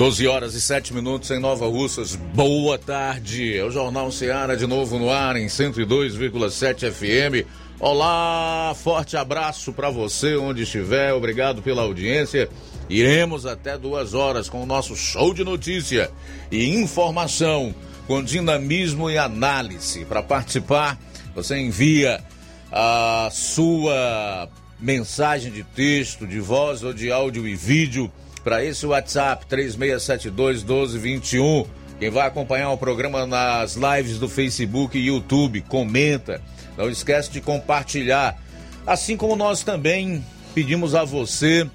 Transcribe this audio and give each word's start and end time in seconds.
12 0.00 0.26
horas 0.26 0.54
e 0.54 0.62
7 0.62 0.94
minutos 0.94 1.30
em 1.30 1.38
Nova 1.38 1.66
Russas. 1.66 2.16
Boa 2.16 2.78
tarde. 2.78 3.54
É 3.54 3.62
o 3.62 3.70
Jornal 3.70 4.10
Seara 4.10 4.56
de 4.56 4.66
novo 4.66 4.98
no 4.98 5.10
ar 5.10 5.36
em 5.36 5.44
102,7 5.44 6.90
FM. 6.90 7.46
Olá, 7.78 8.74
forte 8.74 9.18
abraço 9.18 9.74
para 9.74 9.90
você 9.90 10.36
onde 10.36 10.62
estiver. 10.62 11.12
Obrigado 11.12 11.60
pela 11.60 11.82
audiência. 11.82 12.48
Iremos 12.88 13.44
até 13.44 13.76
duas 13.76 14.14
horas 14.14 14.48
com 14.48 14.62
o 14.62 14.66
nosso 14.66 14.96
show 14.96 15.34
de 15.34 15.44
notícia 15.44 16.10
e 16.50 16.64
informação 16.76 17.74
com 18.06 18.24
dinamismo 18.24 19.10
e 19.10 19.18
análise. 19.18 20.06
Para 20.06 20.22
participar, 20.22 20.98
você 21.34 21.58
envia 21.58 22.24
a 22.72 23.28
sua 23.30 24.48
mensagem 24.80 25.52
de 25.52 25.62
texto, 25.62 26.26
de 26.26 26.40
voz 26.40 26.82
ou 26.82 26.94
de 26.94 27.12
áudio 27.12 27.46
e 27.46 27.54
vídeo 27.54 28.10
para 28.42 28.64
esse 28.64 28.86
WhatsApp 28.86 29.46
3672 29.46 30.62
1221. 30.62 31.66
Quem 31.98 32.10
vai 32.10 32.26
acompanhar 32.26 32.70
o 32.70 32.78
programa 32.78 33.26
nas 33.26 33.76
lives 33.76 34.18
do 34.18 34.28
Facebook 34.28 34.98
e 34.98 35.06
YouTube, 35.06 35.60
comenta. 35.62 36.40
Não 36.76 36.88
esquece 36.88 37.30
de 37.30 37.40
compartilhar. 37.40 38.38
Assim 38.86 39.16
como 39.16 39.36
nós 39.36 39.62
também 39.62 40.24
pedimos 40.54 40.94
a 40.94 41.04
você 41.04 41.68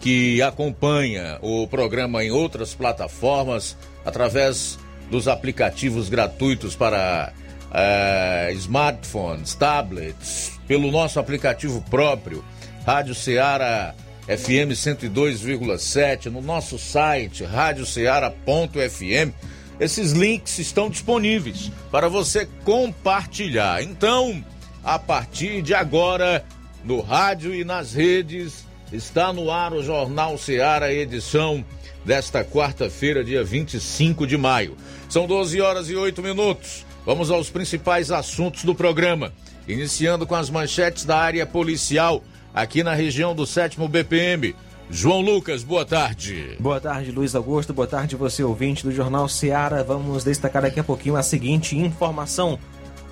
que 0.00 0.42
acompanha 0.42 1.38
o 1.40 1.66
programa 1.66 2.22
em 2.24 2.30
outras 2.30 2.74
plataformas, 2.74 3.76
através 4.04 4.78
dos 5.10 5.28
aplicativos 5.28 6.08
gratuitos 6.08 6.74
para 6.74 7.32
é, 7.72 8.52
smartphones, 8.54 9.54
tablets, 9.54 10.58
pelo 10.66 10.90
nosso 10.90 11.18
aplicativo 11.18 11.82
próprio, 11.88 12.44
Rádio 12.84 13.14
Ceará 13.14 13.94
FM 14.26 14.72
102,7, 14.72 16.26
no 16.26 16.40
nosso 16.40 16.78
site 16.78 17.44
radioceara.fm. 17.44 19.32
Esses 19.78 20.12
links 20.12 20.58
estão 20.58 20.88
disponíveis 20.88 21.70
para 21.90 22.08
você 22.08 22.48
compartilhar. 22.64 23.82
Então, 23.82 24.42
a 24.82 24.98
partir 24.98 25.60
de 25.60 25.74
agora, 25.74 26.42
no 26.84 27.00
rádio 27.00 27.54
e 27.54 27.64
nas 27.64 27.92
redes, 27.92 28.64
está 28.90 29.32
no 29.32 29.50
ar 29.50 29.74
o 29.74 29.82
Jornal 29.82 30.38
Ceará, 30.38 30.90
edição 30.92 31.62
desta 32.04 32.42
quarta-feira, 32.42 33.22
dia 33.22 33.44
25 33.44 34.26
de 34.26 34.38
maio. 34.38 34.76
São 35.08 35.26
12 35.26 35.60
horas 35.60 35.90
e 35.90 35.96
8 35.96 36.22
minutos. 36.22 36.86
Vamos 37.04 37.30
aos 37.30 37.50
principais 37.50 38.10
assuntos 38.10 38.64
do 38.64 38.74
programa. 38.74 39.34
Iniciando 39.68 40.26
com 40.26 40.34
as 40.34 40.48
manchetes 40.48 41.04
da 41.04 41.18
área 41.18 41.44
policial 41.46 42.22
aqui 42.54 42.84
na 42.84 42.94
região 42.94 43.34
do 43.34 43.44
sétimo 43.44 43.88
BPM. 43.88 44.54
João 44.90 45.20
Lucas, 45.20 45.64
boa 45.64 45.84
tarde. 45.84 46.56
Boa 46.60 46.80
tarde, 46.80 47.10
Luiz 47.10 47.34
Augusto. 47.34 47.72
Boa 47.72 47.88
tarde, 47.88 48.16
você 48.16 48.44
ouvinte 48.44 48.84
do 48.84 48.92
Jornal 48.92 49.28
Seara. 49.28 49.82
Vamos 49.82 50.22
destacar 50.22 50.62
daqui 50.62 50.78
a 50.78 50.84
pouquinho 50.84 51.16
a 51.16 51.22
seguinte 51.22 51.76
informação. 51.76 52.58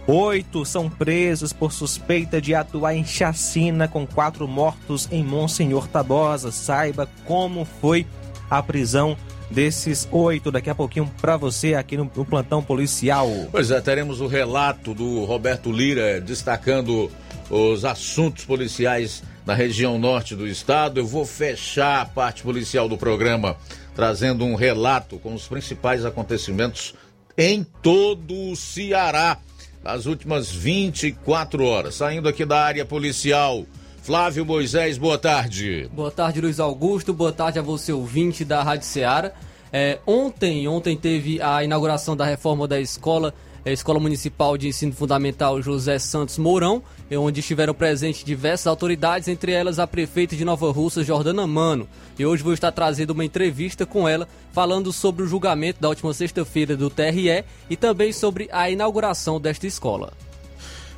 Oito 0.06 0.64
são 0.64 0.90
presos 0.90 1.52
por 1.52 1.72
suspeita 1.72 2.40
de 2.40 2.54
atuar 2.54 2.94
em 2.94 3.04
chacina 3.04 3.88
com 3.88 4.06
quatro 4.06 4.46
mortos 4.46 5.08
em 5.10 5.24
Monsenhor 5.24 5.88
Tabosa. 5.88 6.52
Saiba 6.52 7.08
como 7.24 7.64
foi 7.64 8.06
a 8.50 8.62
prisão 8.62 9.16
desses 9.50 10.08
oito 10.10 10.50
daqui 10.50 10.70
a 10.70 10.74
pouquinho 10.74 11.10
para 11.20 11.36
você 11.36 11.74
aqui 11.74 11.96
no, 11.96 12.10
no, 12.14 12.24
plantão 12.24 12.62
policial. 12.62 13.28
Pois 13.50 13.70
é, 13.70 13.80
teremos 13.80 14.20
o 14.20 14.26
relato 14.26 14.92
do 14.92 15.24
Roberto 15.24 15.70
Lira 15.70 16.20
destacando 16.20 17.10
os 17.50 17.84
assuntos 17.84 18.44
policiais 18.44 19.22
na 19.46 19.54
região 19.54 19.98
norte 19.98 20.34
do 20.34 20.46
estado. 20.46 21.00
Eu 21.00 21.06
vou 21.06 21.24
fechar 21.24 22.00
a 22.00 22.06
parte 22.06 22.42
policial 22.42 22.88
do 22.88 22.96
programa 22.96 23.56
trazendo 23.94 24.44
um 24.44 24.54
relato 24.54 25.18
com 25.18 25.34
os 25.34 25.46
principais 25.46 26.04
acontecimentos 26.04 26.94
em 27.36 27.64
todo 27.82 28.34
o 28.50 28.56
Ceará 28.56 29.38
nas 29.82 30.06
últimas 30.06 30.50
24 30.50 31.64
horas. 31.64 31.96
Saindo 31.96 32.28
aqui 32.28 32.44
da 32.44 32.60
área 32.60 32.84
policial. 32.84 33.64
Flávio 34.02 34.44
Moisés, 34.44 34.98
boa 34.98 35.16
tarde. 35.16 35.88
Boa 35.92 36.10
tarde, 36.10 36.40
Luiz 36.40 36.58
Augusto. 36.58 37.12
Boa 37.12 37.32
tarde 37.32 37.60
a 37.60 37.62
você, 37.62 37.92
ouvinte 37.92 38.44
da 38.44 38.60
Rádio 38.60 38.86
Ceará. 38.86 39.32
É, 39.72 40.00
ontem, 40.04 40.66
ontem 40.66 40.96
teve 40.96 41.40
a 41.40 41.62
inauguração 41.62 42.16
da 42.16 42.24
reforma 42.24 42.66
da 42.66 42.80
escola 42.80 43.32
a 43.64 43.70
Escola 43.70 44.00
Municipal 44.00 44.58
de 44.58 44.68
Ensino 44.68 44.92
Fundamental 44.92 45.62
José 45.62 45.98
Santos 45.98 46.36
Mourão, 46.36 46.82
onde 47.16 47.40
estiveram 47.40 47.74
presentes 47.74 48.24
diversas 48.24 48.66
autoridades, 48.66 49.28
entre 49.28 49.52
elas 49.52 49.78
a 49.78 49.86
prefeita 49.86 50.36
de 50.36 50.44
Nova 50.44 50.70
Russa, 50.70 51.04
Jordana 51.04 51.46
Mano. 51.46 51.88
E 52.18 52.24
hoje 52.24 52.42
vou 52.42 52.52
estar 52.52 52.72
trazendo 52.72 53.10
uma 53.10 53.24
entrevista 53.24 53.84
com 53.84 54.08
ela, 54.08 54.28
falando 54.52 54.92
sobre 54.92 55.22
o 55.22 55.26
julgamento 55.26 55.80
da 55.80 55.88
última 55.88 56.12
sexta-feira 56.14 56.76
do 56.76 56.90
TRE 56.90 57.44
e 57.68 57.76
também 57.76 58.12
sobre 58.12 58.48
a 58.52 58.70
inauguração 58.70 59.40
desta 59.40 59.66
escola. 59.66 60.12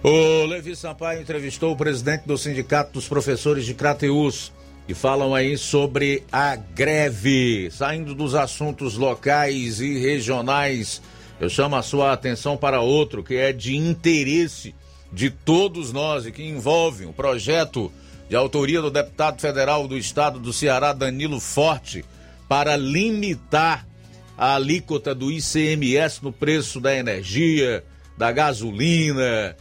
O 0.03 0.45
Levi 0.47 0.77
Sampaio 0.77 1.23
entrevistou 1.23 1.73
o 1.73 1.77
presidente 1.77 2.27
do 2.27 2.37
Sindicato 2.37 2.93
dos 2.93 3.09
Professores 3.09 3.65
de 3.65 3.75
Crateus 3.75 4.53
e 4.87 4.93
falam 4.93 5.35
aí 5.35 5.57
sobre 5.57 6.23
a 6.31 6.57
greve, 6.57 7.71
saindo 7.71 8.15
dos 8.15 8.35
assuntos 8.35 8.97
locais 8.97 9.81
e 9.81 9.99
regionais 9.99 11.01
eu 11.41 11.51
chamo 11.51 11.75
a 11.77 11.83
sua 11.83 12.13
atenção 12.13 12.57
para 12.57 12.81
outro 12.81 13.23
que 13.23 13.35
é 13.35 13.53
de 13.53 13.77
interesse 13.77 14.75
de 15.15 15.31
todos 15.31 15.93
nós 15.93 16.27
e 16.27 16.33
que 16.33 16.43
envolve 16.43 17.07
o 17.07 17.13
projeto 17.13 17.91
de 18.29 18.35
autoria 18.35 18.83
do 18.83 18.91
deputado 18.91 19.41
federal 19.41 19.87
do 19.87 19.97
estado 19.97 20.41
do 20.41 20.53
Ceará, 20.53 20.93
Danilo 20.93 21.39
Forte, 21.39 22.05
para 22.49 22.77
limitar 22.77 23.87
a 24.37 24.57
alíquota 24.57 25.15
do 25.15 25.31
ICMS 25.31 26.23
no 26.23 26.33
preço 26.33 26.81
da 26.81 26.95
energia, 26.95 27.85
da 28.19 28.33
gasolina. 28.33 29.57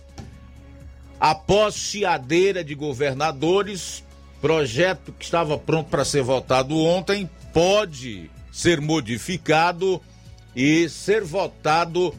Após 1.20 1.76
chiadeira 1.76 2.64
de 2.64 2.74
governadores, 2.74 4.04
projeto 4.42 5.14
que 5.14 5.24
estava 5.24 5.58
pronto 5.58 5.90
para 5.90 6.04
ser 6.04 6.24
votado 6.24 6.76
ontem 6.78 7.30
pode 7.54 8.30
ser 8.52 8.82
modificado 8.82 10.02
e 10.56 10.90
ser 10.90 11.24
votado 11.24 12.14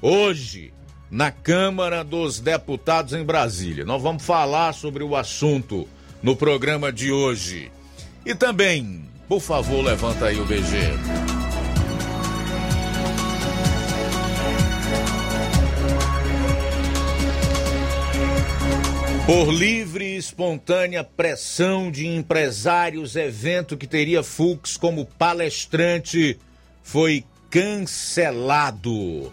hoje 0.00 0.72
na 1.10 1.30
Câmara 1.30 2.02
dos 2.02 2.40
Deputados 2.40 3.12
em 3.12 3.24
Brasília. 3.24 3.84
Nós 3.84 4.02
vamos 4.02 4.24
falar 4.24 4.72
sobre 4.72 5.04
o 5.04 5.14
assunto 5.14 5.88
no 6.22 6.34
programa 6.34 6.92
de 6.92 7.12
hoje. 7.12 7.70
E 8.24 8.34
também, 8.34 9.04
por 9.28 9.40
favor, 9.40 9.84
levanta 9.84 10.26
aí 10.26 10.40
o 10.40 10.44
BG. 10.44 11.26
Por 19.26 19.52
livre 19.52 20.04
e 20.04 20.16
espontânea 20.16 21.02
pressão 21.02 21.90
de 21.90 22.06
empresários, 22.06 23.16
evento 23.16 23.76
que 23.76 23.86
teria 23.86 24.22
Fux 24.22 24.76
como 24.76 25.04
palestrante 25.04 26.38
foi 26.80 27.24
cancelado. 27.50 29.32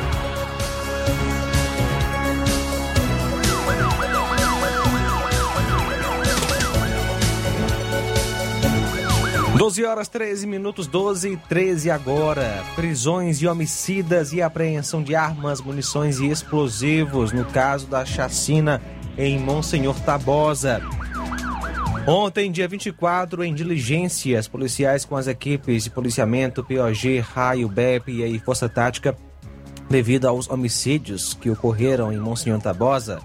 Doze 9.61 9.85
horas 9.85 10.07
13 10.07 10.47
minutos, 10.47 10.87
12 10.87 11.33
e 11.33 11.37
13 11.37 11.91
agora. 11.91 12.63
Prisões 12.75 13.37
de 13.37 13.47
homicidas 13.47 14.33
e 14.33 14.41
apreensão 14.41 15.03
de 15.03 15.13
armas, 15.13 15.61
munições 15.61 16.19
e 16.19 16.25
explosivos 16.25 17.31
no 17.31 17.45
caso 17.45 17.85
da 17.85 18.03
chacina 18.03 18.81
em 19.15 19.37
Monsenhor 19.37 19.99
Tabosa. 19.99 20.81
Ontem, 22.07 22.51
dia 22.51 22.67
24, 22.67 23.43
em 23.43 23.53
diligências 23.53 24.47
policiais 24.47 25.05
com 25.05 25.15
as 25.15 25.27
equipes 25.27 25.83
de 25.83 25.91
policiamento 25.91 26.63
POG, 26.63 27.19
Raio, 27.19 27.69
BEP 27.69 28.09
e 28.09 28.39
Força 28.39 28.67
Tática, 28.67 29.15
devido 29.87 30.27
aos 30.27 30.49
homicídios 30.49 31.35
que 31.35 31.51
ocorreram 31.51 32.11
em 32.11 32.17
Monsenhor 32.17 32.59
Tabosa, 32.59 33.21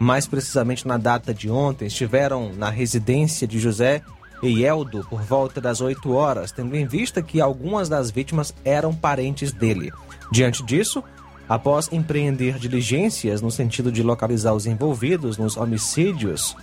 mais 0.00 0.26
precisamente 0.26 0.88
na 0.88 0.96
data 0.96 1.34
de 1.34 1.50
ontem, 1.50 1.84
estiveram 1.84 2.50
na 2.54 2.70
residência 2.70 3.46
de 3.46 3.60
José 3.60 4.02
e 4.42 4.64
Eldo 4.64 5.06
por 5.08 5.22
volta 5.22 5.60
das 5.60 5.80
8 5.80 6.12
horas, 6.12 6.52
tendo 6.52 6.76
em 6.76 6.86
vista 6.86 7.22
que 7.22 7.40
algumas 7.40 7.88
das 7.88 8.10
vítimas 8.10 8.54
eram 8.64 8.94
parentes 8.94 9.52
dele. 9.52 9.92
Diante 10.30 10.62
disso, 10.62 11.02
após 11.48 11.90
empreender 11.92 12.58
diligências 12.58 13.40
no 13.40 13.50
sentido 13.50 13.90
de 13.90 14.02
localizar 14.02 14.52
os 14.52 14.66
envolvidos 14.66 15.38
nos 15.38 15.56
homicídios, 15.56 16.56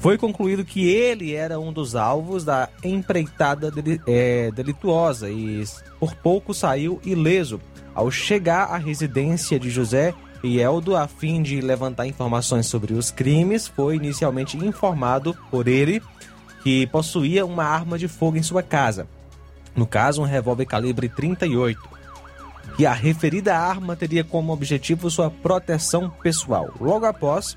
foi 0.00 0.18
concluído 0.18 0.64
que 0.64 0.88
ele 0.88 1.34
era 1.34 1.58
um 1.58 1.72
dos 1.72 1.96
alvos 1.96 2.44
da 2.44 2.68
empreitada 2.84 3.70
deli 3.70 4.00
é, 4.06 4.50
delituosa 4.52 5.28
e 5.28 5.64
por 5.98 6.14
pouco 6.14 6.54
saiu 6.54 7.00
ileso. 7.04 7.60
Ao 7.94 8.10
chegar 8.10 8.64
à 8.64 8.76
residência 8.76 9.58
de 9.58 9.70
José 9.70 10.14
Eldo, 10.46 10.96
a 10.96 11.08
fim 11.08 11.42
de 11.42 11.60
levantar 11.60 12.06
informações 12.06 12.66
sobre 12.66 12.94
os 12.94 13.10
crimes, 13.10 13.66
foi 13.66 13.96
inicialmente 13.96 14.56
informado 14.56 15.36
por 15.50 15.66
ele 15.68 16.02
que 16.62 16.86
possuía 16.86 17.44
uma 17.44 17.64
arma 17.64 17.98
de 17.98 18.08
fogo 18.08 18.36
em 18.36 18.42
sua 18.42 18.62
casa. 18.62 19.06
No 19.74 19.86
caso, 19.86 20.22
um 20.22 20.24
revólver 20.24 20.64
calibre 20.64 21.08
38. 21.08 21.80
E 22.78 22.84
a 22.84 22.92
referida 22.92 23.56
arma 23.56 23.94
teria 23.94 24.24
como 24.24 24.52
objetivo 24.52 25.10
sua 25.10 25.30
proteção 25.30 26.10
pessoal. 26.10 26.72
Logo 26.80 27.06
após, 27.06 27.56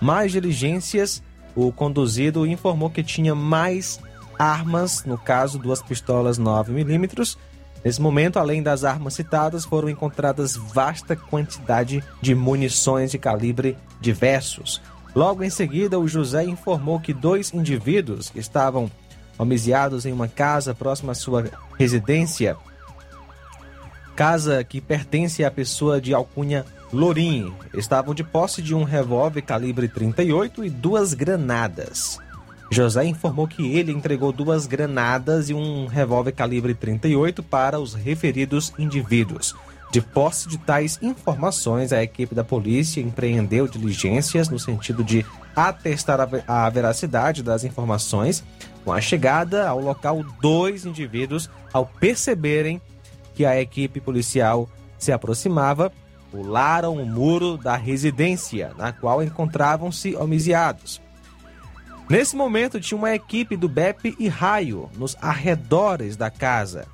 mais 0.00 0.32
diligências, 0.32 1.22
o 1.54 1.70
conduzido 1.72 2.46
informou 2.46 2.90
que 2.90 3.02
tinha 3.02 3.34
mais 3.34 4.00
armas, 4.38 5.04
no 5.04 5.18
caso, 5.18 5.58
duas 5.58 5.82
pistolas 5.82 6.38
9mm. 6.38 7.36
Nesse 7.86 8.02
momento, 8.02 8.40
além 8.40 8.64
das 8.64 8.82
armas 8.82 9.14
citadas, 9.14 9.64
foram 9.64 9.88
encontradas 9.88 10.56
vasta 10.56 11.14
quantidade 11.14 12.02
de 12.20 12.34
munições 12.34 13.12
de 13.12 13.16
calibre 13.16 13.78
diversos. 14.00 14.82
Logo 15.14 15.44
em 15.44 15.50
seguida, 15.50 15.96
o 15.96 16.08
José 16.08 16.42
informou 16.42 16.98
que 16.98 17.14
dois 17.14 17.54
indivíduos 17.54 18.28
que 18.28 18.40
estavam 18.40 18.90
homiciados 19.38 20.04
em 20.04 20.12
uma 20.12 20.26
casa 20.26 20.74
próxima 20.74 21.12
à 21.12 21.14
sua 21.14 21.48
residência, 21.78 22.56
casa 24.16 24.64
que 24.64 24.80
pertence 24.80 25.44
à 25.44 25.50
pessoa 25.52 26.00
de 26.00 26.12
alcunha 26.12 26.64
Lorim, 26.92 27.54
estavam 27.72 28.14
de 28.14 28.24
posse 28.24 28.60
de 28.60 28.74
um 28.74 28.82
revólver 28.82 29.42
calibre 29.42 29.86
38 29.86 30.64
e 30.64 30.70
duas 30.70 31.14
granadas. 31.14 32.18
José 32.70 33.04
informou 33.04 33.46
que 33.46 33.76
ele 33.76 33.92
entregou 33.92 34.32
duas 34.32 34.66
granadas 34.66 35.48
e 35.48 35.54
um 35.54 35.86
revólver 35.86 36.32
calibre 36.32 36.74
38 36.74 37.42
para 37.42 37.78
os 37.78 37.94
referidos 37.94 38.72
indivíduos. 38.78 39.54
De 39.92 40.00
posse 40.00 40.48
de 40.48 40.58
tais 40.58 40.98
informações, 41.00 41.92
a 41.92 42.02
equipe 42.02 42.34
da 42.34 42.42
polícia 42.42 43.00
empreendeu 43.00 43.68
diligências 43.68 44.48
no 44.48 44.58
sentido 44.58 45.04
de 45.04 45.24
atestar 45.54 46.28
a 46.46 46.68
veracidade 46.68 47.42
das 47.42 47.64
informações. 47.64 48.42
Com 48.84 48.92
a 48.92 49.00
chegada 49.00 49.68
ao 49.68 49.80
local, 49.80 50.24
dois 50.42 50.84
indivíduos, 50.84 51.48
ao 51.72 51.86
perceberem 51.86 52.80
que 53.34 53.44
a 53.44 53.60
equipe 53.60 54.00
policial 54.00 54.68
se 54.98 55.12
aproximava, 55.12 55.92
pularam 56.30 56.96
o 56.96 57.06
muro 57.06 57.56
da 57.56 57.76
residência 57.76 58.72
na 58.76 58.92
qual 58.92 59.22
encontravam-se 59.22 60.16
homiciados. 60.16 61.00
Nesse 62.08 62.36
momento, 62.36 62.80
tinha 62.80 62.96
uma 62.96 63.14
equipe 63.14 63.56
do 63.56 63.68
BEP 63.68 64.14
e 64.18 64.28
Raio 64.28 64.88
nos 64.96 65.16
arredores 65.20 66.16
da 66.16 66.30
casa, 66.30 66.86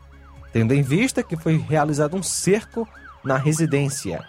tendo 0.52 0.73
em 0.73 0.83
vista 0.83 1.23
que 1.23 1.37
foi 1.37 1.59
realizado 1.59 2.16
um 2.16 2.23
cerco 2.23 2.88
na 3.23 3.37
residência. 3.37 4.25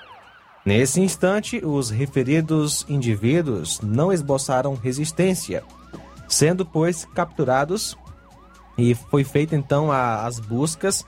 Nesse 0.66 1.00
instante, 1.00 1.62
os 1.64 1.90
referidos 1.90 2.86
indivíduos 2.90 3.80
não 3.82 4.12
esboçaram 4.12 4.76
resistência, 4.76 5.64
sendo, 6.28 6.66
pois, 6.66 7.06
capturados 7.14 7.98
e 8.78 8.94
foi 8.96 9.24
feita 9.24 9.56
então 9.56 9.92
a, 9.92 10.26
as 10.26 10.40
buscas 10.40 11.06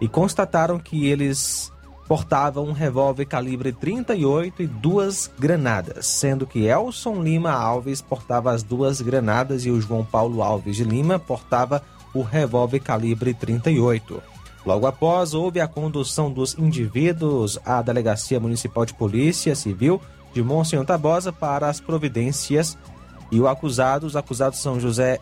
e 0.00 0.08
constataram 0.08 0.78
que 0.78 1.06
eles 1.06 1.72
portava 2.08 2.60
um 2.60 2.72
revólver 2.72 3.24
calibre 3.24 3.72
38 3.72 4.62
e 4.62 4.66
duas 4.66 5.30
granadas, 5.38 6.06
sendo 6.06 6.46
que 6.46 6.64
Elson 6.64 7.22
Lima 7.22 7.50
Alves 7.50 8.00
portava 8.00 8.52
as 8.52 8.62
duas 8.62 9.00
granadas 9.00 9.66
e 9.66 9.70
o 9.70 9.80
João 9.80 10.04
Paulo 10.04 10.42
Alves 10.42 10.76
de 10.76 10.84
Lima 10.84 11.18
portava 11.18 11.82
o 12.14 12.22
revólver 12.22 12.80
calibre 12.80 13.34
38. 13.34 14.22
Logo 14.64 14.86
após, 14.86 15.34
houve 15.34 15.60
a 15.60 15.68
condução 15.68 16.30
dos 16.30 16.56
indivíduos 16.58 17.58
à 17.64 17.82
Delegacia 17.82 18.40
Municipal 18.40 18.84
de 18.84 18.94
Polícia 18.94 19.54
Civil 19.54 20.00
de 20.32 20.42
Monsenhor 20.42 20.84
Tabosa 20.84 21.32
para 21.32 21.68
as 21.68 21.80
providências 21.80 22.76
e 23.30 23.40
o 23.40 23.48
acusado, 23.48 24.06
os 24.06 24.16
acusados 24.16 24.60
são 24.60 24.78
José 24.78 25.18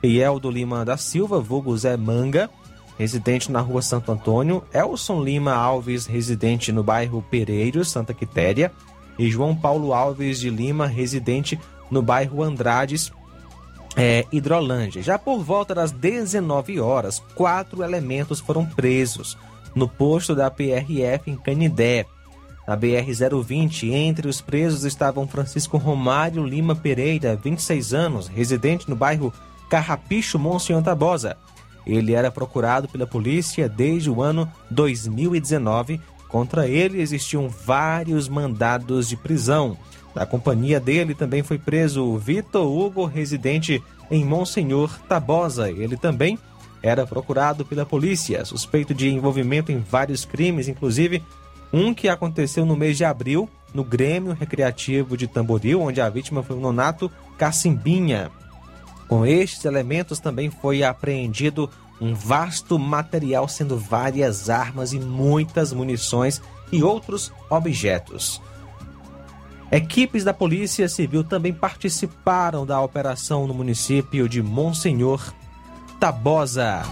Pieldo 0.00 0.50
Lima 0.50 0.84
da 0.84 0.96
Silva, 0.96 1.40
vulgo 1.40 1.76
Zé 1.76 1.96
Manga, 1.96 2.50
residente 2.98 3.50
na 3.52 3.60
rua 3.60 3.80
Santo 3.80 4.10
Antônio, 4.10 4.64
Elson 4.74 5.22
Lima 5.22 5.54
Alves, 5.54 6.04
residente 6.06 6.72
no 6.72 6.82
bairro 6.82 7.24
Pereiros, 7.30 7.90
Santa 7.90 8.12
Quitéria, 8.12 8.72
e 9.18 9.30
João 9.30 9.54
Paulo 9.54 9.94
Alves 9.94 10.40
de 10.40 10.50
Lima, 10.50 10.86
residente 10.86 11.58
no 11.90 12.02
bairro 12.02 12.42
Andrades, 12.42 13.12
é, 13.96 14.26
Hidrolândia. 14.30 15.02
Já 15.02 15.18
por 15.18 15.42
volta 15.42 15.74
das 15.74 15.92
19 15.92 16.80
horas, 16.80 17.22
quatro 17.34 17.82
elementos 17.82 18.40
foram 18.40 18.66
presos 18.66 19.38
no 19.74 19.88
posto 19.88 20.34
da 20.34 20.50
PRF 20.50 21.30
em 21.30 21.36
Canidé. 21.36 22.04
Na 22.66 22.76
BR-020, 22.76 23.90
entre 23.92 24.28
os 24.28 24.40
presos 24.40 24.84
estavam 24.84 25.26
Francisco 25.26 25.78
Romário 25.78 26.44
Lima 26.44 26.74
Pereira, 26.76 27.34
26 27.36 27.94
anos, 27.94 28.28
residente 28.28 28.90
no 28.90 28.94
bairro 28.94 29.32
Carrapicho, 29.70 30.38
Monsenhor 30.38 30.82
Tabosa, 30.82 31.36
ele 31.88 32.12
era 32.12 32.30
procurado 32.30 32.86
pela 32.86 33.06
polícia 33.06 33.68
desde 33.68 34.10
o 34.10 34.22
ano 34.22 34.50
2019. 34.70 36.00
Contra 36.28 36.68
ele 36.68 37.00
existiam 37.00 37.48
vários 37.48 38.28
mandados 38.28 39.08
de 39.08 39.16
prisão. 39.16 39.76
Na 40.14 40.26
companhia 40.26 40.78
dele 40.78 41.14
também 41.14 41.42
foi 41.42 41.58
preso 41.58 42.04
o 42.04 42.18
Vitor 42.18 42.66
Hugo, 42.66 43.06
residente 43.06 43.82
em 44.10 44.24
Monsenhor 44.24 44.98
Tabosa. 45.08 45.70
Ele 45.70 45.96
também 45.96 46.38
era 46.82 47.06
procurado 47.06 47.64
pela 47.64 47.86
polícia, 47.86 48.44
suspeito 48.44 48.92
de 48.92 49.08
envolvimento 49.08 49.72
em 49.72 49.78
vários 49.78 50.24
crimes, 50.24 50.68
inclusive 50.68 51.22
um 51.72 51.92
que 51.92 52.08
aconteceu 52.08 52.64
no 52.64 52.76
mês 52.76 52.96
de 52.96 53.04
abril 53.04 53.48
no 53.74 53.84
Grêmio 53.84 54.32
Recreativo 54.32 55.16
de 55.16 55.26
Tamboril, 55.26 55.82
onde 55.82 56.00
a 56.00 56.08
vítima 56.08 56.42
foi 56.42 56.56
o 56.56 56.60
Nonato 56.60 57.10
Cacimbinha. 57.36 58.30
Com 59.08 59.24
estes 59.24 59.64
elementos 59.64 60.20
também 60.20 60.50
foi 60.50 60.82
apreendido 60.82 61.70
um 62.00 62.14
vasto 62.14 62.78
material, 62.78 63.48
sendo 63.48 63.76
várias 63.76 64.48
armas 64.50 64.92
e 64.92 65.00
muitas 65.00 65.72
munições 65.72 66.40
e 66.70 66.82
outros 66.82 67.32
objetos. 67.50 68.40
Equipes 69.72 70.24
da 70.24 70.32
Polícia 70.32 70.88
Civil 70.88 71.24
também 71.24 71.52
participaram 71.52 72.64
da 72.64 72.80
operação 72.80 73.46
no 73.46 73.54
município 73.54 74.28
de 74.28 74.42
Monsenhor 74.42 75.32
Tabosa. 75.98 76.82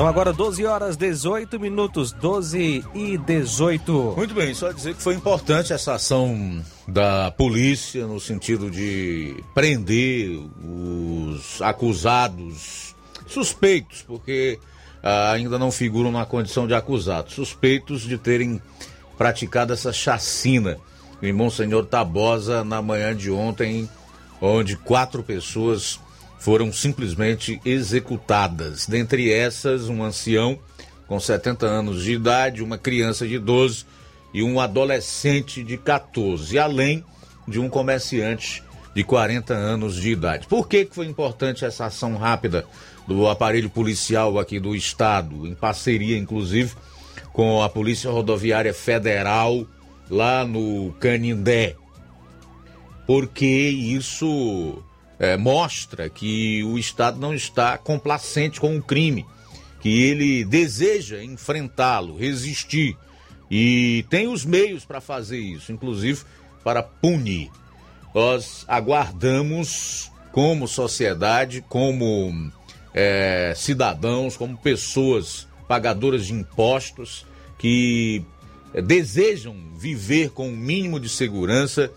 São 0.00 0.08
agora 0.08 0.32
12 0.32 0.64
horas 0.64 0.96
18 0.96 1.60
minutos, 1.60 2.10
12 2.10 2.82
e 2.94 3.18
18. 3.18 4.14
Muito 4.16 4.32
bem, 4.32 4.54
só 4.54 4.72
dizer 4.72 4.94
que 4.94 5.02
foi 5.02 5.14
importante 5.14 5.74
essa 5.74 5.92
ação 5.92 6.64
da 6.88 7.30
polícia 7.30 8.06
no 8.06 8.18
sentido 8.18 8.70
de 8.70 9.44
prender 9.52 10.40
os 10.64 11.60
acusados 11.60 12.96
suspeitos, 13.26 14.00
porque 14.00 14.58
ah, 15.02 15.32
ainda 15.32 15.58
não 15.58 15.70
figuram 15.70 16.10
na 16.10 16.24
condição 16.24 16.66
de 16.66 16.72
acusados, 16.72 17.34
suspeitos 17.34 18.00
de 18.00 18.16
terem 18.16 18.58
praticado 19.18 19.74
essa 19.74 19.92
chacina 19.92 20.78
em 21.20 21.30
Monsenhor 21.30 21.84
Tabosa 21.84 22.64
na 22.64 22.80
manhã 22.80 23.14
de 23.14 23.30
ontem, 23.30 23.86
onde 24.40 24.78
quatro 24.78 25.22
pessoas 25.22 26.00
foram 26.40 26.72
simplesmente 26.72 27.60
executadas. 27.64 28.86
Dentre 28.86 29.30
essas, 29.30 29.88
um 29.88 30.02
ancião 30.02 30.58
com 31.06 31.20
70 31.20 31.66
anos 31.66 32.02
de 32.02 32.12
idade, 32.12 32.62
uma 32.62 32.78
criança 32.78 33.28
de 33.28 33.38
12 33.38 33.84
e 34.32 34.42
um 34.42 34.58
adolescente 34.58 35.62
de 35.62 35.76
14, 35.76 36.58
além 36.58 37.04
de 37.46 37.60
um 37.60 37.68
comerciante 37.68 38.62
de 38.94 39.04
40 39.04 39.52
anos 39.52 39.96
de 39.96 40.10
idade. 40.10 40.46
Por 40.46 40.66
que, 40.66 40.86
que 40.86 40.94
foi 40.94 41.06
importante 41.06 41.64
essa 41.64 41.86
ação 41.86 42.16
rápida 42.16 42.64
do 43.06 43.28
aparelho 43.28 43.68
policial 43.68 44.38
aqui 44.38 44.58
do 44.58 44.74
estado, 44.74 45.46
em 45.46 45.54
parceria 45.54 46.16
inclusive 46.16 46.72
com 47.32 47.62
a 47.62 47.68
Polícia 47.68 48.10
Rodoviária 48.10 48.72
Federal 48.72 49.66
lá 50.08 50.44
no 50.44 50.94
Canindé? 51.00 51.76
Porque 53.06 53.46
isso 53.46 54.82
é, 55.20 55.36
mostra 55.36 56.08
que 56.08 56.64
o 56.64 56.78
Estado 56.78 57.20
não 57.20 57.34
está 57.34 57.76
complacente 57.76 58.58
com 58.58 58.74
o 58.76 58.82
crime, 58.82 59.26
que 59.80 60.02
ele 60.02 60.44
deseja 60.44 61.22
enfrentá-lo, 61.22 62.16
resistir 62.16 62.96
e 63.50 64.04
tem 64.08 64.28
os 64.28 64.44
meios 64.44 64.84
para 64.84 65.00
fazer 65.00 65.38
isso, 65.38 65.70
inclusive 65.70 66.22
para 66.64 66.82
punir. 66.82 67.50
Nós 68.14 68.64
aguardamos, 68.66 70.10
como 70.32 70.66
sociedade, 70.66 71.64
como 71.68 72.50
é, 72.94 73.52
cidadãos, 73.56 74.36
como 74.36 74.56
pessoas 74.56 75.46
pagadoras 75.68 76.26
de 76.26 76.32
impostos 76.32 77.26
que 77.58 78.24
é, 78.72 78.80
desejam 78.80 79.54
viver 79.76 80.30
com 80.30 80.48
o 80.48 80.52
um 80.52 80.56
mínimo 80.56 80.98
de 80.98 81.08
segurança 81.08 81.90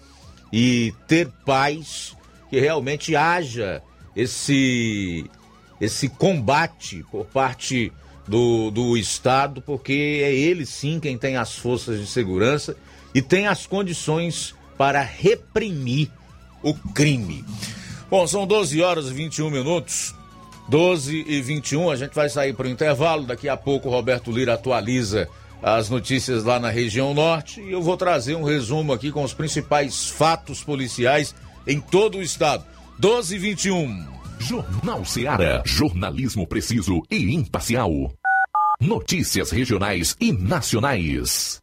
e 0.52 0.94
ter 1.08 1.30
paz 1.46 2.16
que 2.54 2.60
realmente 2.60 3.16
haja 3.16 3.82
esse, 4.16 5.26
esse 5.82 6.08
combate 6.08 7.04
por 7.10 7.26
parte 7.26 7.92
do, 8.28 8.70
do 8.70 8.96
Estado, 8.96 9.60
porque 9.60 10.22
é 10.24 10.32
ele 10.32 10.64
sim 10.64 11.00
quem 11.00 11.18
tem 11.18 11.36
as 11.36 11.58
forças 11.58 12.00
de 12.00 12.06
segurança 12.06 12.78
e 13.12 13.24
tem 13.24 13.48
as 13.48 13.66
condições 13.66 14.54
para 14.78 15.02
reprimir 15.02 16.12
o 16.62 16.76
crime. 16.76 17.44
Bom, 18.08 18.28
são 18.28 18.46
12 18.46 18.84
horas 18.84 19.08
e 19.08 19.14
21 19.14 19.50
minutos. 19.50 20.14
12 20.70 21.26
e 21.28 21.42
21, 21.42 21.90
a 21.90 21.96
gente 21.96 22.14
vai 22.14 22.30
sair 22.30 22.54
para 22.54 22.68
o 22.68 22.70
intervalo. 22.70 23.26
Daqui 23.26 23.50
a 23.50 23.58
pouco 23.58 23.90
o 23.90 23.92
Roberto 23.92 24.32
Lira 24.32 24.54
atualiza 24.54 25.28
as 25.60 25.90
notícias 25.90 26.44
lá 26.44 26.60
na 26.60 26.70
região 26.70 27.16
norte 27.16 27.62
e 27.62 27.72
eu 27.72 27.82
vou 27.82 27.98
trazer 27.98 28.36
um 28.36 28.44
resumo 28.44 28.94
aqui 28.94 29.12
com 29.12 29.24
os 29.24 29.34
principais 29.34 30.08
fatos 30.08 30.64
policiais 30.64 31.34
em 31.66 31.80
todo 31.80 32.18
o 32.18 32.22
estado. 32.22 32.66
12 33.00 33.36
e 33.36 33.40
21. 33.40 34.08
Jornal 34.40 35.06
Seara. 35.06 35.64
Jornalismo 35.66 36.46
preciso 36.46 37.02
e 37.10 37.34
imparcial. 37.34 37.92
Notícias 38.80 39.52
regionais 39.52 40.16
e 40.20 40.34
nacionais. 40.34 41.63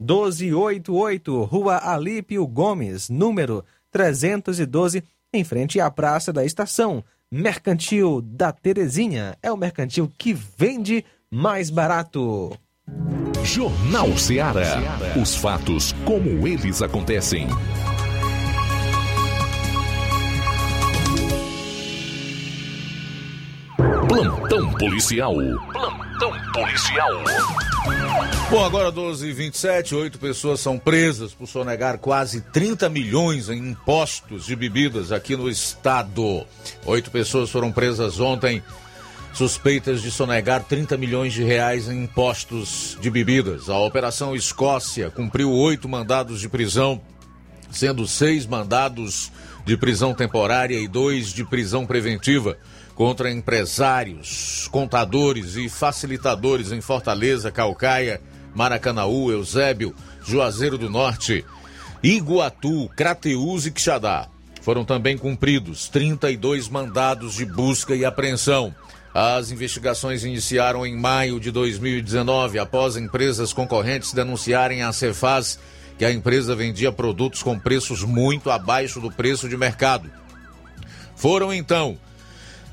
88999561288, 0.00 1.46
Rua 1.46 1.78
Alípio 1.78 2.46
Gomes, 2.46 3.08
número 3.08 3.64
312, 3.90 5.02
em 5.32 5.42
frente 5.42 5.80
à 5.80 5.90
Praça 5.90 6.30
da 6.32 6.44
Estação. 6.44 7.02
Mercantil 7.30 8.20
da 8.22 8.52
Terezinha 8.52 9.36
é 9.42 9.50
o 9.50 9.56
mercantil 9.56 10.12
que 10.16 10.32
vende 10.32 11.04
mais 11.34 11.68
barato. 11.68 12.56
Jornal 13.42 14.16
Ceará. 14.16 14.80
Os 15.20 15.34
fatos 15.34 15.92
como 16.04 16.46
eles 16.46 16.80
acontecem. 16.80 17.48
Plantão 24.08 24.72
policial. 24.74 25.34
Plantão 25.72 26.32
policial. 26.52 27.10
Bom, 28.48 28.64
agora 28.64 28.92
12 28.92 29.26
h 29.26 29.34
27 29.34 29.94
oito 29.96 30.18
pessoas 30.20 30.60
são 30.60 30.78
presas 30.78 31.34
por 31.34 31.48
sonegar 31.48 31.98
quase 31.98 32.40
30 32.40 32.88
milhões 32.88 33.48
em 33.48 33.70
impostos 33.70 34.46
de 34.46 34.54
bebidas 34.54 35.10
aqui 35.10 35.36
no 35.36 35.50
estado. 35.50 36.46
Oito 36.86 37.10
pessoas 37.10 37.50
foram 37.50 37.72
presas 37.72 38.20
ontem, 38.20 38.62
suspeitas 39.34 40.00
de 40.00 40.12
sonegar 40.12 40.62
30 40.62 40.96
milhões 40.96 41.32
de 41.32 41.42
reais 41.42 41.88
em 41.88 42.04
impostos 42.04 42.96
de 43.00 43.10
bebidas. 43.10 43.68
A 43.68 43.76
Operação 43.78 44.34
Escócia 44.34 45.10
cumpriu 45.10 45.52
oito 45.52 45.88
mandados 45.88 46.40
de 46.40 46.48
prisão, 46.48 47.00
sendo 47.70 48.06
seis 48.06 48.46
mandados 48.46 49.32
de 49.66 49.76
prisão 49.76 50.14
temporária 50.14 50.78
e 50.78 50.86
dois 50.86 51.32
de 51.32 51.44
prisão 51.44 51.84
preventiva 51.84 52.56
contra 52.94 53.30
empresários, 53.30 54.68
contadores 54.70 55.56
e 55.56 55.68
facilitadores 55.68 56.70
em 56.70 56.80
Fortaleza, 56.80 57.50
Calcaia, 57.50 58.20
Maracanaú, 58.54 59.32
Eusébio, 59.32 59.92
Juazeiro 60.24 60.78
do 60.78 60.88
Norte, 60.88 61.44
Iguatu, 62.04 62.88
Crateús 62.90 63.66
e 63.66 63.72
Quixadá. 63.72 64.28
Foram 64.62 64.84
também 64.84 65.18
cumpridos 65.18 65.88
32 65.88 66.68
mandados 66.68 67.34
de 67.34 67.44
busca 67.44 67.96
e 67.96 68.04
apreensão. 68.04 68.72
As 69.14 69.52
investigações 69.52 70.24
iniciaram 70.24 70.84
em 70.84 70.96
maio 70.96 71.38
de 71.38 71.52
2019, 71.52 72.58
após 72.58 72.96
empresas 72.96 73.52
concorrentes 73.52 74.12
denunciarem 74.12 74.82
à 74.82 74.92
Cefaz 74.92 75.56
que 75.96 76.04
a 76.04 76.10
empresa 76.10 76.56
vendia 76.56 76.90
produtos 76.90 77.40
com 77.40 77.56
preços 77.56 78.02
muito 78.02 78.50
abaixo 78.50 79.00
do 79.00 79.12
preço 79.12 79.48
de 79.48 79.56
mercado. 79.56 80.10
Foram 81.14 81.54
então 81.54 81.96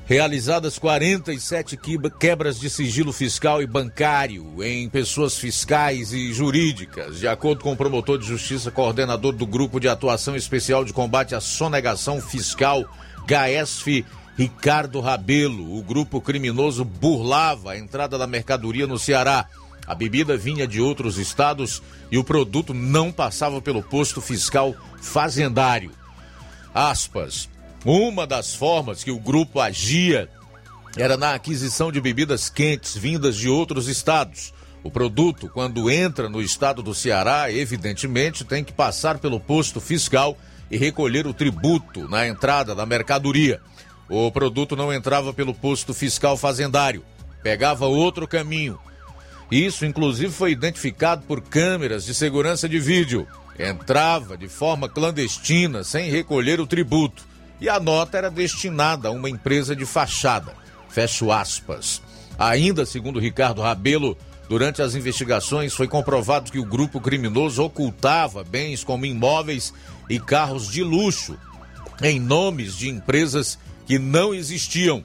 realizadas 0.04 0.80
47 0.80 1.78
quebras 2.18 2.58
de 2.58 2.68
sigilo 2.68 3.12
fiscal 3.12 3.62
e 3.62 3.66
bancário 3.66 4.60
em 4.64 4.88
pessoas 4.88 5.38
fiscais 5.38 6.12
e 6.12 6.32
jurídicas, 6.32 7.20
de 7.20 7.28
acordo 7.28 7.62
com 7.62 7.72
o 7.72 7.76
promotor 7.76 8.18
de 8.18 8.26
justiça, 8.26 8.68
coordenador 8.72 9.32
do 9.32 9.46
Grupo 9.46 9.78
de 9.78 9.88
Atuação 9.88 10.34
Especial 10.34 10.84
de 10.84 10.92
Combate 10.92 11.36
à 11.36 11.40
Sonegação 11.40 12.20
Fiscal, 12.20 12.84
GAESF, 13.28 14.04
Ricardo 14.36 15.00
Rabelo. 15.00 15.76
O 15.76 15.82
grupo 15.82 16.20
criminoso 16.20 16.84
burlava 16.84 17.72
a 17.72 17.78
entrada 17.78 18.16
da 18.16 18.26
mercadoria 18.26 18.86
no 18.86 18.98
Ceará. 18.98 19.46
A 19.86 19.94
bebida 19.94 20.36
vinha 20.36 20.66
de 20.66 20.80
outros 20.80 21.18
estados 21.18 21.82
e 22.10 22.16
o 22.16 22.24
produto 22.24 22.72
não 22.72 23.10
passava 23.10 23.60
pelo 23.60 23.82
posto 23.82 24.20
fiscal 24.20 24.74
fazendário. 25.00 25.90
Aspas. 26.74 27.48
Uma 27.84 28.26
das 28.26 28.54
formas 28.54 29.02
que 29.02 29.10
o 29.10 29.18
grupo 29.18 29.58
agia 29.58 30.28
era 30.96 31.16
na 31.16 31.34
aquisição 31.34 31.90
de 31.90 32.00
bebidas 32.00 32.48
quentes 32.48 32.96
vindas 32.96 33.36
de 33.36 33.48
outros 33.48 33.88
estados. 33.88 34.54
O 34.84 34.90
produto, 34.90 35.48
quando 35.48 35.90
entra 35.90 36.28
no 36.28 36.40
estado 36.40 36.82
do 36.82 36.94
Ceará, 36.94 37.52
evidentemente 37.52 38.44
tem 38.44 38.62
que 38.62 38.72
passar 38.72 39.18
pelo 39.18 39.40
posto 39.40 39.80
fiscal 39.80 40.36
e 40.70 40.76
recolher 40.76 41.26
o 41.26 41.34
tributo 41.34 42.08
na 42.08 42.26
entrada 42.26 42.74
da 42.74 42.86
mercadoria. 42.86 43.60
O 44.08 44.30
produto 44.30 44.76
não 44.76 44.92
entrava 44.92 45.32
pelo 45.32 45.54
posto 45.54 45.94
fiscal 45.94 46.36
fazendário, 46.36 47.04
pegava 47.42 47.86
outro 47.86 48.26
caminho. 48.28 48.78
Isso, 49.50 49.84
inclusive, 49.84 50.32
foi 50.32 50.52
identificado 50.52 51.22
por 51.22 51.40
câmeras 51.40 52.04
de 52.04 52.14
segurança 52.14 52.68
de 52.68 52.78
vídeo. 52.78 53.26
Entrava 53.58 54.36
de 54.36 54.48
forma 54.48 54.88
clandestina, 54.88 55.84
sem 55.84 56.10
recolher 56.10 56.60
o 56.60 56.66
tributo 56.66 57.32
e 57.62 57.68
a 57.68 57.78
nota 57.78 58.18
era 58.18 58.28
destinada 58.28 59.06
a 59.06 59.12
uma 59.12 59.30
empresa 59.30 59.76
de 59.76 59.86
fachada. 59.86 60.52
Fecho 60.88 61.30
aspas. 61.30 62.02
Ainda 62.36 62.84
segundo 62.84 63.20
Ricardo 63.20 63.62
Rabelo, 63.62 64.18
durante 64.48 64.82
as 64.82 64.96
investigações 64.96 65.72
foi 65.72 65.86
comprovado 65.86 66.50
que 66.50 66.58
o 66.58 66.64
grupo 66.64 67.00
criminoso 67.00 67.62
ocultava 67.62 68.42
bens 68.42 68.82
como 68.82 69.06
imóveis 69.06 69.72
e 70.10 70.18
carros 70.18 70.68
de 70.68 70.82
luxo 70.82 71.38
em 72.02 72.18
nomes 72.18 72.76
de 72.76 72.88
empresas 72.88 73.56
que 73.86 73.98
não 73.98 74.34
existiam. 74.34 75.04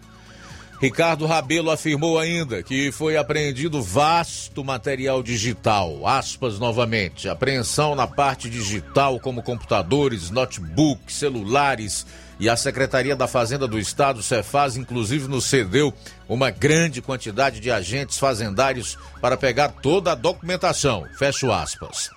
Ricardo 0.80 1.26
Rabelo 1.26 1.72
afirmou 1.72 2.20
ainda 2.20 2.62
que 2.62 2.92
foi 2.92 3.18
apreendido 3.18 3.82
vasto 3.82 4.64
material 4.64 5.24
digital, 5.24 6.06
aspas 6.06 6.60
novamente, 6.60 7.28
apreensão 7.28 7.96
na 7.96 8.06
parte 8.06 8.48
digital 8.48 9.20
como 9.20 9.42
computadores, 9.42 10.30
notebooks, 10.30 11.16
celulares, 11.16 12.06
e 12.40 12.48
a 12.48 12.56
Secretaria 12.56 13.16
da 13.16 13.28
Fazenda 13.28 13.68
do 13.68 13.80
Estado, 13.80 14.22
Cefaz, 14.22 14.78
inclusive 14.78 15.28
nos 15.28 15.46
cedeu 15.46 15.92
uma 16.30 16.52
grande 16.52 17.02
quantidade 17.02 17.60
de 17.60 17.72
agentes 17.72 18.20
fazendários 18.20 18.98
para 19.20 19.36
pegar 19.36 19.70
toda 19.70 20.12
a 20.12 20.16
documentação. 20.16 21.06
Fecho 21.18 21.52
aspas. 21.52 22.12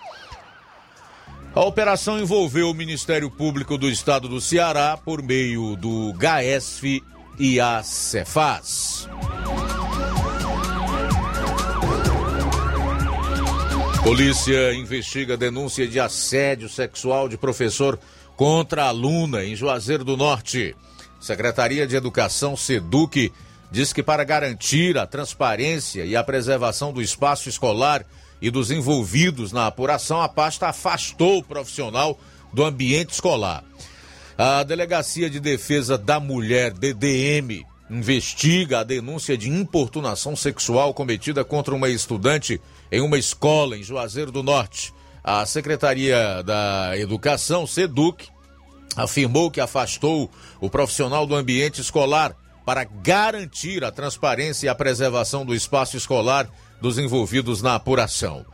A 1.53 1.63
operação 1.63 2.21
envolveu 2.21 2.71
o 2.71 2.75
Ministério 2.75 3.29
Público 3.29 3.77
do 3.77 3.91
Estado 3.91 4.29
do 4.29 4.41
Ceará 4.41 4.97
por 4.97 5.21
meio 5.21 5.75
do 5.75 6.13
GAESF 6.13 7.03
e 7.41 7.59
a 7.59 7.83
Cefaz. 7.83 9.09
Polícia 14.05 14.73
investiga 14.75 15.37
denúncia 15.37 15.89
de 15.89 15.99
assédio 15.99 16.69
sexual 16.69 17.29
de 17.29 17.37
professor 17.37 17.99
contra 18.37 18.85
aluna 18.85 19.45
em 19.45 19.57
Juazeiro 19.57 20.05
do 20.05 20.17
Norte. 20.17 20.77
Secretaria 21.21 21.85
de 21.85 21.97
Educação, 21.97 22.57
SEDUC, 22.57 23.33
diz 23.73 23.93
que 23.93 24.05
para 24.05 24.23
garantir 24.23 24.97
a 24.97 25.07
transparência 25.07 26.05
e 26.05 26.15
a 26.15 26.23
preservação 26.23 26.93
do 26.93 27.03
espaço 27.03 27.49
escolar 27.49 28.07
e 28.41 28.51
dos 28.51 28.71
envolvidos 28.71 29.53
na 29.53 29.67
apuração, 29.67 30.21
a 30.21 30.29
pasta 30.29 30.69
afastou 30.69 31.39
o 31.39 31.45
profissional 31.45 32.19
do 32.53 32.65
ambiente 32.65 33.13
escolar. 33.13 33.65
A 34.37 34.63
Delegacia 34.63 35.29
de 35.29 35.39
Defesa 35.39 35.99
da 35.99 36.19
Mulher, 36.19 36.73
DDM, 36.73 37.67
investiga 37.91 38.81
a 38.81 38.85
denúncia 38.85 39.37
de 39.37 39.51
importunação 39.51 40.35
sexual 40.37 40.95
cometida 40.95 41.45
contra 41.45 41.75
uma 41.75 41.89
estudante 41.89 42.61
em 42.91 43.01
uma 43.01 43.19
escola 43.19 43.77
em 43.77 43.83
Juazeiro 43.83 44.33
do 44.33 44.43
Norte. 44.43 44.95
A 45.23 45.45
Secretaria 45.45 46.43
da 46.43 46.93
Educação, 46.97 47.67
SEDUC, 47.67 48.29
afirmou 48.97 49.51
que 49.51 49.61
afastou 49.61 50.31
o 50.61 50.71
profissional 50.71 51.27
do 51.27 51.35
ambiente 51.35 51.81
escolar 51.81 52.35
para 52.65 52.85
garantir 52.85 53.85
a 53.85 53.91
transparência 53.91 54.67
e 54.67 54.69
a 54.69 54.75
preservação 54.75 55.45
do 55.45 55.55
espaço 55.55 55.97
escolar 55.97 56.49
dos 56.81 56.99
envolvidos 56.99 57.63
na 57.63 57.75
apuração. 57.75 58.45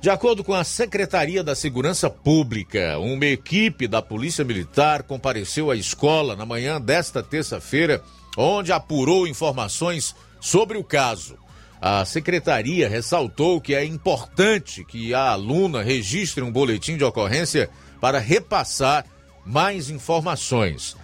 De 0.00 0.10
acordo 0.10 0.44
com 0.44 0.52
a 0.52 0.64
Secretaria 0.64 1.42
da 1.42 1.54
Segurança 1.54 2.10
Pública, 2.10 2.98
uma 2.98 3.24
equipe 3.24 3.88
da 3.88 4.02
Polícia 4.02 4.44
Militar 4.44 5.02
compareceu 5.02 5.70
à 5.70 5.76
escola 5.76 6.36
na 6.36 6.44
manhã 6.44 6.78
desta 6.78 7.22
terça-feira, 7.22 8.02
onde 8.36 8.70
apurou 8.70 9.26
informações 9.26 10.14
sobre 10.40 10.76
o 10.76 10.84
caso. 10.84 11.38
A 11.80 12.04
secretaria 12.04 12.88
ressaltou 12.88 13.60
que 13.60 13.74
é 13.74 13.84
importante 13.84 14.84
que 14.84 15.14
a 15.14 15.30
aluna 15.30 15.82
registre 15.82 16.42
um 16.42 16.52
boletim 16.52 16.96
de 16.96 17.04
ocorrência 17.04 17.70
para 18.00 18.18
repassar 18.18 19.06
mais 19.44 19.88
informações. 19.88 20.96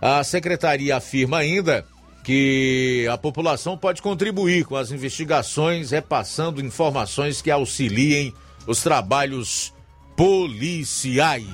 A 0.00 0.22
secretaria 0.24 0.96
afirma 0.96 1.38
ainda 1.38 1.84
que 2.28 3.08
a 3.10 3.16
população 3.16 3.74
pode 3.74 4.02
contribuir 4.02 4.66
com 4.66 4.76
as 4.76 4.90
investigações, 4.90 5.92
repassando 5.92 6.62
informações 6.62 7.40
que 7.40 7.50
auxiliem 7.50 8.34
os 8.66 8.82
trabalhos 8.82 9.72
policiais. 10.14 11.46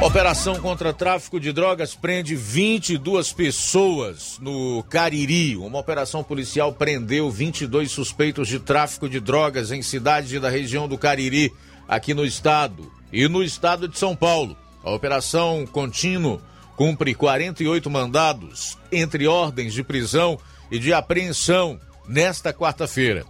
Operação 0.00 0.60
contra 0.60 0.92
tráfico 0.92 1.40
de 1.40 1.52
drogas 1.52 1.96
prende 1.96 2.36
22 2.36 3.32
pessoas 3.32 4.38
no 4.40 4.84
Cariri. 4.84 5.56
Uma 5.56 5.80
operação 5.80 6.22
policial 6.22 6.72
prendeu 6.72 7.28
22 7.28 7.90
suspeitos 7.90 8.46
de 8.46 8.60
tráfico 8.60 9.08
de 9.08 9.18
drogas 9.18 9.72
em 9.72 9.82
cidades 9.82 10.40
da 10.40 10.48
região 10.48 10.86
do 10.86 10.96
Cariri, 10.96 11.52
aqui 11.88 12.14
no 12.14 12.24
estado 12.24 12.88
e 13.12 13.26
no 13.26 13.42
estado 13.42 13.88
de 13.88 13.98
São 13.98 14.14
Paulo. 14.14 14.61
A 14.84 14.90
operação 14.90 15.66
contínuo 15.66 16.40
cumpre 16.76 17.14
48 17.14 17.88
mandados 17.88 18.78
entre 18.90 19.26
ordens 19.26 19.72
de 19.72 19.84
prisão 19.84 20.38
e 20.70 20.78
de 20.78 20.92
apreensão 20.92 21.78
nesta 22.08 22.52
quarta-feira. 22.52 23.24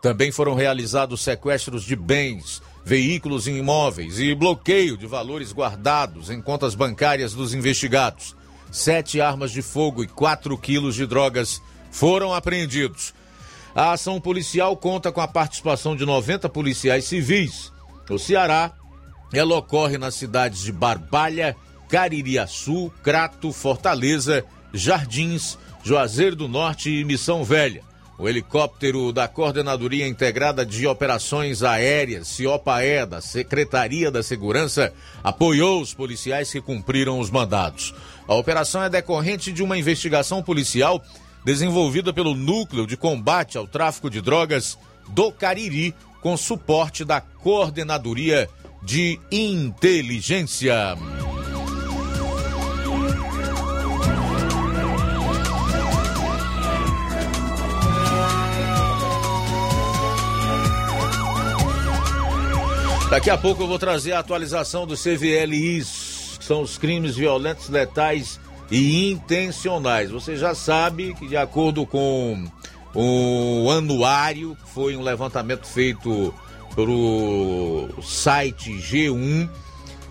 Também 0.00 0.30
foram 0.30 0.54
realizados 0.54 1.22
sequestros 1.22 1.82
de 1.82 1.96
bens, 1.96 2.62
veículos 2.84 3.46
e 3.46 3.52
imóveis 3.52 4.18
e 4.18 4.34
bloqueio 4.34 4.96
de 4.96 5.06
valores 5.06 5.52
guardados 5.52 6.28
em 6.28 6.42
contas 6.42 6.74
bancárias 6.74 7.32
dos 7.32 7.54
investigados. 7.54 8.36
Sete 8.70 9.20
armas 9.20 9.50
de 9.50 9.62
fogo 9.62 10.04
e 10.04 10.06
quatro 10.06 10.58
quilos 10.58 10.94
de 10.94 11.06
drogas 11.06 11.62
foram 11.90 12.34
apreendidos. 12.34 13.14
A 13.74 13.92
ação 13.92 14.20
policial 14.20 14.76
conta 14.76 15.10
com 15.10 15.20
a 15.20 15.26
participação 15.26 15.96
de 15.96 16.04
90 16.04 16.48
policiais 16.48 17.06
civis. 17.06 17.72
No 18.08 18.18
Ceará, 18.18 18.72
ela 19.32 19.56
ocorre 19.56 19.98
nas 19.98 20.14
cidades 20.14 20.62
de 20.62 20.72
Barbalha, 20.72 21.56
Caririaçu, 21.88 22.92
Crato, 23.02 23.52
Fortaleza, 23.52 24.44
Jardins, 24.72 25.58
Juazeiro 25.82 26.34
do 26.34 26.48
Norte 26.48 26.90
e 26.90 27.04
Missão 27.04 27.44
Velha. 27.44 27.82
O 28.16 28.28
helicóptero 28.28 29.12
da 29.12 29.26
Coordenadoria 29.26 30.06
Integrada 30.06 30.64
de 30.64 30.86
Operações 30.86 31.64
Aéreas, 31.64 32.28
CIOPAE, 32.28 33.06
da 33.06 33.20
Secretaria 33.20 34.08
da 34.08 34.22
Segurança, 34.22 34.92
apoiou 35.22 35.80
os 35.82 35.92
policiais 35.92 36.50
que 36.50 36.60
cumpriram 36.60 37.18
os 37.18 37.28
mandados. 37.28 37.92
A 38.28 38.34
operação 38.34 38.84
é 38.84 38.88
decorrente 38.88 39.52
de 39.52 39.64
uma 39.64 39.76
investigação 39.76 40.42
policial 40.42 41.02
desenvolvida 41.44 42.12
pelo 42.12 42.34
Núcleo 42.34 42.86
de 42.86 42.96
Combate 42.96 43.58
ao 43.58 43.66
Tráfico 43.66 44.08
de 44.08 44.20
Drogas 44.20 44.78
do 45.08 45.32
Cariri, 45.32 45.92
com 46.22 46.36
suporte 46.36 47.04
da 47.04 47.20
Coordenadoria 47.20 48.48
de 48.84 49.18
Inteligência. 49.32 50.94
Daqui 63.10 63.30
a 63.30 63.38
pouco 63.38 63.62
eu 63.62 63.68
vou 63.68 63.78
trazer 63.78 64.12
a 64.12 64.18
atualização 64.18 64.86
do 64.86 64.96
CVLIs, 64.96 66.36
que 66.38 66.44
são 66.44 66.60
os 66.60 66.76
crimes 66.76 67.16
violentos, 67.16 67.68
letais 67.68 68.38
e 68.70 69.10
intencionais. 69.10 70.10
Você 70.10 70.36
já 70.36 70.54
sabe 70.54 71.14
que, 71.14 71.28
de 71.28 71.36
acordo 71.36 71.86
com 71.86 72.44
o 72.92 73.70
anuário, 73.70 74.56
foi 74.74 74.96
um 74.96 75.02
levantamento 75.02 75.66
feito 75.66 76.34
pelo 76.74 77.88
site 78.02 78.70
G1, 78.72 79.48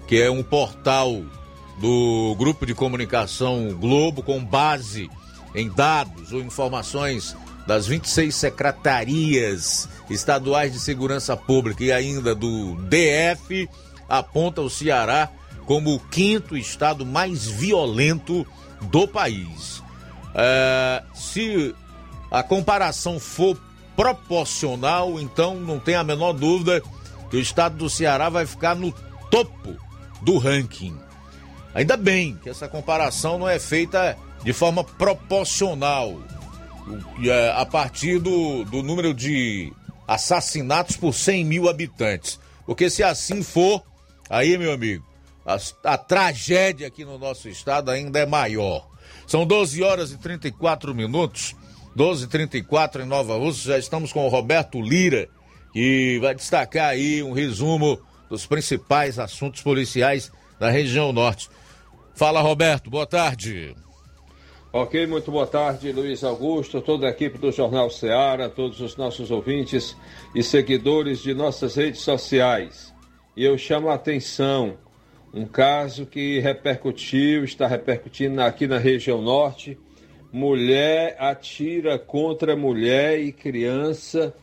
que 0.08 0.22
é 0.22 0.30
um 0.30 0.44
portal 0.44 1.22
do 1.80 2.36
grupo 2.38 2.66
de 2.66 2.74
comunicação 2.74 3.74
Globo, 3.80 4.24
com 4.24 4.44
base 4.44 5.10
em 5.56 5.70
dados 5.70 6.32
ou 6.32 6.42
informações 6.42 7.36
das 7.68 7.88
26 7.88 8.34
secretarias 8.36 9.88
estaduais 10.10 10.74
de 10.74 10.80
segurança 10.80 11.36
pública 11.36 11.84
e 11.84 11.92
ainda 11.92 12.36
do 12.36 12.76
DF, 12.76 13.70
aponta 14.08 14.62
o 14.62 14.70
Ceará 14.70 15.30
como 15.66 15.96
o 15.96 16.00
quinto 16.00 16.58
estado 16.58 17.06
mais 17.06 17.48
violento 17.48 18.46
do 18.82 19.08
país. 19.08 19.82
É, 20.36 21.04
se 21.14 21.74
a 22.30 22.44
comparação 22.44 23.20
for 23.20 23.58
proporcional, 23.96 25.20
então 25.20 25.56
não 25.56 25.80
tem 25.80 25.96
a 25.96 26.04
menor 26.04 26.34
dúvida 26.34 26.82
que 27.30 27.38
o 27.38 27.40
estado 27.40 27.78
do 27.78 27.90
Ceará 27.90 28.30
vai 28.30 28.46
ficar 28.46 28.76
no 28.76 28.92
topo 29.30 29.76
do 30.22 30.38
ranking. 30.38 30.98
Ainda 31.74 31.98
bem 31.98 32.38
que 32.42 32.50
essa 32.50 32.68
comparação 32.68 33.38
não 33.40 33.50
é 33.50 33.60
feita 33.60 34.18
de 34.44 34.54
forma 34.54 34.84
proporcional, 34.84 36.22
é, 37.24 37.52
a 37.56 37.66
partir 37.66 38.20
do, 38.20 38.64
do 38.66 38.84
número 38.84 39.14
de 39.14 39.72
assassinatos 40.08 40.98
por 40.98 41.14
100 41.14 41.46
mil 41.46 41.70
habitantes. 41.70 42.40
Porque 42.66 42.90
se 42.90 43.04
assim 43.04 43.42
for, 43.42 43.84
aí, 44.30 44.58
meu 44.58 44.74
amigo, 44.74 45.06
a, 45.46 45.58
a, 45.84 45.98
tragédia 45.98 46.88
aqui 46.88 47.04
no 47.06 47.18
nosso 47.18 47.50
estado 47.50 47.90
ainda 47.90 48.20
é 48.20 48.26
maior. 48.26 48.88
São 49.26 49.46
12 49.46 49.82
horas 49.82 50.12
e 50.12 50.18
34 50.18 50.94
minutos, 50.94 51.56
12 51.96 52.26
e 52.26 52.28
34 52.28 53.04
em 53.04 53.06
Nova 53.06 53.38
Rússia. 53.38 53.74
Já 53.74 53.78
estamos 53.78 54.12
com 54.12 54.26
o 54.26 54.30
Roberto 54.30 54.82
Lira, 54.82 55.30
que 55.72 56.20
vai 56.20 56.34
destacar 56.34 56.90
aí 56.90 57.22
um 57.22 57.32
resumo 57.32 58.00
dos 58.30 58.46
principais 58.46 59.20
assuntos 59.20 59.62
policiais 59.62 60.32
da 60.60 60.70
região 60.70 61.12
norte. 61.12 61.50
Fala, 62.16 62.42
Roberto, 62.42 62.90
boa 62.90 63.06
tarde. 63.06 63.76
Ok, 64.72 65.06
muito 65.06 65.32
boa 65.32 65.46
tarde, 65.46 65.92
Luiz 65.92 66.24
Augusto, 66.24 66.82
toda 66.82 67.06
a 67.06 67.12
equipe 67.12 67.38
do 67.38 67.52
Jornal 67.52 67.92
Ceará, 67.92 68.50
todos 68.50 68.82
os 68.82 68.98
nossos 68.98 69.30
ouvintes 69.30 69.96
e 70.34 70.42
seguidores 70.42 71.22
de 71.22 71.32
nossas 71.32 71.76
redes 71.76 72.02
sociais. 72.02 72.92
E 73.38 73.44
eu 73.44 73.56
chamo 73.56 73.90
a 73.90 73.94
atenção 73.94 74.78
um 75.32 75.46
caso 75.46 76.06
que 76.08 76.40
repercutiu, 76.40 77.44
está 77.44 77.68
repercutindo 77.68 78.42
aqui 78.42 78.66
na 78.66 78.78
região 78.78 79.22
norte. 79.22 79.78
Mulher 80.34 81.16
atira 81.20 82.00
contra 82.00 82.56
mulher 82.56 83.20
e 83.20 83.32
criança 83.32 84.34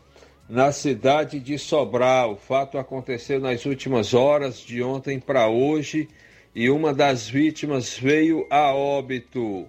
na 0.49 0.71
cidade 0.71 1.41
de 1.41 1.59
Sobral. 1.59 2.35
O 2.35 2.37
fato 2.37 2.79
aconteceu 2.79 3.41
nas 3.41 3.67
últimas 3.67 4.15
horas, 4.15 4.61
de 4.61 4.81
ontem 4.85 5.19
para 5.19 5.49
hoje, 5.49 6.09
e 6.55 6.71
uma 6.71 6.95
das 6.95 7.29
vítimas 7.29 7.99
veio 7.99 8.47
a 8.49 8.73
óbito. 8.73 9.67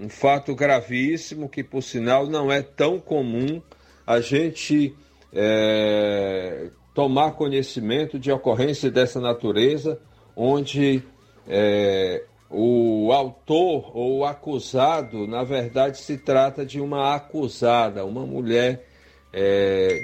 Um 0.00 0.08
fato 0.08 0.54
gravíssimo 0.54 1.50
que, 1.50 1.62
por 1.62 1.82
sinal, 1.82 2.26
não 2.26 2.50
é 2.50 2.62
tão 2.62 2.98
comum 2.98 3.60
a 4.06 4.22
gente 4.22 4.96
é, 5.34 6.70
tomar 6.94 7.32
conhecimento 7.32 8.18
de 8.18 8.32
ocorrência 8.32 8.90
dessa 8.90 9.20
natureza, 9.20 10.00
onde 10.34 11.02
é, 11.46 12.24
o 12.50 13.12
autor 13.12 13.94
ou 13.94 14.18
o 14.18 14.24
acusado, 14.24 15.26
na 15.26 15.44
verdade, 15.44 15.98
se 15.98 16.16
trata 16.16 16.64
de 16.64 16.80
uma 16.80 17.14
acusada, 17.14 18.04
uma 18.04 18.24
mulher 18.24 18.86
é, 19.32 20.02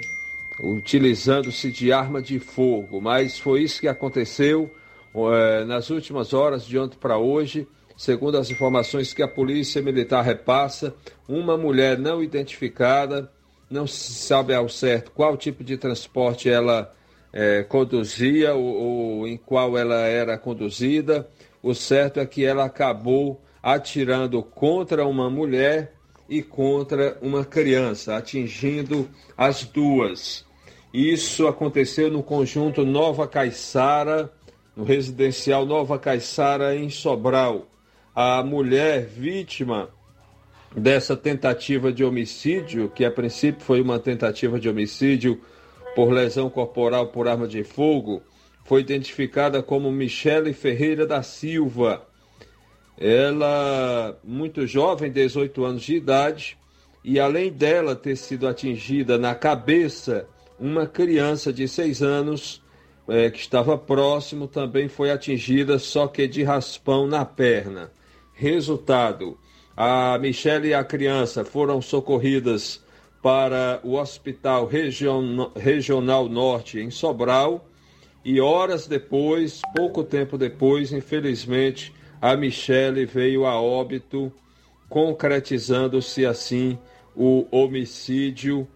utilizando-se 0.60 1.72
de 1.72 1.92
arma 1.92 2.20
de 2.20 2.38
fogo. 2.38 3.00
Mas 3.00 3.38
foi 3.38 3.62
isso 3.62 3.80
que 3.80 3.88
aconteceu 3.88 4.70
é, 5.14 5.64
nas 5.64 5.90
últimas 5.90 6.34
horas, 6.34 6.66
de 6.66 6.78
ontem 6.78 6.98
para 6.98 7.16
hoje. 7.18 7.66
Segundo 7.96 8.36
as 8.36 8.50
informações 8.50 9.14
que 9.14 9.22
a 9.22 9.28
Polícia 9.28 9.80
Militar 9.80 10.22
repassa, 10.22 10.94
uma 11.28 11.56
mulher 11.56 11.96
não 11.96 12.22
identificada, 12.22 13.30
não 13.70 13.86
se 13.86 14.12
sabe 14.14 14.52
ao 14.52 14.68
certo 14.68 15.12
qual 15.12 15.36
tipo 15.36 15.62
de 15.62 15.76
transporte 15.76 16.50
ela 16.50 16.92
é, 17.32 17.62
conduzia 17.62 18.54
ou, 18.54 18.64
ou 18.64 19.28
em 19.28 19.36
qual 19.36 19.78
ela 19.78 20.00
era 20.06 20.36
conduzida. 20.36 21.28
O 21.64 21.74
certo 21.74 22.20
é 22.20 22.26
que 22.26 22.44
ela 22.44 22.66
acabou 22.66 23.40
atirando 23.62 24.42
contra 24.42 25.06
uma 25.06 25.30
mulher 25.30 25.94
e 26.28 26.42
contra 26.42 27.16
uma 27.22 27.42
criança, 27.42 28.14
atingindo 28.14 29.08
as 29.34 29.64
duas. 29.64 30.44
Isso 30.92 31.46
aconteceu 31.46 32.10
no 32.10 32.22
conjunto 32.22 32.84
Nova 32.84 33.26
Caiçara, 33.26 34.30
no 34.76 34.84
residencial 34.84 35.64
Nova 35.64 35.98
Caiçara, 35.98 36.76
em 36.76 36.90
Sobral 36.90 37.66
a 38.14 38.42
mulher 38.42 39.06
vítima 39.06 39.88
dessa 40.76 41.16
tentativa 41.16 41.90
de 41.90 42.04
homicídio, 42.04 42.90
que 42.90 43.06
a 43.06 43.10
princípio 43.10 43.64
foi 43.64 43.80
uma 43.80 43.98
tentativa 43.98 44.60
de 44.60 44.68
homicídio 44.68 45.40
por 45.96 46.12
lesão 46.12 46.50
corporal 46.50 47.06
por 47.06 47.26
arma 47.26 47.48
de 47.48 47.64
fogo, 47.64 48.22
foi 48.64 48.80
identificada 48.80 49.62
como 49.62 49.92
Michele 49.92 50.52
Ferreira 50.52 51.06
da 51.06 51.22
Silva. 51.22 52.06
Ela, 52.98 54.18
muito 54.24 54.66
jovem, 54.66 55.12
18 55.12 55.64
anos 55.64 55.82
de 55.82 55.96
idade, 55.96 56.56
e 57.04 57.20
além 57.20 57.52
dela 57.52 57.94
ter 57.94 58.16
sido 58.16 58.48
atingida 58.48 59.18
na 59.18 59.34
cabeça, 59.34 60.26
uma 60.58 60.86
criança 60.86 61.52
de 61.52 61.68
6 61.68 62.02
anos 62.02 62.62
é, 63.06 63.30
que 63.30 63.38
estava 63.38 63.76
próximo 63.76 64.48
também 64.48 64.88
foi 64.88 65.10
atingida, 65.10 65.78
só 65.78 66.06
que 66.06 66.26
de 66.26 66.42
raspão 66.42 67.06
na 67.06 67.24
perna. 67.24 67.92
Resultado: 68.32 69.36
a 69.76 70.16
Michelle 70.18 70.68
e 70.68 70.74
a 70.74 70.82
criança 70.82 71.44
foram 71.44 71.82
socorridas 71.82 72.82
para 73.22 73.80
o 73.82 73.96
Hospital 73.96 74.66
Region, 74.66 75.50
Regional 75.54 76.28
Norte 76.28 76.78
em 76.78 76.90
Sobral 76.90 77.68
E 78.24 78.40
horas 78.40 78.86
depois, 78.86 79.60
pouco 79.76 80.02
tempo 80.02 80.38
depois, 80.38 80.92
infelizmente, 80.92 81.92
a 82.20 82.34
Michele 82.34 83.04
veio 83.04 83.44
a 83.44 83.60
óbito, 83.60 84.32
concretizando-se 84.88 86.24
assim 86.24 86.78
o 87.14 87.46
homicídio 87.50 88.66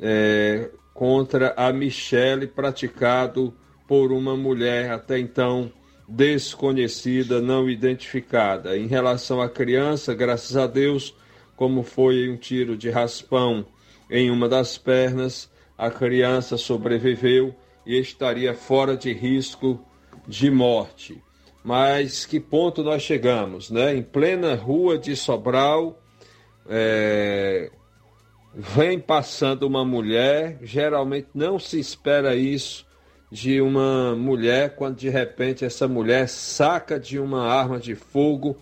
é, 0.00 0.70
contra 0.92 1.54
a 1.56 1.72
Michele 1.72 2.48
praticado 2.48 3.54
por 3.86 4.10
uma 4.10 4.36
mulher 4.36 4.90
até 4.90 5.18
então 5.18 5.70
desconhecida, 6.08 7.40
não 7.40 7.70
identificada. 7.70 8.76
Em 8.76 8.88
relação 8.88 9.40
à 9.40 9.48
criança, 9.48 10.12
graças 10.12 10.56
a 10.56 10.66
Deus, 10.66 11.14
como 11.54 11.84
foi 11.84 12.28
um 12.28 12.36
tiro 12.36 12.76
de 12.76 12.90
raspão 12.90 13.64
em 14.10 14.30
uma 14.30 14.48
das 14.48 14.76
pernas, 14.76 15.48
a 15.76 15.90
criança 15.90 16.56
sobreviveu 16.56 17.54
e 17.88 17.98
estaria 17.98 18.52
fora 18.52 18.94
de 18.94 19.14
risco 19.14 19.82
de 20.26 20.50
morte. 20.50 21.22
Mas 21.64 22.26
que 22.26 22.38
ponto 22.38 22.82
nós 22.82 23.02
chegamos, 23.02 23.70
né? 23.70 23.96
Em 23.96 24.02
plena 24.02 24.54
rua 24.54 24.98
de 24.98 25.16
Sobral, 25.16 25.98
é, 26.68 27.70
vem 28.54 29.00
passando 29.00 29.62
uma 29.62 29.86
mulher, 29.86 30.58
geralmente 30.62 31.28
não 31.34 31.58
se 31.58 31.80
espera 31.80 32.36
isso 32.36 32.86
de 33.32 33.58
uma 33.60 34.14
mulher, 34.14 34.76
quando 34.76 34.96
de 34.96 35.08
repente 35.08 35.64
essa 35.64 35.88
mulher 35.88 36.28
saca 36.28 37.00
de 37.00 37.18
uma 37.18 37.46
arma 37.46 37.78
de 37.78 37.94
fogo 37.94 38.58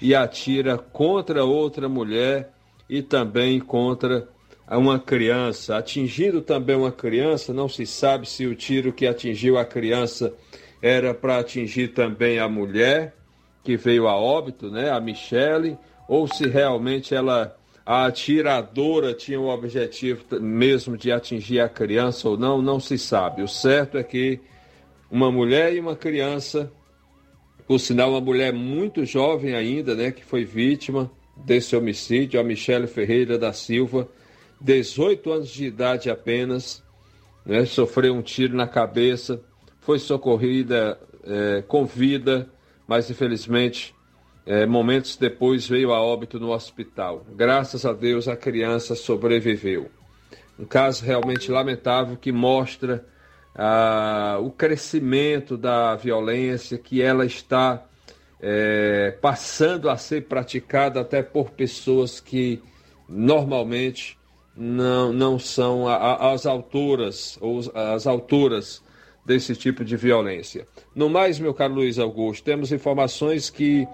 e 0.00 0.16
atira 0.16 0.76
contra 0.76 1.44
outra 1.44 1.88
mulher 1.88 2.52
e 2.90 3.02
também 3.02 3.60
contra 3.60 4.28
uma 4.68 4.98
criança, 4.98 5.76
atingindo 5.76 6.40
também 6.40 6.76
uma 6.76 6.92
criança, 6.92 7.52
não 7.52 7.68
se 7.68 7.84
sabe 7.86 8.28
se 8.28 8.46
o 8.46 8.54
tiro 8.54 8.92
que 8.92 9.06
atingiu 9.06 9.58
a 9.58 9.64
criança 9.64 10.32
era 10.80 11.14
para 11.14 11.38
atingir 11.38 11.88
também 11.88 12.38
a 12.38 12.48
mulher 12.48 13.14
que 13.62 13.76
veio 13.76 14.06
a 14.06 14.16
óbito, 14.16 14.70
né, 14.70 14.90
a 14.90 15.00
Michele, 15.00 15.78
ou 16.08 16.28
se 16.28 16.46
realmente 16.46 17.14
ela 17.14 17.56
a 17.86 18.06
atiradora 18.06 19.12
tinha 19.12 19.38
o 19.38 19.48
objetivo 19.48 20.24
mesmo 20.40 20.96
de 20.96 21.12
atingir 21.12 21.60
a 21.60 21.68
criança 21.68 22.28
ou 22.28 22.38
não, 22.38 22.62
não 22.62 22.80
se 22.80 22.96
sabe. 22.96 23.42
O 23.42 23.48
certo 23.48 23.98
é 23.98 24.02
que 24.02 24.40
uma 25.10 25.30
mulher 25.30 25.74
e 25.74 25.80
uma 25.80 25.94
criança, 25.94 26.72
por 27.66 27.78
sinal, 27.78 28.10
uma 28.10 28.22
mulher 28.22 28.54
muito 28.54 29.04
jovem 29.04 29.54
ainda, 29.54 29.94
né, 29.94 30.10
que 30.10 30.24
foi 30.24 30.44
vítima 30.44 31.10
desse 31.36 31.76
homicídio, 31.76 32.40
a 32.40 32.44
Michele 32.44 32.86
Ferreira 32.86 33.38
da 33.38 33.52
Silva, 33.52 34.08
18 34.60 35.32
anos 35.32 35.48
de 35.48 35.66
idade 35.66 36.10
apenas, 36.10 36.82
né, 37.44 37.64
sofreu 37.64 38.14
um 38.14 38.22
tiro 38.22 38.56
na 38.56 38.66
cabeça, 38.66 39.40
foi 39.80 39.98
socorrida 39.98 40.98
é, 41.24 41.62
com 41.62 41.84
vida, 41.84 42.48
mas 42.86 43.10
infelizmente 43.10 43.94
é, 44.46 44.66
momentos 44.66 45.16
depois 45.16 45.66
veio 45.66 45.92
a 45.92 46.00
óbito 46.00 46.38
no 46.38 46.52
hospital. 46.52 47.26
Graças 47.34 47.84
a 47.84 47.92
Deus 47.92 48.28
a 48.28 48.36
criança 48.36 48.94
sobreviveu. 48.94 49.90
Um 50.58 50.64
caso 50.64 51.04
realmente 51.04 51.50
lamentável 51.50 52.16
que 52.16 52.30
mostra 52.30 53.04
ah, 53.54 54.38
o 54.40 54.50
crescimento 54.50 55.56
da 55.56 55.96
violência, 55.96 56.78
que 56.78 57.00
ela 57.02 57.24
está 57.24 57.84
é, 58.40 59.16
passando 59.20 59.88
a 59.88 59.96
ser 59.96 60.26
praticada 60.26 61.00
até 61.00 61.22
por 61.22 61.50
pessoas 61.50 62.20
que 62.20 62.62
normalmente 63.08 64.18
não, 64.56 65.12
não 65.12 65.38
são 65.38 65.86
a, 65.88 65.96
a, 65.96 66.32
as 66.32 66.46
autoras 66.46 67.38
ou 67.40 67.60
as 67.74 68.06
autoras 68.06 68.82
desse 69.24 69.56
tipo 69.56 69.84
de 69.84 69.96
violência. 69.96 70.66
No 70.94 71.08
mais, 71.08 71.38
meu 71.38 71.54
caro 71.54 71.74
Luiz 71.74 71.98
Augusto, 71.98 72.44
temos 72.44 72.70
informações 72.70 73.48
que 73.50 73.86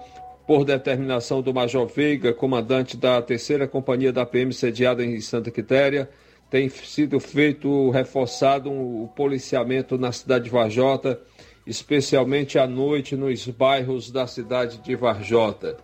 por 0.45 0.65
determinação 0.65 1.41
do 1.41 1.53
Major 1.53 1.87
Veiga, 1.87 2.33
comandante 2.33 2.97
da 2.97 3.21
terceira 3.21 3.67
companhia 3.67 4.11
da 4.11 4.25
PM 4.25 4.51
sediada 4.51 5.03
em 5.03 5.21
Santa 5.21 5.49
Quitéria, 5.49 6.09
tem 6.49 6.67
sido 6.67 7.19
feito 7.19 7.89
reforçado 7.91 8.69
o 8.69 9.03
um, 9.03 9.07
policiamento 9.07 9.97
na 9.97 10.11
cidade 10.11 10.45
de 10.45 10.49
Varjota, 10.49 11.21
especialmente 11.65 12.59
à 12.59 12.67
noite 12.67 13.15
nos 13.15 13.47
bairros 13.47 14.11
da 14.11 14.27
cidade 14.27 14.79
de 14.79 14.93
Varjota, 14.93 15.77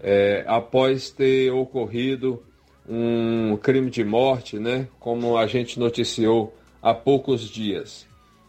é, 0.00 0.44
após 0.46 1.10
ter 1.10 1.50
ocorrido 1.50 2.44
um 2.88 3.56
crime 3.56 3.90
de 3.90 4.02
morte, 4.02 4.58
né, 4.58 4.88
como 4.98 5.36
a 5.36 5.46
gente 5.46 5.78
noticiou 5.78 6.56
há 6.82 6.94
poucos 6.94 7.42
dias. 7.42 8.06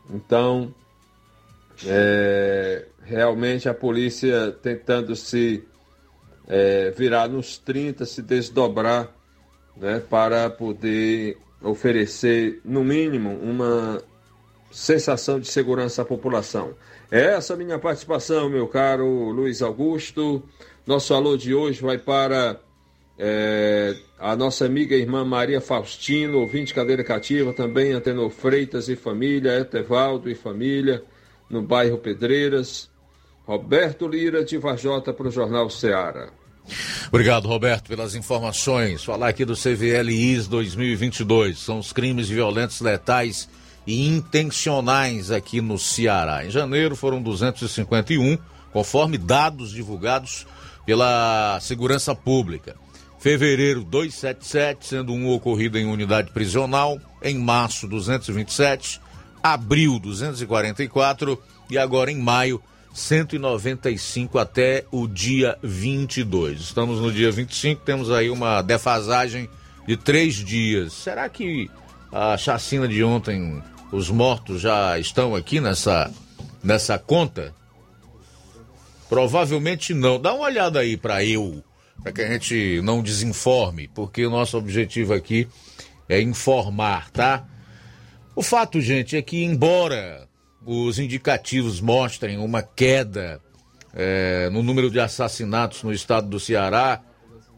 Então, 0.10 0.74
é, 1.86 2.86
realmente 3.04 3.68
a 3.68 3.74
polícia 3.74 4.52
tentando 4.52 5.16
se 5.16 5.64
é, 6.48 6.92
virar 6.92 7.28
nos 7.28 7.58
30, 7.58 8.06
se 8.06 8.22
desdobrar 8.22 9.14
né, 9.76 10.02
para 10.10 10.50
poder 10.50 11.38
oferecer, 11.62 12.62
no 12.64 12.84
mínimo, 12.84 13.38
uma 13.42 14.02
sensação 14.72 15.40
de 15.40 15.48
segurança 15.48 16.02
à 16.02 16.06
população. 16.06 16.74
É 17.12 17.34
essa 17.34 17.56
minha 17.56 17.80
participação, 17.80 18.50
meu 18.50 18.68
caro 18.68 19.30
Luiz 19.30 19.62
Augusto. 19.62 20.44
Nosso 20.86 21.14
alô 21.14 21.36
de 21.36 21.54
hoje 21.54 21.82
vai 21.82 21.98
para 21.98 22.60
é, 23.22 23.98
a 24.18 24.34
nossa 24.34 24.66
amiga 24.66 24.96
e 24.96 25.02
irmã 25.02 25.26
Maria 25.26 25.60
Faustino, 25.60 26.40
ouvinte 26.40 26.74
cadeira 26.74 27.04
cativa, 27.04 27.52
também 27.52 27.92
Antenor 27.92 28.30
Freitas 28.30 28.88
e 28.88 28.96
família, 28.96 29.60
Etevaldo 29.60 30.30
e 30.30 30.36
família, 30.36 31.04
no 31.50 31.62
bairro 31.62 31.98
Pedreiras. 31.98 32.90
Roberto 33.46 34.08
Lira 34.08 34.46
de 34.46 34.58
Vajota 34.58 35.12
para 35.12 35.28
o 35.28 35.32
Jornal 35.32 35.70
Ceará. 35.70 36.30
Obrigado, 37.10 37.48
Roberto, 37.48 37.90
pelas 37.90 38.16
informações. 38.16 39.04
Falar 39.04 39.30
aqui 39.30 39.44
do 39.44 39.56
CVLIs 39.56 40.48
2022. 40.48 41.58
São 41.58 41.80
os 41.80 41.92
crimes 41.92 42.30
violentos 42.30 42.80
letais 42.80 43.50
e 43.86 44.08
intencionais 44.08 45.30
aqui 45.32 45.60
no 45.60 45.78
Ceará. 45.78 46.46
Em 46.46 46.52
janeiro 46.52 46.96
foram 46.96 47.22
251, 47.22 48.38
conforme 48.72 49.18
dados 49.18 49.72
divulgados 49.72 50.46
pela 50.86 51.60
Segurança 51.60 52.14
Pública. 52.14 52.76
Fevereiro, 53.20 53.84
277, 53.84 54.88
sendo 54.88 55.14
um 55.14 55.28
ocorrido 55.30 55.78
em 55.78 55.86
unidade 55.86 56.32
prisional. 56.32 57.00
Em 57.22 57.38
março, 57.38 57.88
227. 57.88 59.02
Abril, 59.44 60.00
244. 60.00 61.42
E 61.70 61.78
agora 61.78 62.10
em 62.12 62.18
maio, 62.18 62.62
195 62.94 64.40
até 64.40 64.86
o 64.92 65.06
dia 65.08 65.58
22. 65.62 66.62
Estamos 66.62 67.00
no 67.00 67.12
dia 67.12 67.32
25, 67.32 67.84
temos 67.84 68.10
aí 68.10 68.30
uma 68.30 68.62
defasagem 68.62 69.50
de 69.88 69.98
três 69.98 70.36
dias. 70.36 70.94
Será 70.94 71.28
que 71.30 71.70
a 72.12 72.38
chacina 72.38 72.88
de 72.88 73.04
ontem, 73.04 73.62
os 73.92 74.10
mortos 74.10 74.62
já 74.62 74.98
estão 74.98 75.36
aqui 75.36 75.60
nessa, 75.60 76.12
nessa 76.64 76.98
conta? 76.98 77.54
Provavelmente 79.08 79.94
não. 79.94 80.20
Dá 80.20 80.34
uma 80.34 80.46
olhada 80.46 80.80
aí 80.80 80.96
para 80.96 81.24
eu, 81.24 81.64
para 82.02 82.12
que 82.12 82.22
a 82.22 82.28
gente 82.32 82.82
não 82.82 83.04
desinforme, 83.04 83.88
porque 83.88 84.26
o 84.26 84.30
nosso 84.30 84.58
objetivo 84.58 85.14
aqui 85.14 85.48
é 86.08 86.22
informar, 86.22 87.10
tá? 87.12 87.46
O 88.36 88.42
fato, 88.42 88.80
gente, 88.80 89.18
é 89.18 89.22
que 89.22 89.44
embora 89.44 90.28
os 90.66 91.00
indicativos 91.00 91.82
mostrem 91.82 92.38
uma 92.38 92.62
queda 92.62 93.42
é, 93.94 94.50
no 94.52 94.64
número 94.64 94.90
de 94.90 95.00
assassinatos 95.00 95.84
no 95.84 95.92
estado 95.92 96.28
do 96.28 96.40
Ceará, 96.40 97.02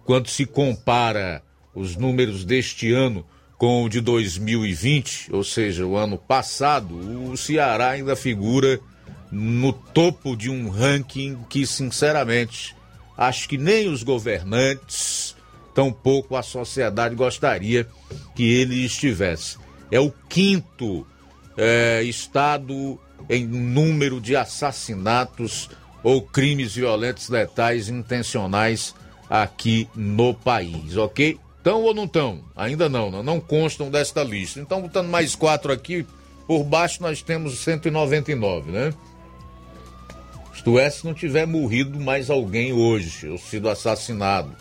quando 0.05 0.27
se 0.27 0.45
compara 0.45 1.43
os 1.73 1.95
números 1.95 2.43
deste 2.43 2.91
ano 2.91 3.25
com 3.57 3.83
o 3.83 3.89
de 3.89 4.01
2020, 4.01 5.31
ou 5.31 5.43
seja, 5.43 5.85
o 5.85 5.95
ano 5.95 6.17
passado, 6.17 6.95
o 7.29 7.37
Ceará 7.37 7.91
ainda 7.91 8.15
figura 8.15 8.79
no 9.31 9.71
topo 9.71 10.35
de 10.35 10.49
um 10.49 10.69
ranking 10.69 11.37
que, 11.47 11.65
sinceramente, 11.65 12.75
acho 13.17 13.47
que 13.47 13.57
nem 13.57 13.87
os 13.87 14.03
governantes, 14.03 15.35
tampouco 15.73 16.35
a 16.35 16.43
sociedade 16.43 17.15
gostaria 17.15 17.87
que 18.35 18.43
ele 18.43 18.85
estivesse. 18.85 19.57
É 19.89 19.99
o 19.99 20.11
quinto 20.29 21.05
é, 21.57 22.01
estado 22.03 22.99
em 23.29 23.45
número 23.45 24.19
de 24.19 24.35
assassinatos 24.35 25.69
ou 26.03 26.21
crimes 26.21 26.75
violentos 26.75 27.29
letais 27.29 27.89
intencionais 27.89 28.95
aqui 29.29 29.87
no 29.95 30.33
país, 30.33 30.97
ok? 30.97 31.37
Estão 31.57 31.83
ou 31.83 31.93
não 31.93 32.05
estão? 32.05 32.43
Ainda 32.55 32.89
não, 32.89 33.11
não, 33.11 33.21
não 33.21 33.39
constam 33.39 33.91
desta 33.91 34.23
lista. 34.23 34.59
Então, 34.59 34.81
botando 34.81 35.07
mais 35.07 35.35
quatro 35.35 35.71
aqui, 35.71 36.05
por 36.47 36.63
baixo 36.63 37.01
nós 37.01 37.21
temos 37.21 37.59
199, 37.59 38.71
né? 38.71 38.93
Isto 40.61 40.77
é, 40.77 40.91
se 40.91 41.03
não 41.03 41.11
tiver 41.15 41.47
morrido 41.47 41.99
mais 41.99 42.29
alguém 42.29 42.71
hoje, 42.71 43.27
ou 43.27 43.39
sido 43.39 43.67
assassinado. 43.67 44.55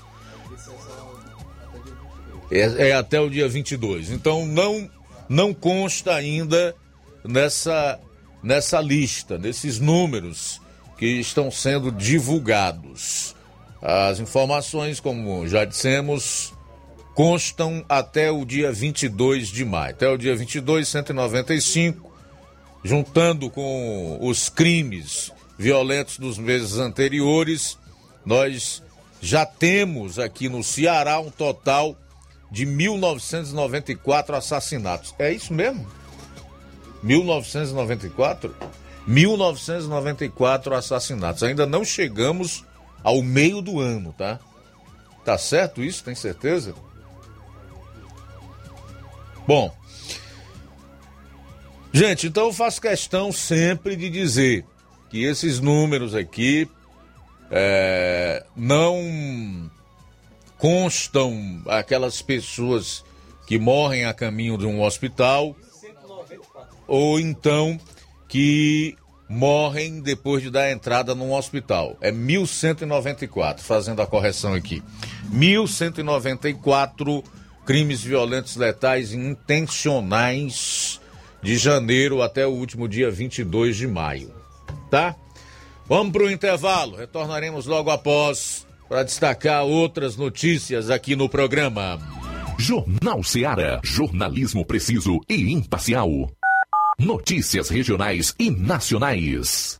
É, 2.51 2.89
é 2.89 2.93
até 2.95 3.21
o 3.21 3.29
dia 3.29 3.47
22. 3.47 4.11
Então, 4.11 4.47
não, 4.47 4.91
não 5.29 5.53
consta 5.53 6.15
ainda 6.15 6.75
nessa 7.23 8.01
nessa 8.43 8.81
lista, 8.81 9.37
nesses 9.37 9.79
números 9.79 10.59
que 10.97 11.05
estão 11.05 11.51
sendo 11.51 11.93
divulgados. 11.93 13.37
As 13.83 14.21
informações, 14.21 15.01
como 15.01 15.47
já 15.47 15.67
dissemos, 15.67 16.55
constam 17.15 17.85
até 17.87 18.31
o 18.31 18.47
dia 18.47 18.73
22 18.73 19.49
de 19.49 19.67
maio. 19.67 19.91
Até 19.91 20.09
o 20.09 20.17
dia 20.17 20.35
22, 20.35 20.89
195, 20.89 22.11
juntando 22.83 23.51
com 23.51 24.17
os 24.23 24.49
crimes 24.49 25.31
violentos 25.61 26.19
dos 26.19 26.39
meses 26.39 26.79
anteriores, 26.79 27.79
nós 28.25 28.83
já 29.21 29.45
temos 29.45 30.19
aqui 30.19 30.49
no 30.49 30.65
Ceará 30.65 31.21
um 31.21 31.31
total 31.31 31.95
de 32.51 32.65
1994 32.65 34.37
assassinatos. 34.37 35.15
É 35.19 35.31
isso 35.31 35.53
mesmo? 35.53 35.87
1994? 37.03 38.57
1994 39.07 40.75
assassinatos. 40.75 41.43
Ainda 41.43 41.67
não 41.67 41.85
chegamos 41.85 42.65
ao 43.05 43.21
meio 43.21 43.61
do 43.61 43.81
ano, 43.81 44.15
tá? 44.17 44.41
Tá 45.27 45.37
certo 45.37 45.85
isso? 45.85 46.03
Tem 46.03 46.15
certeza? 46.15 46.75
Bom. 49.47 49.71
Gente, 51.93 52.29
então 52.29 52.47
eu 52.47 52.53
faço 52.55 52.81
questão 52.81 53.31
sempre 53.31 53.95
de 53.95 54.09
dizer 54.09 54.65
que 55.11 55.25
esses 55.25 55.61
números 55.61 56.15
aqui 56.15 56.69
é, 57.51 58.45
não 58.57 59.71
constam 60.57 61.61
aquelas 61.67 62.23
pessoas 62.23 63.05
que 63.47 63.59
morrem 63.59 64.05
a 64.05 64.15
caminho 64.15 64.57
de 64.57 64.67
um 64.67 64.83
hospital 64.83 65.57
ou 66.87 67.19
então 67.19 67.79
que 68.29 68.97
morrem 69.29 70.01
depois 70.01 70.43
de 70.43 70.51
dar 70.51 70.71
entrada 70.71 71.15
num 71.15 71.33
hospital. 71.33 71.97
É 72.01 72.13
1194, 72.13 73.65
fazendo 73.65 74.03
a 74.03 74.07
correção 74.07 74.55
aqui. 74.55 74.83
1194 75.31 77.25
crimes 77.65 78.03
violentos 78.03 78.57
letais 78.57 79.13
intencionais 79.13 81.01
de 81.43 81.57
janeiro 81.57 82.23
até 82.23 82.47
o 82.47 82.51
último 82.51 82.89
dia 82.89 83.11
22 83.11 83.77
de 83.77 83.87
maio. 83.87 84.40
Tá? 84.91 85.15
Vamos 85.87 86.13
para 86.13 86.25
o 86.25 86.31
intervalo. 86.31 86.97
Retornaremos 86.97 87.67
logo 87.67 87.91
após 87.91 88.67
para 88.89 89.03
destacar 89.03 89.65
outras 89.65 90.17
notícias 90.17 90.91
aqui 90.91 91.17
no 91.17 91.29
programa. 91.29 91.99
Jornal 92.59 93.23
Seara. 93.25 93.81
Jornalismo 93.83 94.65
preciso 94.65 95.21
e 95.29 95.53
imparcial. 95.53 96.31
Notícias 96.99 97.71
regionais 97.71 98.35
e 98.39 98.51
nacionais. 98.51 99.80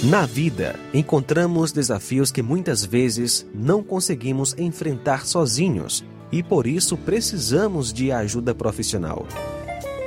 Na 0.02 0.24
vida, 0.24 0.80
encontramos 0.94 1.72
desafios 1.72 2.32
que 2.32 2.40
muitas 2.40 2.82
vezes 2.84 3.46
não 3.54 3.82
conseguimos 3.82 4.56
enfrentar 4.56 5.26
sozinhos 5.26 6.02
e 6.32 6.42
por 6.42 6.66
isso 6.66 6.96
precisamos 6.96 7.92
de 7.92 8.10
ajuda 8.10 8.54
profissional. 8.54 9.26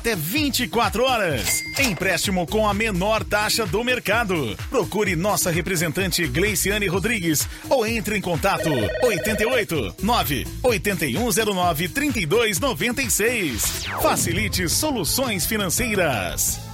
até 0.00 0.16
24 0.16 1.04
horas. 1.04 1.62
Empréstimo 1.78 2.46
com 2.46 2.66
a 2.66 2.72
menor 2.72 3.22
taxa 3.22 3.66
do 3.66 3.84
mercado. 3.84 4.56
Procure 4.70 5.14
nossa 5.14 5.50
representante 5.50 6.26
Gleiciane 6.26 6.86
Rodrigues 6.86 7.46
ou 7.68 7.86
entre 7.86 8.16
em 8.16 8.20
contato 8.20 8.70
88 9.02 9.96
9 10.02 10.46
8109 10.62 11.88
3296. 11.88 13.84
Facilite 14.00 14.66
soluções 14.70 15.44
financeiras. 15.44 16.69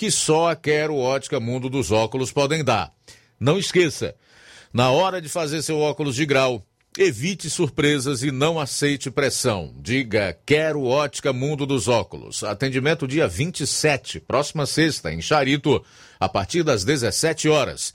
que 0.00 0.10
só 0.10 0.48
a 0.48 0.56
Quero 0.56 0.96
Ótica 0.96 1.38
Mundo 1.38 1.68
dos 1.68 1.92
Óculos 1.92 2.32
podem 2.32 2.64
dar. 2.64 2.90
Não 3.38 3.58
esqueça, 3.58 4.14
na 4.72 4.90
hora 4.90 5.20
de 5.20 5.28
fazer 5.28 5.60
seu 5.60 5.78
óculos 5.78 6.14
de 6.14 6.24
grau, 6.24 6.66
evite 6.96 7.50
surpresas 7.50 8.22
e 8.22 8.30
não 8.30 8.58
aceite 8.58 9.10
pressão. 9.10 9.74
Diga 9.78 10.38
Quero 10.46 10.84
Ótica 10.84 11.34
Mundo 11.34 11.66
dos 11.66 11.86
Óculos. 11.86 12.42
Atendimento 12.42 13.06
dia 13.06 13.28
27, 13.28 14.20
próxima 14.20 14.64
sexta, 14.64 15.12
em 15.12 15.20
Charito, 15.20 15.84
a 16.18 16.30
partir 16.30 16.62
das 16.62 16.82
17 16.82 17.50
horas. 17.50 17.92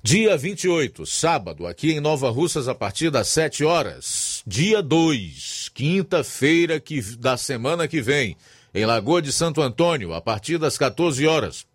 Dia 0.00 0.36
28, 0.36 1.04
sábado, 1.04 1.66
aqui 1.66 1.90
em 1.90 1.98
Nova 1.98 2.30
Russas, 2.30 2.68
a 2.68 2.74
partir 2.74 3.10
das 3.10 3.26
7 3.26 3.64
horas. 3.64 4.44
Dia 4.46 4.80
2, 4.80 5.72
quinta-feira 5.74 6.78
que, 6.78 7.00
da 7.16 7.36
semana 7.36 7.88
que 7.88 8.00
vem, 8.00 8.36
em 8.74 8.86
Lagoa 8.86 9.20
de 9.20 9.32
Santo 9.32 9.60
Antônio, 9.60 10.14
a 10.14 10.20
partir 10.20 10.58
das 10.58 10.78
14 10.78 11.26
horas. 11.26 11.66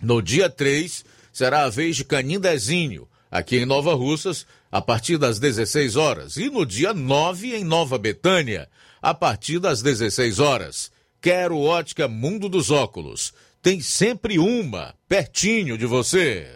No 0.00 0.20
dia 0.22 0.48
3, 0.48 1.04
será 1.32 1.64
a 1.64 1.68
vez 1.68 1.96
de 1.96 2.04
Canindezinho, 2.04 3.08
aqui 3.30 3.56
em 3.56 3.66
Nova 3.66 3.94
Russas, 3.94 4.46
a 4.70 4.80
partir 4.80 5.18
das 5.18 5.38
16 5.38 5.96
horas. 5.96 6.36
E 6.36 6.48
no 6.48 6.64
dia 6.64 6.92
9, 6.94 7.54
em 7.54 7.64
Nova 7.64 7.98
Betânia, 7.98 8.68
a 9.02 9.14
partir 9.14 9.58
das 9.58 9.82
16 9.82 10.38
horas. 10.38 10.90
Quero 11.20 11.58
ótica 11.58 12.06
Mundo 12.06 12.48
dos 12.48 12.70
Óculos. 12.70 13.32
Tem 13.62 13.80
sempre 13.80 14.38
uma 14.38 14.94
pertinho 15.08 15.76
de 15.76 15.86
você. 15.86 16.55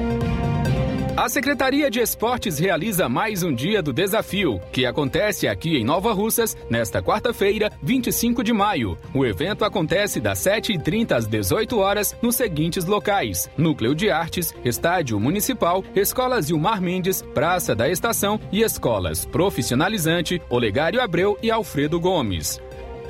A 1.21 1.29
Secretaria 1.29 1.87
de 1.91 1.99
Esportes 1.99 2.57
realiza 2.57 3.07
mais 3.07 3.43
um 3.43 3.53
dia 3.53 3.79
do 3.79 3.93
desafio, 3.93 4.59
que 4.71 4.87
acontece 4.87 5.47
aqui 5.47 5.77
em 5.77 5.83
Nova 5.83 6.13
Russas 6.13 6.57
nesta 6.67 6.99
quarta-feira, 6.99 7.71
25 7.83 8.43
de 8.43 8.51
maio. 8.51 8.97
O 9.13 9.23
evento 9.23 9.63
acontece 9.63 10.19
das 10.19 10.39
7h30 10.39 11.11
às 11.11 11.27
18 11.27 11.77
horas 11.77 12.17
nos 12.23 12.35
seguintes 12.35 12.85
locais: 12.85 13.47
Núcleo 13.55 13.93
de 13.93 14.09
Artes, 14.09 14.51
Estádio 14.65 15.19
Municipal, 15.19 15.83
Escolas 15.95 16.49
Ilmar 16.49 16.81
Mendes, 16.81 17.21
Praça 17.21 17.75
da 17.75 17.87
Estação 17.87 18.39
e 18.51 18.63
Escolas 18.63 19.23
Profissionalizante, 19.23 20.41
Olegário 20.49 20.99
Abreu 20.99 21.37
e 21.39 21.51
Alfredo 21.51 21.99
Gomes. 21.99 22.59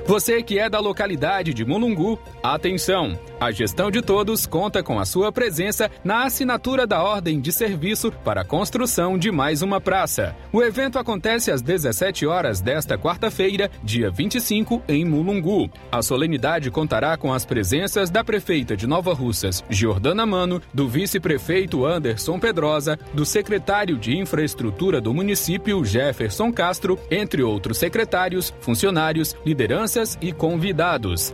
Você 0.06 0.42
que 0.42 0.58
é 0.58 0.70
da 0.70 0.80
localidade 0.80 1.54
de 1.54 1.64
Mulungu, 1.64 2.20
atenção! 2.42 3.18
A 3.40 3.52
gestão 3.52 3.90
de 3.90 4.02
todos 4.02 4.46
conta 4.46 4.84
com 4.84 5.00
a 5.00 5.06
sua 5.06 5.32
presença 5.32 5.90
na 6.04 6.26
assinatura 6.26 6.86
da 6.86 7.02
ordem 7.02 7.40
de 7.40 7.52
serviço 7.52 8.12
para 8.24 8.42
a 8.42 8.46
construção 8.46 9.18
de 9.18 9.32
mais 9.32 9.62
uma 9.62 9.80
praça. 9.80 10.36
O 10.52 10.62
evento 10.62 11.00
acontece 11.00 11.50
às 11.50 11.62
17 11.62 12.26
horas 12.26 12.62
desta 12.62 12.98
quarta-feira, 12.98 13.70
dia 13.84 14.12
25, 14.12 14.84
em 14.88 15.06
Mulungu. 15.06 15.70
A 15.92 16.02
solenidade 16.02 16.70
contará 16.70 17.18
com 17.18 17.34
as 17.34 17.46
presenças 17.46 18.10
da 18.10 18.24
prefeita 18.24 18.76
de 18.78 18.86
Nova 18.86 19.14
Russas, 19.14 19.64
Giordana 19.70 20.26
Mano, 20.26 20.62
do 20.74 20.88
vice-prefeito 20.88 21.86
Anderson 21.86 22.40
Pedrosa, 22.40 23.00
do 23.14 23.26
secretário 23.26 23.98
de 23.98 24.16
infraestrutura 24.16 25.02
do 25.02 25.14
município, 25.14 25.84
Jefferson 25.84 26.52
Castro, 26.52 27.00
entre 27.10 27.42
outros 27.42 27.78
secretários, 27.78 28.54
funcionários, 28.62 29.36
lideranças 29.44 29.91
e 30.22 30.32
convidados. 30.32 31.34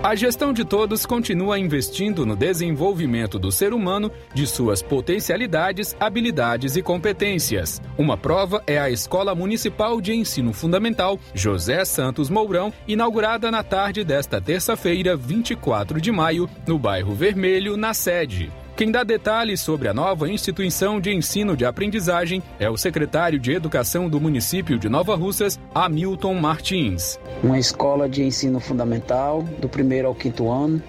A 0.00 0.14
gestão 0.14 0.52
de 0.52 0.64
todos 0.64 1.04
continua 1.04 1.58
investindo 1.58 2.24
no 2.24 2.36
desenvolvimento 2.36 3.36
do 3.36 3.50
ser 3.50 3.72
humano, 3.72 4.12
de 4.32 4.46
suas 4.46 4.80
potencialidades, 4.80 5.96
habilidades 5.98 6.76
e 6.76 6.82
competências. 6.82 7.82
Uma 7.98 8.16
prova 8.16 8.62
é 8.64 8.78
a 8.78 8.88
Escola 8.88 9.34
Municipal 9.34 10.00
de 10.00 10.14
Ensino 10.14 10.52
Fundamental 10.52 11.18
José 11.34 11.84
Santos 11.84 12.30
Mourão, 12.30 12.72
inaugurada 12.86 13.50
na 13.50 13.64
tarde 13.64 14.04
desta 14.04 14.40
terça-feira, 14.40 15.16
24 15.16 16.00
de 16.00 16.12
maio, 16.12 16.48
no 16.64 16.78
bairro 16.78 17.12
Vermelho, 17.12 17.76
na 17.76 17.92
sede. 17.92 18.52
Quem 18.78 18.92
dá 18.92 19.02
detalhes 19.02 19.60
sobre 19.60 19.88
a 19.88 19.92
nova 19.92 20.30
instituição 20.30 21.00
de 21.00 21.12
ensino 21.12 21.56
de 21.56 21.64
aprendizagem 21.64 22.40
é 22.60 22.70
o 22.70 22.76
secretário 22.76 23.36
de 23.36 23.50
Educação 23.50 24.08
do 24.08 24.20
município 24.20 24.78
de 24.78 24.88
Nova 24.88 25.16
Russas, 25.16 25.58
Hamilton 25.74 26.34
Martins. 26.34 27.18
Uma 27.42 27.58
escola 27.58 28.08
de 28.08 28.22
ensino 28.22 28.60
fundamental, 28.60 29.42
do 29.42 29.68
primeiro 29.68 30.06
ao 30.06 30.14
quinto 30.14 30.48
ano, 30.48 30.80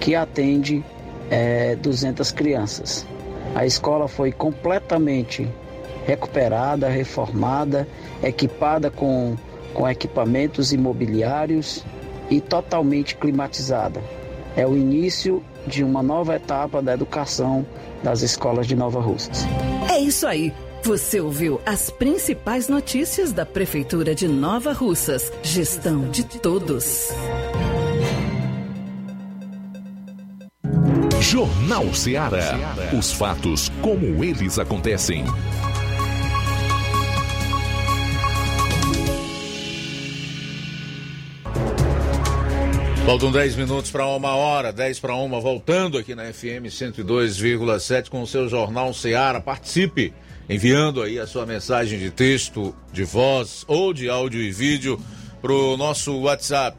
que 0.00 0.16
atende 0.16 0.84
é, 1.30 1.76
200 1.76 2.32
crianças. 2.32 3.06
A 3.54 3.64
escola 3.64 4.08
foi 4.08 4.32
completamente 4.32 5.48
recuperada, 6.04 6.88
reformada, 6.88 7.86
equipada 8.20 8.90
com, 8.90 9.36
com 9.72 9.88
equipamentos 9.88 10.72
imobiliários 10.72 11.84
e 12.28 12.40
totalmente 12.40 13.14
climatizada. 13.14 14.02
É 14.56 14.66
o 14.66 14.76
início 14.76 15.40
de 15.66 15.84
uma 15.84 16.02
nova 16.02 16.36
etapa 16.36 16.82
da 16.82 16.94
educação 16.94 17.64
das 18.02 18.22
escolas 18.22 18.66
de 18.66 18.74
Nova 18.74 19.00
Russas. 19.00 19.46
É 19.90 19.98
isso 19.98 20.26
aí. 20.26 20.52
Você 20.84 21.20
ouviu 21.20 21.60
as 21.64 21.90
principais 21.90 22.68
notícias 22.68 23.32
da 23.32 23.46
Prefeitura 23.46 24.14
de 24.14 24.26
Nova 24.26 24.72
Russas. 24.72 25.32
Gestão 25.42 26.10
de 26.10 26.24
todos. 26.24 27.10
Jornal 31.20 31.94
Ceará. 31.94 32.58
Os 32.98 33.12
fatos 33.12 33.70
como 33.80 34.24
eles 34.24 34.58
acontecem. 34.58 35.24
Faltam 43.04 43.32
10 43.32 43.56
minutos 43.56 43.90
para 43.90 44.06
uma 44.06 44.36
hora, 44.36 44.72
10 44.72 45.00
para 45.00 45.14
uma, 45.16 45.40
voltando 45.40 45.98
aqui 45.98 46.14
na 46.14 46.32
FM 46.32 46.70
102,7 46.70 48.08
com 48.08 48.22
o 48.22 48.26
seu 48.26 48.48
Jornal 48.48 48.94
Seara. 48.94 49.40
Participe 49.40 50.14
enviando 50.48 51.02
aí 51.02 51.18
a 51.18 51.26
sua 51.26 51.44
mensagem 51.44 51.98
de 51.98 52.10
texto, 52.10 52.74
de 52.92 53.02
voz 53.02 53.64
ou 53.66 53.92
de 53.92 54.08
áudio 54.08 54.40
e 54.40 54.52
vídeo 54.52 55.00
para 55.42 55.52
o 55.52 55.76
nosso 55.76 56.16
WhatsApp 56.20 56.78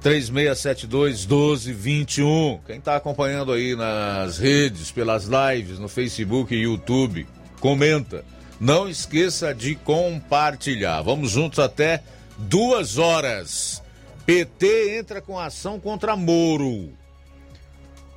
3672 0.00 1.26
1221. 1.26 2.60
Quem 2.64 2.78
está 2.78 2.94
acompanhando 2.94 3.52
aí 3.52 3.74
nas 3.74 4.38
redes, 4.38 4.92
pelas 4.92 5.24
lives, 5.24 5.80
no 5.80 5.88
Facebook 5.88 6.54
e 6.54 6.62
YouTube, 6.62 7.26
comenta. 7.58 8.24
Não 8.60 8.88
esqueça 8.88 9.52
de 9.52 9.74
compartilhar. 9.74 11.02
Vamos 11.02 11.32
juntos 11.32 11.58
até 11.58 12.02
duas 12.38 12.98
horas. 12.98 13.82
PT 14.26 14.98
entra 14.98 15.22
com 15.22 15.38
ação 15.38 15.78
contra 15.78 16.16
Moro. 16.16 16.92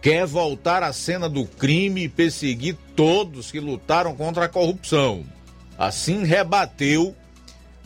Quer 0.01 0.25
voltar 0.25 0.81
à 0.81 0.91
cena 0.91 1.29
do 1.29 1.45
crime 1.45 2.05
e 2.05 2.09
perseguir 2.09 2.75
todos 2.95 3.51
que 3.51 3.59
lutaram 3.59 4.15
contra 4.15 4.45
a 4.45 4.49
corrupção. 4.49 5.23
Assim 5.77 6.23
rebateu 6.23 7.15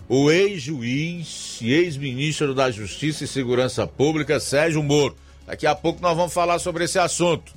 o 0.07 0.31
ex-juiz 0.31 1.59
e 1.61 1.73
ex-ministro 1.73 2.55
da 2.55 2.71
Justiça 2.71 3.25
e 3.25 3.27
Segurança 3.27 3.85
Pública, 3.85 4.39
Sérgio 4.39 4.81
Moro. 4.81 5.17
Daqui 5.45 5.67
a 5.67 5.75
pouco 5.75 6.01
nós 6.01 6.15
vamos 6.15 6.33
falar 6.33 6.59
sobre 6.59 6.85
esse 6.85 6.97
assunto. 6.97 7.53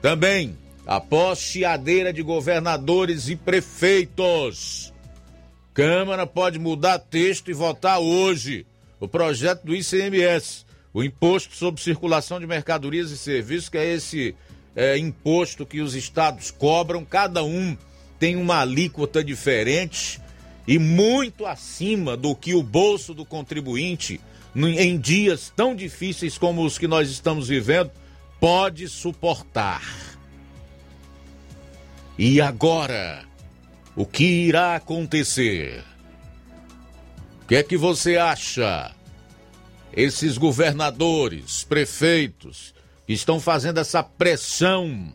Também, 0.00 0.56
após 0.86 1.40
chiadeira 1.40 2.12
de 2.12 2.22
governadores 2.22 3.28
e 3.28 3.34
prefeitos, 3.34 4.92
Câmara 5.74 6.26
pode 6.26 6.58
mudar 6.60 6.98
texto 7.00 7.50
e 7.50 7.54
votar 7.54 7.98
hoje 7.98 8.64
o 8.98 9.06
projeto 9.06 9.64
do 9.64 9.74
ICMS, 9.74 10.64
o 10.92 11.02
Imposto 11.02 11.54
sobre 11.54 11.82
Circulação 11.82 12.40
de 12.40 12.46
Mercadorias 12.46 13.10
e 13.10 13.18
Serviços, 13.18 13.68
que 13.68 13.78
é 13.78 13.84
esse 13.84 14.34
é, 14.74 14.96
imposto 14.98 15.66
que 15.66 15.80
os 15.80 15.94
estados 15.94 16.50
cobram, 16.50 17.04
cada 17.04 17.42
um 17.44 17.76
tem 18.18 18.36
uma 18.36 18.60
alíquota 18.60 19.22
diferente 19.22 20.20
e 20.66 20.78
muito 20.78 21.46
acima 21.46 22.16
do 22.16 22.34
que 22.34 22.54
o 22.54 22.62
bolso 22.62 23.14
do 23.14 23.24
contribuinte, 23.24 24.20
em 24.54 24.98
dias 24.98 25.52
tão 25.54 25.76
difíceis 25.76 26.38
como 26.38 26.64
os 26.64 26.78
que 26.78 26.88
nós 26.88 27.10
estamos 27.10 27.48
vivendo, 27.48 27.90
pode 28.40 28.88
suportar. 28.88 29.82
E 32.18 32.40
agora, 32.40 33.24
o 33.94 34.06
que 34.06 34.24
irá 34.24 34.76
acontecer? 34.76 35.84
O 37.46 37.48
que 37.48 37.54
é 37.54 37.62
que 37.62 37.76
você 37.76 38.16
acha? 38.16 38.92
Esses 39.92 40.36
governadores, 40.36 41.62
prefeitos, 41.62 42.74
que 43.06 43.12
estão 43.12 43.38
fazendo 43.38 43.78
essa 43.78 44.02
pressão 44.02 45.14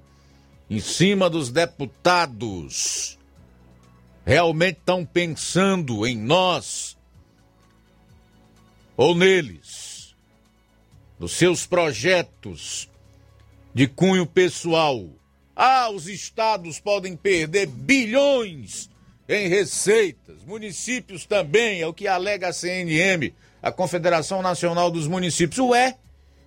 em 0.69 0.79
cima 0.79 1.29
dos 1.29 1.49
deputados, 1.49 3.19
realmente 4.25 4.77
estão 4.77 5.05
pensando 5.05 6.07
em 6.07 6.17
nós 6.17 6.97
ou 8.95 9.13
neles, 9.13 10.15
nos 11.19 11.33
seus 11.33 11.65
projetos 11.67 12.89
de 13.73 13.87
cunho 13.87 14.25
pessoal. 14.25 15.05
Ah, 15.53 15.89
os 15.89 16.07
estados 16.07 16.79
podem 16.79 17.17
perder 17.17 17.67
bilhões 17.67 18.89
em 19.31 19.47
receitas, 19.47 20.43
municípios 20.43 21.25
também, 21.25 21.81
é 21.81 21.87
o 21.87 21.93
que 21.93 22.05
alega 22.05 22.49
a 22.49 22.53
CNM, 22.53 23.33
a 23.63 23.71
Confederação 23.71 24.41
Nacional 24.41 24.91
dos 24.91 25.07
Municípios. 25.07 25.57
Ué, 25.59 25.97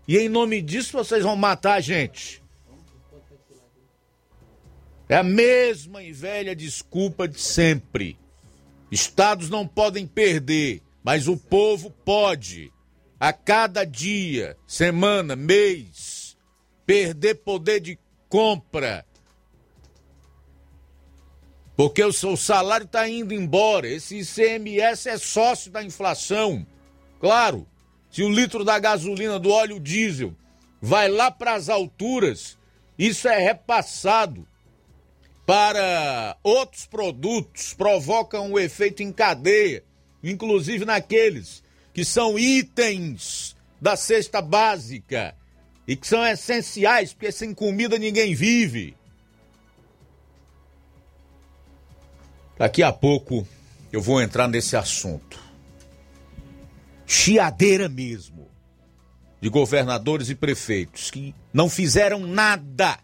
e 0.06 0.18
em 0.18 0.28
nome 0.28 0.60
disso 0.60 0.92
vocês 0.92 1.22
vão 1.22 1.34
matar 1.34 1.74
a 1.74 1.80
gente. 1.80 2.42
É 5.08 5.16
a 5.16 5.22
mesma 5.22 6.02
e 6.02 6.12
velha 6.12 6.54
desculpa 6.54 7.26
de 7.26 7.40
sempre. 7.40 8.18
Estados 8.90 9.48
não 9.48 9.66
podem 9.66 10.06
perder, 10.06 10.82
mas 11.02 11.26
o 11.26 11.38
povo 11.38 11.90
pode. 11.90 12.70
A 13.18 13.32
cada 13.32 13.84
dia, 13.84 14.58
semana, 14.66 15.34
mês, 15.34 16.36
perder 16.84 17.36
poder 17.36 17.80
de 17.80 17.98
compra 18.28 19.06
porque 21.76 22.02
o 22.02 22.12
seu 22.12 22.36
salário 22.36 22.84
está 22.84 23.08
indo 23.08 23.34
embora. 23.34 23.88
Esse 23.88 24.18
ICMS 24.18 25.08
é 25.08 25.18
sócio 25.18 25.70
da 25.70 25.82
inflação. 25.82 26.66
Claro, 27.20 27.66
se 28.10 28.22
o 28.22 28.28
litro 28.28 28.64
da 28.64 28.78
gasolina, 28.78 29.38
do 29.38 29.50
óleo 29.50 29.80
diesel, 29.80 30.34
vai 30.80 31.08
lá 31.08 31.30
para 31.30 31.54
as 31.54 31.68
alturas, 31.68 32.56
isso 32.98 33.26
é 33.26 33.38
repassado 33.38 34.46
para 35.46 36.36
outros 36.42 36.86
produtos, 36.86 37.74
provoca 37.74 38.40
um 38.40 38.58
efeito 38.58 39.02
em 39.02 39.12
cadeia, 39.12 39.84
inclusive 40.22 40.84
naqueles 40.84 41.62
que 41.92 42.04
são 42.04 42.38
itens 42.38 43.56
da 43.80 43.96
cesta 43.96 44.40
básica 44.40 45.34
e 45.86 45.94
que 45.94 46.06
são 46.06 46.26
essenciais, 46.26 47.12
porque 47.12 47.30
sem 47.30 47.52
comida 47.52 47.98
ninguém 47.98 48.34
vive. 48.34 48.96
Daqui 52.56 52.82
a 52.82 52.92
pouco 52.92 53.46
eu 53.92 54.00
vou 54.00 54.20
entrar 54.20 54.48
nesse 54.48 54.76
assunto. 54.76 55.38
Chiadeira 57.06 57.88
mesmo 57.88 58.48
de 59.40 59.48
governadores 59.48 60.30
e 60.30 60.34
prefeitos 60.34 61.10
que 61.10 61.34
não 61.52 61.68
fizeram 61.68 62.20
nada 62.20 62.98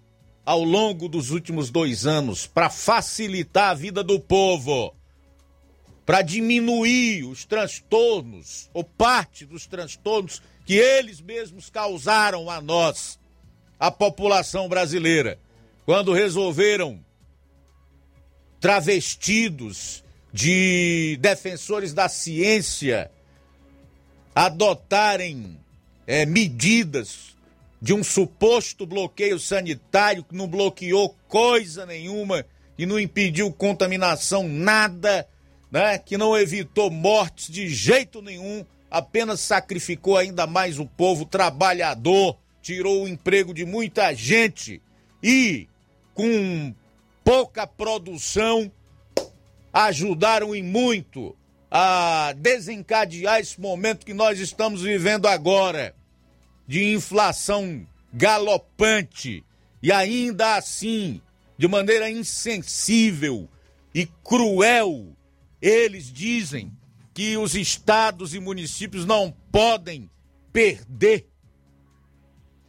ao 0.46 0.64
longo 0.64 1.09
dos 1.09 1.30
últimos 1.30 1.70
dois 1.70 2.07
anos 2.07 2.46
para 2.46 2.70
facilitar 2.70 3.70
a 3.70 3.74
vida 3.74 4.03
do 4.03 4.18
povo, 4.18 4.94
para 6.07 6.22
diminuir 6.22 7.24
os 7.24 7.44
transtornos 7.44 8.70
ou 8.72 8.82
parte 8.82 9.44
dos 9.44 9.66
transtornos 9.66 10.40
que 10.64 10.74
eles 10.74 11.20
mesmos 11.20 11.68
causaram 11.68 12.48
a 12.48 12.61
nós, 12.61 13.18
a 13.78 13.90
população 13.90 14.68
brasileira, 14.68 15.38
quando 15.84 16.12
resolveram 16.12 17.05
travestidos 18.61 20.05
de 20.33 21.19
defensores 21.21 21.93
da 21.93 22.09
ciência 22.09 23.11
adotarem 24.35 25.59
é, 26.07 26.25
medidas 26.25 27.37
de 27.81 27.95
um 27.95 28.05
suposto 28.05 28.87
bloqueio 28.87 29.39
sanitário 29.39 30.23
que 30.23 30.37
não 30.37 30.47
bloqueou 30.47 31.17
coisa 31.27 31.87
nenhuma 31.87 32.45
e 32.77 32.85
não 32.85 33.01
impediu 33.01 33.51
contaminação 33.53 34.47
nada, 34.47 35.27
né? 35.71 35.99
Que 35.99 36.19
não 36.19 36.37
evitou 36.37 36.91
mortes 36.91 37.51
de 37.51 37.69
jeito 37.69 38.21
nenhum, 38.21 38.65
apenas 38.91 39.41
sacrificou 39.41 40.17
ainda 40.17 40.47
mais 40.47 40.79
o 40.79 40.87
povo 40.87 41.25
trabalhador, 41.25 42.37
tirou 42.61 43.05
o 43.05 43.09
emprego 43.09 43.55
de 43.55 43.65
muita 43.65 44.15
gente 44.15 44.83
e 45.23 45.67
com 46.15 46.75
pouca 47.31 47.64
produção, 47.64 48.72
ajudaram 49.72 50.53
e 50.53 50.64
muito 50.64 51.37
a 51.70 52.35
desencadear 52.37 53.39
esse 53.39 53.61
momento 53.61 54.05
que 54.05 54.12
nós 54.12 54.41
estamos 54.41 54.83
vivendo 54.83 55.28
agora 55.28 55.95
de 56.66 56.93
inflação 56.93 57.87
galopante 58.12 59.45
e 59.81 59.93
ainda 59.93 60.57
assim, 60.57 61.22
de 61.57 61.68
maneira 61.68 62.11
insensível 62.11 63.49
e 63.95 64.07
cruel, 64.24 65.16
eles 65.62 66.12
dizem 66.12 66.76
que 67.14 67.37
os 67.37 67.55
estados 67.55 68.35
e 68.35 68.41
municípios 68.41 69.07
não 69.07 69.33
podem 69.53 70.11
perder. 70.53 71.28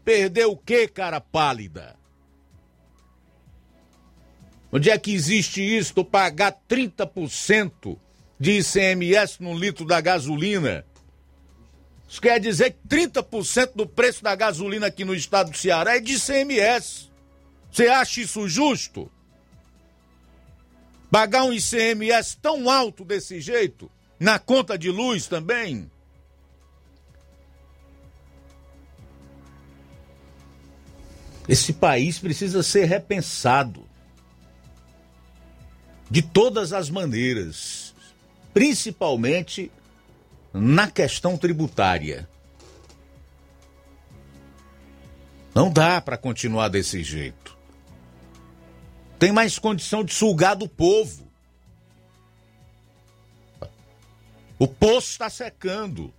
Perder 0.05 0.45
o 0.45 0.55
que, 0.55 0.87
cara 0.87 1.19
pálida? 1.19 1.99
Onde 4.71 4.89
é 4.89 4.97
que 4.97 5.13
existe 5.13 5.61
isso? 5.61 5.93
Tu 5.93 6.05
pagar 6.05 6.57
30% 6.69 7.97
de 8.39 8.59
ICMS 8.59 9.41
no 9.41 9.53
litro 9.53 9.85
da 9.85 9.99
gasolina? 9.99 10.85
Isso 12.07 12.21
quer 12.21 12.39
dizer 12.39 12.71
que 12.71 12.87
30% 12.87 13.71
do 13.75 13.85
preço 13.85 14.23
da 14.23 14.33
gasolina 14.33 14.87
aqui 14.87 15.03
no 15.03 15.13
estado 15.13 15.51
do 15.51 15.57
Ceará 15.57 15.97
é 15.97 15.99
de 15.99 16.13
ICMS. 16.15 17.09
Você 17.71 17.87
acha 17.87 18.21
isso 18.21 18.47
justo? 18.47 19.11
Pagar 21.09 21.43
um 21.43 21.53
ICMS 21.53 22.37
tão 22.41 22.69
alto 22.69 23.03
desse 23.03 23.41
jeito? 23.41 23.91
Na 24.17 24.39
conta 24.39 24.77
de 24.77 24.89
luz 24.89 25.27
também? 25.27 25.89
Esse 31.47 31.73
país 31.73 32.19
precisa 32.19 32.63
ser 32.63 32.85
repensado 32.85 33.90
de 36.11 36.21
todas 36.21 36.73
as 36.73 36.89
maneiras, 36.89 37.95
principalmente 38.53 39.71
na 40.53 40.91
questão 40.91 41.37
tributária. 41.37 42.27
Não 45.55 45.71
dá 45.71 46.01
para 46.01 46.17
continuar 46.17 46.67
desse 46.67 47.01
jeito. 47.01 47.57
Tem 49.17 49.31
mais 49.31 49.57
condição 49.57 50.03
de 50.03 50.13
sugar 50.13 50.53
do 50.53 50.67
povo. 50.67 51.25
O 54.59 54.67
poço 54.67 55.11
está 55.11 55.29
secando. 55.29 56.13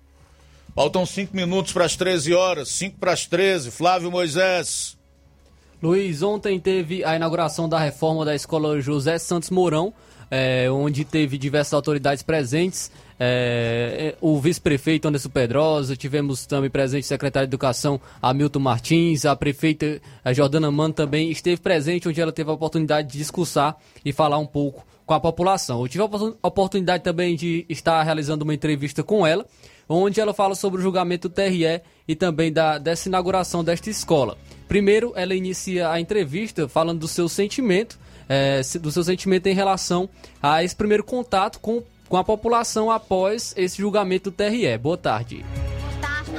Faltam 0.75 1.05
cinco 1.05 1.37
minutos 1.37 1.71
para 1.71 1.85
as 1.85 1.97
13 1.97 2.33
horas, 2.33 2.71
cinco 2.71 2.97
para 2.97 3.13
as 3.13 3.27
13. 3.27 3.71
Flávio 3.71 4.11
Moisés. 4.11 4.97
Luiz, 5.83 6.23
ontem 6.23 6.61
teve 6.61 7.05
a 7.05 7.17
inauguração 7.17 7.69
da 7.69 7.77
reforma 7.77 8.25
da 8.25 8.37
escola 8.37 8.81
José 8.81 9.19
Santos 9.19 9.51
Mourão, 9.51 9.93
é, 10.31 10.71
onde 10.71 11.05
teve 11.05 11.37
diversas 11.37 11.73
autoridades 11.73 12.23
presentes. 12.23 12.89
É, 13.19 14.15
o 14.21 14.39
vice-prefeito 14.41 15.09
Anderson 15.09 15.29
Pedrosa, 15.29 15.97
tivemos 15.97 16.47
também 16.47 16.71
presente 16.71 17.03
o 17.03 17.07
secretário 17.09 17.49
de 17.49 17.51
Educação 17.51 18.01
Hamilton 18.23 18.61
Martins, 18.61 19.25
a 19.27 19.35
prefeita 19.35 20.01
Jordana 20.33 20.71
Mano 20.71 20.95
também 20.95 21.33
esteve 21.33 21.61
presente, 21.61 22.09
onde 22.09 22.21
ela 22.21 22.31
teve 22.31 22.49
a 22.49 22.55
oportunidade 22.55 23.11
de 23.11 23.19
discursar 23.19 23.77
e 24.05 24.13
falar 24.13 24.39
um 24.39 24.47
pouco 24.47 24.87
com 25.05 25.15
a 25.15 25.21
população. 25.21 25.81
Eu 25.81 25.89
tive 25.89 26.05
a 26.05 26.47
oportunidade 26.47 27.03
também 27.03 27.35
de 27.35 27.67
estar 27.69 28.01
realizando 28.05 28.45
uma 28.45 28.55
entrevista 28.55 29.03
com 29.03 29.27
ela, 29.27 29.45
onde 29.93 30.21
ela 30.21 30.33
fala 30.33 30.55
sobre 30.55 30.81
o 30.81 30.83
julgamento 30.83 31.29
do 31.29 31.35
TRE 31.35 31.81
e 32.07 32.15
também 32.15 32.53
da, 32.53 32.79
dessa 32.79 33.09
inauguração 33.09 33.63
desta 33.63 33.91
escola. 33.91 34.37
Primeiro, 34.69 35.13
ela 35.15 35.35
inicia 35.35 35.91
a 35.91 36.01
entrevista 36.01 36.69
falando 36.69 37.01
do 37.01 37.09
seu 37.09 37.29
sentimento, 37.29 37.99
é, 38.29 38.61
do 38.81 38.91
seu 38.91 39.05
sentimento 39.05 39.47
em 39.47 39.55
relação 39.55 40.09
a 40.43 40.65
esse 40.65 40.75
primeiro 40.75 41.05
contato 41.05 41.61
com, 41.61 41.83
com 42.09 42.17
a 42.17 42.25
população 42.25 42.91
após 42.91 43.53
esse 43.57 43.79
julgamento 43.79 44.31
do 44.31 44.37
TRE. 44.37 44.79
Boa 44.79 44.97
tarde. 44.97 45.45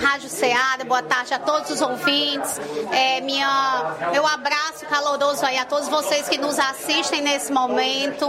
Rádio 0.02 0.28
Ceará, 0.28 0.84
boa 0.84 1.04
tarde 1.04 1.34
a 1.34 1.40
todos 1.40 1.70
os 1.70 1.82
ouvintes. 1.82 2.60
É, 2.92 3.22
minha, 3.22 3.96
meu 4.12 4.26
abraço 4.26 4.86
caloroso 4.88 5.46
aí 5.46 5.58
a 5.58 5.66
todos 5.66 5.88
vocês 5.88 6.28
que 6.28 6.38
nos 6.38 6.58
assistem 6.58 7.22
nesse 7.22 7.52
momento. 7.54 8.26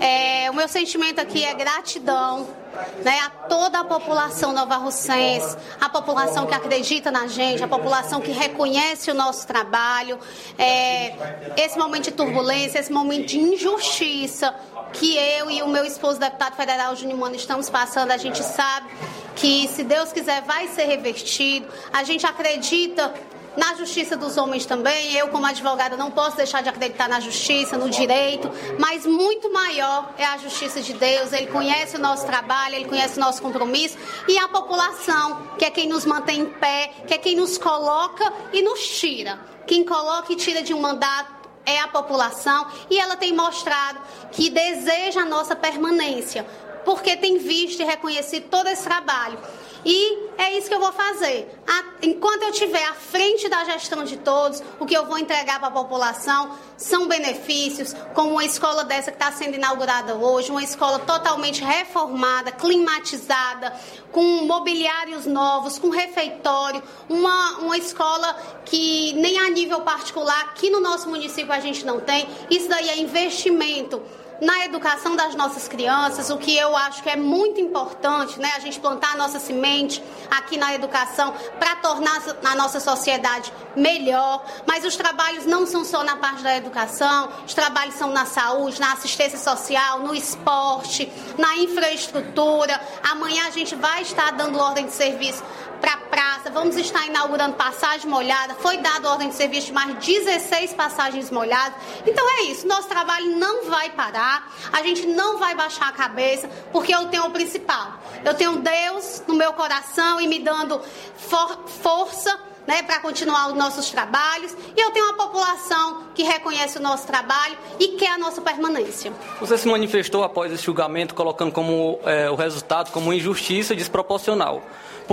É, 0.00 0.50
o 0.50 0.54
meu 0.54 0.66
sentimento 0.66 1.20
aqui 1.20 1.44
é 1.44 1.52
gratidão 1.52 2.61
né, 3.04 3.18
a 3.20 3.30
toda 3.48 3.80
a 3.80 3.84
população 3.84 4.52
nova-russense, 4.52 5.56
a 5.80 5.88
população 5.88 6.46
que 6.46 6.54
acredita 6.54 7.10
na 7.10 7.26
gente, 7.26 7.62
a 7.62 7.68
população 7.68 8.20
que 8.20 8.30
reconhece 8.30 9.10
o 9.10 9.14
nosso 9.14 9.46
trabalho. 9.46 10.18
É, 10.58 11.14
esse 11.56 11.78
momento 11.78 12.04
de 12.04 12.12
turbulência, 12.12 12.78
esse 12.78 12.92
momento 12.92 13.26
de 13.26 13.38
injustiça 13.38 14.54
que 14.92 15.16
eu 15.16 15.50
e 15.50 15.62
o 15.62 15.68
meu 15.68 15.84
esposo, 15.84 16.18
deputado 16.18 16.54
federal 16.54 16.94
Júnior 16.94 17.18
Mano, 17.18 17.34
estamos 17.34 17.70
passando, 17.70 18.10
a 18.10 18.16
gente 18.16 18.42
sabe 18.42 18.90
que, 19.34 19.68
se 19.68 19.82
Deus 19.82 20.12
quiser, 20.12 20.42
vai 20.42 20.68
ser 20.68 20.84
revertido. 20.84 21.66
A 21.92 22.04
gente 22.04 22.26
acredita 22.26 23.12
na 23.56 23.74
justiça 23.74 24.16
dos 24.16 24.36
homens 24.36 24.66
também. 24.66 25.14
Eu, 25.14 25.28
como 25.28 25.46
advogada, 25.46 25.96
não 25.96 26.10
posso 26.10 26.36
deixar 26.36 26.62
de 26.62 26.68
acreditar 26.68 27.08
na 27.08 27.20
justiça, 27.20 27.76
no 27.76 27.88
direito, 27.88 28.50
mas 28.78 29.06
muito 29.06 29.52
maior 29.52 30.12
é 30.16 30.24
a 30.24 30.36
justiça 30.38 30.80
de 30.80 30.92
Deus. 30.94 31.32
Ele 31.32 31.46
conhece 31.48 31.96
o 31.96 32.00
nosso 32.00 32.26
trabalho, 32.26 32.76
ele 32.76 32.86
conhece 32.86 33.18
o 33.18 33.20
nosso 33.20 33.42
compromisso 33.42 33.96
e 34.28 34.38
a 34.38 34.48
população, 34.48 35.46
que 35.58 35.64
é 35.64 35.70
quem 35.70 35.88
nos 35.88 36.04
mantém 36.04 36.40
em 36.40 36.46
pé, 36.46 36.92
que 37.06 37.14
é 37.14 37.18
quem 37.18 37.36
nos 37.36 37.58
coloca 37.58 38.32
e 38.52 38.62
nos 38.62 38.80
tira. 38.98 39.38
Quem 39.66 39.84
coloca 39.84 40.32
e 40.32 40.36
tira 40.36 40.62
de 40.62 40.74
um 40.74 40.80
mandato 40.80 41.42
é 41.64 41.78
a 41.78 41.88
população 41.88 42.66
e 42.90 42.98
ela 42.98 43.16
tem 43.16 43.32
mostrado 43.32 44.00
que 44.32 44.50
deseja 44.50 45.22
a 45.22 45.24
nossa 45.24 45.54
permanência, 45.54 46.44
porque 46.84 47.16
tem 47.16 47.38
visto 47.38 47.80
e 47.80 47.84
reconhecido 47.84 48.48
todo 48.48 48.68
esse 48.68 48.82
trabalho. 48.82 49.38
E 49.84 50.30
é 50.38 50.56
isso 50.56 50.68
que 50.68 50.74
eu 50.74 50.80
vou 50.80 50.92
fazer. 50.92 51.60
Enquanto 52.04 52.42
eu 52.42 52.48
estiver 52.48 52.84
à 52.88 52.94
frente 52.94 53.48
da 53.48 53.62
gestão 53.64 54.02
de 54.02 54.16
todos, 54.16 54.60
o 54.80 54.84
que 54.84 54.92
eu 54.92 55.06
vou 55.06 55.16
entregar 55.18 55.60
para 55.60 55.68
a 55.68 55.70
população 55.70 56.50
são 56.76 57.06
benefícios, 57.06 57.94
como 58.12 58.32
uma 58.32 58.44
escola 58.44 58.82
dessa 58.82 59.12
que 59.12 59.16
está 59.16 59.30
sendo 59.30 59.54
inaugurada 59.54 60.16
hoje, 60.16 60.50
uma 60.50 60.64
escola 60.64 60.98
totalmente 60.98 61.62
reformada, 61.62 62.50
climatizada, 62.50 63.72
com 64.10 64.20
mobiliários 64.46 65.26
novos, 65.26 65.78
com 65.78 65.90
refeitório, 65.90 66.82
uma, 67.08 67.58
uma 67.58 67.78
escola 67.78 68.36
que 68.64 69.12
nem 69.12 69.38
a 69.38 69.48
nível 69.48 69.82
particular, 69.82 70.40
aqui 70.46 70.70
no 70.70 70.80
nosso 70.80 71.08
município 71.08 71.52
a 71.52 71.60
gente 71.60 71.86
não 71.86 72.00
tem. 72.00 72.28
Isso 72.50 72.68
daí 72.68 72.88
é 72.88 72.98
investimento 72.98 74.02
na 74.42 74.64
educação 74.64 75.14
das 75.14 75.36
nossas 75.36 75.68
crianças, 75.68 76.28
o 76.28 76.36
que 76.36 76.56
eu 76.56 76.76
acho 76.76 77.00
que 77.00 77.08
é 77.08 77.14
muito 77.14 77.60
importante, 77.60 78.40
né? 78.40 78.50
A 78.56 78.58
gente 78.58 78.80
plantar 78.80 79.12
a 79.12 79.16
nossa 79.16 79.38
semente 79.38 80.02
aqui 80.28 80.56
na 80.56 80.74
educação 80.74 81.32
para 81.62 81.76
tornar 81.76 82.20
a 82.42 82.56
nossa 82.56 82.80
sociedade 82.80 83.52
melhor. 83.76 84.44
Mas 84.66 84.84
os 84.84 84.96
trabalhos 84.96 85.46
não 85.46 85.64
são 85.64 85.84
só 85.84 86.02
na 86.02 86.16
parte 86.16 86.42
da 86.42 86.56
educação, 86.56 87.28
os 87.46 87.54
trabalhos 87.54 87.94
são 87.94 88.10
na 88.10 88.26
saúde, 88.26 88.80
na 88.80 88.94
assistência 88.94 89.38
social, 89.38 90.00
no 90.00 90.12
esporte, 90.12 91.10
na 91.38 91.56
infraestrutura. 91.58 92.80
Amanhã 93.08 93.46
a 93.46 93.50
gente 93.50 93.76
vai 93.76 94.02
estar 94.02 94.32
dando 94.32 94.58
ordem 94.58 94.86
de 94.86 94.92
serviço 94.92 95.44
para 95.82 95.94
a 95.94 95.96
praça, 95.96 96.48
vamos 96.48 96.76
estar 96.76 97.04
inaugurando 97.08 97.56
passagem 97.56 98.08
molhada. 98.08 98.54
Foi 98.54 98.76
dado 98.76 99.08
ordem 99.08 99.28
de 99.28 99.34
serviço 99.34 99.66
de 99.66 99.72
mais 99.72 99.96
16 99.96 100.74
passagens 100.74 101.28
molhadas. 101.28 101.74
Então 102.06 102.24
é 102.38 102.44
isso, 102.44 102.68
nosso 102.68 102.88
trabalho 102.88 103.36
não 103.36 103.64
vai 103.64 103.90
parar, 103.90 104.48
a 104.72 104.80
gente 104.84 105.04
não 105.08 105.38
vai 105.38 105.56
baixar 105.56 105.88
a 105.88 105.92
cabeça, 105.92 106.48
porque 106.70 106.94
eu 106.94 107.06
tenho 107.08 107.26
o 107.26 107.30
principal. 107.30 108.00
Eu 108.24 108.32
tenho 108.34 108.58
Deus 108.58 109.24
no 109.26 109.34
meu 109.34 109.52
coração 109.54 110.20
e 110.20 110.28
me 110.28 110.38
dando 110.38 110.80
for 111.16 111.64
força 111.66 112.38
né, 112.66 112.82
para 112.82 113.00
continuar 113.00 113.48
os 113.48 113.54
nossos 113.54 113.90
trabalhos. 113.90 114.56
E 114.76 114.80
eu 114.80 114.90
tenho 114.92 115.06
uma 115.06 115.16
população 115.16 116.04
que 116.14 116.22
reconhece 116.22 116.78
o 116.78 116.80
nosso 116.80 117.06
trabalho 117.08 117.56
e 117.80 117.88
quer 117.96 118.12
a 118.12 118.18
nossa 118.18 118.40
permanência. 118.40 119.12
Você 119.40 119.58
se 119.58 119.66
manifestou 119.66 120.22
após 120.22 120.52
esse 120.52 120.64
julgamento, 120.64 121.14
colocando 121.14 121.50
como 121.50 121.98
é, 122.04 122.30
o 122.30 122.36
resultado 122.36 122.92
como 122.92 123.12
injustiça 123.12 123.74
desproporcional. 123.74 124.62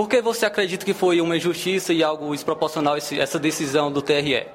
Por 0.00 0.08
que 0.08 0.22
você 0.22 0.46
acredita 0.46 0.82
que 0.82 0.94
foi 0.94 1.20
uma 1.20 1.36
injustiça 1.36 1.92
e 1.92 2.02
algo 2.02 2.32
desproporcional 2.32 2.96
essa 2.96 3.38
decisão 3.38 3.92
do 3.92 4.00
TRE? 4.00 4.46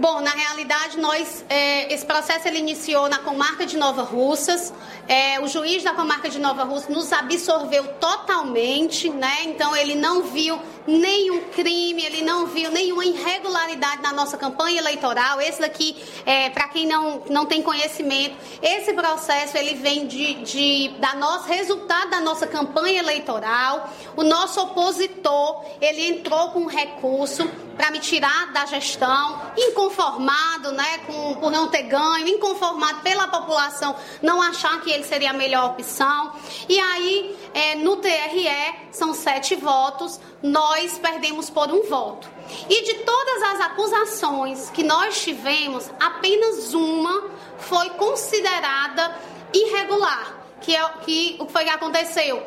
Bom, 0.00 0.18
na 0.22 0.30
realidade, 0.30 0.98
nós 0.98 1.44
é, 1.46 1.92
esse 1.92 2.06
processo 2.06 2.48
ele 2.48 2.58
iniciou 2.58 3.06
na 3.06 3.18
comarca 3.18 3.66
de 3.66 3.76
Nova 3.76 4.00
Russas. 4.00 4.72
É, 5.06 5.38
o 5.40 5.46
juiz 5.46 5.82
da 5.82 5.92
comarca 5.92 6.30
de 6.30 6.38
Nova 6.38 6.64
Russas 6.64 6.88
nos 6.88 7.12
absorveu 7.12 7.86
totalmente, 8.00 9.10
né? 9.10 9.42
Então 9.44 9.76
ele 9.76 9.94
não 9.94 10.22
viu 10.22 10.58
nenhum 10.86 11.42
crime, 11.50 12.02
ele 12.02 12.22
não 12.22 12.46
viu 12.46 12.70
nenhuma 12.70 13.04
irregularidade 13.04 14.00
na 14.00 14.10
nossa 14.10 14.38
campanha 14.38 14.80
eleitoral. 14.80 15.38
Esse 15.38 15.60
daqui, 15.60 15.94
é, 16.24 16.48
para 16.48 16.68
quem 16.68 16.86
não, 16.86 17.22
não 17.28 17.44
tem 17.44 17.60
conhecimento, 17.60 18.38
esse 18.62 18.94
processo 18.94 19.58
ele 19.58 19.74
vem 19.74 20.06
de, 20.06 20.34
de 20.36 20.88
da 20.98 21.14
nosso 21.14 21.46
resultado 21.46 22.08
da 22.08 22.20
nossa 22.20 22.46
campanha 22.46 23.00
eleitoral. 23.00 23.90
O 24.16 24.22
nosso 24.22 24.62
opositor 24.62 25.62
ele 25.78 26.08
entrou 26.08 26.52
com 26.52 26.60
um 26.60 26.66
recurso 26.68 27.46
para 27.80 27.90
me 27.90 27.98
tirar 27.98 28.52
da 28.52 28.66
gestão, 28.66 29.40
inconformado, 29.56 30.70
né, 30.72 30.98
com, 31.06 31.36
por 31.36 31.50
não 31.50 31.68
ter 31.68 31.84
ganho, 31.84 32.28
inconformado 32.28 33.00
pela 33.00 33.26
população 33.28 33.96
não 34.20 34.42
achar 34.42 34.82
que 34.82 34.90
ele 34.90 35.02
seria 35.02 35.30
a 35.30 35.32
melhor 35.32 35.70
opção. 35.70 36.34
E 36.68 36.78
aí, 36.78 37.34
é, 37.54 37.76
no 37.76 37.96
TRE, 37.96 38.50
são 38.92 39.14
sete 39.14 39.56
votos, 39.56 40.20
nós 40.42 40.98
perdemos 40.98 41.48
por 41.48 41.70
um 41.70 41.88
voto. 41.88 42.28
E 42.68 42.84
de 42.84 42.94
todas 43.02 43.42
as 43.44 43.60
acusações 43.62 44.68
que 44.68 44.82
nós 44.82 45.22
tivemos, 45.22 45.90
apenas 45.98 46.74
uma 46.74 47.30
foi 47.56 47.88
considerada 47.90 49.16
irregular, 49.54 50.34
que 50.60 50.76
é 50.76 50.86
que 51.02 51.36
o 51.40 51.46
que 51.46 51.52
foi 51.52 51.64
que 51.64 51.70
aconteceu? 51.70 52.42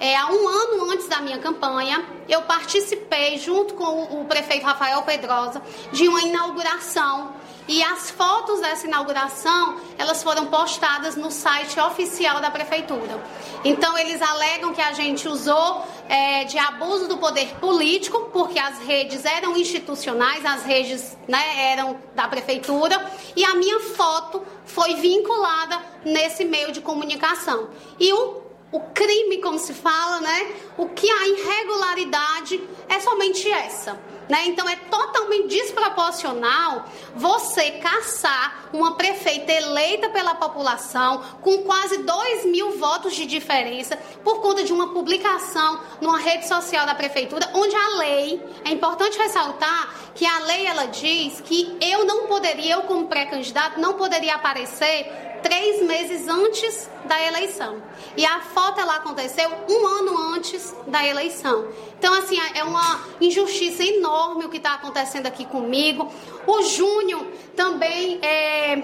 É, 0.00 0.16
há 0.16 0.26
um 0.30 0.46
ano 0.46 0.90
antes 0.92 1.08
da 1.08 1.20
minha 1.20 1.38
campanha, 1.38 2.04
eu 2.28 2.42
participei, 2.42 3.36
junto 3.38 3.74
com 3.74 4.20
o 4.20 4.24
prefeito 4.26 4.64
Rafael 4.64 5.02
Pedrosa, 5.02 5.60
de 5.92 6.06
uma 6.06 6.22
inauguração. 6.22 7.34
E 7.66 7.82
as 7.82 8.10
fotos 8.10 8.60
dessa 8.60 8.86
inauguração, 8.86 9.78
elas 9.98 10.22
foram 10.22 10.46
postadas 10.46 11.16
no 11.16 11.30
site 11.30 11.78
oficial 11.78 12.40
da 12.40 12.50
prefeitura. 12.50 13.22
Então, 13.62 13.98
eles 13.98 14.22
alegam 14.22 14.72
que 14.72 14.80
a 14.80 14.92
gente 14.92 15.28
usou 15.28 15.84
é, 16.08 16.44
de 16.44 16.56
abuso 16.56 17.08
do 17.08 17.18
poder 17.18 17.56
político, 17.56 18.30
porque 18.32 18.58
as 18.58 18.78
redes 18.78 19.24
eram 19.24 19.54
institucionais, 19.56 20.46
as 20.46 20.64
redes 20.64 21.18
né, 21.26 21.72
eram 21.72 21.98
da 22.14 22.26
prefeitura, 22.26 23.04
e 23.36 23.44
a 23.44 23.54
minha 23.54 23.80
foto 23.80 24.42
foi 24.64 24.94
vinculada 24.94 25.78
nesse 26.04 26.46
meio 26.46 26.72
de 26.72 26.80
comunicação. 26.80 27.68
E 28.00 28.10
o 28.14 28.47
o 28.70 28.80
crime, 28.80 29.38
como 29.38 29.58
se 29.58 29.72
fala, 29.72 30.20
né? 30.20 30.54
O 30.76 30.88
que 30.88 31.10
a 31.10 31.28
irregularidade 31.28 32.60
é 32.88 33.00
somente 33.00 33.50
essa. 33.50 33.98
Né? 34.28 34.44
Então 34.46 34.68
é 34.68 34.76
totalmente 34.76 35.48
desproporcional 35.48 36.84
você 37.14 37.70
caçar 37.72 38.68
uma 38.74 38.94
prefeita 38.94 39.50
eleita 39.50 40.10
pela 40.10 40.34
população 40.34 41.22
com 41.40 41.62
quase 41.62 42.02
2 42.02 42.44
mil 42.44 42.72
votos 42.72 43.14
de 43.14 43.24
diferença 43.24 43.96
por 44.22 44.42
conta 44.42 44.62
de 44.62 44.72
uma 44.72 44.92
publicação 44.92 45.80
numa 46.02 46.18
rede 46.18 46.46
social 46.46 46.84
da 46.84 46.94
prefeitura, 46.94 47.48
onde 47.54 47.74
a 47.74 47.88
lei, 47.96 48.42
é 48.66 48.70
importante 48.70 49.16
ressaltar 49.16 49.94
que 50.14 50.26
a 50.26 50.40
lei 50.40 50.66
ela 50.66 50.84
diz 50.88 51.40
que 51.40 51.78
eu 51.80 52.04
não 52.04 52.26
poderia, 52.26 52.74
eu 52.74 52.82
como 52.82 53.06
pré-candidato, 53.06 53.80
não 53.80 53.94
poderia 53.94 54.34
aparecer 54.34 55.27
três 55.48 55.82
meses 55.82 56.28
antes 56.28 56.90
da 57.06 57.18
eleição. 57.26 57.82
E 58.14 58.26
a 58.26 58.40
foto 58.40 58.80
ela 58.80 58.96
aconteceu 58.96 59.50
um 59.66 59.86
ano 59.86 60.34
antes 60.34 60.76
da 60.86 61.06
eleição. 61.06 61.68
Então, 61.98 62.12
assim, 62.12 62.38
é 62.54 62.62
uma 62.62 63.00
injustiça 63.18 63.82
enorme 63.82 64.44
o 64.44 64.50
que 64.50 64.58
está 64.58 64.74
acontecendo 64.74 65.26
aqui 65.26 65.46
comigo. 65.46 66.12
O 66.46 66.62
Júnior 66.62 67.26
também 67.56 68.18
é, 68.22 68.82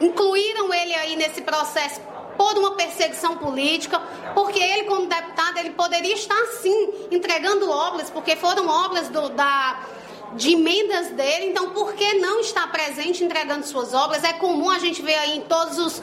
incluíram 0.00 0.74
ele 0.74 0.94
aí 0.94 1.14
nesse 1.14 1.42
processo 1.42 2.00
por 2.36 2.58
uma 2.58 2.72
perseguição 2.72 3.36
política, 3.36 4.00
porque 4.34 4.58
ele, 4.58 4.88
como 4.88 5.06
deputado, 5.06 5.58
ele 5.58 5.70
poderia 5.70 6.14
estar 6.14 6.44
sim 6.60 7.06
entregando 7.12 7.70
obras, 7.70 8.10
porque 8.10 8.34
foram 8.34 8.66
obras 8.66 9.08
do, 9.08 9.28
da 9.28 9.80
de 10.36 10.52
emendas 10.52 11.08
dele, 11.10 11.46
então 11.46 11.70
por 11.70 11.94
que 11.94 12.14
não 12.14 12.40
estar 12.40 12.70
presente 12.70 13.24
entregando 13.24 13.66
suas 13.66 13.94
obras? 13.94 14.24
É 14.24 14.32
comum 14.32 14.70
a 14.70 14.78
gente 14.78 15.00
ver 15.00 15.14
aí 15.14 15.38
em 15.38 15.42
todos 15.42 15.78
os, 15.78 16.02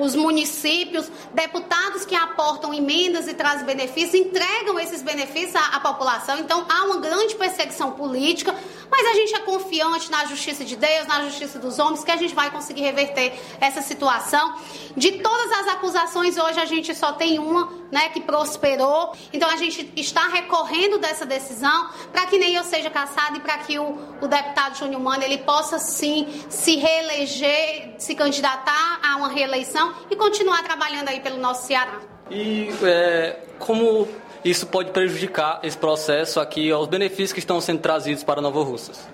os 0.00 0.14
municípios, 0.14 1.10
deputados 1.34 2.04
que 2.04 2.14
aportam 2.14 2.72
emendas 2.72 3.26
e 3.28 3.34
trazem 3.34 3.66
benefícios, 3.66 4.14
entregam 4.14 4.78
esses 4.78 5.02
benefícios 5.02 5.56
à, 5.56 5.76
à, 5.76 5.80
população. 5.80 6.38
Então 6.38 6.64
há 6.68 6.84
uma 6.84 6.98
grande 6.98 7.34
perseguição 7.34 7.92
política, 7.92 8.54
mas 8.90 9.06
a 9.06 9.14
gente 9.14 9.34
é 9.34 9.38
confiante 9.40 10.10
na 10.10 10.24
justiça 10.26 10.64
de 10.64 10.76
Deus, 10.76 11.06
na 11.06 11.24
justiça 11.24 11.58
dos 11.58 11.78
homens, 11.78 12.04
que 12.04 12.10
a 12.10 12.16
gente 12.16 12.34
vai 12.34 12.50
conseguir 12.50 12.82
reverter 12.82 13.32
essa 13.60 13.82
situação. 13.82 14.54
De 14.96 15.12
todas 15.12 15.52
as 15.52 15.68
acusações, 15.68 16.36
hoje 16.36 16.60
a 16.60 16.64
gente 16.64 16.94
só 16.94 17.12
tem 17.12 17.38
uma 17.38 17.72
né, 17.90 18.08
que 18.08 18.20
prosperou. 18.20 19.12
Então 19.32 19.48
a 19.48 19.56
gente 19.56 19.92
está 19.96 20.28
recorrendo 20.28 20.98
dessa 20.98 21.26
decisão 21.26 21.90
para 22.12 22.26
que 22.26 22.38
nem 22.38 22.54
eu 22.54 22.64
seja 22.64 22.90
caçado 22.90 23.36
e 23.36 23.40
para 23.40 23.58
que 23.58 23.78
o, 23.78 23.98
o 24.20 24.26
deputado 24.26 24.76
Júnior 24.76 25.00
Mano 25.00 25.22
ele 25.22 25.38
possa 25.38 25.78
sim 25.78 26.44
se 26.48 26.76
reeleger, 26.76 27.94
se 27.98 28.14
candidatar 28.14 29.00
a 29.02 29.16
uma 29.16 29.28
reeleição 29.28 29.94
e 30.10 30.16
continuar 30.16 30.62
trabalhando 30.62 31.08
aí 31.08 31.20
pelo 31.20 31.38
nosso 31.38 31.66
Ceará. 31.66 32.00
E 32.30 32.70
é, 32.82 33.40
como 33.58 34.08
isso 34.50 34.66
pode 34.66 34.90
prejudicar 34.90 35.60
esse 35.62 35.76
processo 35.76 36.38
aqui, 36.40 36.72
os 36.72 36.86
benefícios 36.86 37.32
que 37.32 37.38
estão 37.38 37.60
sendo 37.60 37.80
trazidos 37.80 38.22
para 38.22 38.40
Nova 38.40 38.62
Russas? 38.62 39.08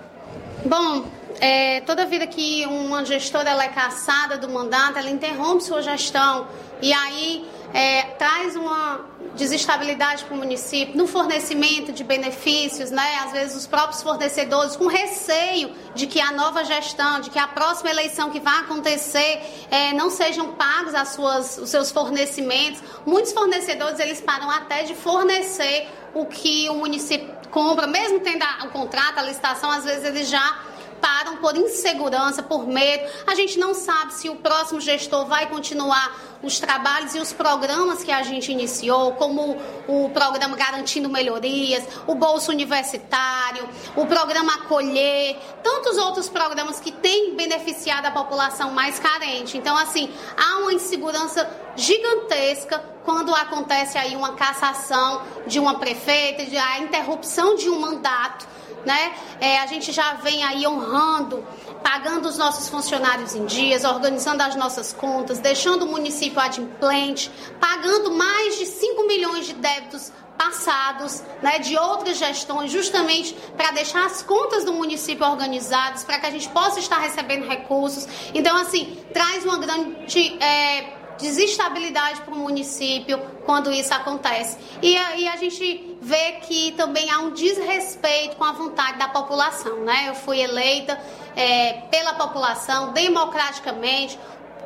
Bom, 0.64 1.06
é, 1.40 1.80
toda 1.80 2.06
vida 2.06 2.26
que 2.26 2.64
uma 2.66 3.04
gestora 3.04 3.50
é 3.50 3.68
caçada 3.68 4.36
do 4.36 4.48
mandato, 4.48 4.98
ela 4.98 5.10
interrompe 5.10 5.64
sua 5.64 5.82
gestão 5.82 6.46
e 6.80 6.92
aí 6.92 7.44
é, 7.72 8.02
traz 8.18 8.54
uma 8.54 9.00
desestabilidade 9.36 10.24
para 10.24 10.34
o 10.34 10.36
município 10.36 10.96
no 10.96 11.06
fornecimento 11.06 11.92
de 11.92 12.04
benefícios, 12.04 12.90
né? 12.90 13.18
Às 13.24 13.32
vezes 13.32 13.56
os 13.56 13.66
próprios 13.66 14.02
fornecedores 14.02 14.76
com 14.76 14.86
receio 14.86 15.72
de 15.94 16.06
que 16.06 16.20
a 16.20 16.32
nova 16.32 16.64
gestão, 16.64 17.20
de 17.20 17.30
que 17.30 17.38
a 17.38 17.48
próxima 17.48 17.90
eleição 17.90 18.30
que 18.30 18.40
vai 18.40 18.60
acontecer 18.60 19.40
é, 19.70 19.92
não 19.92 20.10
sejam 20.10 20.52
pagos 20.52 20.94
as 20.94 21.08
suas, 21.08 21.58
os 21.58 21.70
seus 21.70 21.90
fornecimentos. 21.90 22.82
Muitos 23.06 23.32
fornecedores 23.32 23.98
eles 23.98 24.20
param 24.20 24.50
até 24.50 24.82
de 24.82 24.94
fornecer 24.94 25.88
o 26.14 26.26
que 26.26 26.68
o 26.68 26.74
município 26.74 27.32
compra, 27.50 27.86
mesmo 27.86 28.20
tendo 28.20 28.44
o 28.64 28.68
contrato, 28.70 29.18
a 29.18 29.22
licitação, 29.22 29.70
às 29.70 29.84
vezes 29.84 30.04
eles 30.04 30.28
já 30.28 30.71
param 31.02 31.38
por 31.38 31.56
insegurança, 31.56 32.44
por 32.44 32.64
medo. 32.64 33.10
A 33.26 33.34
gente 33.34 33.58
não 33.58 33.74
sabe 33.74 34.14
se 34.14 34.30
o 34.30 34.36
próximo 34.36 34.80
gestor 34.80 35.26
vai 35.26 35.48
continuar 35.48 36.16
os 36.42 36.58
trabalhos 36.58 37.14
e 37.14 37.18
os 37.18 37.32
programas 37.32 38.02
que 38.02 38.10
a 38.10 38.22
gente 38.22 38.50
iniciou, 38.50 39.12
como 39.12 39.56
o 39.88 40.10
programa 40.10 40.56
Garantindo 40.56 41.08
Melhorias, 41.08 41.84
o 42.06 42.14
Bolso 42.14 42.50
Universitário, 42.50 43.68
o 43.96 44.06
programa 44.06 44.54
Acolher, 44.54 45.36
tantos 45.62 45.98
outros 45.98 46.28
programas 46.28 46.80
que 46.80 46.92
têm 46.92 47.34
beneficiado 47.36 48.06
a 48.06 48.10
população 48.10 48.70
mais 48.72 48.98
carente. 48.98 49.58
Então, 49.58 49.76
assim, 49.76 50.12
há 50.36 50.58
uma 50.58 50.72
insegurança 50.72 51.48
gigantesca 51.76 52.78
quando 53.04 53.34
acontece 53.34 53.98
aí 53.98 54.14
uma 54.14 54.34
cassação 54.34 55.22
de 55.46 55.58
uma 55.58 55.74
prefeita, 55.78 56.42
a 56.60 56.78
interrupção 56.78 57.56
de 57.56 57.68
um 57.68 57.80
mandato 57.80 58.46
né? 58.84 59.14
É, 59.40 59.58
a 59.60 59.66
gente 59.66 59.92
já 59.92 60.14
vem 60.14 60.42
aí 60.44 60.66
honrando, 60.66 61.44
pagando 61.82 62.28
os 62.28 62.38
nossos 62.38 62.68
funcionários 62.68 63.34
em 63.34 63.44
dias, 63.46 63.84
organizando 63.84 64.42
as 64.42 64.56
nossas 64.56 64.92
contas, 64.92 65.38
deixando 65.38 65.84
o 65.84 65.88
município 65.88 66.40
adimplente, 66.40 67.30
pagando 67.60 68.12
mais 68.12 68.58
de 68.58 68.66
5 68.66 69.06
milhões 69.06 69.46
de 69.46 69.54
débitos 69.54 70.12
passados, 70.36 71.22
né, 71.40 71.58
de 71.58 71.76
outras 71.76 72.18
gestões, 72.18 72.72
justamente 72.72 73.34
para 73.56 73.70
deixar 73.70 74.06
as 74.06 74.22
contas 74.22 74.64
do 74.64 74.72
município 74.72 75.24
organizadas, 75.24 76.04
para 76.04 76.18
que 76.18 76.26
a 76.26 76.30
gente 76.30 76.48
possa 76.48 76.80
estar 76.80 76.98
recebendo 76.98 77.46
recursos. 77.46 78.08
Então, 78.34 78.56
assim, 78.56 78.98
traz 79.12 79.44
uma 79.44 79.58
grande 79.58 80.42
é, 80.42 81.01
desestabilidade 81.22 82.20
para 82.20 82.34
o 82.34 82.36
município 82.36 83.18
quando 83.46 83.72
isso 83.72 83.94
acontece. 83.94 84.58
E 84.82 84.96
aí 84.96 85.26
a 85.28 85.36
gente 85.36 85.96
vê 86.02 86.32
que 86.42 86.72
também 86.72 87.10
há 87.10 87.20
um 87.20 87.30
desrespeito 87.30 88.36
com 88.36 88.44
a 88.44 88.52
vontade 88.52 88.98
da 88.98 89.08
população, 89.08 89.84
né? 89.84 90.08
Eu 90.08 90.14
fui 90.14 90.40
eleita 90.40 91.00
é, 91.34 91.84
pela 91.90 92.14
população, 92.14 92.92
democraticamente, 92.92 94.18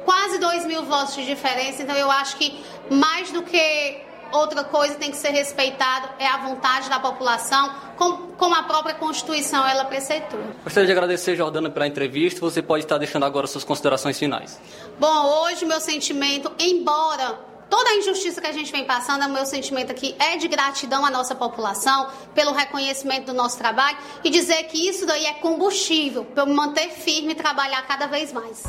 quase 0.04 0.38
2 0.38 0.66
mil 0.66 0.84
votos 0.84 1.14
de 1.14 1.24
diferença, 1.24 1.82
então 1.82 1.96
eu 1.96 2.10
acho 2.10 2.36
que 2.36 2.64
mais 2.90 3.30
do 3.30 3.42
que 3.42 4.06
outra 4.32 4.64
coisa 4.64 4.94
tem 4.94 5.10
que 5.10 5.16
ser 5.16 5.30
respeitado 5.30 6.08
é 6.18 6.26
a 6.26 6.38
vontade 6.38 6.88
da 6.88 6.98
população, 6.98 7.70
como, 7.96 8.54
a 8.54 8.62
própria 8.64 8.94
Constituição 8.94 9.66
ela 9.66 9.84
preceitua. 9.84 10.40
Gostaria 10.64 10.86
de 10.86 10.92
agradecer, 10.92 11.36
Jordana, 11.36 11.70
pela 11.70 11.86
entrevista. 11.86 12.40
Você 12.40 12.62
pode 12.62 12.84
estar 12.84 12.98
deixando 12.98 13.24
agora 13.24 13.46
suas 13.46 13.64
considerações 13.64 14.18
finais. 14.18 14.60
Bom, 14.98 15.42
hoje 15.42 15.66
meu 15.66 15.78
sentimento, 15.78 16.50
embora 16.58 17.38
toda 17.68 17.90
a 17.90 17.96
injustiça 17.96 18.40
que 18.40 18.46
a 18.46 18.52
gente 18.52 18.72
vem 18.72 18.86
passando, 18.86 19.26
o 19.26 19.28
meu 19.28 19.44
sentimento 19.44 19.90
aqui 19.90 20.14
é 20.18 20.38
de 20.38 20.48
gratidão 20.48 21.04
à 21.04 21.10
nossa 21.10 21.34
população 21.34 22.08
pelo 22.34 22.52
reconhecimento 22.52 23.26
do 23.26 23.34
nosso 23.34 23.58
trabalho 23.58 23.98
e 24.24 24.30
dizer 24.30 24.64
que 24.64 24.88
isso 24.88 25.04
daí 25.04 25.26
é 25.26 25.34
combustível 25.34 26.24
para 26.24 26.44
eu 26.44 26.46
me 26.46 26.54
manter 26.54 26.88
firme 26.88 27.32
e 27.32 27.34
trabalhar 27.34 27.82
cada 27.82 28.06
vez 28.06 28.32
mais. 28.32 28.62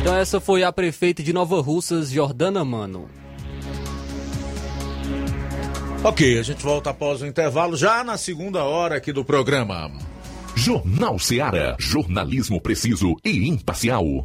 Então 0.00 0.16
essa 0.16 0.40
foi 0.40 0.62
a 0.62 0.72
prefeita 0.72 1.22
de 1.22 1.32
Nova 1.32 1.60
Russas, 1.60 2.10
Jordana 2.10 2.64
Mano. 2.64 3.10
Ok, 6.02 6.38
a 6.38 6.42
gente 6.42 6.62
volta 6.62 6.88
após 6.88 7.20
o 7.20 7.26
intervalo, 7.26 7.76
já 7.76 8.02
na 8.02 8.16
segunda 8.16 8.64
hora 8.64 8.96
aqui 8.96 9.12
do 9.12 9.24
programa. 9.24 9.90
Jornal 10.56 11.18
Seara. 11.18 11.76
Jornalismo 11.78 12.60
preciso 12.60 13.16
e 13.24 13.48
imparcial. 13.48 14.24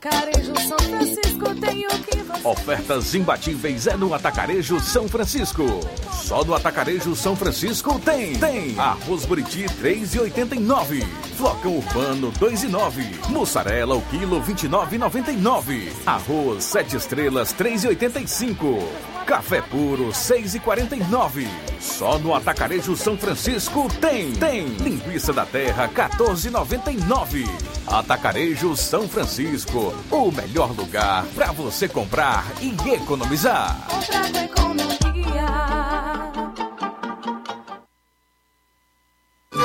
Atacarejo 0.00 0.58
São 0.66 0.78
Francisco 0.78 1.54
tem 1.56 1.86
o 1.86 1.90
que 1.90 2.16
você 2.22 2.48
Ofertas 2.48 3.14
imbatíveis 3.14 3.86
é 3.86 3.98
no 3.98 4.14
Atacarejo 4.14 4.80
São 4.80 5.06
Francisco. 5.06 5.62
Só 6.10 6.42
no 6.42 6.54
Atacarejo 6.54 7.14
São 7.14 7.36
Francisco 7.36 7.98
tem. 7.98 8.34
Tem. 8.36 8.78
Arroz 8.78 9.26
Buriti 9.26 9.64
3,89. 9.64 11.04
Flocão 11.36 11.76
Urbano 11.76 12.32
2,9. 12.32 13.28
Mussarela 13.28 13.94
o 13.94 14.00
quilo 14.00 14.42
29,99. 14.42 15.92
Arroz 16.06 16.64
7 16.64 16.96
estrelas 16.96 17.52
3,85. 17.52 18.82
Café 19.26 19.60
puro 19.60 20.08
6,49. 20.08 21.46
Só 21.78 22.18
no 22.18 22.34
Atacarejo 22.34 22.96
São 22.96 23.18
Francisco 23.18 23.86
tem. 24.00 24.32
Tem. 24.32 24.66
Linguiça 24.66 25.30
da 25.30 25.44
Terra 25.44 25.88
14,99. 25.88 27.46
Atacarejo 27.86 28.76
São 28.76 29.08
Francisco, 29.08 29.89
o 30.10 30.30
melhor 30.30 30.70
lugar 30.76 31.24
para 31.34 31.52
você 31.52 31.88
comprar 31.88 32.44
e 32.60 32.68
economizar. 32.90 33.76
comprar 33.88 34.32
com 34.32 34.44
economia. 34.44 35.00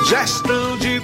Gestão 0.08 0.78
de 0.78 1.02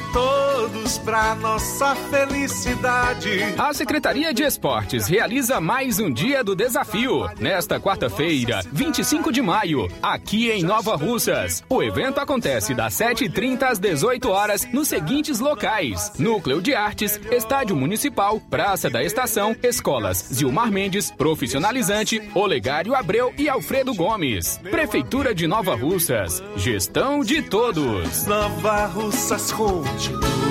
todos 0.92 0.98
para 1.00 1.36
nossa 1.36 1.96
felicidade. 1.96 3.30
A 3.58 3.74
Secretaria 3.74 4.34
de 4.34 4.44
Esportes 4.44 5.08
realiza 5.08 5.62
mais 5.62 6.00
um 6.00 6.12
dia 6.12 6.44
do 6.44 6.56
desafio. 6.56 7.30
Nesta 7.40 7.80
quarta-feira, 7.80 8.62
25 8.72 9.32
de 9.32 9.42
maio, 9.42 9.88
aqui 10.02 10.50
em 10.50 10.64
Nova 10.64 10.96
Russas. 10.96 11.64
O 11.70 11.82
evento 11.82 12.20
acontece 12.20 12.74
das 12.74 12.94
7h30 12.96 13.64
às 13.64 13.80
18 13.80 14.30
horas 14.30 14.68
nos 14.72 14.88
seguintes 14.88 15.40
locais: 15.40 16.14
Núcleo 16.18 16.62
de 16.62 16.74
Artes, 16.74 17.20
Estádio 17.32 17.76
Municipal, 17.76 18.40
Praça 18.40 18.90
da 18.90 19.04
Estação, 19.04 19.56
Escolas 19.64 20.18
Zilmar 20.34 20.72
Mendes, 20.72 21.12
Profissionalizante, 21.12 22.22
Olegário 22.34 22.96
Abreu 22.96 23.34
e 23.38 23.48
Alfredo 23.48 23.94
Gomes. 23.94 24.60
Prefeitura 24.70 25.34
de 25.34 25.48
Nova 25.48 25.76
Russas. 25.76 26.44
Gestão 26.56 27.22
de 27.22 27.42
todos. 27.42 28.26
Nova 28.26 28.86
Russas 28.86 29.52
continua 29.52 30.51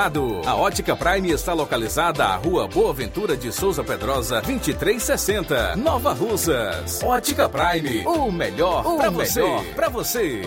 A 0.01 0.55
Ótica 0.55 0.95
Prime 0.95 1.29
está 1.29 1.53
localizada 1.53 2.25
à 2.25 2.35
Rua 2.35 2.67
Boa 2.67 2.91
Ventura 2.91 3.37
de 3.37 3.51
Souza 3.51 3.83
Pedrosa, 3.83 4.41
2360, 4.41 5.75
Nova 5.75 6.11
Russas. 6.11 7.03
Ótica 7.03 7.47
Prime, 7.47 8.03
o 8.07 8.31
melhor 8.31 8.83
para 8.97 9.11
você. 9.11 9.43
Pra 9.75 9.89
você. 9.89 10.41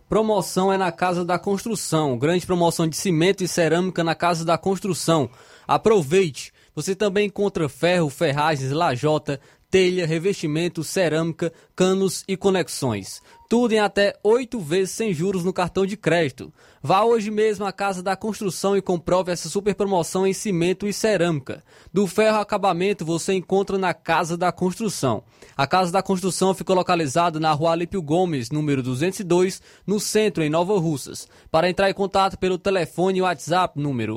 Promoção 0.09 0.73
é 0.73 0.77
na 0.77 0.91
Casa 0.91 1.23
da 1.23 1.39
Construção. 1.39 2.17
Grande 2.17 2.45
promoção 2.45 2.89
de 2.89 2.97
cimento 2.97 3.41
e 3.41 3.47
cerâmica 3.47 4.03
na 4.03 4.13
Casa 4.13 4.43
da 4.43 4.57
Construção. 4.57 5.29
Aproveite! 5.65 6.51
Você 6.75 6.93
também 6.93 7.27
encontra 7.27 7.69
ferro, 7.69 8.09
ferragens, 8.09 8.71
lajota, 8.71 9.39
telha, 9.71 10.05
revestimento, 10.05 10.83
cerâmica, 10.83 11.53
canos 11.73 12.25
e 12.27 12.35
conexões. 12.35 13.21
Tudo 13.49 13.73
em 13.73 13.79
até 13.79 14.15
oito 14.23 14.57
vezes 14.59 14.91
sem 14.91 15.11
juros 15.11 15.43
no 15.43 15.51
cartão 15.51 15.83
de 15.83 15.97
crédito. 15.97 16.53
Vá 16.83 17.03
hoje 17.03 17.31
mesmo 17.31 17.65
à 17.65 17.71
Casa 17.71 18.03
da 18.03 18.15
Construção 18.15 18.77
e 18.77 18.81
comprove 18.81 19.31
essa 19.31 19.49
super 19.49 19.73
promoção 19.73 20.27
em 20.27 20.33
cimento 20.33 20.85
e 20.85 20.93
cerâmica. 20.93 21.63
Do 21.91 22.05
ferro 22.05 22.37
acabamento 22.37 23.03
você 23.03 23.33
encontra 23.33 23.75
na 23.75 23.91
Casa 23.91 24.37
da 24.37 24.51
Construção. 24.51 25.23
A 25.57 25.65
Casa 25.65 25.91
da 25.91 26.03
Construção 26.03 26.53
fica 26.53 26.75
localizada 26.75 27.39
na 27.39 27.51
Rua 27.51 27.71
Alípio 27.71 28.03
Gomes, 28.03 28.51
número 28.51 28.83
202, 28.83 29.59
no 29.83 29.99
centro, 29.99 30.43
em 30.43 30.49
Nova 30.49 30.77
Russas. 30.77 31.27
Para 31.49 31.67
entrar 31.67 31.89
em 31.89 31.93
contato 31.95 32.37
pelo 32.37 32.59
telefone 32.59 33.17
e 33.17 33.23
WhatsApp 33.23 33.81
número 33.81 34.15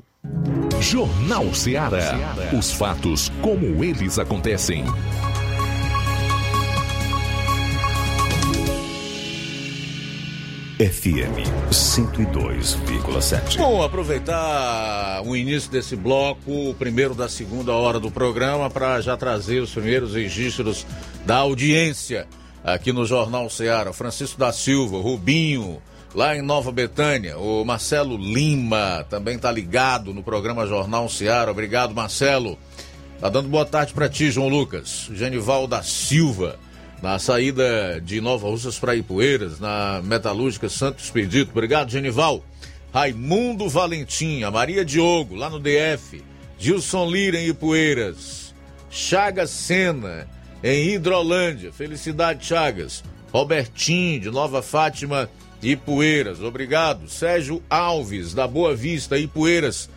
Jornal 0.80 1.54
Ceará. 1.54 2.34
Os 2.56 2.72
fatos 2.72 3.30
como 3.42 3.84
eles 3.84 4.18
acontecem. 4.18 4.84
FM 10.78 11.44
102,7. 11.70 13.58
Bom, 13.58 13.82
aproveitar 13.82 15.20
o 15.26 15.36
início 15.36 15.70
desse 15.70 15.94
bloco, 15.94 16.70
o 16.70 16.74
primeiro 16.74 17.14
da 17.14 17.28
segunda 17.28 17.74
hora 17.74 18.00
do 18.00 18.10
programa, 18.10 18.70
para 18.70 18.98
já 19.02 19.14
trazer 19.14 19.60
os 19.60 19.72
primeiros 19.72 20.14
registros 20.14 20.86
da 21.26 21.36
audiência 21.36 22.26
aqui 22.64 22.92
no 22.92 23.04
Jornal 23.04 23.50
Ceará. 23.50 23.92
Francisco 23.92 24.38
da 24.38 24.52
Silva, 24.52 24.98
Rubinho, 24.98 25.82
lá 26.14 26.36
em 26.36 26.42
Nova 26.42 26.72
Betânia. 26.72 27.38
O 27.38 27.64
Marcelo 27.64 28.16
Lima 28.16 29.06
também 29.08 29.38
tá 29.38 29.50
ligado 29.50 30.12
no 30.12 30.22
programa 30.22 30.66
Jornal 30.66 31.08
Ceará. 31.08 31.50
Obrigado, 31.50 31.94
Marcelo. 31.94 32.58
Tá 33.20 33.28
dando 33.28 33.48
boa 33.48 33.64
tarde 33.64 33.92
para 33.92 34.08
ti, 34.08 34.30
João 34.30 34.48
Lucas. 34.48 35.10
Genival 35.12 35.66
da 35.66 35.82
Silva 35.82 36.58
na 37.02 37.18
saída 37.18 38.00
de 38.00 38.20
Nova 38.20 38.48
Russas 38.48 38.78
para 38.78 38.94
Ipueiras, 38.94 39.58
na 39.58 40.02
Metalúrgica 40.04 40.68
Santo 40.68 41.02
Expedito. 41.02 41.50
Obrigado, 41.50 41.90
Genival. 41.90 42.44
Raimundo 42.92 43.68
Valentim, 43.68 44.42
a 44.42 44.50
Maria 44.50 44.84
Diogo, 44.84 45.34
lá 45.34 45.48
no 45.48 45.58
DF. 45.58 46.22
Gilson 46.58 47.08
Lira, 47.10 47.38
em 47.38 47.48
Ipueiras. 47.48 48.54
Chagas 48.90 49.50
Sena, 49.50 50.28
em 50.62 50.90
Hidrolândia. 50.90 51.72
Felicidade, 51.72 52.44
Chagas. 52.44 53.02
Robertinho, 53.32 54.20
de 54.20 54.30
Nova 54.30 54.60
Fátima, 54.60 55.30
Ipueiras. 55.62 56.40
Obrigado. 56.40 57.08
Sérgio 57.08 57.62
Alves, 57.68 58.34
da 58.34 58.46
Boa 58.46 58.74
Vista, 58.74 59.18
Ipueiras. 59.18 59.88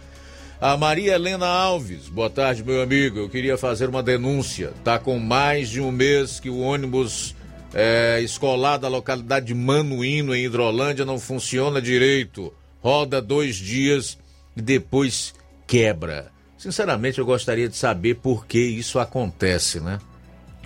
A 0.59 0.77
Maria 0.77 1.15
Helena 1.15 1.45
Alves, 1.45 2.07
boa 2.07 2.29
tarde, 2.29 2.63
meu 2.63 2.81
amigo. 2.81 3.19
Eu 3.19 3.29
queria 3.29 3.57
fazer 3.57 3.89
uma 3.89 4.01
denúncia. 4.01 4.71
Tá 4.83 4.97
com 4.97 5.19
mais 5.19 5.69
de 5.69 5.81
um 5.81 5.91
mês 5.91 6.39
que 6.39 6.49
o 6.49 6.59
ônibus 6.59 7.35
é, 7.73 8.21
escolar 8.21 8.77
da 8.77 8.87
localidade 8.87 9.47
de 9.47 9.53
Manuíno, 9.53 10.33
em 10.33 10.45
Hidrolândia, 10.45 11.03
não 11.03 11.19
funciona 11.19 11.81
direito. 11.81 12.53
Roda 12.81 13.21
dois 13.21 13.55
dias 13.55 14.17
e 14.55 14.61
depois 14.61 15.33
quebra. 15.67 16.31
Sinceramente, 16.57 17.19
eu 17.19 17.25
gostaria 17.25 17.67
de 17.67 17.75
saber 17.75 18.15
por 18.15 18.45
que 18.45 18.59
isso 18.59 18.99
acontece, 18.99 19.81
né? 19.81 19.99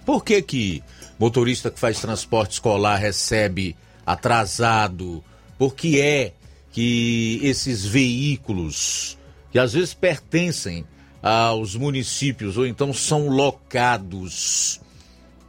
Por 0.05 0.23
que 0.23 0.41
que 0.41 0.83
motorista 1.17 1.71
que 1.71 1.79
faz 1.79 1.99
transporte 1.99 2.51
escolar 2.51 2.97
recebe 2.97 3.75
atrasado? 4.07 5.23
Por 5.59 5.75
que 5.75 6.01
é 6.01 6.33
que 6.71 7.39
esses 7.43 7.85
veículos 7.85 9.17
que 9.51 9.59
às 9.59 9.73
vezes 9.73 9.93
pertencem 9.93 10.85
aos 11.21 11.75
municípios 11.75 12.57
ou 12.57 12.65
então 12.65 12.93
são 12.93 13.27
locados, 13.27 14.79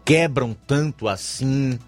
quebram 0.04 0.56
tanto 0.66 1.06
assim. 1.06 1.78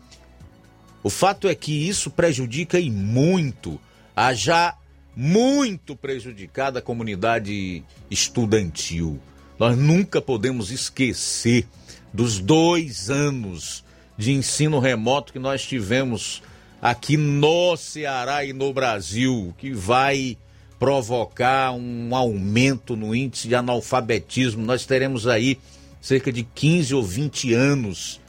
O 1.02 1.08
fato 1.08 1.48
é 1.48 1.54
que 1.54 1.88
isso 1.88 2.10
prejudica 2.10 2.78
e 2.78 2.90
muito 2.90 3.80
a 4.14 4.34
já 4.34 4.76
muito 5.16 5.96
prejudicada 5.96 6.82
comunidade 6.82 7.82
estudantil. 8.10 9.18
Nós 9.58 9.76
nunca 9.76 10.20
podemos 10.20 10.70
esquecer 10.70 11.66
dos 12.12 12.38
dois 12.38 13.08
anos 13.10 13.84
de 14.16 14.32
ensino 14.32 14.78
remoto 14.78 15.32
que 15.32 15.38
nós 15.38 15.64
tivemos 15.64 16.42
aqui 16.80 17.16
no 17.16 17.76
Ceará 17.76 18.44
e 18.44 18.52
no 18.52 18.72
Brasil, 18.72 19.54
que 19.58 19.72
vai 19.72 20.36
provocar 20.78 21.72
um 21.72 22.14
aumento 22.14 22.96
no 22.96 23.14
índice 23.14 23.48
de 23.48 23.54
analfabetismo. 23.54 24.64
Nós 24.64 24.86
teremos 24.86 25.26
aí 25.26 25.58
cerca 26.00 26.32
de 26.32 26.42
15 26.42 26.94
ou 26.94 27.02
20 27.02 27.52
anos 27.52 28.20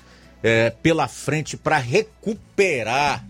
é, 0.44 0.70
pela 0.70 1.08
frente 1.08 1.56
para 1.56 1.78
recuperar 1.78 3.26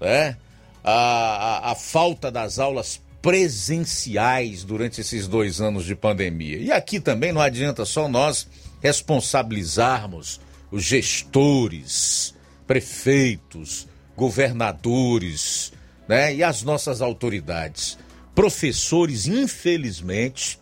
né, 0.00 0.36
a, 0.84 0.92
a, 0.92 1.72
a 1.72 1.74
falta 1.74 2.30
das 2.30 2.58
aulas 2.58 3.00
presenciais 3.20 4.62
durante 4.62 5.00
esses 5.00 5.26
dois 5.26 5.60
anos 5.60 5.84
de 5.84 5.96
pandemia. 5.96 6.58
E 6.58 6.70
aqui 6.70 7.00
também 7.00 7.32
não 7.32 7.40
adianta 7.40 7.84
só 7.84 8.06
nós 8.06 8.46
responsabilizarmos 8.82 10.40
os 10.70 10.84
gestores, 10.84 12.34
prefeitos, 12.66 13.88
governadores, 14.16 15.72
né, 16.06 16.34
e 16.34 16.42
as 16.42 16.62
nossas 16.62 17.00
autoridades 17.00 17.98
professores, 18.34 19.26
infelizmente, 19.26 20.58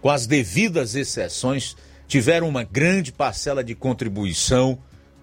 com 0.00 0.08
as 0.08 0.26
devidas 0.26 0.94
exceções, 0.94 1.76
tiveram 2.08 2.48
uma 2.48 2.64
grande 2.64 3.12
parcela 3.12 3.62
de 3.62 3.74
contribuição 3.74 4.78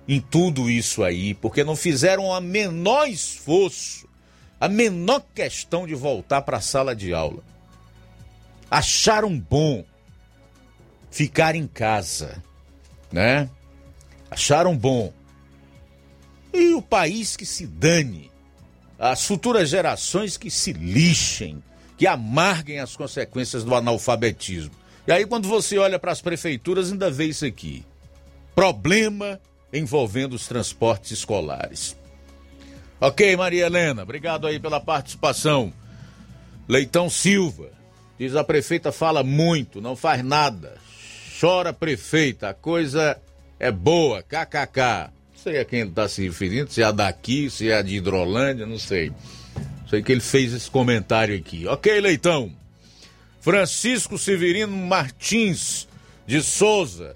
em 0.07 0.19
tudo 0.19 0.69
isso 0.69 1.03
aí, 1.03 1.33
porque 1.33 1.63
não 1.63 1.75
fizeram 1.75 2.33
a 2.33 2.39
menor 2.39 3.07
esforço, 3.07 4.07
a 4.59 4.67
menor 4.67 5.23
questão 5.33 5.85
de 5.85 5.95
voltar 5.95 6.41
para 6.43 6.57
a 6.57 6.61
sala 6.61 6.95
de 6.95 7.13
aula. 7.13 7.43
Acharam 8.71 9.37
bom 9.37 9.83
ficar 11.09 11.55
em 11.55 11.67
casa, 11.67 12.41
né? 13.11 13.49
Acharam 14.29 14.77
bom. 14.77 15.11
E 16.53 16.73
o 16.73 16.81
país 16.81 17.37
que 17.37 17.45
se 17.45 17.65
dane, 17.67 18.31
as 18.97 19.25
futuras 19.25 19.69
gerações 19.69 20.37
que 20.37 20.49
se 20.49 20.73
lixem, 20.73 21.63
que 21.97 22.07
amarguem 22.07 22.79
as 22.79 22.95
consequências 22.95 23.63
do 23.63 23.75
analfabetismo. 23.75 24.71
E 25.07 25.11
aí, 25.11 25.25
quando 25.25 25.47
você 25.47 25.77
olha 25.77 25.97
para 25.97 26.11
as 26.11 26.21
prefeituras, 26.21 26.91
ainda 26.91 27.09
vê 27.09 27.25
isso 27.25 27.45
aqui: 27.45 27.85
problema 28.55 29.39
envolvendo 29.71 30.33
os 30.33 30.47
transportes 30.47 31.11
escolares. 31.11 31.95
Ok, 33.01 33.35
Maria 33.37 33.65
Helena, 33.65 34.03
obrigado 34.03 34.45
aí 34.45 34.59
pela 34.59 34.79
participação. 34.79 35.71
Leitão 36.67 37.09
Silva, 37.09 37.69
diz 38.17 38.35
a 38.35 38.43
prefeita 38.43 38.91
fala 38.91 39.23
muito, 39.23 39.81
não 39.81 39.95
faz 39.95 40.23
nada. 40.23 40.77
Chora 41.39 41.71
prefeita, 41.71 42.49
a 42.49 42.53
coisa 42.53 43.17
é 43.57 43.71
boa, 43.71 44.21
kkk. 44.21 45.11
Sei 45.43 45.57
a 45.57 45.63
quem 45.63 45.87
está 45.87 46.07
se 46.09 46.21
referindo, 46.23 46.69
se 46.69 46.83
é 46.83 46.91
daqui, 46.91 47.49
se 47.49 47.71
é 47.71 47.81
de 47.81 47.95
Hidrolândia, 47.95 48.65
não 48.65 48.77
sei. 48.77 49.11
Sei 49.89 50.03
que 50.03 50.11
ele 50.11 50.19
fez 50.19 50.53
esse 50.53 50.69
comentário 50.69 51.35
aqui. 51.35 51.65
Ok, 51.65 51.99
Leitão. 52.01 52.51
Francisco 53.39 54.17
Severino 54.17 54.75
Martins 54.75 55.87
de 56.27 56.43
Souza. 56.43 57.15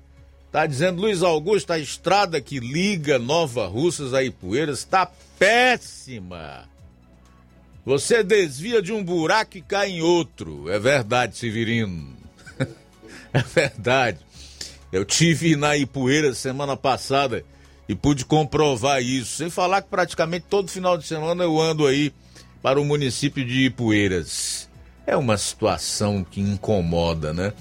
Tá 0.54 0.66
dizendo 0.66 1.02
Luiz 1.02 1.22
Augusto, 1.22 1.72
a 1.72 1.80
estrada 1.80 2.40
que 2.40 2.60
liga 2.60 3.20
Nova 3.20 3.68
Russas 3.68 4.14
a 4.14 4.24
Ipueiras 4.24 4.80
está 4.80 5.06
péssima. 5.38 6.70
Você 7.86 8.24
desvia 8.24 8.82
de 8.82 8.94
um 8.94 9.04
buraco 9.04 9.58
e 9.58 9.62
cai 9.62 9.90
em 9.90 10.02
outro. 10.02 10.70
É 10.70 10.80
verdade, 10.80 11.38
Severino. 11.38 12.16
é 13.34 13.42
verdade. 13.54 14.20
Eu 14.94 15.04
tive 15.04 15.58
na 15.58 15.76
Ipueira 15.76 16.34
semana 16.34 16.78
passada 16.78 17.44
e 17.88 17.96
pude 17.96 18.26
comprovar 18.26 19.02
isso. 19.02 19.38
Sem 19.38 19.50
falar 19.50 19.82
que 19.82 19.90
praticamente 19.90 20.46
todo 20.50 20.72
final 20.72 20.98
de 20.98 21.06
semana 21.06 21.44
eu 21.44 21.60
ando 21.60 21.86
aí 21.86 22.14
para 22.62 22.80
o 22.80 22.86
município 22.86 23.46
de 23.46 23.66
Ipueiras. 23.66 24.70
É 25.06 25.18
uma 25.18 25.38
situação 25.38 26.24
que 26.24 26.40
incomoda, 26.40 27.34
né? 27.34 27.54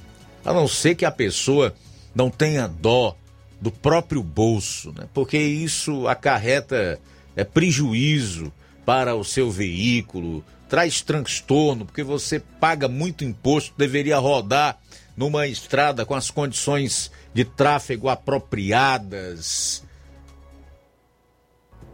A 0.44 0.52
não 0.52 0.68
ser 0.68 0.94
que 0.94 1.04
a 1.04 1.10
pessoa 1.10 1.74
não 2.14 2.30
tenha 2.30 2.68
dó 2.68 3.16
do 3.60 3.70
próprio 3.70 4.22
bolso, 4.22 4.92
né? 4.96 5.08
Porque 5.12 5.38
isso 5.38 6.06
acarreta 6.06 7.00
é, 7.36 7.44
prejuízo 7.44 8.52
para 8.84 9.14
o 9.14 9.24
seu 9.24 9.50
veículo, 9.50 10.44
traz 10.68 11.00
transtorno, 11.00 11.84
porque 11.84 12.02
você 12.02 12.40
paga 12.40 12.88
muito 12.88 13.24
imposto, 13.24 13.74
deveria 13.76 14.18
rodar 14.18 14.78
numa 15.16 15.46
estrada 15.46 16.04
com 16.04 16.14
as 16.14 16.30
condições 16.30 17.10
de 17.34 17.44
tráfego 17.44 18.08
apropriadas, 18.08 19.82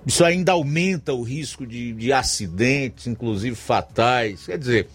isso 0.09 0.25
ainda 0.25 0.53
aumenta 0.53 1.13
o 1.13 1.23
risco 1.23 1.67
de, 1.67 1.93
de 1.93 2.15
acidentes, 2.15 3.07
inclusive 3.07 3.55
fatais. 3.55 4.47
Quer 4.47 4.57
dizer, 4.57 4.89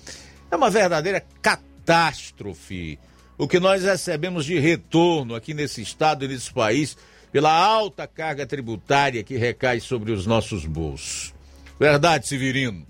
é 0.49 0.55
uma 0.55 0.71
verdadeira 0.71 1.23
catástrofe 1.39 2.97
o 3.37 3.47
que 3.47 3.59
nós 3.59 3.83
recebemos 3.83 4.43
de 4.43 4.57
retorno 4.57 5.35
aqui 5.35 5.53
nesse 5.53 5.83
estado 5.83 6.25
e 6.25 6.27
nesse 6.27 6.51
país 6.51 6.97
pela 7.31 7.51
alta 7.51 8.07
carga 8.07 8.43
tributária 8.43 9.23
que 9.23 9.37
recai 9.37 9.79
sobre 9.79 10.11
os 10.11 10.25
nossos 10.25 10.65
bolsos. 10.65 11.31
Verdade, 11.79 12.27
Severino? 12.27 12.83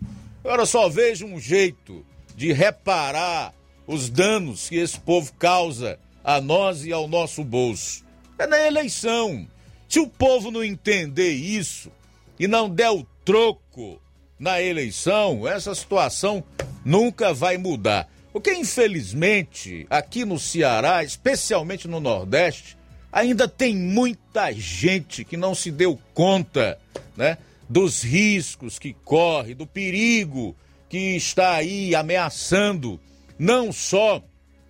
Agora 0.45 0.65
só 0.65 0.87
vejo 0.87 1.25
um 1.25 1.37
jeito 1.37 2.05
de 2.37 2.53
reparar 2.53 3.53
os 3.85 4.09
danos 4.09 4.69
que 4.69 4.77
esse 4.77 4.97
povo 4.97 5.33
causa 5.33 5.99
a 6.23 6.39
nós 6.39 6.85
e 6.85 6.93
ao 6.93 7.05
nosso 7.05 7.43
bolso. 7.43 8.05
É 8.39 8.47
na 8.47 8.65
eleição. 8.65 9.45
Se 9.89 9.99
o 9.99 10.07
povo 10.07 10.51
não 10.51 10.63
entender 10.63 11.31
isso, 11.33 11.91
e 12.39 12.47
não 12.47 12.69
der 12.69 12.89
o 12.89 13.05
troco 13.23 14.01
na 14.39 14.61
eleição, 14.61 15.47
essa 15.47 15.73
situação 15.73 16.43
nunca 16.84 17.34
vai 17.34 17.57
mudar. 17.57 18.10
Porque, 18.31 18.53
infelizmente, 18.53 19.85
aqui 19.89 20.26
no 20.26 20.39
Ceará, 20.39 21.03
especialmente 21.03 21.88
no 21.88 21.99
Nordeste, 21.99 22.76
ainda 23.11 23.47
tem 23.47 23.76
muita 23.76 24.51
gente 24.51 25.23
que 25.23 25.38
não 25.38 25.53
se 25.53 25.72
deu 25.72 25.99
conta, 26.14 26.80
né? 27.15 27.38
Dos 27.69 28.03
riscos 28.03 28.80
que 28.80 28.93
corre, 29.05 29.53
do 29.53 29.68
perigo 29.68 30.55
que 30.89 31.15
está 31.15 31.53
aí 31.53 31.95
ameaçando 31.95 32.99
não 33.38 33.72
só 33.72 34.22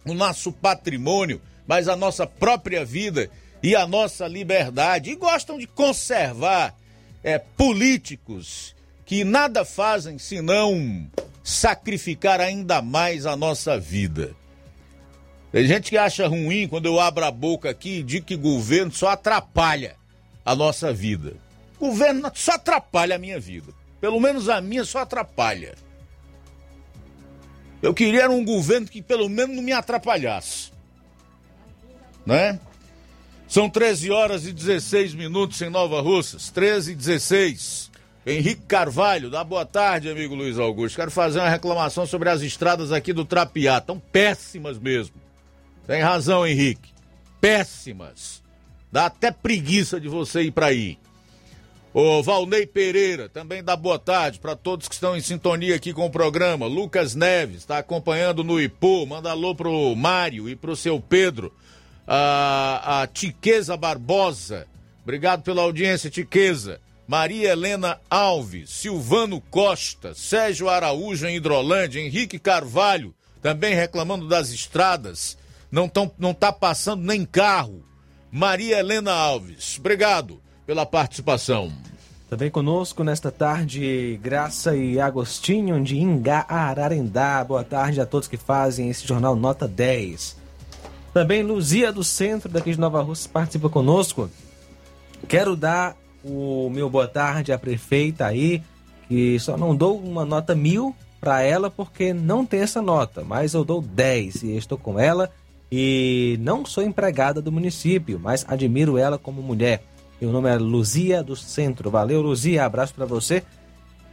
o 0.06 0.14
nosso 0.14 0.52
patrimônio, 0.52 1.42
mas 1.66 1.88
a 1.88 1.96
nossa 1.96 2.28
própria 2.28 2.84
vida 2.84 3.30
e 3.62 3.76
a 3.76 3.88
nossa 3.88 4.28
liberdade. 4.28 5.10
E 5.10 5.16
gostam 5.16 5.58
de 5.58 5.68
conservar 5.68 6.76
é, 7.24 7.40
políticos 7.40 8.76
que 9.06 9.24
nada 9.24 9.64
fazem 9.64 10.18
senão 10.18 11.10
sacrificar 11.44 12.42
ainda 12.42 12.82
mais 12.82 13.26
a 13.26 13.36
nossa 13.36 13.80
vida. 13.80 14.36
Tem 15.52 15.66
gente 15.68 15.90
que 15.92 15.98
acha 15.98 16.28
ruim 16.28 16.68
quando 16.68 16.88
eu 16.88 17.00
abro 17.00 17.24
a 17.24 17.32
boca 17.32 17.70
aqui 17.70 18.00
e 18.00 18.04
digo 18.04 18.26
que 18.26 18.36
governo 18.36 18.92
só 18.92 19.10
atrapalha 19.10 19.96
a 20.44 20.56
nossa 20.56 20.92
vida. 20.92 21.36
Governo 21.80 22.32
só 22.34 22.54
atrapalha 22.54 23.16
a 23.16 23.20
minha 23.20 23.40
vida. 23.40 23.72
Pelo 24.02 24.20
menos 24.20 24.50
a 24.50 24.60
minha 24.60 24.84
só 24.84 25.00
atrapalha. 25.00 25.76
Eu 27.82 27.94
queria 27.94 28.30
um 28.30 28.44
governo 28.44 28.88
que 28.88 29.02
pelo 29.02 29.30
menos 29.30 29.56
não 29.56 29.62
me 29.62 29.74
atrapalhasse. 29.74 30.72
Né? 32.26 32.60
São 33.54 33.70
13 33.70 34.10
horas 34.10 34.48
e 34.48 34.52
16 34.52 35.14
minutos 35.14 35.62
em 35.62 35.70
Nova 35.70 36.02
Russas. 36.02 36.50
13 36.50 36.94
e 36.94 36.96
16. 36.96 37.92
Henrique 38.26 38.64
Carvalho, 38.64 39.30
dá 39.30 39.44
boa 39.44 39.64
tarde, 39.64 40.10
amigo 40.10 40.34
Luiz 40.34 40.58
Augusto. 40.58 40.96
Quero 40.96 41.12
fazer 41.12 41.38
uma 41.38 41.50
reclamação 41.50 42.08
sobre 42.08 42.30
as 42.30 42.42
estradas 42.42 42.92
aqui 42.92 43.14
do 43.14 43.24
Trapiá. 43.24 43.78
Estão 43.78 44.00
péssimas 44.00 44.80
mesmo. 44.80 45.14
Tem 45.86 46.02
razão, 46.02 46.48
Henrique. 46.48 46.90
Péssimas. 47.40 48.42
Dá 48.92 49.06
até 49.06 49.30
preguiça 49.30 50.02
de 50.02 50.08
você 50.08 50.42
ir 50.42 50.52
para 50.52 50.66
aí. 50.66 50.98
O 51.94 52.24
Valnei 52.24 52.66
Pereira 52.66 53.30
também 53.30 53.64
dá 53.64 53.76
boa 53.76 54.00
tarde 54.00 54.40
para 54.40 54.56
todos 54.56 54.88
que 54.88 54.96
estão 54.96 55.16
em 55.16 55.22
sintonia 55.22 55.76
aqui 55.76 55.94
com 55.94 56.08
o 56.08 56.12
programa. 56.12 56.66
Lucas 56.66 57.14
Neves 57.14 57.58
está 57.58 57.78
acompanhando 57.78 58.44
no 58.44 58.60
Ipu. 58.60 59.06
Manda 59.06 59.30
alô 59.30 59.54
pro 59.54 59.96
Mário 59.96 60.50
e 60.50 60.56
pro 60.56 60.76
seu 60.76 61.00
Pedro. 61.00 61.54
A, 62.08 63.02
a 63.02 63.08
Tiqueza 63.08 63.78
Barbosa. 63.78 64.68
Obrigado 65.04 65.44
pela 65.44 65.62
audiência, 65.62 66.10
Tiqueza. 66.10 66.80
Maria 67.08 67.52
Helena 67.52 68.00
Alves, 68.10 68.70
Silvano 68.70 69.42
Costa, 69.42 70.14
Sérgio 70.16 70.70
Araújo 70.70 71.28
em 71.28 71.36
Hidrolândia, 71.36 72.00
Henrique 72.00 72.40
Carvalho, 72.40 73.14
também 73.42 73.76
reclamando 73.76 74.28
das 74.28 74.52
estradas. 74.52 75.38
Não, 75.70 75.90
tão, 75.90 76.10
não 76.18 76.34
tá 76.34 76.52
passando 76.52 77.04
nem 77.04 77.26
carro. 77.26 77.84
Maria 78.32 78.80
Helena 78.80 79.12
Alves, 79.12 79.78
obrigado 79.78 80.42
pela 80.66 80.86
participação. 80.86 81.72
Também 82.30 82.50
conosco 82.50 83.04
nesta 83.04 83.30
tarde, 83.30 84.20
Graça 84.24 84.76
e 84.76 85.00
Agostinho 85.00 85.84
de 85.84 85.98
Ingá, 85.98 86.46
Ararendá. 86.48 87.44
Boa 87.44 87.64
tarde 87.64 88.02
a 88.02 88.06
todos 88.06 88.28
que 88.28 88.38
fazem 88.38 88.90
esse 88.90 89.06
jornal 89.06 89.36
Nota 89.36 89.68
10. 89.68 90.38
Também 91.14 91.44
Luzia 91.44 91.92
do 91.92 92.04
Centro 92.04 92.50
daqui 92.50 92.72
de 92.72 92.80
Nova 92.80 93.02
Rússia 93.02 93.30
participa 93.32 93.70
conosco. 93.70 94.30
Quero 95.28 95.56
dar 95.56 95.96
o 96.24 96.70
meu 96.72 96.90
boa 96.90 97.08
tarde 97.08 97.52
à 97.52 97.58
prefeita 97.58 98.26
aí, 98.26 98.64
que 99.08 99.40
só 99.40 99.56
não 99.56 99.76
dou 99.76 99.98
uma 99.98 100.26
nota 100.26 100.56
mil 100.56 100.96
para 101.22 101.42
ela 101.42 101.70
porque 101.70 102.14
não 102.14 102.46
tem 102.46 102.62
essa 102.62 102.82
nota, 102.82 103.24
mas 103.24 103.54
eu 103.54 103.64
dou 103.64 103.82
10 103.82 104.44
e 104.44 104.58
estou 104.58 104.78
com 104.78 105.00
ela 105.00 105.30
e 105.72 106.38
não 106.42 106.66
sou 106.66 106.84
empregada 106.84 107.42
do 107.42 107.52
município, 107.52 108.20
mas 108.20 108.44
admiro 108.48 108.98
ela 108.98 109.18
como 109.18 109.42
mulher. 109.42 109.84
Meu 110.20 110.32
nome 110.32 110.50
é 110.50 110.56
Luzia 110.56 111.22
do 111.22 111.36
Centro. 111.36 111.92
Valeu, 111.92 112.22
Luzia. 112.22 112.66
Abraço 112.66 112.94
para 112.94 113.06
você 113.06 113.44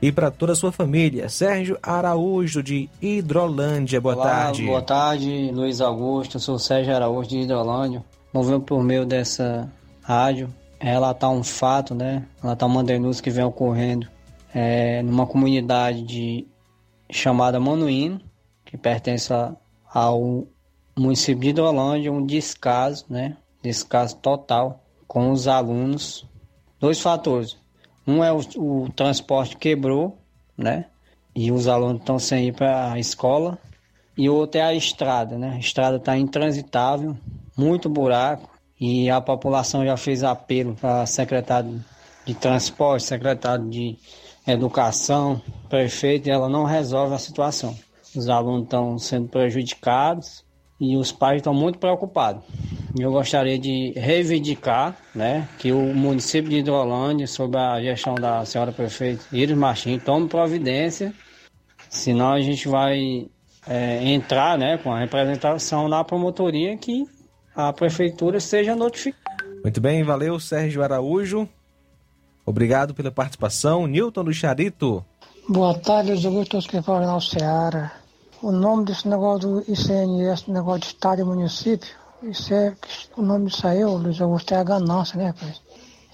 e 0.03 0.11
para 0.11 0.31
toda 0.31 0.53
a 0.53 0.57
sua 0.57 0.73
família. 0.73 1.29
Sérgio 1.29 1.79
Araújo 1.83 2.63
de 2.63 2.89
Hidrolândia. 3.01 4.01
Boa 4.01 4.15
Olá, 4.15 4.25
tarde. 4.25 4.67
Boa 4.67 4.83
tarde, 4.83 5.51
Luiz 5.53 5.81
Augusto. 5.81 6.37
Eu 6.37 6.41
sou 6.41 6.59
Sérgio 6.59 6.95
Araújo 6.95 7.29
de 7.29 7.39
Hidrolândia. 7.41 8.05
Movendo 8.33 8.61
por 8.61 8.83
meio 8.83 9.05
dessa 9.05 9.71
rádio 10.03 10.53
relatar 10.79 11.31
um 11.31 11.43
fato, 11.43 11.95
né? 11.95 12.25
Relatar 12.41 12.69
uma 12.69 12.83
denúncia 12.83 13.23
que 13.23 13.31
vem 13.31 13.45
ocorrendo 13.45 14.09
é, 14.55 15.03
numa 15.03 15.27
comunidade 15.27 16.03
de, 16.03 16.47
chamada 17.11 17.61
Manuíno, 17.61 18.21
que 18.65 18.77
pertence 18.79 19.33
a- 19.33 19.55
ao 19.93 20.47
município 20.99 21.41
de 21.43 21.49
Hidrolândia, 21.51 22.11
um 22.13 22.25
descaso, 22.25 23.05
né? 23.11 23.37
Descaso 23.63 24.17
total 24.17 24.83
com 25.07 25.31
os 25.33 25.47
alunos. 25.47 26.27
Dois 26.79 27.01
fatores. 27.01 27.59
Um 28.11 28.25
é 28.25 28.33
o, 28.33 28.41
o 28.57 28.89
transporte 28.91 29.57
quebrou, 29.57 30.19
né? 30.59 30.87
E 31.35 31.53
os 31.53 31.69
alunos 31.69 32.01
estão 32.01 32.19
sem 32.19 32.49
ir 32.49 32.53
para 32.53 32.93
a 32.93 32.99
escola. 32.99 33.57
E 34.17 34.29
outro 34.29 34.61
é 34.61 34.65
a 34.65 34.75
estrada, 34.75 35.39
né? 35.39 35.53
A 35.55 35.59
estrada 35.59 35.97
está 35.97 36.19
intransitável, 36.19 37.17
muito 37.57 37.89
buraco. 37.89 38.51
E 38.81 39.09
a 39.09 39.21
população 39.21 39.85
já 39.85 39.97
fez 39.97 40.25
apelo 40.25 40.75
para 40.75 41.07
secretário 41.07 41.85
de 42.27 42.35
transporte, 42.35 43.05
secretário 43.05 43.69
de 43.69 43.97
educação, 44.47 45.41
prefeito, 45.69 46.29
e 46.29 46.33
ela 46.33 46.49
não 46.49 46.65
resolve 46.65 47.15
a 47.15 47.19
situação. 47.19 47.77
Os 48.17 48.29
alunos 48.29 48.65
estão 48.65 48.99
sendo 48.99 49.29
prejudicados 49.29 50.45
e 50.81 50.97
os 50.97 51.13
pais 51.13 51.37
estão 51.37 51.53
muito 51.53 51.79
preocupados. 51.79 52.43
Eu 52.99 53.13
gostaria 53.13 53.59
de 53.59 53.93
reivindicar 53.97 54.97
né, 55.15 55.47
que 55.59 55.71
o 55.71 55.95
município 55.95 56.51
de 56.51 56.59
Hidrolândia, 56.59 57.27
sob 57.27 57.57
a 57.57 57.81
gestão 57.81 58.15
da 58.15 58.45
senhora 58.45 58.73
prefeita 58.73 59.23
Iris 59.33 59.57
Martins, 59.57 60.03
tome 60.03 60.29
providência, 60.29 61.13
senão 61.89 62.33
a 62.33 62.41
gente 62.41 62.67
vai 62.67 63.29
é, 63.69 64.05
entrar 64.05 64.59
né, 64.59 64.79
com 64.79 64.93
a 64.93 64.99
representação 64.99 65.89
na 65.89 66.03
promotoria 66.03 66.77
que 66.77 67.05
a 67.55 67.73
prefeitura 67.73 68.41
seja 68.41 68.75
notificada. 68.75 69.45
Muito 69.63 69.81
bem, 69.81 70.03
valeu, 70.03 70.41
Sérgio 70.41 70.83
Araújo. 70.83 71.49
Obrigado 72.45 72.95
pela 72.95 73.13
participação. 73.13 73.87
Newton 73.87 74.25
do 74.25 74.33
Charito. 74.33 75.05
Boa 75.49 75.79
tarde, 75.79 76.13
Augusto, 76.27 76.53
todos 76.53 76.67
que 76.67 76.83
falam 76.83 77.13
na 77.13 77.21
Ceará. 77.21 78.00
O 78.43 78.51
nome 78.51 78.87
desse 78.87 79.07
negócio 79.07 79.61
do 79.61 79.61
ICNS, 79.71 80.49
negócio 80.49 80.81
de 80.81 80.87
Estado 80.87 81.21
e 81.21 81.25
município, 81.25 81.91
isso 82.23 82.55
é, 82.55 82.75
o 83.15 83.21
nome 83.21 83.51
disso 83.51 83.67
aí, 83.67 83.85
Luiz 83.85 84.19
Augusto, 84.19 84.55
é 84.55 84.57
a 84.57 84.65
ganância, 84.65 85.19
né, 85.19 85.27
rapaz? 85.27 85.61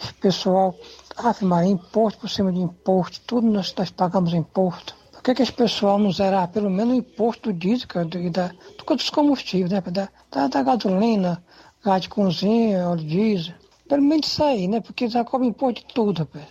Esse 0.02 0.12
pessoal, 0.14 0.74
Ave 1.16 1.44
Maria, 1.44 1.70
imposto 1.70 2.18
por 2.18 2.28
cima 2.28 2.52
de 2.52 2.58
imposto, 2.58 3.20
tudo 3.28 3.46
nós, 3.46 3.72
nós 3.78 3.90
pagamos 3.92 4.34
imposto. 4.34 4.96
Por 5.12 5.22
que, 5.22 5.34
que 5.36 5.42
esse 5.42 5.52
pessoal 5.52 6.00
não 6.00 6.10
zerar 6.10 6.48
pelo 6.48 6.68
menos 6.68 6.94
o 6.94 6.98
imposto 6.98 7.52
do 7.52 7.58
diesel, 7.58 7.86
cara, 7.86 8.06
do, 8.06 8.30
da, 8.30 8.48
do, 8.48 8.96
dos 8.96 9.10
combustíveis, 9.10 9.70
né? 9.70 9.80
Da, 9.80 10.08
da, 10.28 10.48
da 10.48 10.62
gasolina, 10.64 11.40
gás 11.84 12.02
de 12.02 12.08
cozinha, 12.08 12.88
óleo 12.88 13.04
diesel. 13.04 13.54
Pelo 13.88 14.02
menos 14.02 14.26
isso 14.26 14.42
aí, 14.42 14.66
né? 14.66 14.80
Porque 14.80 15.06
já 15.06 15.24
cobra 15.24 15.46
imposto 15.46 15.86
de 15.86 15.94
tudo, 15.94 16.18
rapaz. 16.18 16.46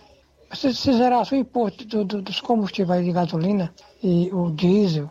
Se, 0.54 0.72
se 0.74 0.92
zerasse 0.94 1.34
o 1.34 1.36
imposto 1.36 1.84
do, 1.84 2.02
do, 2.02 2.22
dos 2.22 2.40
combustíveis 2.40 3.04
de 3.04 3.12
gasolina 3.12 3.74
e 4.02 4.30
o 4.32 4.50
diesel, 4.50 5.10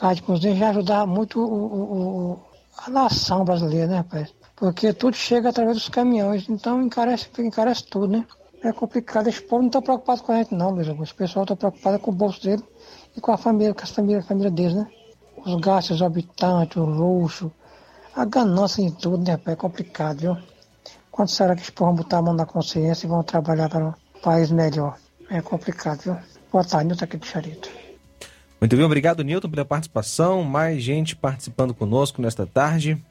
gás 0.00 0.20
de 0.40 0.54
já 0.56 0.70
ajudava 0.70 1.06
muito 1.06 1.40
o, 1.40 1.52
o, 1.54 2.32
o- 2.32 2.40
a 2.86 2.90
nação 2.90 3.44
brasileira, 3.44 3.86
né, 3.86 3.96
rapaz? 3.98 4.32
Porque 4.56 4.92
tudo 4.92 5.14
chega 5.16 5.48
através 5.50 5.76
dos 5.76 5.88
caminhões, 5.88 6.48
então 6.48 6.82
encarece, 6.82 7.28
encarece 7.38 7.84
tudo, 7.84 8.08
né? 8.08 8.26
É 8.62 8.72
complicado, 8.72 9.26
esse 9.28 9.40
povo 9.42 9.62
não 9.62 9.68
está 9.68 9.80
preocupado 9.80 10.22
com 10.22 10.32
a 10.32 10.36
gente 10.36 10.54
não, 10.54 10.70
Luiz 10.70 10.88
Augusto. 10.88 11.12
O 11.12 11.16
pessoal 11.16 11.44
está 11.44 11.56
preocupado 11.56 11.98
com 11.98 12.10
o 12.10 12.14
bolso 12.14 12.42
dele 12.42 12.62
e 13.16 13.20
com 13.20 13.32
a 13.32 13.38
família, 13.38 13.72
com 13.74 13.82
a 13.82 13.86
família, 13.86 14.20
a 14.20 14.22
família 14.22 14.50
deles, 14.50 14.74
né? 14.74 14.86
Os 15.44 15.54
gastos 15.60 15.96
exorbitantes, 15.96 16.76
o 16.76 16.84
luxo, 16.84 17.50
a 18.14 18.24
ganância 18.24 18.82
em 18.82 18.90
tudo, 18.90 19.24
né, 19.24 19.32
rapaz? 19.32 19.56
É 19.56 19.60
complicado, 19.60 20.18
viu? 20.20 20.36
Quando 21.10 21.28
será 21.28 21.56
que 21.56 21.72
povo 21.72 21.90
vão 21.92 21.96
botar 22.02 22.18
a 22.18 22.22
mão 22.22 22.34
na 22.34 22.44
consciência 22.46 23.06
e 23.06 23.08
vão 23.08 23.22
trabalhar 23.22 23.68
para 23.70 23.86
um 23.86 23.94
país 24.22 24.50
melhor? 24.50 24.96
É 25.30 25.40
complicado, 25.40 26.00
viu? 26.02 26.16
Boa 26.52 26.64
tarde, 26.64 26.86
Nilton 26.88 27.04
aqui 27.04 27.16
do 27.16 27.26
Charito. 27.26 27.79
Muito 28.60 28.76
bem, 28.76 28.84
obrigado, 28.84 29.24
Newton, 29.24 29.48
pela 29.48 29.64
participação. 29.64 30.44
Mais 30.44 30.82
gente 30.82 31.16
participando 31.16 31.72
conosco 31.72 32.20
nesta 32.20 32.46
tarde. 32.46 33.02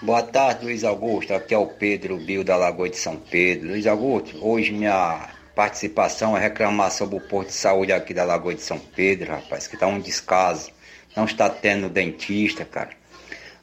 Boa 0.00 0.22
tarde, 0.22 0.64
Luiz 0.64 0.84
Augusto. 0.84 1.34
Aqui 1.34 1.52
é 1.52 1.58
o 1.58 1.66
Pedro 1.66 2.16
Bio 2.16 2.42
da 2.42 2.56
Lagoa 2.56 2.88
de 2.88 2.96
São 2.96 3.16
Pedro. 3.16 3.68
Luiz 3.68 3.86
Augusto, 3.86 4.38
hoje 4.42 4.72
minha 4.72 5.28
participação 5.54 6.34
é 6.34 6.40
reclamar 6.40 6.90
sobre 6.90 7.18
o 7.18 7.20
posto 7.20 7.48
de 7.48 7.56
saúde 7.56 7.92
aqui 7.92 8.14
da 8.14 8.24
Lagoa 8.24 8.54
de 8.54 8.62
São 8.62 8.78
Pedro, 8.78 9.32
rapaz, 9.32 9.66
que 9.66 9.76
tá 9.76 9.86
um 9.86 10.00
descaso. 10.00 10.70
Não 11.14 11.26
está 11.26 11.50
tendo 11.50 11.90
dentista, 11.90 12.64
cara. 12.64 12.90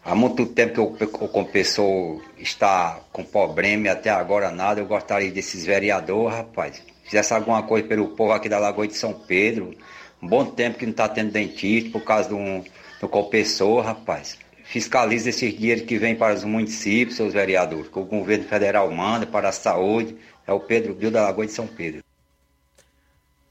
Há 0.06 0.14
muito 0.14 0.46
tempo 0.46 0.96
que 0.96 1.04
o, 1.04 1.30
o 1.34 1.46
pessoal 1.46 2.22
está 2.38 3.00
com 3.12 3.24
problema 3.24 3.88
e 3.88 3.90
até 3.90 4.12
agora 4.12 4.52
nada. 4.52 4.80
Eu 4.82 4.86
gostaria 4.86 5.32
desses 5.32 5.66
vereadores, 5.66 6.38
rapaz. 6.38 6.80
Fizesse 7.04 7.34
alguma 7.34 7.64
coisa 7.64 7.88
pelo 7.88 8.10
povo 8.10 8.34
aqui 8.34 8.48
da 8.48 8.60
Lagoa 8.60 8.88
de 8.88 8.94
São 8.94 9.14
Pedro. 9.14 9.76
Um 10.22 10.28
bom 10.28 10.46
tempo 10.46 10.78
que 10.78 10.86
não 10.86 10.92
está 10.92 11.08
tendo 11.08 11.32
dentista 11.32 11.92
por 11.92 12.04
causa 12.04 12.30
de 12.30 12.36
um, 12.36 12.64
no 13.02 13.08
Copessoa, 13.08 13.84
rapaz. 13.84 14.38
Fiscaliza 14.64 15.30
esses 15.30 15.58
dinheiros 15.58 15.86
que 15.86 15.98
vêm 15.98 16.16
para 16.16 16.34
os 16.34 16.44
municípios, 16.44 17.16
seus 17.16 17.34
vereadores, 17.34 17.88
que 17.88 18.00
o 18.00 18.04
governo 18.04 18.44
federal 18.44 18.92
manda 18.92 19.26
para 19.26 19.50
a 19.50 19.54
saúde. 19.54 20.16
É 20.46 20.52
o 20.52 20.60
Pedro 20.60 20.94
Bill 20.94 21.12
da 21.12 21.24
Lagoa 21.24 21.46
de 21.46 21.52
São 21.54 21.68
Pedro. 21.68 22.02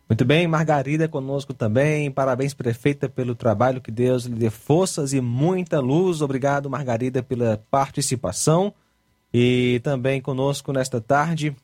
Muito 0.08 0.24
bem, 0.24 0.46
Margarida 0.46 1.08
conosco 1.08 1.52
também. 1.52 2.10
Parabéns, 2.10 2.54
prefeita, 2.54 3.08
pelo 3.08 3.34
trabalho. 3.34 3.80
Que 3.80 3.90
Deus 3.90 4.24
lhe 4.24 4.36
dê 4.36 4.50
forças 4.50 5.12
e 5.12 5.20
muita 5.20 5.80
luz. 5.80 6.22
Obrigado, 6.22 6.70
Margarida, 6.70 7.22
pela 7.22 7.64
participação. 7.70 8.72
E 9.34 9.80
também 9.82 10.20
conosco 10.20 10.72
nesta 10.72 11.00
tarde. 11.00 11.56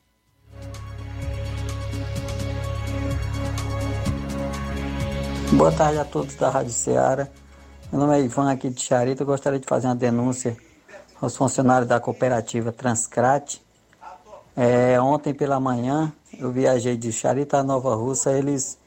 Boa 5.55 5.71
tarde 5.71 5.99
a 5.99 6.05
todos 6.05 6.33
da 6.35 6.49
Rádio 6.49 6.71
Ceará. 6.71 7.27
Meu 7.91 8.01
nome 8.01 8.17
é 8.17 8.21
Ivan 8.21 8.51
aqui 8.51 8.69
de 8.69 8.81
Charito. 8.81 9.21
Eu 9.21 9.27
gostaria 9.27 9.59
de 9.59 9.67
fazer 9.67 9.87
uma 9.87 9.95
denúncia 9.95 10.57
aos 11.21 11.37
funcionários 11.37 11.87
da 11.87 11.99
cooperativa 11.99 12.71
Transcrate. 12.71 13.61
É, 14.57 14.99
ontem 14.99 15.31
pela 15.31 15.59
manhã 15.59 16.11
eu 16.39 16.51
viajei 16.51 16.97
de 16.97 17.11
Charito 17.11 17.55
a 17.55 17.63
Nova 17.63 17.93
Russa. 17.93 18.31
Eles 18.31 18.79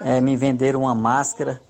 é, 0.00 0.20
me 0.20 0.36
venderam 0.36 0.82
uma 0.82 0.94
máscara 0.94 1.60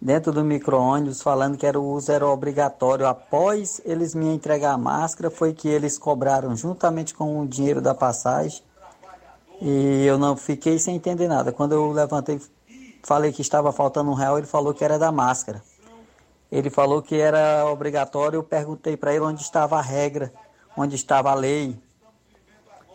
dentro 0.00 0.32
do 0.32 0.42
micro-ônibus 0.42 1.22
falando 1.22 1.56
que 1.56 1.64
era 1.66 1.78
o 1.78 1.92
uso 1.92 2.10
era 2.10 2.26
obrigatório. 2.26 3.06
Após 3.06 3.80
eles 3.84 4.12
me 4.12 4.26
entregar 4.26 4.72
a 4.72 4.78
máscara, 4.78 5.30
foi 5.30 5.52
que 5.52 5.68
eles 5.68 5.96
cobraram 5.96 6.56
juntamente 6.56 7.14
com 7.14 7.40
o 7.40 7.46
dinheiro 7.46 7.80
da 7.80 7.94
passagem. 7.94 8.60
E 9.62 10.04
eu 10.04 10.18
não 10.18 10.36
fiquei 10.36 10.78
sem 10.78 10.96
entender 10.96 11.28
nada. 11.28 11.52
Quando 11.52 11.72
eu 11.72 11.92
levantei, 11.92 12.40
falei 13.02 13.32
que 13.32 13.42
estava 13.42 13.72
faltando 13.72 14.10
um 14.10 14.14
real, 14.14 14.38
ele 14.38 14.46
falou 14.46 14.74
que 14.74 14.84
era 14.84 14.98
da 14.98 15.10
máscara. 15.10 15.62
Ele 16.50 16.68
falou 16.68 17.00
que 17.00 17.14
era 17.14 17.64
obrigatório. 17.66 18.38
Eu 18.38 18.42
perguntei 18.42 18.96
para 18.96 19.14
ele 19.14 19.24
onde 19.24 19.42
estava 19.42 19.78
a 19.78 19.82
regra, 19.82 20.32
onde 20.76 20.96
estava 20.96 21.30
a 21.30 21.34
lei, 21.34 21.78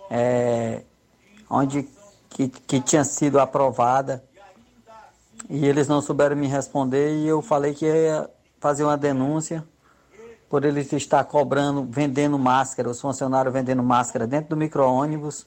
é, 0.10 0.82
onde 1.50 1.88
que, 2.30 2.50
que 2.50 2.82
tinha 2.82 3.04
sido 3.04 3.40
aprovada. 3.40 4.24
E 5.50 5.66
eles 5.66 5.88
não 5.88 6.02
souberam 6.02 6.36
me 6.36 6.48
responder 6.48 7.18
e 7.18 7.28
eu 7.28 7.42
falei 7.42 7.74
que 7.74 7.86
ia 7.86 8.30
fazer 8.60 8.84
uma 8.84 8.98
denúncia 8.98 9.64
por 10.50 10.64
eles 10.64 10.92
estar 10.94 11.24
cobrando, 11.26 11.84
vendendo 11.84 12.38
máscara, 12.38 12.90
os 12.90 13.00
funcionários 13.00 13.54
vendendo 13.54 13.84
máscara 13.84 14.26
dentro 14.26 14.50
do 14.50 14.58
micro-ônibus, 14.58 15.46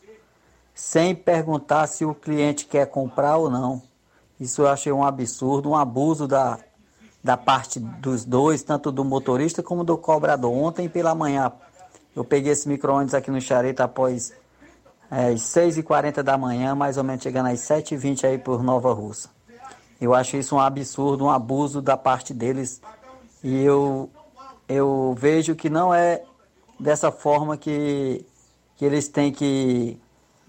sem 0.75 1.15
perguntar 1.15 1.87
se 1.87 2.05
o 2.05 2.15
cliente 2.15 2.67
quer 2.67 2.87
comprar 2.87 3.37
ou 3.37 3.51
não. 3.51 3.83
Isso 4.41 4.63
eu 4.63 4.69
achei 4.69 4.93
um 4.93 5.05
absurdo, 5.05 5.71
um 5.71 5.77
abuso 5.77 6.29
da, 6.29 6.59
da 7.23 7.37
parte 7.37 7.81
dos 7.81 8.25
dois, 8.25 8.63
tanto 8.63 8.93
do 8.93 9.05
motorista 9.05 9.63
como 9.63 9.83
do 9.85 9.99
cobrador. 9.99 10.53
Ontem 10.53 10.89
pela 10.89 11.15
manhã 11.15 11.53
eu 12.15 12.25
peguei 12.25 12.53
esse 12.53 12.69
micro-ônibus 12.69 13.15
aqui 13.15 13.31
no 13.31 13.41
Chareta 13.41 13.85
após 13.85 14.33
é, 15.11 15.35
6h40 15.35 16.23
da 16.23 16.37
manhã, 16.37 16.75
mais 16.75 16.97
ou 16.97 17.05
menos 17.05 17.23
chegando 17.23 17.47
às 17.47 17.61
7h20 17.61 18.25
aí 18.25 18.39
por 18.39 18.63
Nova 18.63 18.93
Russa. 18.93 19.31
Eu 20.01 20.15
acho 20.15 20.37
isso 20.37 20.55
um 20.55 20.61
absurdo, 20.61 21.25
um 21.25 21.31
abuso 21.31 21.83
da 21.83 21.97
parte 21.97 22.33
deles. 22.33 22.81
E 23.43 23.63
eu, 23.63 24.09
eu 24.69 25.15
vejo 25.19 25.57
que 25.57 25.69
não 25.69 25.93
é 25.93 26.23
dessa 26.79 27.11
forma 27.11 27.57
que, 27.57 28.25
que 28.77 28.85
eles 28.85 29.09
têm 29.09 29.33
que 29.33 29.99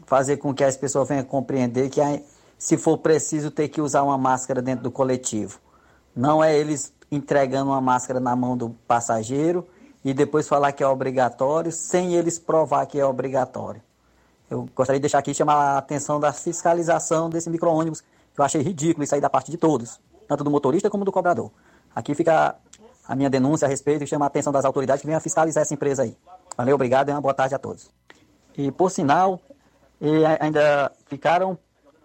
fazer 0.05 0.37
com 0.37 0.53
que 0.53 0.63
as 0.63 0.77
pessoas 0.77 1.07
venham 1.07 1.23
compreender 1.23 1.89
que 1.89 1.99
se 2.59 2.77
for 2.77 2.99
preciso 2.99 3.49
ter 3.49 3.69
que 3.69 3.81
usar 3.81 4.03
uma 4.03 4.17
máscara 4.17 4.61
dentro 4.61 4.83
do 4.83 4.91
coletivo. 4.91 5.59
Não 6.15 6.43
é 6.43 6.55
eles 6.55 6.93
entregando 7.11 7.71
uma 7.71 7.81
máscara 7.81 8.19
na 8.19 8.35
mão 8.35 8.55
do 8.55 8.69
passageiro 8.87 9.67
e 10.05 10.13
depois 10.13 10.47
falar 10.47 10.71
que 10.73 10.83
é 10.83 10.87
obrigatório 10.87 11.71
sem 11.71 12.13
eles 12.13 12.37
provar 12.37 12.85
que 12.85 12.99
é 12.99 13.05
obrigatório. 13.05 13.81
Eu 14.47 14.69
gostaria 14.75 14.99
de 14.99 15.03
deixar 15.03 15.17
aqui 15.17 15.33
chamar 15.33 15.55
a 15.55 15.77
atenção 15.79 16.19
da 16.19 16.31
fiscalização 16.31 17.31
desse 17.31 17.49
micro-ônibus 17.49 18.03
eu 18.39 18.45
achei 18.45 18.61
ridículo 18.61 19.03
isso 19.03 19.13
aí 19.13 19.19
da 19.19 19.29
parte 19.29 19.51
de 19.51 19.57
todos, 19.57 19.99
tanto 20.25 20.45
do 20.45 20.49
motorista 20.49 20.89
como 20.89 21.03
do 21.03 21.11
cobrador. 21.11 21.51
Aqui 21.93 22.15
fica 22.15 22.55
a 23.05 23.15
minha 23.15 23.29
denúncia 23.29 23.65
a 23.65 23.69
respeito 23.69 24.03
e 24.03 24.07
chama 24.07 24.25
a 24.25 24.27
atenção 24.27 24.53
das 24.53 24.63
autoridades 24.63 25.01
que 25.01 25.07
venham 25.07 25.19
fiscalizar 25.19 25.61
essa 25.61 25.73
empresa 25.73 26.03
aí. 26.03 26.15
Valeu, 26.55 26.75
obrigado 26.75 27.09
e 27.09 27.11
uma 27.11 27.19
boa 27.19 27.33
tarde 27.33 27.53
a 27.53 27.59
todos. 27.59 27.91
E 28.57 28.71
por 28.71 28.91
sinal, 28.91 29.41
ainda 30.39 30.89
ficaram 31.07 31.57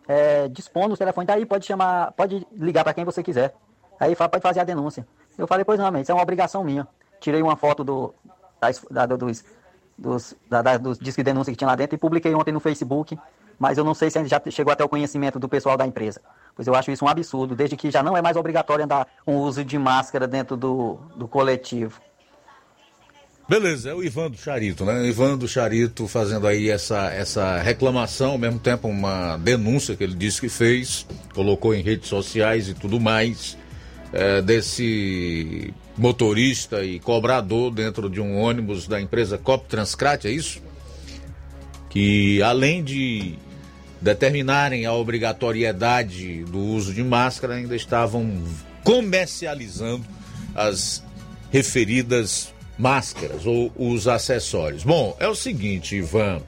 é, 0.08 0.48
dispondo 0.48 0.92
os 0.92 0.98
telefones, 0.98 1.26
daí 1.26 1.46
pode 1.46 1.66
chamar, 1.66 2.12
pode 2.12 2.46
ligar 2.52 2.84
para 2.84 2.94
quem 2.94 3.04
você 3.04 3.22
quiser. 3.22 3.54
Aí 3.98 4.14
pode 4.16 4.40
fazer 4.40 4.60
a 4.60 4.64
denúncia. 4.64 5.06
Eu 5.38 5.46
falei, 5.46 5.64
pois 5.64 5.78
não, 5.78 6.00
isso 6.00 6.10
é 6.10 6.14
uma 6.14 6.22
obrigação 6.22 6.64
minha. 6.64 6.86
Tirei 7.20 7.42
uma 7.42 7.56
foto 7.56 7.82
do, 7.84 8.14
da, 8.90 9.06
dos, 9.06 9.44
dos, 9.96 10.36
da, 10.48 10.62
da, 10.62 10.76
dos 10.76 10.98
discos 10.98 11.16
de 11.16 11.22
denúncia 11.22 11.52
que 11.52 11.56
tinha 11.56 11.68
lá 11.68 11.76
dentro 11.76 11.94
e 11.94 11.98
publiquei 11.98 12.34
ontem 12.34 12.52
no 12.52 12.60
Facebook 12.60 13.18
mas 13.58 13.78
eu 13.78 13.84
não 13.84 13.94
sei 13.94 14.10
se 14.10 14.26
já 14.26 14.40
chegou 14.50 14.72
até 14.72 14.84
o 14.84 14.88
conhecimento 14.88 15.38
do 15.38 15.48
pessoal 15.48 15.76
da 15.76 15.86
empresa. 15.86 16.20
Pois 16.54 16.68
eu 16.68 16.74
acho 16.74 16.90
isso 16.90 17.04
um 17.04 17.08
absurdo, 17.08 17.54
desde 17.54 17.76
que 17.76 17.90
já 17.90 18.02
não 18.02 18.16
é 18.16 18.22
mais 18.22 18.36
obrigatório 18.36 18.84
andar 18.84 19.06
com 19.24 19.36
o 19.36 19.40
uso 19.40 19.64
de 19.64 19.78
máscara 19.78 20.26
dentro 20.26 20.56
do, 20.56 20.98
do 21.16 21.26
coletivo. 21.26 22.00
Beleza, 23.46 23.90
é 23.90 23.94
o 23.94 24.02
Ivan 24.02 24.30
do 24.30 24.38
Charito, 24.38 24.86
né? 24.86 25.06
Ivan 25.06 25.36
do 25.36 25.46
Charito 25.46 26.08
fazendo 26.08 26.46
aí 26.46 26.70
essa, 26.70 27.12
essa 27.12 27.60
reclamação, 27.60 28.32
ao 28.32 28.38
mesmo 28.38 28.58
tempo 28.58 28.88
uma 28.88 29.36
denúncia 29.36 29.94
que 29.94 30.02
ele 30.02 30.14
disse 30.14 30.40
que 30.40 30.48
fez, 30.48 31.06
colocou 31.34 31.74
em 31.74 31.82
redes 31.82 32.08
sociais 32.08 32.70
e 32.70 32.74
tudo 32.74 32.98
mais, 32.98 33.58
é, 34.14 34.40
desse 34.40 35.74
motorista 35.94 36.82
e 36.82 36.98
cobrador 36.98 37.70
dentro 37.70 38.08
de 38.08 38.18
um 38.18 38.38
ônibus 38.38 38.88
da 38.88 38.98
empresa 38.98 39.36
Cop 39.36 39.68
Transcrat, 39.68 40.24
é 40.24 40.30
isso? 40.30 40.62
Que 41.90 42.40
além 42.42 42.82
de 42.82 43.34
determinarem 44.00 44.86
a 44.86 44.94
obrigatoriedade 44.94 46.44
do 46.44 46.58
uso 46.58 46.94
de 46.94 47.04
máscara, 47.04 47.56
ainda 47.56 47.76
estavam 47.76 48.42
comercializando 48.82 50.04
as 50.54 51.04
referidas 51.50 52.53
máscaras 52.78 53.46
ou 53.46 53.72
os 53.76 54.08
acessórios. 54.08 54.84
Bom, 54.84 55.16
é 55.20 55.28
o 55.28 55.34
seguinte, 55.34 55.96
Ivan. 55.96 56.42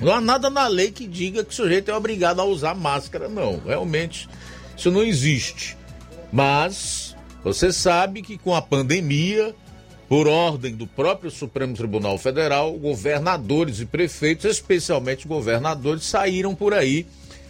Não 0.00 0.12
há 0.12 0.20
nada 0.20 0.50
na 0.50 0.66
lei 0.66 0.90
que 0.90 1.06
diga 1.06 1.44
que 1.44 1.52
o 1.52 1.54
sujeito 1.54 1.90
é 1.90 1.94
obrigado 1.94 2.40
a 2.40 2.44
usar 2.44 2.74
máscara, 2.74 3.28
não. 3.28 3.60
Realmente, 3.64 4.28
isso 4.76 4.90
não 4.90 5.02
existe. 5.02 5.76
Mas 6.32 7.16
você 7.44 7.72
sabe 7.72 8.22
que 8.22 8.36
com 8.36 8.54
a 8.54 8.62
pandemia 8.62 9.54
por 10.08 10.28
ordem 10.28 10.74
do 10.74 10.86
próprio 10.86 11.30
Supremo 11.30 11.74
Tribunal 11.74 12.18
Federal, 12.18 12.72
governadores 12.74 13.80
e 13.80 13.86
prefeitos, 13.86 14.44
especialmente 14.44 15.26
governadores, 15.26 16.04
saíram 16.04 16.54
por 16.54 16.74
aí 16.74 17.06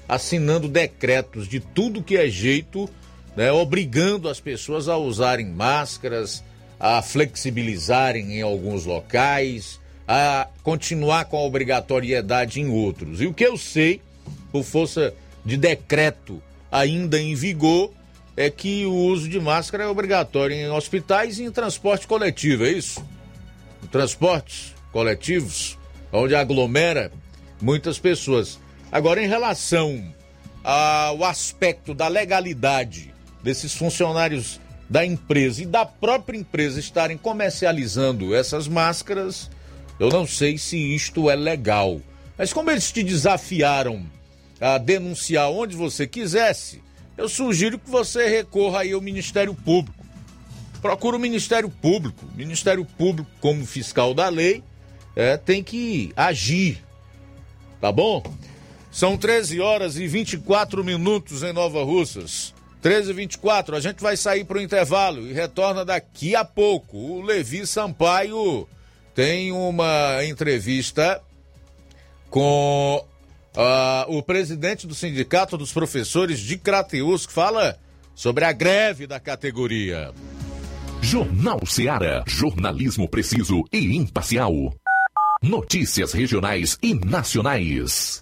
assinando 0.09 0.69
decretos 0.69 1.49
de 1.49 1.59
tudo 1.59 2.03
que 2.03 2.17
é 2.17 2.29
jeito, 2.29 2.89
né, 3.35 3.51
obrigando 3.51 4.29
as 4.29 4.39
pessoas 4.39 4.89
a 4.89 4.97
usarem 4.97 5.47
máscaras, 5.47 6.45
a 6.83 7.01
flexibilizarem 7.01 8.39
em 8.39 8.43
alguns 8.43 8.85
locais, 8.85 9.79
a 10.07 10.49
continuar 10.65 11.27
com 11.27 11.37
a 11.37 11.43
obrigatoriedade 11.43 12.61
em 12.61 12.69
outros. 12.69 13.21
E 13.21 13.27
o 13.27 13.33
que 13.33 13.47
eu 13.47 13.57
sei, 13.57 14.03
por 14.51 14.65
força 14.65 15.15
de 15.45 15.57
decreto 15.57 16.43
ainda 16.73 17.21
em 17.21 17.37
vigor, 17.37 17.93
é 18.37 18.51
que 18.51 18.85
o 18.85 18.93
uso 18.93 19.29
de 19.29 19.39
máscara 19.39 19.85
é 19.85 19.87
obrigatório 19.87 20.57
em 20.57 20.69
hospitais 20.71 21.39
e 21.39 21.45
em 21.45 21.53
transporte 21.53 22.05
coletivo, 22.05 22.67
é 22.67 22.73
isso? 22.73 23.01
Em 23.81 23.87
transportes 23.87 24.75
coletivos, 24.91 25.79
onde 26.13 26.35
aglomera 26.35 27.13
muitas 27.61 27.97
pessoas. 27.97 28.59
Agora, 28.91 29.23
em 29.23 29.29
relação 29.29 30.13
ao 30.65 31.23
aspecto 31.23 31.95
da 31.95 32.09
legalidade 32.09 33.15
desses 33.41 33.73
funcionários 33.73 34.61
da 34.93 35.07
empresa 35.07 35.63
e 35.63 35.67
da 35.67 35.87
própria 35.87 36.37
empresa 36.37 36.79
estarem 36.79 37.17
comercializando 37.17 38.35
essas 38.35 38.69
máscaras, 38.69 39.51
eu 39.99 40.11
não 40.11 40.27
sei 40.27 40.59
se 40.59 40.77
isto 40.77 41.31
é 41.31 41.35
legal. 41.35 41.99
Mas 42.37 42.53
como 42.53 42.71
eles 42.71 42.93
te 42.93 43.03
desafiaram 43.03 44.05
a 44.61 44.77
denunciar 44.77 45.51
onde 45.51 45.75
você 45.75 46.07
quisesse, 46.07 46.83
eu 47.17 47.27
sugiro 47.27 47.79
que 47.79 47.89
você 47.89 48.29
recorra 48.29 48.81
aí 48.81 48.93
ao 48.93 49.01
Ministério 49.01 49.55
Público. 49.55 50.05
Procura 50.83 51.17
o 51.17 51.21
Ministério 51.21 51.71
Público. 51.71 52.27
O 52.27 52.37
Ministério 52.37 52.85
Público, 52.85 53.31
como 53.41 53.65
fiscal 53.65 54.13
da 54.13 54.29
lei, 54.29 54.63
é, 55.17 55.39
tem 55.39 55.65
que 55.65 56.13
agir. 56.15 56.85
Tá 57.81 57.91
bom? 57.91 58.23
São 58.91 59.17
13 59.17 59.59
horas 59.59 59.97
e 59.97 60.07
24 60.07 60.85
minutos 60.85 61.43
em 61.43 61.53
Nova 61.55 61.83
Russas. 61.83 62.53
13 62.83 63.11
e 63.11 63.15
24, 63.15 63.77
a 63.77 63.81
gente 63.81 64.03
vai 64.03 64.17
sair 64.17 64.45
para 64.45 64.59
o 64.59 64.61
intervalo 64.61 65.27
e 65.27 65.33
retorna 65.33 65.85
daqui 65.85 66.35
a 66.35 66.45
pouco. 66.45 66.99
O 66.99 67.23
Levi 67.23 67.67
Sampaio 67.67 68.69
tem 69.15 69.53
uma 69.53 70.25
entrevista 70.25 71.23
com 72.29 73.05
Uh, 73.55 74.17
o 74.17 74.23
presidente 74.23 74.87
do 74.87 74.95
Sindicato 74.95 75.59
dos 75.59 75.73
Professores 75.73 76.41
de 76.41 76.57
Crateus 76.57 77.27
fala 77.27 77.79
sobre 78.15 78.47
a 78.47 78.53
greve 78.53 79.07
da 79.07 79.21
categoria. 79.21 80.11
Jornal 81.03 81.61
Seara. 81.67 82.25
Jornalismo 82.27 83.07
preciso 83.07 83.63
e 83.71 83.95
imparcial. 83.95 84.55
Notícias 85.43 86.13
regionais 86.13 86.79
e 86.83 86.95
nacionais. 86.95 88.22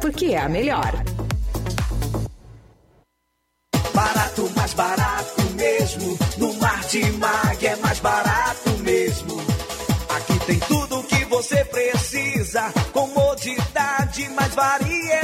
porque 0.00 0.26
é 0.26 0.38
a 0.38 0.48
melhor. 0.48 0.92
Barato, 3.94 4.50
mais 4.56 4.74
barato 4.74 5.42
mesmo. 5.54 6.18
No 6.38 6.54
Martimag 6.54 7.66
é 7.66 7.76
mais 7.76 8.00
barato 8.00 8.70
mesmo. 8.82 9.36
Aqui 10.08 10.38
tem 10.46 10.58
tudo 10.60 10.98
o 10.98 11.04
que 11.04 11.24
você 11.26 11.64
precisa. 11.64 12.72
Comodidade, 12.92 14.28
mais 14.30 14.54
variedade. 14.54 15.23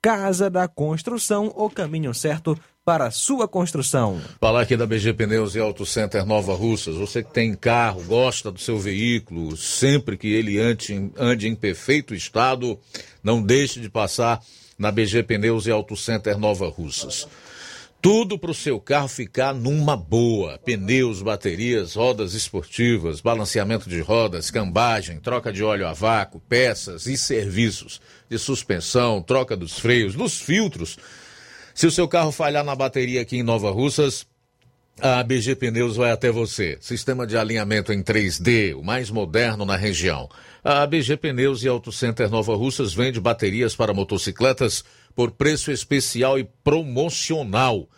Casa 0.00 0.48
da 0.48 0.68
Construção, 0.68 1.52
o 1.56 1.68
caminho 1.68 2.14
certo 2.14 2.56
para 2.84 3.06
a 3.06 3.10
sua 3.10 3.48
construção. 3.48 4.20
Falar 4.40 4.60
aqui 4.60 4.76
da 4.76 4.86
BG 4.86 5.14
Pneus 5.14 5.56
e 5.56 5.58
Auto 5.58 5.84
Center 5.84 6.24
Nova 6.24 6.54
Russas. 6.54 6.94
Você 6.94 7.24
que 7.24 7.32
tem 7.32 7.56
carro, 7.56 8.04
gosta 8.04 8.52
do 8.52 8.60
seu 8.60 8.78
veículo, 8.78 9.56
sempre 9.56 10.16
que 10.16 10.28
ele 10.28 10.60
ande, 10.60 11.10
ande 11.18 11.48
em 11.48 11.56
perfeito 11.56 12.14
estado, 12.14 12.78
não 13.24 13.42
deixe 13.42 13.80
de 13.80 13.90
passar 13.90 14.40
na 14.78 14.92
BG 14.92 15.24
Pneus 15.24 15.66
e 15.66 15.72
Auto 15.72 15.96
Center 15.96 16.38
Nova 16.38 16.68
Russas. 16.68 17.26
Tudo 18.06 18.38
para 18.38 18.52
o 18.52 18.54
seu 18.54 18.78
carro 18.78 19.08
ficar 19.08 19.52
numa 19.52 19.96
boa. 19.96 20.58
Pneus, 20.58 21.22
baterias, 21.22 21.94
rodas 21.94 22.34
esportivas, 22.34 23.20
balanceamento 23.20 23.88
de 23.88 23.98
rodas, 23.98 24.48
cambagem, 24.48 25.18
troca 25.18 25.52
de 25.52 25.64
óleo 25.64 25.88
a 25.88 25.92
vácuo, 25.92 26.40
peças 26.48 27.08
e 27.08 27.18
serviços 27.18 28.00
de 28.30 28.38
suspensão, 28.38 29.20
troca 29.20 29.56
dos 29.56 29.80
freios, 29.80 30.14
dos 30.14 30.40
filtros. 30.40 30.96
Se 31.74 31.84
o 31.84 31.90
seu 31.90 32.06
carro 32.06 32.30
falhar 32.30 32.62
na 32.62 32.76
bateria 32.76 33.22
aqui 33.22 33.38
em 33.38 33.42
Nova 33.42 33.72
Russas, 33.72 34.24
a 35.00 35.20
BG 35.24 35.56
Pneus 35.56 35.96
vai 35.96 36.12
até 36.12 36.30
você. 36.30 36.78
Sistema 36.80 37.26
de 37.26 37.36
alinhamento 37.36 37.92
em 37.92 38.04
3D, 38.04 38.76
o 38.76 38.84
mais 38.84 39.10
moderno 39.10 39.64
na 39.64 39.76
região. 39.76 40.28
A 40.62 40.86
BG 40.86 41.16
Pneus 41.16 41.64
e 41.64 41.68
Auto 41.68 41.90
Center 41.90 42.30
Nova 42.30 42.54
Russas 42.54 42.94
vende 42.94 43.20
baterias 43.20 43.74
para 43.76 43.92
motocicletas 43.92 44.84
por 45.16 45.32
preço 45.32 45.72
especial 45.72 46.38
e 46.38 46.44
promocional. 46.62 47.88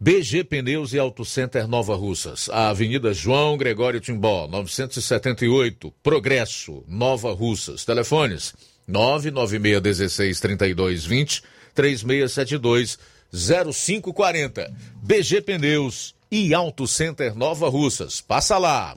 BG 0.00 0.44
Pneus 0.44 0.92
e 0.92 0.98
Auto 0.98 1.24
Center 1.24 1.68
Nova 1.68 1.94
Russas. 1.94 2.48
A 2.50 2.70
Avenida 2.70 3.14
João 3.14 3.56
Gregório 3.56 4.00
Timbó, 4.00 4.48
978, 4.48 5.92
Progresso, 6.02 6.82
Nova 6.88 7.32
Russas. 7.32 7.84
Telefones 7.84 8.54
99616 8.88 10.40
3220 10.40 11.42
3672 11.74 12.98
0540. 13.32 14.74
BG 15.02 15.42
Pneus 15.42 16.14
e 16.30 16.52
Auto 16.54 16.86
Center 16.86 17.34
Nova 17.34 17.68
Russas. 17.68 18.20
Passa 18.20 18.58
lá. 18.58 18.96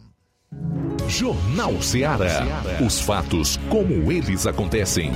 Jornal 1.07 1.81
Ceará. 1.81 2.45
Os 2.85 2.99
fatos 3.01 3.57
como 3.69 4.11
eles 4.11 4.45
acontecem. 4.45 5.11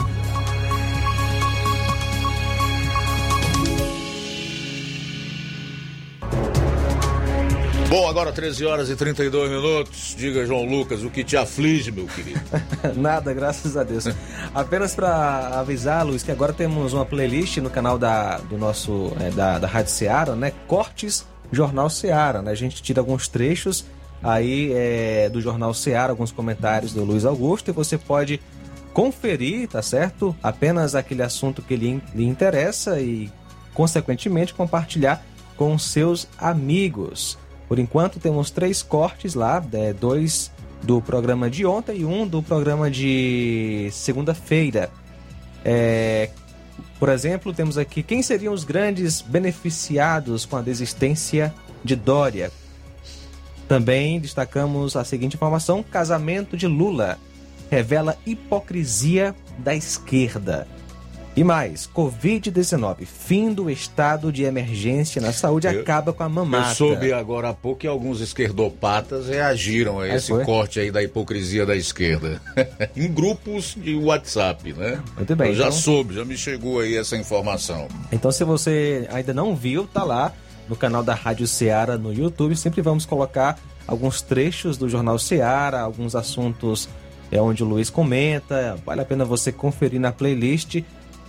Bom, 7.94 8.08
agora 8.08 8.32
13 8.32 8.66
horas 8.66 8.90
e 8.90 8.96
32 8.96 9.52
minutos. 9.52 10.16
Diga, 10.18 10.44
João 10.48 10.66
Lucas, 10.66 11.04
o 11.04 11.12
que 11.12 11.24
te 11.24 11.38
aflige, 11.38 11.92
meu 11.92 12.08
querido? 12.08 12.42
Nada, 12.98 13.32
graças 13.36 13.78
a 13.78 13.84
Deus. 13.84 14.06
Apenas 14.52 14.96
para 14.96 15.60
avisar, 15.60 16.04
Luiz, 16.04 16.24
que 16.24 16.32
agora 16.32 16.52
temos 16.52 16.94
uma 16.94 17.06
playlist 17.06 17.58
no 17.58 17.70
canal 17.70 18.00
da, 18.00 18.40
do 18.40 18.58
nosso, 18.58 19.14
é, 19.20 19.30
da, 19.30 19.60
da 19.60 19.68
Rádio 19.68 19.92
Ceará, 19.92 20.36
né? 20.36 20.52
Cortes 20.68 21.24
Jornal 21.52 21.88
Ceará, 21.88 22.42
né? 22.42 22.50
A 22.50 22.56
gente 22.56 22.82
tira 22.82 23.00
alguns 23.00 23.28
trechos 23.28 23.86
aí 24.24 24.74
é, 24.74 25.30
do 25.30 25.40
Jornal 25.40 25.72
Ceará, 25.72 26.14
alguns 26.14 26.32
comentários 26.32 26.94
do 26.94 27.04
Luiz 27.04 27.26
Augusto, 27.26 27.70
e 27.70 27.72
você 27.72 27.96
pode 27.96 28.42
conferir, 28.92 29.68
tá 29.68 29.84
certo? 29.84 30.36
Apenas 30.42 30.96
aquele 30.96 31.22
assunto 31.22 31.62
que 31.62 31.76
lhe, 31.76 32.02
lhe 32.16 32.26
interessa 32.26 33.00
e, 33.00 33.32
consequentemente, 33.72 34.52
compartilhar 34.52 35.24
com 35.56 35.78
seus 35.78 36.28
amigos. 36.40 37.38
Por 37.68 37.80
enquanto, 37.80 38.20
temos 38.20 38.52
três 38.52 38.82
cortes 38.82 39.34
lá, 39.34 39.64
é, 39.74 39.94
dois 39.94 40.52
do 40.84 41.02
programa 41.02 41.50
de 41.50 41.66
ontem 41.66 42.00
e 42.00 42.06
um 42.06 42.28
do 42.28 42.44
programa 42.44 42.92
de 42.92 43.90
segunda-feira. 43.92 44.92
É, 45.64 46.30
por 47.00 47.10
exemplo, 47.10 47.54
temos 47.54 47.78
aqui 47.78 48.04
quem 48.04 48.22
seriam 48.22 48.54
os 48.54 48.64
grandes 48.64 49.22
beneficiados 49.22 50.46
com 50.46 50.58
a 50.58 50.62
desistência 50.62 51.54
de 51.84 51.96
Dória. 51.96 52.52
Também 53.68 54.20
destacamos 54.20 54.96
a 54.96 55.04
seguinte 55.04 55.36
informação: 55.36 55.84
casamento 55.84 56.56
de 56.58 56.68
Lula 56.68 57.18
revela 57.70 58.18
hipocrisia 58.26 59.34
da 59.58 59.74
esquerda. 59.74 60.68
E 61.36 61.44
mais, 61.44 61.90
Covid-19, 61.96 63.06
fim 63.08 63.52
do 63.52 63.68
estado 63.68 64.32
de 64.32 64.44
emergência 64.44 65.20
na 65.20 65.34
saúde 65.34 65.66
Eu- 65.66 65.82
acaba 65.82 66.14
com 66.14 66.22
a 66.22 66.30
mamata. 66.30 66.70
Eu 66.70 66.76
soube 66.76 67.12
agora 67.12 67.50
há 67.50 67.54
pouco 67.56 67.80
que 67.80 67.88
alguns 67.88 68.22
esquerdopatas 68.22 69.28
reagiram 69.30 70.00
a 70.00 70.04
Aí 70.04 70.12
esse 70.16 70.28
foi? 70.28 70.46
corte 70.46 70.80
aí 70.80 70.92
da 70.92 71.02
hipocrisia 71.02 71.66
da 71.66 71.76
esquerda. 71.76 72.40
em 72.96 73.12
grupos 73.12 73.74
de 73.76 73.96
WhatsApp, 73.96 74.74
né? 74.74 75.02
Muito 75.18 75.36
bem, 75.36 75.50
Eu 75.50 75.56
já 75.56 75.64
então- 75.70 75.72
soube, 75.80 76.14
já 76.14 76.24
me 76.24 76.38
chegou 76.38 76.80
aí 76.80 76.96
essa 76.96 77.18
informação. 77.18 77.88
Então, 78.12 78.32
se 78.32 78.44
você 78.44 79.08
ainda 79.12 79.34
não 79.34 79.56
viu, 79.56 79.88
tá 79.88 80.04
lá 80.04 80.32
no 80.70 80.76
canal 80.76 81.02
da 81.04 81.16
Rádio 81.16 81.48
Ceará 81.48 81.98
no 81.98 82.14
YouTube. 82.14 82.56
Sempre 82.56 82.82
vamos 82.84 83.08
colocar 83.08 83.58
alguns 83.88 84.22
trechos 84.22 84.78
do 84.78 84.88
Jornal 84.88 85.18
Ceará, 85.18 85.82
alguns 85.82 86.16
assuntos 86.16 86.88
é 87.32 87.42
onde 87.42 87.64
o 87.64 87.66
Luiz 87.66 87.90
comenta. 87.90 88.78
Vale 88.86 89.02
a 89.02 89.06
pena 89.06 89.26
você 89.26 89.52
conferir 89.52 90.00
na 90.00 90.12
playlist 90.12 90.84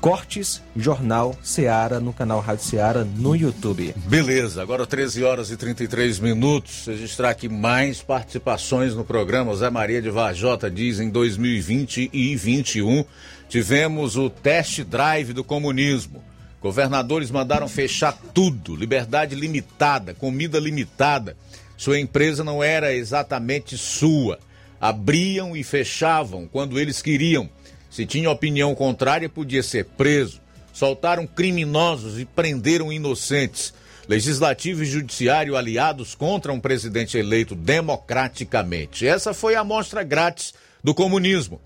Cortes 0.04 0.60
Jornal 0.76 1.34
Ceará 1.42 1.98
no 1.98 2.12
canal 2.12 2.38
Rádio 2.38 2.66
Ceará 2.66 3.04
no 3.04 3.34
YouTube. 3.34 3.94
Beleza, 4.04 4.60
agora 4.60 4.86
13 4.86 5.24
horas 5.24 5.50
e 5.50 5.56
33 5.56 6.18
minutos. 6.18 6.84
Registrar 6.86 7.30
aqui 7.30 7.48
mais 7.48 8.02
participações 8.02 8.94
no 8.94 9.02
programa. 9.02 9.56
Zé 9.56 9.70
Maria 9.70 10.02
de 10.02 10.10
Vajota 10.10 10.70
diz 10.70 11.00
em 11.00 11.08
2020 11.08 12.10
e 12.12 12.36
2021 12.36 13.02
tivemos 13.48 14.18
o 14.18 14.28
test 14.28 14.82
drive 14.82 15.32
do 15.32 15.42
comunismo. 15.42 16.22
Governadores 16.60 17.30
mandaram 17.30 17.66
fechar 17.66 18.12
tudo, 18.34 18.76
liberdade 18.76 19.34
limitada, 19.34 20.12
comida 20.12 20.60
limitada. 20.60 21.34
Sua 21.78 21.98
empresa 21.98 22.44
não 22.44 22.62
era 22.62 22.92
exatamente 22.92 23.78
sua. 23.78 24.38
Abriam 24.78 25.56
e 25.56 25.64
fechavam 25.64 26.46
quando 26.46 26.78
eles 26.78 27.00
queriam. 27.00 27.48
Se 27.94 28.04
tinha 28.04 28.28
opinião 28.28 28.74
contrária, 28.74 29.28
podia 29.28 29.62
ser 29.62 29.84
preso. 29.84 30.40
Soltaram 30.72 31.28
criminosos 31.28 32.18
e 32.18 32.24
prenderam 32.24 32.92
inocentes. 32.92 33.72
Legislativo 34.08 34.82
e 34.82 34.84
judiciário 34.84 35.56
aliados 35.56 36.12
contra 36.12 36.52
um 36.52 36.58
presidente 36.58 37.16
eleito 37.16 37.54
democraticamente. 37.54 39.06
Essa 39.06 39.32
foi 39.32 39.54
a 39.54 39.60
amostra 39.60 40.02
grátis 40.02 40.54
do 40.82 40.92
comunismo. 40.92 41.60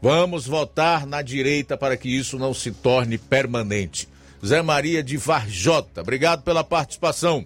Vamos 0.00 0.46
votar 0.46 1.06
na 1.06 1.20
direita 1.20 1.76
para 1.76 1.98
que 1.98 2.08
isso 2.08 2.38
não 2.38 2.54
se 2.54 2.70
torne 2.70 3.18
permanente. 3.18 4.08
Zé 4.42 4.62
Maria 4.62 5.02
de 5.02 5.18
Varjota, 5.18 6.00
obrigado 6.00 6.42
pela 6.44 6.64
participação. 6.64 7.44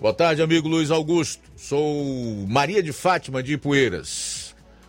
Boa 0.00 0.14
tarde, 0.14 0.40
amigo 0.40 0.66
Luiz 0.66 0.90
Augusto. 0.90 1.42
Sou 1.58 2.46
Maria 2.48 2.82
de 2.82 2.94
Fátima 2.94 3.42
de 3.42 3.52
Ipueiras. 3.52 4.35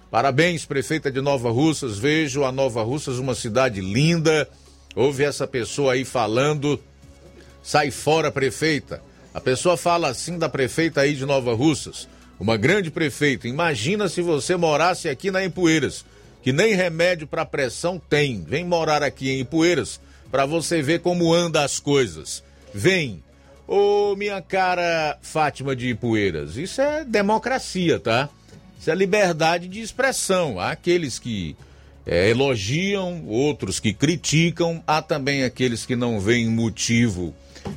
Parabéns, 0.10 0.66
prefeita 0.66 1.12
de 1.12 1.20
Nova 1.20 1.52
Russas. 1.52 1.98
Vejo 1.98 2.44
a 2.44 2.52
Nova 2.52 2.82
Russas 2.84 3.18
uma 3.18 3.36
cidade 3.36 3.82
linda. 3.82 4.48
Ouve 4.96 5.24
essa 5.24 5.46
pessoa 5.46 5.94
aí 5.94 6.06
falando. 6.06 6.80
Sai 7.62 7.92
fora, 7.92 8.32
prefeita. 8.32 9.02
A 9.34 9.42
pessoa 9.42 9.76
fala 9.76 10.08
assim 10.08 10.38
da 10.38 10.48
prefeita 10.48 11.02
aí 11.02 11.14
de 11.14 11.26
Nova 11.26 11.54
Russas. 11.54 12.08
Uma 12.40 12.56
grande 12.56 12.90
prefeita. 12.90 13.48
Imagina 13.48 14.08
se 14.08 14.22
você 14.22 14.56
morasse 14.56 15.10
aqui 15.10 15.30
na 15.30 15.44
Ipueiras, 15.44 16.06
que 16.42 16.54
nem 16.54 16.74
remédio 16.74 17.28
para 17.28 17.46
pressão 17.46 18.00
tem. 18.10 18.42
Vem 18.42 18.64
morar 18.64 19.04
aqui 19.04 19.30
em 19.30 19.42
Ipueiras 19.42 20.00
para 20.32 20.46
você 20.46 20.82
ver 20.82 21.02
como 21.02 21.34
anda 21.34 21.64
as 21.64 21.80
coisas. 21.80 22.44
Vem. 22.74 23.24
Ô, 23.68 24.16
minha 24.16 24.42
cara 24.42 25.18
Fátima 25.22 25.76
de 25.76 25.90
Ipueiras, 25.90 26.56
isso 26.56 26.80
é 26.80 27.04
democracia, 27.04 28.00
tá? 28.00 28.30
Isso 28.80 28.92
é 28.92 28.96
liberdade 28.96 29.68
de 29.68 29.82
expressão. 29.82 30.60
Há 30.60 30.72
aqueles 30.72 31.20
que 31.20 31.56
é, 32.06 32.30
elogiam, 32.30 33.26
outros 33.28 33.80
que 33.80 33.94
criticam, 33.94 34.82
há 34.88 35.02
também 35.02 35.44
aqueles 35.44 35.86
que 35.86 35.96
não 35.96 36.20
veem 36.20 36.48
motivo 36.48 37.36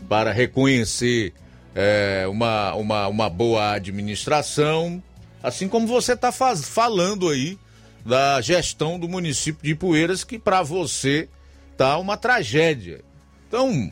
para 0.09 0.33
reconhecer 0.33 1.33
é, 1.75 2.27
uma, 2.29 2.75
uma, 2.75 3.09
uma 3.09 3.31
boa 3.31 3.73
administração, 3.73 5.03
assim 5.43 5.69
como 5.69 5.87
você 5.87 6.13
está 6.13 6.31
falando 6.31 7.29
aí 7.29 7.59
da 8.05 8.41
gestão 8.41 8.99
do 8.99 9.09
município 9.09 9.63
de 9.63 9.71
Ipueiras, 9.71 10.25
que 10.25 10.39
para 10.39 10.63
você 10.63 11.29
tá 11.77 11.99
uma 11.99 12.17
tragédia. 12.17 13.01
Então, 13.49 13.91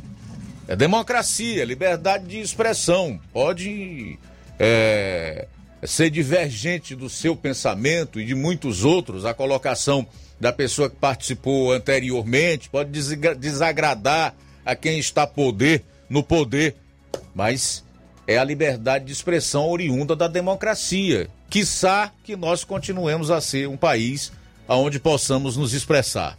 é 0.67 0.77
democracia, 0.77 1.65
liberdade 1.65 2.27
de 2.27 2.41
expressão. 2.41 3.19
Pode 3.33 4.19
é, 4.59 5.49
ser 5.87 6.11
divergente 6.11 6.95
do 6.95 7.09
seu 7.09 7.37
pensamento 7.37 8.21
e 8.21 8.25
de 8.25 8.35
muitos 8.35 8.85
outros, 8.85 9.25
a 9.25 9.33
colocação 9.33 10.07
da 10.41 10.53
pessoa 10.53 10.89
que 10.89 10.97
participou 10.97 11.73
anteriormente, 11.73 12.69
pode 12.69 12.91
desagra- 12.91 13.35
desagradar 13.35 14.35
a 14.65 14.75
quem 14.75 14.99
está 14.99 15.27
poder, 15.27 15.85
no 16.09 16.23
poder, 16.23 16.77
mas 17.35 17.85
é 18.27 18.39
a 18.39 18.45
liberdade 18.45 19.07
de 19.07 19.13
expressão 19.13 19.69
oriunda 19.69 20.15
da 20.15 20.29
democracia. 20.29 21.29
Quiçá 21.49 22.13
que 22.23 22.37
nós 22.37 22.63
continuemos 22.65 23.31
a 23.31 23.41
ser 23.41 23.69
um 23.69 23.77
país 23.77 24.31
onde 24.69 25.01
possamos 25.01 25.57
nos 25.57 25.73
expressar. 25.73 26.39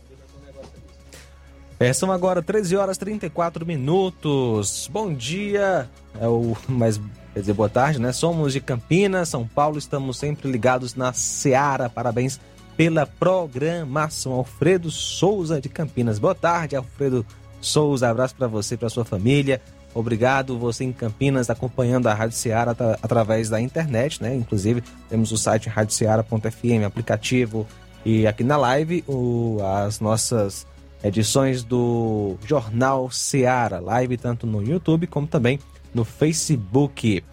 É, 1.79 1.93
são 1.93 2.11
agora 2.11 2.41
13 2.41 2.75
horas 2.75 2.97
e 2.97 2.99
34 2.99 3.65
minutos. 3.65 4.89
Bom 4.91 5.13
dia, 5.13 5.89
é 6.19 6.27
o 6.27 6.55
mais 6.67 6.99
quer 7.39 7.41
dizer 7.41 7.53
boa 7.53 7.69
tarde, 7.69 7.99
né? 7.99 8.11
Somos 8.11 8.51
de 8.51 8.59
Campinas, 8.59 9.29
São 9.29 9.47
Paulo, 9.47 9.77
estamos 9.77 10.17
sempre 10.17 10.51
ligados 10.51 10.93
na 10.93 11.13
Seara. 11.13 11.89
Parabéns 11.89 12.37
pela 12.75 13.05
programação. 13.05 14.33
Alfredo 14.33 14.91
Souza 14.91 15.61
de 15.61 15.69
Campinas. 15.69 16.19
Boa 16.19 16.35
tarde, 16.35 16.75
Alfredo 16.75 17.25
Souza. 17.61 18.09
Abraço 18.09 18.35
para 18.35 18.47
você 18.47 18.75
e 18.75 18.77
para 18.77 18.89
sua 18.89 19.05
família. 19.05 19.61
Obrigado 19.93 20.59
você 20.59 20.83
em 20.83 20.91
Campinas 20.91 21.49
acompanhando 21.49 22.07
a 22.07 22.13
Rádio 22.13 22.35
Seara 22.35 22.71
at 22.71 22.99
através 23.01 23.49
da 23.49 23.61
internet, 23.61 24.21
né? 24.21 24.35
Inclusive 24.35 24.83
temos 25.07 25.31
o 25.31 25.37
site 25.37 25.69
radioceara.fm, 25.69 26.85
aplicativo 26.85 27.65
e 28.05 28.27
aqui 28.27 28.43
na 28.43 28.57
live 28.57 29.01
o, 29.07 29.59
as 29.63 30.01
nossas 30.01 30.67
edições 31.01 31.63
do 31.63 32.35
Jornal 32.45 33.09
Seara, 33.09 33.79
live 33.79 34.17
tanto 34.17 34.45
no 34.45 34.61
YouTube 34.61 35.07
como 35.07 35.25
também 35.25 35.57
no 35.93 36.03
Facebook. 36.03 37.23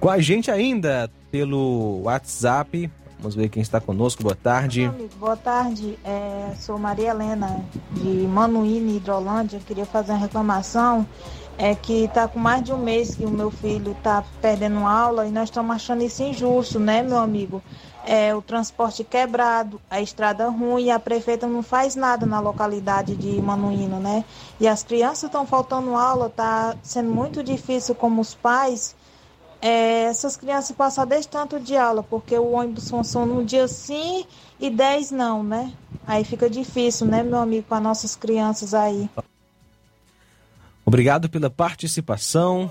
Com 0.00 0.10
a 0.10 0.18
gente 0.18 0.50
ainda 0.50 1.10
pelo 1.30 2.02
WhatsApp, 2.02 2.90
vamos 3.18 3.34
ver 3.34 3.48
quem 3.48 3.62
está 3.62 3.80
conosco. 3.80 4.22
Boa 4.22 4.36
tarde. 4.36 4.90
Boa 5.18 5.36
tarde, 5.36 5.98
é, 6.04 6.52
sou 6.58 6.78
Maria 6.78 7.10
Helena 7.10 7.64
de 7.92 8.08
Manuíne, 8.26 8.96
Hidrolândia. 8.96 9.60
Queria 9.66 9.86
fazer 9.86 10.12
uma 10.12 10.18
reclamação. 10.18 11.06
É 11.56 11.72
que 11.72 12.04
está 12.04 12.26
com 12.26 12.38
mais 12.40 12.64
de 12.64 12.72
um 12.72 12.78
mês 12.78 13.14
que 13.14 13.24
o 13.24 13.30
meu 13.30 13.48
filho 13.48 13.92
está 13.92 14.24
perdendo 14.42 14.80
aula 14.80 15.24
e 15.24 15.30
nós 15.30 15.44
estamos 15.44 15.76
achando 15.76 16.02
isso 16.02 16.20
injusto, 16.24 16.80
né, 16.80 17.00
meu 17.00 17.18
amigo? 17.18 17.62
É, 18.06 18.34
o 18.34 18.42
transporte 18.42 19.02
quebrado, 19.02 19.80
a 19.90 20.00
estrada 20.00 20.48
ruim 20.48 20.90
a 20.90 20.98
prefeita 20.98 21.46
não 21.46 21.62
faz 21.62 21.96
nada 21.96 22.26
na 22.26 22.38
localidade 22.40 23.16
de 23.16 23.40
Manuíno, 23.40 23.98
né? 23.98 24.24
E 24.60 24.68
as 24.68 24.82
crianças 24.82 25.24
estão 25.24 25.46
faltando 25.46 25.94
aula, 25.94 26.28
tá 26.28 26.76
sendo 26.82 27.10
muito 27.10 27.42
difícil 27.42 27.94
como 27.94 28.20
os 28.20 28.34
pais 28.34 28.94
é, 29.64 30.02
essas 30.02 30.36
crianças 30.36 30.76
passar 30.76 31.06
desse 31.06 31.26
tanto 31.26 31.58
de 31.58 31.74
aula, 31.74 32.02
porque 32.02 32.36
o 32.36 32.50
ônibus 32.52 32.90
funciona 32.90 33.32
um 33.32 33.42
dia 33.42 33.66
sim 33.66 34.26
e 34.60 34.68
dez 34.68 35.10
não, 35.10 35.42
né? 35.42 35.72
Aí 36.06 36.22
fica 36.22 36.50
difícil, 36.50 37.06
né, 37.06 37.22
meu 37.22 37.38
amigo, 37.38 37.66
para 37.66 37.80
nossas 37.80 38.14
crianças 38.14 38.74
aí. 38.74 39.08
Obrigado 40.84 41.30
pela 41.30 41.48
participação. 41.48 42.70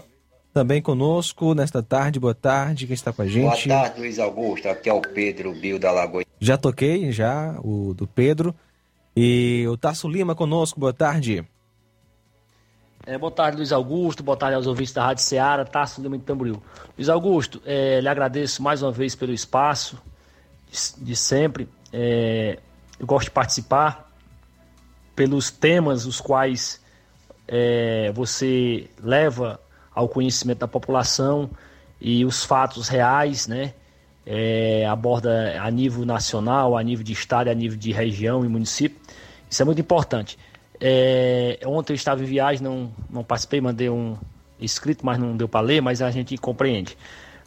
Também 0.53 0.83
conosco 0.83 1.55
nesta 1.55 1.81
tarde, 1.81 2.19
boa 2.19 2.35
tarde, 2.35 2.85
quem 2.85 2.93
está 2.93 3.11
com 3.11 3.23
a 3.23 3.27
gente? 3.27 3.67
Boa 3.67 3.81
tarde, 3.81 3.99
Luiz 3.99 4.19
Augusto. 4.19 4.69
Aqui 4.69 4.87
é 4.87 4.93
o 4.93 5.01
Pedro 5.01 5.51
Bio 5.51 5.79
da 5.79 5.91
Lagoa. 5.91 6.23
Já 6.39 6.57
toquei, 6.57 7.11
já, 7.11 7.55
o 7.63 7.95
do 7.95 8.05
Pedro. 8.05 8.53
E 9.15 9.65
o 9.67 9.75
Tasso 9.75 10.07
Lima 10.07 10.35
conosco, 10.35 10.79
boa 10.79 10.93
tarde. 10.93 11.43
É, 13.03 13.17
boa 13.17 13.31
tarde, 13.31 13.57
Luiz 13.57 13.71
Augusto. 13.71 14.21
Boa 14.21 14.37
tarde 14.37 14.55
aos 14.55 14.67
ouvintes 14.67 14.93
da 14.93 15.03
Rádio 15.03 15.23
Ceará, 15.23 15.65
Tasso 15.65 15.99
Lima 16.03 16.19
de 16.19 16.23
Tamboril. 16.23 16.61
Luiz 16.95 17.09
Augusto, 17.09 17.59
é, 17.65 17.99
lhe 17.99 18.07
agradeço 18.07 18.61
mais 18.61 18.83
uma 18.83 18.91
vez 18.91 19.15
pelo 19.15 19.33
espaço 19.33 19.99
de, 20.71 21.03
de 21.03 21.15
sempre. 21.15 21.67
É, 21.91 22.59
eu 22.99 23.07
gosto 23.07 23.25
de 23.25 23.31
participar 23.31 24.07
pelos 25.15 25.49
temas 25.49 26.05
os 26.05 26.21
quais 26.21 26.79
é, 27.47 28.11
você 28.13 28.87
leva 29.01 29.59
ao 29.93 30.07
conhecimento 30.07 30.59
da 30.59 30.67
população 30.67 31.49
e 31.99 32.25
os 32.25 32.43
fatos 32.43 32.87
reais, 32.87 33.47
né? 33.47 33.73
É, 34.25 34.85
aborda 34.87 35.61
a 35.61 35.69
nível 35.69 36.05
nacional, 36.05 36.77
a 36.77 36.83
nível 36.83 37.03
de 37.03 37.11
estado, 37.11 37.49
a 37.49 37.53
nível 37.53 37.77
de 37.77 37.91
região 37.91 38.45
e 38.45 38.47
município. 38.47 38.97
Isso 39.49 39.61
é 39.61 39.65
muito 39.65 39.81
importante. 39.81 40.37
É, 40.79 41.59
ontem 41.65 41.93
eu 41.93 41.95
estava 41.95 42.21
em 42.21 42.25
viagem, 42.25 42.63
não, 42.63 42.91
não 43.09 43.23
participei, 43.23 43.61
mandei 43.61 43.89
um 43.89 44.17
escrito, 44.59 45.05
mas 45.05 45.17
não 45.17 45.35
deu 45.35 45.47
para 45.47 45.61
ler, 45.61 45.81
mas 45.81 46.01
a 46.01 46.09
gente 46.09 46.37
compreende. 46.37 46.97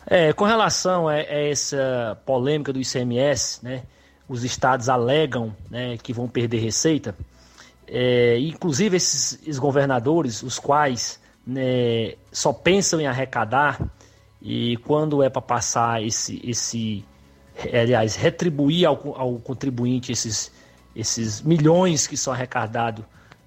É, 0.07 0.33
com 0.33 0.45
relação 0.45 1.09
a, 1.09 1.15
a, 1.15 1.21
essa 1.21 2.19
polêmica 2.25 2.73
do 2.73 2.81
ICMS, 2.81 3.65
né, 3.65 3.83
os 4.29 4.45
estados 4.45 4.89
alegam 4.89 5.55
né, 5.71 5.97
que 5.99 6.13
vão 6.13 6.29
perder 6.29 6.59
receita, 6.59 7.15
é, 7.89 8.39
inclusive 8.39 8.97
esses 8.97 9.59
governadores, 9.59 10.43
os 10.43 10.59
quais 10.59 11.21
né, 11.47 12.15
só 12.33 12.53
pensam 12.53 13.01
em 13.01 13.07
arrecadar 13.07 13.81
e 14.43 14.77
quando 14.79 15.23
é 15.23 15.31
para 15.31 15.41
passar 15.41 16.03
esse, 16.03 16.41
esse, 16.45 17.05
aliás, 17.73 18.17
retribuir 18.17 18.87
ao, 18.87 19.15
ao 19.17 19.35
contribuinte 19.39 20.11
esses, 20.11 20.53
esses 20.95 21.41
milhões 21.43 22.07
que 22.07 22.17
são 22.17 22.33
arrecadados 22.33 23.05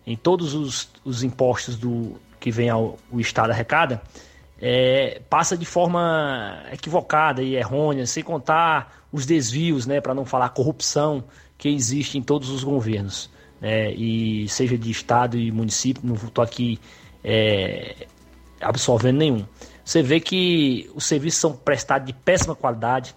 em 0.08 0.16
todos 0.16 0.54
os, 0.54 0.90
os 1.04 1.24
impostos 1.24 1.78
do 1.78 2.16
que 2.40 2.52
vem 2.52 2.70
ao 2.70 2.98
o 3.12 3.20
Estado 3.20 3.52
arrecada, 3.52 4.02
é, 4.62 5.22
passa 5.30 5.58
de 5.58 5.66
forma 5.66 6.64
equivocada 6.72 7.42
e 7.42 7.56
errônea, 7.56 8.06
sem 8.06 8.24
contar 8.24 9.06
os 9.12 9.26
desvios, 9.26 9.86
né, 9.86 10.02
para 10.02 10.14
não 10.14 10.26
falar 10.26 10.50
corrupção 10.50 11.24
que 11.58 11.70
existe 11.70 12.18
em 12.18 12.22
todos 12.22 12.50
os 12.50 12.64
governos, 12.64 13.30
né, 13.60 13.92
e 13.92 14.48
seja 14.50 14.78
de 14.78 14.90
Estado 14.90 15.38
e 15.38 15.52
município, 15.52 16.02
não 16.06 16.16
estou 16.16 16.44
aqui 16.44 16.80
é, 17.24 18.08
absorvendo 18.62 19.18
nenhum. 19.18 19.46
Você 19.84 20.04
vê 20.04 20.20
que 20.20 20.90
os 20.94 21.06
serviços 21.06 21.40
são 21.40 21.54
prestados 21.54 22.06
de 22.06 22.14
péssima 22.14 22.56
qualidade, 22.56 23.16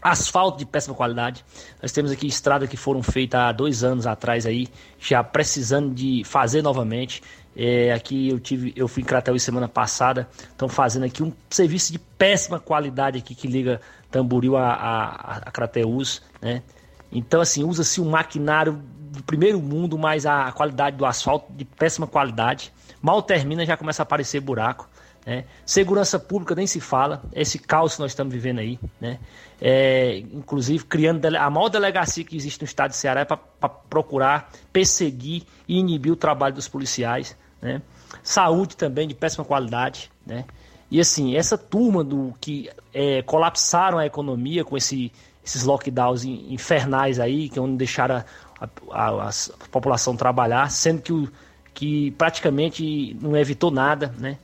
asfalto 0.00 0.58
de 0.58 0.64
péssima 0.64 0.94
qualidade. 0.94 1.44
Nós 1.82 1.90
temos 1.90 2.12
aqui 2.12 2.26
estradas 2.26 2.68
que 2.68 2.76
foram 2.76 3.02
feitas 3.02 3.40
há 3.40 3.52
dois 3.52 3.82
anos 3.82 4.06
atrás 4.06 4.46
aí, 4.46 4.68
já 5.00 5.24
precisando 5.24 5.92
de 5.92 6.22
fazer 6.24 6.62
novamente. 6.62 7.22
É, 7.56 7.92
aqui 7.92 8.28
eu 8.28 8.38
tive, 8.38 8.72
eu 8.76 8.86
fui 8.86 9.02
em 9.02 9.06
Crateús 9.06 9.42
semana 9.42 9.66
passada, 9.66 10.28
estão 10.48 10.68
fazendo 10.68 11.06
aqui 11.06 11.22
um 11.22 11.32
serviço 11.48 11.90
de 11.90 11.98
péssima 11.98 12.60
qualidade 12.60 13.18
aqui 13.18 13.34
que 13.34 13.48
liga 13.48 13.80
Tamboril 14.10 14.56
a, 14.56 14.74
a, 14.74 15.36
a 15.38 15.50
Crateús, 15.50 16.22
né? 16.40 16.62
Então 17.10 17.40
assim 17.40 17.64
usa-se 17.64 18.00
um 18.00 18.10
maquinário 18.10 18.74
do 19.10 19.22
primeiro 19.22 19.58
mundo, 19.60 19.96
mas 19.96 20.26
a 20.26 20.52
qualidade 20.52 20.96
do 20.96 21.06
asfalto 21.06 21.50
de 21.52 21.64
péssima 21.64 22.06
qualidade. 22.06 22.72
Mal 23.06 23.22
termina, 23.22 23.64
já 23.64 23.76
começa 23.76 24.02
a 24.02 24.04
aparecer 24.04 24.40
buraco. 24.40 24.88
Né? 25.24 25.44
Segurança 25.64 26.18
pública 26.18 26.56
nem 26.56 26.66
se 26.66 26.80
fala, 26.80 27.22
esse 27.32 27.56
caos 27.56 27.94
que 27.94 28.00
nós 28.00 28.10
estamos 28.10 28.34
vivendo 28.34 28.58
aí. 28.58 28.80
Né? 29.00 29.20
É, 29.60 30.18
inclusive, 30.32 30.84
criando 30.84 31.24
a 31.24 31.48
maior 31.48 31.68
delegacia 31.68 32.24
que 32.24 32.36
existe 32.36 32.62
no 32.62 32.64
estado 32.64 32.90
de 32.90 32.96
Ceará 32.96 33.20
é 33.20 33.24
para 33.24 33.68
procurar 33.68 34.50
perseguir 34.72 35.44
e 35.68 35.78
inibir 35.78 36.10
o 36.10 36.16
trabalho 36.16 36.56
dos 36.56 36.66
policiais. 36.66 37.36
Né? 37.62 37.80
Saúde 38.24 38.76
também 38.76 39.06
de 39.06 39.14
péssima 39.14 39.44
qualidade. 39.44 40.10
Né? 40.26 40.44
E 40.90 40.98
assim, 40.98 41.36
essa 41.36 41.56
turma 41.56 42.02
do 42.02 42.34
que 42.40 42.68
é, 42.92 43.22
colapsaram 43.22 43.98
a 43.98 44.06
economia 44.06 44.64
com 44.64 44.76
esse, 44.76 45.12
esses 45.44 45.62
lockdowns 45.62 46.24
infernais 46.24 47.20
aí, 47.20 47.48
que 47.48 47.56
é 47.56 47.62
onde 47.62 47.76
deixaram 47.76 48.16
a, 48.16 48.68
a, 48.90 49.08
a, 49.10 49.28
a 49.28 49.68
população 49.70 50.16
trabalhar, 50.16 50.68
sendo 50.72 51.02
que 51.02 51.12
o 51.12 51.30
que 51.76 52.10
praticamente 52.12 53.14
não 53.20 53.36
evitou 53.36 53.70
nada, 53.70 54.12
né? 54.18 54.38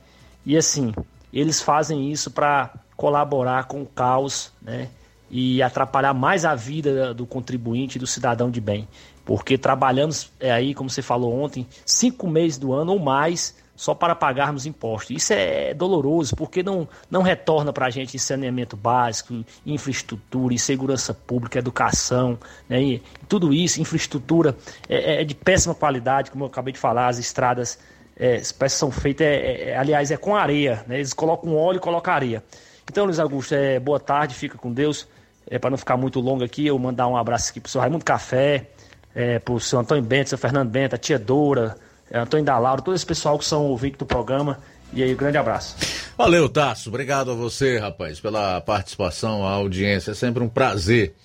E 0.45 0.55
assim, 0.55 0.93
eles 1.33 1.59
fazem 1.59 2.11
isso 2.11 2.29
para 2.29 2.71
colaborar 2.95 3.63
com 3.63 3.81
o 3.81 3.87
caos, 3.87 4.51
né? 4.61 4.89
E 5.31 5.59
atrapalhar 5.63 6.13
mais 6.13 6.45
a 6.45 6.53
vida 6.53 7.11
do 7.11 7.25
contribuinte 7.25 7.95
e 7.95 7.99
do 7.99 8.05
cidadão 8.05 8.51
de 8.51 8.61
bem. 8.61 8.87
Porque 9.25 9.57
trabalhamos 9.57 10.31
é 10.39 10.51
aí, 10.51 10.75
como 10.75 10.91
você 10.91 11.01
falou 11.01 11.33
ontem, 11.33 11.65
cinco 11.83 12.27
meses 12.27 12.59
do 12.59 12.71
ano 12.71 12.91
ou 12.91 12.99
mais 12.99 13.55
só 13.75 13.93
para 13.93 14.15
pagarmos 14.15 14.65
impostos. 14.65 15.15
Isso 15.15 15.33
é 15.33 15.73
doloroso, 15.73 16.35
porque 16.35 16.61
não, 16.61 16.87
não 17.09 17.21
retorna 17.21 17.73
para 17.73 17.87
a 17.87 17.89
gente 17.89 18.15
em 18.15 18.19
saneamento 18.19 18.77
básico, 18.77 19.43
infraestrutura, 19.65 20.53
em 20.53 20.57
segurança 20.57 21.13
pública, 21.13 21.59
educação, 21.59 22.37
né? 22.69 22.99
Tudo 23.27 23.53
isso, 23.53 23.81
infraestrutura 23.81 24.55
é, 24.87 25.21
é, 25.21 25.23
de 25.23 25.33
péssima 25.33 25.73
qualidade, 25.73 26.29
como 26.29 26.43
eu 26.43 26.47
acabei 26.47 26.73
de 26.73 26.79
falar, 26.79 27.07
as 27.07 27.17
estradas 27.17 27.79
é, 28.15 28.41
são 28.69 28.91
feitas, 28.91 29.25
é, 29.25 29.71
é, 29.71 29.77
aliás, 29.77 30.11
é 30.11 30.17
com 30.17 30.35
areia, 30.35 30.83
né? 30.87 30.97
eles 30.97 31.13
colocam 31.13 31.55
óleo 31.55 31.77
e 31.77 31.79
colocam 31.79 32.13
areia. 32.13 32.43
Então, 32.89 33.05
Luiz 33.05 33.19
Augusto, 33.19 33.55
é, 33.55 33.79
boa 33.79 33.99
tarde, 33.99 34.35
fica 34.35 34.57
com 34.57 34.71
Deus. 34.71 35.07
É, 35.49 35.59
para 35.59 35.69
não 35.69 35.77
ficar 35.77 35.97
muito 35.97 36.19
longo 36.19 36.43
aqui, 36.43 36.65
eu 36.67 36.79
mandar 36.79 37.07
um 37.07 37.17
abraço 37.17 37.49
aqui 37.49 37.59
para 37.59 37.67
o 37.67 37.71
senhor 37.71 37.81
Raimundo 37.81 38.05
Café, 38.05 38.69
é, 39.13 39.39
para 39.39 39.53
o 39.53 39.59
senhor 39.59 39.81
Antônio 39.81 40.03
Bento, 40.03 40.29
seu 40.29 40.37
Fernando 40.37 40.69
Bento, 40.69 40.95
a 40.95 40.97
tia 40.97 41.19
Doura, 41.19 41.75
é, 41.75 41.82
Antônio 42.21 42.45
da 42.45 42.59
Laura, 42.59 42.81
todo 42.81 42.95
esse 42.95 43.05
pessoal 43.05 43.37
que 43.39 43.45
são 43.45 43.65
ouvintes 43.65 43.97
do 43.97 44.05
programa. 44.05 44.59
E 44.93 45.01
aí, 45.01 45.15
grande 45.15 45.37
abraço. 45.37 45.75
Valeu, 46.15 46.47
Tasso. 46.47 46.89
Obrigado 46.89 47.31
a 47.31 47.33
você, 47.33 47.79
rapaz, 47.79 48.19
pela 48.19 48.61
participação, 48.61 49.45
a 49.45 49.51
audiência. 49.51 50.11
É 50.11 50.13
sempre 50.13 50.43
um 50.43 50.49
prazer 50.49 51.15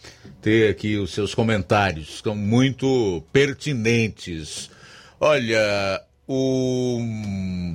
ter 0.41 0.71
aqui 0.71 0.97
os 0.97 1.13
seus 1.13 1.35
comentários. 1.35 2.15
Estão 2.15 2.35
muito 2.35 3.23
pertinentes. 3.31 4.71
Olha, 5.21 6.03
o 6.27 7.01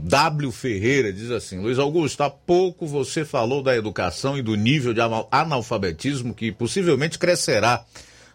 W 0.04 0.52
Ferreira 0.52 1.14
diz 1.14 1.30
assim: 1.30 1.60
Luiz 1.60 1.78
Augusto, 1.78 2.22
há 2.22 2.30
pouco 2.30 2.88
você 2.88 3.24
falou 3.24 3.62
da 3.62 3.76
educação 3.76 4.38
e 4.38 4.42
do 4.42 4.56
nível 4.56 4.94
de 4.94 5.02
analfabetismo 5.32 6.34
que 6.34 6.52
possivelmente 6.52 7.20
crescerá 7.20 7.84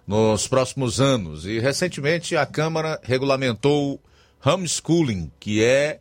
nos 0.07 0.47
próximos 0.47 1.01
anos. 1.01 1.47
E 1.47 1.59
recentemente 1.59 2.37
a 2.37 2.47
Câmara 2.47 3.01
regulamentou 3.03 4.01
homeschooling, 4.44 5.31
que 5.39 5.62
é 5.62 6.01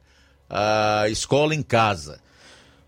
a 0.49 1.05
escola 1.09 1.53
em 1.53 1.61
casa. 1.61 2.19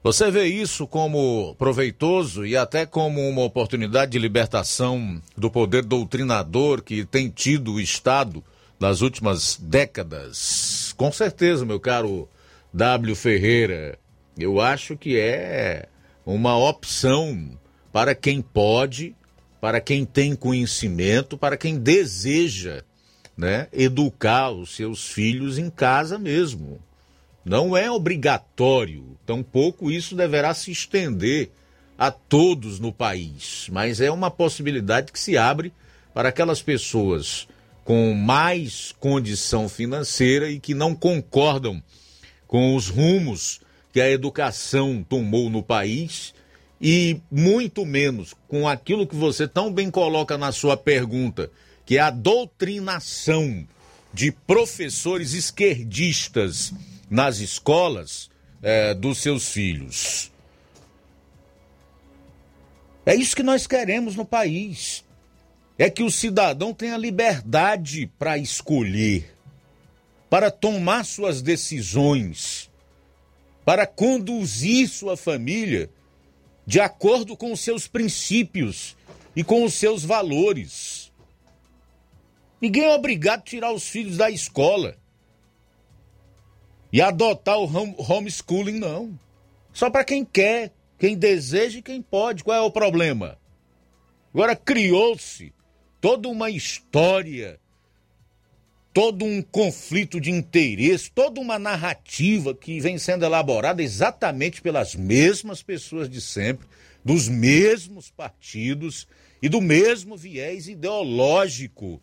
Você 0.01 0.31
vê 0.31 0.45
isso 0.45 0.88
como 0.88 1.53
proveitoso 1.55 2.45
e 2.45 2.55
até 2.55 2.85
como 2.85 3.19
uma 3.27 3.43
oportunidade 3.43 4.11
de 4.11 4.19
libertação 4.19 5.21
do 5.35 5.51
poder 5.51 5.84
doutrinador 5.84 6.81
que 6.81 7.03
tem 7.05 7.30
tido 7.30 7.73
o 7.73 7.81
Estado 7.81 8.41
nas 8.80 9.01
últimas 9.01 9.57
décadas? 9.61 10.93
Com 10.95 11.11
certeza, 11.11 11.65
meu 11.65 11.81
caro 11.81 12.30
W. 12.73 13.13
Ferreira, 13.13 13.99
eu 14.38 14.61
acho 14.61 14.95
que 14.95 15.19
é 15.19 15.89
uma 16.26 16.57
opção 16.57 17.59
para 17.91 18.15
quem 18.15 18.41
pode, 18.41 19.13
para 19.59 19.81
quem 19.81 20.05
tem 20.05 20.34
conhecimento, 20.34 21.38
para 21.38 21.57
quem 21.57 21.77
deseja 21.77 22.84
né, 23.40 23.70
educar 23.72 24.52
os 24.52 24.76
seus 24.76 25.07
filhos 25.07 25.57
em 25.57 25.70
casa 25.70 26.20
mesmo. 26.20 26.78
Não 27.45 27.76
é 27.76 27.90
obrigatório, 27.90 29.18
tampouco 29.26 29.90
isso 29.90 30.14
deverá 30.14 30.53
se 30.53 30.72
estender 30.72 31.49
a 31.98 32.11
todos 32.11 32.82
no 32.82 32.91
país, 32.91 33.70
mas 33.72 34.02
é 34.02 34.11
uma 34.11 34.30
possibilidade 34.30 35.14
que 35.14 35.20
se 35.20 35.38
abre 35.38 35.72
para 36.14 36.28
aquelas 36.28 36.61
pessoas 36.61 37.48
com 37.86 38.14
mais 38.14 38.94
condição 38.99 39.70
financeira 39.70 40.52
e 40.52 40.60
que 40.60 40.74
não 40.74 40.94
concordam 40.94 41.82
com 42.45 42.76
os 42.76 42.90
rumos 42.90 43.61
que 43.94 44.02
a 44.02 44.11
educação 44.11 45.02
tomou 45.07 45.49
no 45.49 45.64
país 45.64 46.34
e 46.82 47.22
muito 47.32 47.86
menos 47.86 48.36
com 48.49 48.68
aquilo 48.68 49.07
que 49.07 49.16
você 49.16 49.48
tão 49.48 49.72
bem 49.72 49.90
coloca 49.90 50.38
na 50.38 50.52
sua 50.52 50.76
pergunta, 50.76 51.49
que 51.90 51.98
é 51.98 52.02
a 52.02 52.11
doutrinação 52.11 53.68
de 54.14 54.32
professores 54.32 55.34
esquerdistas 55.34 56.72
nas 57.10 57.40
escolas 57.40 58.30
é, 58.61 58.94
dos 58.94 59.18
seus 59.18 59.49
filhos. 59.49 60.32
É 63.03 63.16
isso 63.16 63.36
que 63.36 63.41
nós 63.41 63.66
queremos 63.66 64.16
no 64.16 64.24
país. 64.24 65.03
É 65.80 65.90
que 65.90 66.03
o 66.03 66.11
cidadão 66.11 66.76
tenha 66.76 66.95
liberdade 66.95 68.06
para 68.20 68.38
escolher, 68.38 69.36
para 70.30 70.52
tomar 70.52 71.03
suas 71.03 71.41
decisões, 71.41 72.70
para 73.66 73.88
conduzir 73.88 74.88
sua 74.90 75.18
família 75.18 75.90
de 76.68 76.80
acordo 76.80 77.36
com 77.36 77.52
os 77.52 77.61
seus 77.61 77.88
princípios 77.88 78.95
e 79.36 79.44
com 79.44 79.66
os 79.66 79.74
seus 79.74 80.03
valores. 80.06 80.98
Ninguém 82.61 82.84
é 82.84 82.94
obrigado 82.94 83.40
a 83.40 83.44
tirar 83.44 83.72
os 83.72 83.88
filhos 83.88 84.18
da 84.18 84.30
escola 84.30 84.98
e 86.91 87.02
adotar 87.02 87.57
o 87.57 88.11
homeschooling, 88.11 88.80
não. 88.80 89.18
Só 89.72 89.90
para 89.90 90.03
quem 90.03 90.26
quer, 90.26 90.73
quem 90.98 91.15
deseja 91.15 91.80
e 91.80 91.81
quem 91.81 92.02
pode. 92.02 92.44
Qual 92.44 92.57
é 92.57 92.61
o 92.61 92.72
problema? 92.72 93.38
Agora 94.34 94.56
criou-se 94.56 95.53
toda 96.02 96.27
uma 96.27 96.49
história, 96.49 97.60
todo 98.94 99.23
um 99.23 99.41
conflito 99.41 100.19
de 100.19 100.30
interesse, 100.30 101.10
toda 101.11 101.40
uma 101.40 101.57
narrativa 101.57 102.53
que 102.53 102.80
vem 102.81 102.98
sendo 102.98 103.23
elaborada 103.23 103.81
exatamente 103.81 104.61
pelas 104.61 104.95
mesmas 104.95 105.64
pessoas 105.64 106.10
de 106.10 106.19
sempre, 106.19 106.68
dos 107.06 107.30
mesmos 107.30 108.11
partidos 108.11 109.07
e 109.41 109.48
do 109.48 109.61
mesmo 109.61 110.18
viés 110.18 110.68
ideológico 110.68 112.02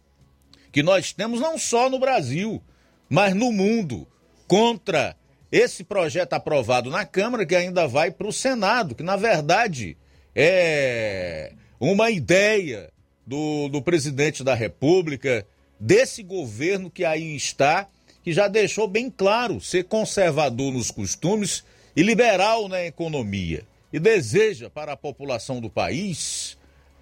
que 0.76 0.82
nós 0.82 1.10
temos 1.10 1.40
não 1.40 1.56
só 1.56 1.88
no 1.88 1.98
Brasil, 1.98 2.62
mas 3.08 3.34
no 3.34 3.50
mundo 3.50 4.06
contra 4.46 5.16
esse 5.50 5.82
projeto 5.82 6.34
aprovado 6.34 6.90
na 6.90 7.06
Câmara, 7.06 7.46
que 7.46 7.56
ainda 7.56 7.88
vai 7.88 8.10
para 8.10 8.26
o 8.26 8.32
Senado, 8.32 8.94
que 8.94 9.02
na 9.02 9.16
verdade 9.16 9.96
é 10.34 11.54
uma 11.80 12.10
ideia 12.10 12.92
do, 13.26 13.70
do 13.70 13.80
presidente 13.80 14.44
da 14.44 14.52
República, 14.52 15.46
desse 15.80 16.22
governo 16.22 16.90
que 16.90 17.06
aí 17.06 17.34
está, 17.34 17.88
que 18.22 18.30
já 18.30 18.46
deixou 18.46 18.86
bem 18.86 19.08
claro 19.08 19.62
ser 19.62 19.84
conservador 19.84 20.74
nos 20.74 20.90
costumes 20.90 21.64
e 21.96 22.02
liberal 22.02 22.68
na 22.68 22.84
economia. 22.84 23.64
E 23.90 23.98
deseja 23.98 24.68
para 24.68 24.92
a 24.92 24.96
população 24.96 25.58
do 25.58 25.70
país 25.70 26.55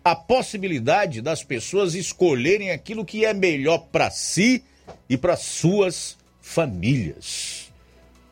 a 0.04 0.14
possibilidade 0.14 1.22
das 1.22 1.42
pessoas 1.42 1.94
escolherem 1.94 2.70
aquilo 2.70 3.04
que 3.04 3.24
é 3.24 3.32
melhor 3.32 3.78
para 3.90 4.10
si 4.10 4.62
e 5.08 5.16
para 5.16 5.36
suas 5.36 6.18
famílias. 6.42 7.72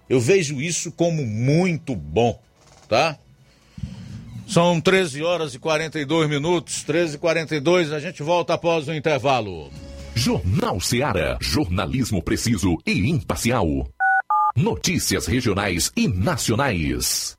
Eu 0.09 0.21
vejo 0.21 0.61
isso 0.61 0.93
como 0.93 1.25
muito 1.25 1.97
bom, 1.97 2.39
tá? 2.87 3.19
São 4.47 4.79
13 4.79 5.23
horas 5.23 5.55
e 5.55 5.59
42 5.59 6.29
minutos, 6.29 6.83
13 6.83 7.17
e 7.17 7.19
42, 7.19 7.93
a 7.93 7.99
gente 7.99 8.23
volta 8.23 8.53
após 8.53 8.87
o 8.87 8.93
intervalo. 8.93 9.71
Jornal 10.15 10.79
Seara, 10.79 11.39
jornalismo 11.41 12.23
preciso 12.23 12.77
e 12.87 13.09
imparcial. 13.09 13.89
Notícias 14.55 15.27
regionais 15.27 15.91
e 15.97 16.07
nacionais. 16.07 17.39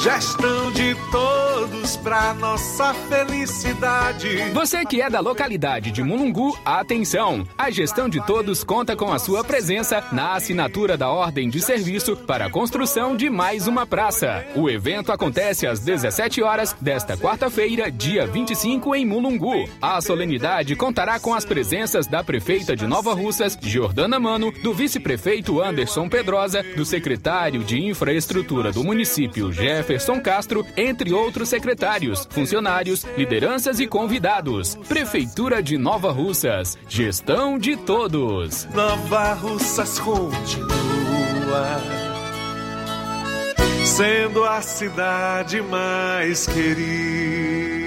Gestão 0.00 0.70
de 0.72 0.94
todos 1.10 1.96
pra 1.96 2.34
nossa 2.34 2.94
felicidade. 2.94 4.50
Você 4.52 4.84
que 4.84 5.00
é 5.00 5.10
da 5.10 5.20
localidade 5.20 5.90
de 5.90 6.02
Mulungu, 6.02 6.56
atenção! 6.64 7.46
A 7.56 7.70
gestão 7.70 8.08
de 8.08 8.24
todos 8.24 8.62
conta 8.62 8.94
com 8.94 9.12
a 9.12 9.18
sua 9.18 9.42
presença 9.42 10.04
na 10.12 10.34
assinatura 10.34 10.96
da 10.96 11.08
ordem 11.10 11.48
de 11.48 11.60
serviço 11.60 12.14
para 12.14 12.46
a 12.46 12.50
construção 12.50 13.16
de 13.16 13.28
mais 13.28 13.66
uma 13.66 13.86
praça. 13.86 14.46
O 14.54 14.70
evento 14.70 15.10
acontece 15.10 15.66
às 15.66 15.80
17 15.80 16.42
horas 16.42 16.76
desta 16.80 17.16
quarta-feira, 17.16 17.90
dia 17.90 18.26
25, 18.26 18.94
em 18.94 19.04
Mulungu. 19.04 19.68
A 19.82 20.00
solenidade 20.00 20.76
contará 20.76 21.18
com 21.18 21.34
as 21.34 21.44
presenças 21.44 22.06
da 22.06 22.22
prefeita 22.22 22.76
de 22.76 22.86
Nova 22.86 23.12
Russas, 23.12 23.58
Jordana 23.60 24.20
Mano, 24.20 24.52
do 24.62 24.72
vice-prefeito 24.72 25.60
Anderson 25.60 26.08
Pedrosa, 26.08 26.62
do 26.76 26.84
secretário 26.84 27.64
de 27.64 27.82
infraestrutura 27.82 28.70
do 28.70 28.84
município, 28.84 29.52
Jefferson 29.52 29.95
Castro, 30.20 30.66
entre 30.76 31.12
outros 31.12 31.48
secretários, 31.48 32.26
funcionários, 32.30 33.04
lideranças 33.16 33.80
e 33.80 33.86
convidados. 33.86 34.74
Prefeitura 34.88 35.62
de 35.62 35.78
Nova 35.78 36.12
Russas. 36.12 36.76
Gestão 36.88 37.58
de 37.58 37.76
todos. 37.76 38.66
Nova 38.74 39.32
Russas 39.34 39.98
continua 39.98 41.80
sendo 43.84 44.44
a 44.44 44.60
cidade 44.60 45.62
mais 45.62 46.46
querida. 46.46 47.86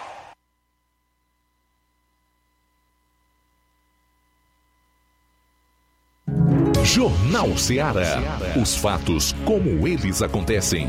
Jornal 6.83 7.55
Ceará. 7.57 8.39
Os 8.59 8.75
fatos 8.75 9.35
como 9.45 9.87
eles 9.87 10.21
acontecem. 10.21 10.87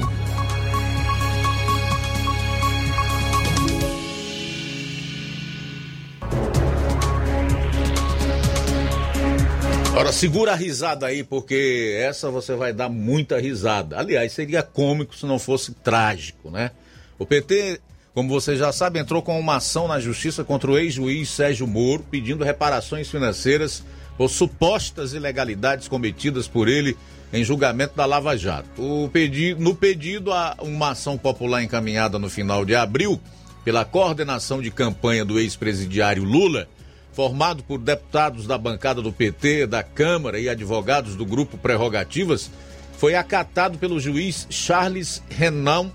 Ora, 9.95 10.11
segura 10.11 10.53
a 10.53 10.57
risada 10.57 11.07
aí, 11.07 11.23
porque 11.23 11.95
essa 11.99 12.31
você 12.31 12.55
vai 12.55 12.73
dar 12.73 12.89
muita 12.89 13.39
risada. 13.39 13.99
Aliás, 13.99 14.33
seria 14.33 14.63
cômico 14.63 15.15
se 15.15 15.27
não 15.27 15.39
fosse 15.39 15.73
trágico, 15.73 16.51
né? 16.51 16.71
O 17.19 17.27
PT, 17.27 17.81
como 18.15 18.31
você 18.31 18.57
já 18.57 18.73
sabe, 18.73 18.99
entrou 18.99 19.23
com 19.23 19.39
uma 19.39 19.57
ação 19.57 19.87
na 19.87 20.01
justiça 20.01 20.43
contra 20.43 20.71
o 20.71 20.79
ex-juiz 20.79 21.29
Sérgio 21.29 21.67
Moro, 21.67 22.05
pedindo 22.11 22.43
reparações 22.43 23.11
financeiras 23.11 23.85
por 24.17 24.29
supostas 24.29 25.13
ilegalidades 25.13 25.89
cometidas 25.89 26.47
por 26.47 26.69
ele 26.69 26.97
em 27.33 27.43
julgamento 27.43 27.97
da 27.97 28.05
Lava 28.05 28.37
Jato. 28.37 28.83
O 28.83 29.09
pedido, 29.09 29.61
no 29.63 29.75
pedido, 29.75 30.33
há 30.33 30.57
uma 30.61 30.91
ação 30.91 31.17
popular 31.17 31.63
encaminhada 31.63 32.19
no 32.19 32.29
final 32.29 32.65
de 32.65 32.75
abril 32.75 33.21
pela 33.65 33.85
coordenação 33.85 34.61
de 34.61 34.71
campanha 34.71 35.25
do 35.25 35.39
ex-presidiário 35.39 36.25
Lula, 36.25 36.69
formado 37.13 37.63
por 37.63 37.79
deputados 37.79 38.47
da 38.47 38.59
bancada 38.59 39.01
do 39.01 39.13
PT, 39.13 39.67
da 39.67 39.83
Câmara 39.83 40.39
e 40.39 40.49
advogados 40.49 41.15
do 41.15 41.25
grupo 41.25 41.57
Prerrogativas, 41.57 42.51
foi 42.99 43.15
acatado 43.15 43.79
pelo 43.79 44.01
juiz 44.01 44.47
Charles 44.51 45.23
Renan 45.29 45.91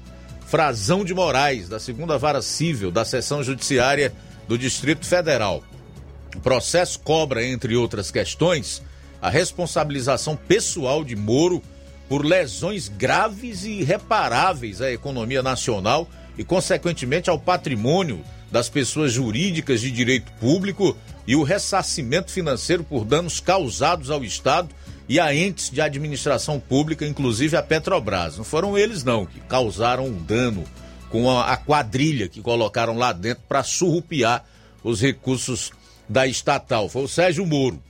Frazão 0.47 1.03
de 1.03 1.13
Moraes, 1.13 1.67
da 1.67 1.79
segunda 1.79 2.17
vara 2.17 2.41
civil 2.41 2.89
da 2.89 3.03
seção 3.03 3.43
judiciária 3.43 4.13
do 4.47 4.57
Distrito 4.57 5.05
Federal. 5.05 5.61
O 6.37 6.39
processo 6.39 6.99
cobra, 6.99 7.43
entre 7.43 7.75
outras 7.75 8.11
questões, 8.11 8.83
a 9.19 9.27
responsabilização 9.27 10.35
pessoal 10.35 11.03
de 11.03 11.15
Moro 11.15 11.63
por 12.07 12.23
lesões 12.23 12.87
graves 12.87 13.63
e 13.63 13.81
irreparáveis 13.81 14.79
à 14.79 14.91
economia 14.91 15.41
nacional 15.41 16.07
e, 16.37 16.43
consequentemente, 16.43 17.27
ao 17.27 17.39
patrimônio 17.39 18.21
das 18.51 18.69
pessoas 18.69 19.11
jurídicas 19.11 19.81
de 19.81 19.89
direito 19.89 20.31
público 20.33 20.95
e 21.25 21.35
o 21.35 21.41
ressarcimento 21.41 22.31
financeiro 22.31 22.83
por 22.83 23.03
danos 23.03 23.39
causados 23.39 24.11
ao 24.11 24.23
Estado 24.23 24.69
e 25.09 25.19
a 25.19 25.33
entes 25.33 25.71
de 25.71 25.81
administração 25.81 26.59
pública, 26.59 27.03
inclusive 27.03 27.57
a 27.57 27.63
Petrobras. 27.63 28.37
Não 28.37 28.43
foram 28.43 28.77
eles, 28.77 29.03
não, 29.03 29.25
que 29.25 29.39
causaram 29.39 30.05
um 30.05 30.21
dano 30.21 30.63
com 31.09 31.31
a, 31.31 31.57
quadrilha 31.57 32.27
que 32.27 32.41
colocaram 32.41 32.95
lá 32.95 33.11
dentro 33.11 33.43
para 33.49 33.63
surrupiar 33.63 34.45
os 34.83 35.01
recursos 35.01 35.71
da 36.07 36.27
estatal. 36.27 36.89
Foi 36.89 37.03
o 37.03 37.07
Sérgio 37.07 37.45
Moro. 37.45 37.81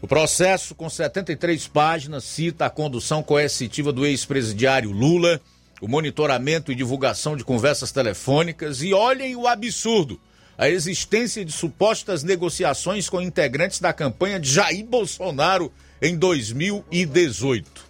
O 0.00 0.06
processo, 0.06 0.74
com 0.74 0.90
73 0.90 1.66
páginas, 1.68 2.24
cita 2.24 2.66
a 2.66 2.70
condução 2.70 3.22
coercitiva 3.22 3.90
do 3.90 4.04
ex-presidiário 4.04 4.90
Lula, 4.90 5.40
o 5.80 5.88
monitoramento 5.88 6.70
e 6.70 6.74
divulgação 6.74 7.36
de 7.36 7.44
conversas 7.44 7.90
telefônicas 7.90 8.82
e 8.82 8.92
olhem 8.92 9.34
o 9.34 9.46
absurdo: 9.46 10.20
a 10.58 10.68
existência 10.68 11.44
de 11.44 11.52
supostas 11.52 12.22
negociações 12.22 13.08
com 13.08 13.20
integrantes 13.20 13.80
da 13.80 13.92
campanha 13.92 14.38
de 14.38 14.50
Jair 14.50 14.84
Bolsonaro 14.84 15.72
em 16.02 16.16
2018. 16.16 17.84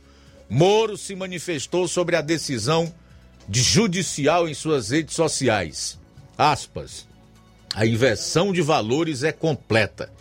Moro 0.49 0.97
se 0.97 1.17
manifestou 1.17 1.89
sobre 1.89 2.15
a 2.15 2.21
decisão 2.21 2.95
de 3.49 3.61
judicial 3.61 4.49
em 4.49 4.55
suas 4.55 4.91
redes 4.91 5.15
sociais. 5.15 5.99
Aspas. 6.39 7.07
A 7.75 7.85
inversão 7.85 8.53
de 8.53 8.63
valores 8.63 9.25
é 9.25 9.33
completa. 9.33 10.13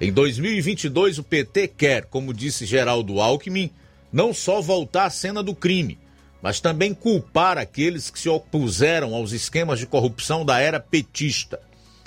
Em 0.00 0.10
2022, 0.10 1.18
o 1.18 1.22
PT 1.22 1.68
quer, 1.68 2.06
como 2.06 2.32
disse 2.32 2.64
Geraldo 2.64 3.20
Alckmin, 3.20 3.70
não 4.10 4.32
só 4.32 4.62
voltar 4.62 5.04
à 5.04 5.10
cena 5.10 5.42
do 5.42 5.54
crime, 5.54 5.98
mas 6.40 6.58
também 6.58 6.94
culpar 6.94 7.58
aqueles 7.58 8.08
que 8.08 8.18
se 8.18 8.30
opuseram 8.30 9.14
aos 9.14 9.32
esquemas 9.32 9.78
de 9.78 9.86
corrupção 9.86 10.42
da 10.42 10.58
era 10.58 10.80
petista. 10.80 11.60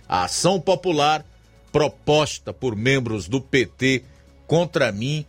A 0.10 0.24
ação 0.24 0.60
popular 0.60 1.24
proposta 1.72 2.52
por 2.52 2.76
membros 2.76 3.28
do 3.28 3.40
PT 3.40 4.04
contra 4.48 4.92
mim 4.92 5.24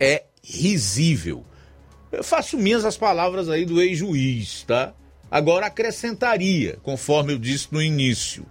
é 0.00 0.24
risível. 0.42 1.44
Eu 2.10 2.24
faço 2.24 2.56
minhas 2.56 2.86
as 2.86 2.96
palavras 2.96 3.50
aí 3.50 3.66
do 3.66 3.80
ex-juiz, 3.82 4.64
tá? 4.66 4.94
Agora 5.30 5.66
acrescentaria, 5.66 6.78
conforme 6.82 7.34
eu 7.34 7.38
disse 7.38 7.68
no 7.70 7.82
início, 7.82 8.46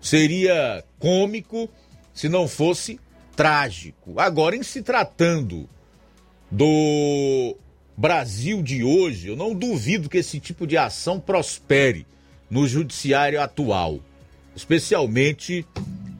seria 0.00 0.84
cômico 0.98 1.68
se 2.14 2.28
não 2.28 2.48
fosse 2.48 2.98
trágico. 3.36 4.18
Agora, 4.18 4.56
em 4.56 4.62
se 4.62 4.82
tratando 4.82 5.68
do 6.50 7.56
Brasil 7.96 8.62
de 8.62 8.82
hoje, 8.82 9.28
eu 9.28 9.36
não 9.36 9.54
duvido 9.54 10.08
que 10.08 10.18
esse 10.18 10.40
tipo 10.40 10.66
de 10.66 10.76
ação 10.76 11.20
prospere 11.20 12.06
no 12.50 12.66
judiciário 12.66 13.40
atual, 13.40 14.00
especialmente 14.56 15.64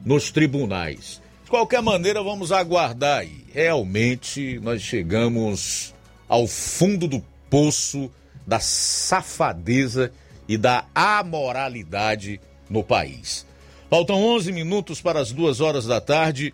nos 0.05 0.31
tribunais. 0.31 1.21
De 1.43 1.49
qualquer 1.49 1.81
maneira, 1.81 2.23
vamos 2.23 2.51
aguardar 2.51 3.19
aí. 3.19 3.43
Realmente, 3.53 4.59
nós 4.59 4.81
chegamos 4.81 5.93
ao 6.27 6.47
fundo 6.47 7.07
do 7.07 7.21
poço 7.49 8.09
da 8.47 8.59
safadeza 8.59 10.11
e 10.47 10.57
da 10.57 10.85
amoralidade 10.95 12.39
no 12.69 12.83
país. 12.83 13.45
Faltam 13.91 14.23
11 14.23 14.53
minutos 14.53 15.01
para 15.01 15.19
as 15.19 15.33
duas 15.33 15.59
horas 15.59 15.85
da 15.85 15.99
tarde. 15.99 16.53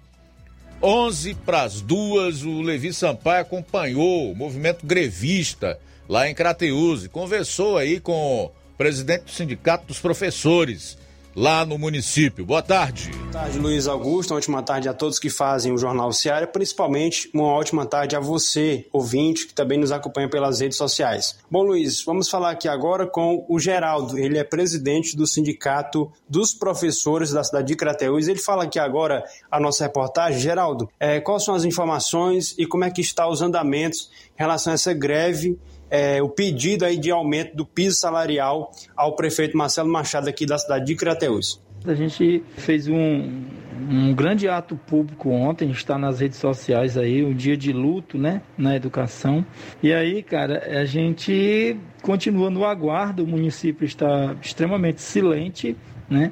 11 0.81 1.35
para 1.35 1.61
as 1.61 1.81
duas, 1.81 2.41
o 2.41 2.63
Levi 2.63 2.91
Sampaio 2.91 3.43
acompanhou 3.43 4.31
o 4.31 4.35
movimento 4.35 4.83
grevista 4.83 5.79
lá 6.09 6.27
em 6.27 6.33
Crateus 6.33 7.05
conversou 7.05 7.77
aí 7.77 7.99
com 7.99 8.45
o 8.45 8.51
presidente 8.75 9.25
do 9.25 9.31
Sindicato 9.31 9.85
dos 9.85 9.99
Professores, 9.99 10.97
lá 11.37 11.63
no 11.63 11.77
município. 11.77 12.43
Boa 12.43 12.63
tarde. 12.63 13.11
Boa 13.11 13.31
tarde, 13.31 13.59
Luiz 13.59 13.87
Augusto. 13.87 14.31
Uma 14.31 14.39
ótima 14.39 14.63
tarde 14.63 14.89
a 14.89 14.93
todos 14.93 15.19
que 15.19 15.29
fazem 15.29 15.71
o 15.71 15.77
Jornal 15.77 16.11
Seara, 16.11 16.47
principalmente 16.47 17.29
uma 17.31 17.43
ótima 17.43 17.85
tarde 17.85 18.15
a 18.15 18.19
você, 18.19 18.87
ouvinte, 18.91 19.45
que 19.45 19.53
também 19.53 19.77
nos 19.77 19.91
acompanha 19.91 20.27
pelas 20.27 20.59
redes 20.59 20.79
sociais. 20.79 21.37
Bom, 21.49 21.61
Luiz, 21.61 22.03
vamos 22.03 22.27
falar 22.27 22.49
aqui 22.49 22.67
agora 22.67 23.05
com 23.05 23.45
o 23.47 23.59
Geraldo. 23.59 24.17
Ele 24.17 24.39
é 24.39 24.43
presidente 24.43 25.15
do 25.15 25.27
Sindicato 25.27 26.11
dos 26.27 26.55
Professores 26.55 27.29
da 27.29 27.43
cidade 27.43 27.67
de 27.67 27.75
Crateús. 27.75 28.27
Ele 28.27 28.39
fala 28.39 28.63
aqui 28.63 28.79
agora 28.79 29.23
a 29.51 29.59
nossa 29.59 29.83
reportagem. 29.83 30.39
Geraldo, 30.39 30.89
é, 30.99 31.19
quais 31.19 31.45
são 31.45 31.53
as 31.53 31.63
informações 31.63 32.55
e 32.57 32.65
como 32.65 32.83
é 32.83 32.89
que 32.89 33.01
está 33.01 33.29
os 33.29 33.43
andamentos 33.43 34.09
em 34.35 34.39
relação 34.39 34.71
a 34.71 34.73
essa 34.73 34.91
greve 34.91 35.55
é, 35.89 36.21
o 36.21 36.29
pedido 36.29 36.85
aí 36.85 36.97
de 36.97 37.11
aumento 37.11 37.55
do 37.55 37.65
piso 37.65 37.97
salarial 37.97 38.71
ao 38.95 39.15
prefeito 39.15 39.57
Marcelo 39.57 39.89
Machado 39.89 40.27
aqui 40.29 40.45
da 40.45 40.57
cidade 40.57 40.85
de 40.85 40.95
Crateús. 40.95 41.61
A 41.85 41.93
gente 41.93 42.43
fez 42.57 42.87
um, 42.87 43.45
um 43.89 44.13
grande 44.13 44.49
ato 44.49 44.75
público 44.75 45.29
ontem, 45.29 45.69
está 45.69 45.97
nas 45.97 46.19
redes 46.19 46.37
sociais 46.37 46.97
aí, 46.97 47.23
um 47.23 47.33
dia 47.33 47.55
de 47.55 47.71
luto, 47.71 48.17
né, 48.17 48.41
na 48.57 48.75
educação. 48.75 49.45
E 49.81 49.93
aí, 49.93 50.21
cara, 50.23 50.81
a 50.81 50.85
gente 50.85 51.77
continua 52.01 52.49
no 52.49 52.65
aguardo, 52.65 53.23
o 53.23 53.27
município 53.27 53.85
está 53.85 54.35
extremamente 54.41 55.01
silente, 55.01 55.77
né? 56.09 56.31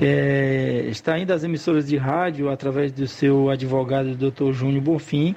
É, 0.00 0.86
está 0.88 1.18
indo 1.18 1.32
às 1.32 1.42
emissoras 1.42 1.86
de 1.88 1.96
rádio 1.96 2.48
através 2.48 2.92
do 2.92 3.06
seu 3.06 3.50
advogado, 3.50 4.14
Dr. 4.14 4.52
Júnior 4.52 4.82
Bonfim, 4.82 5.34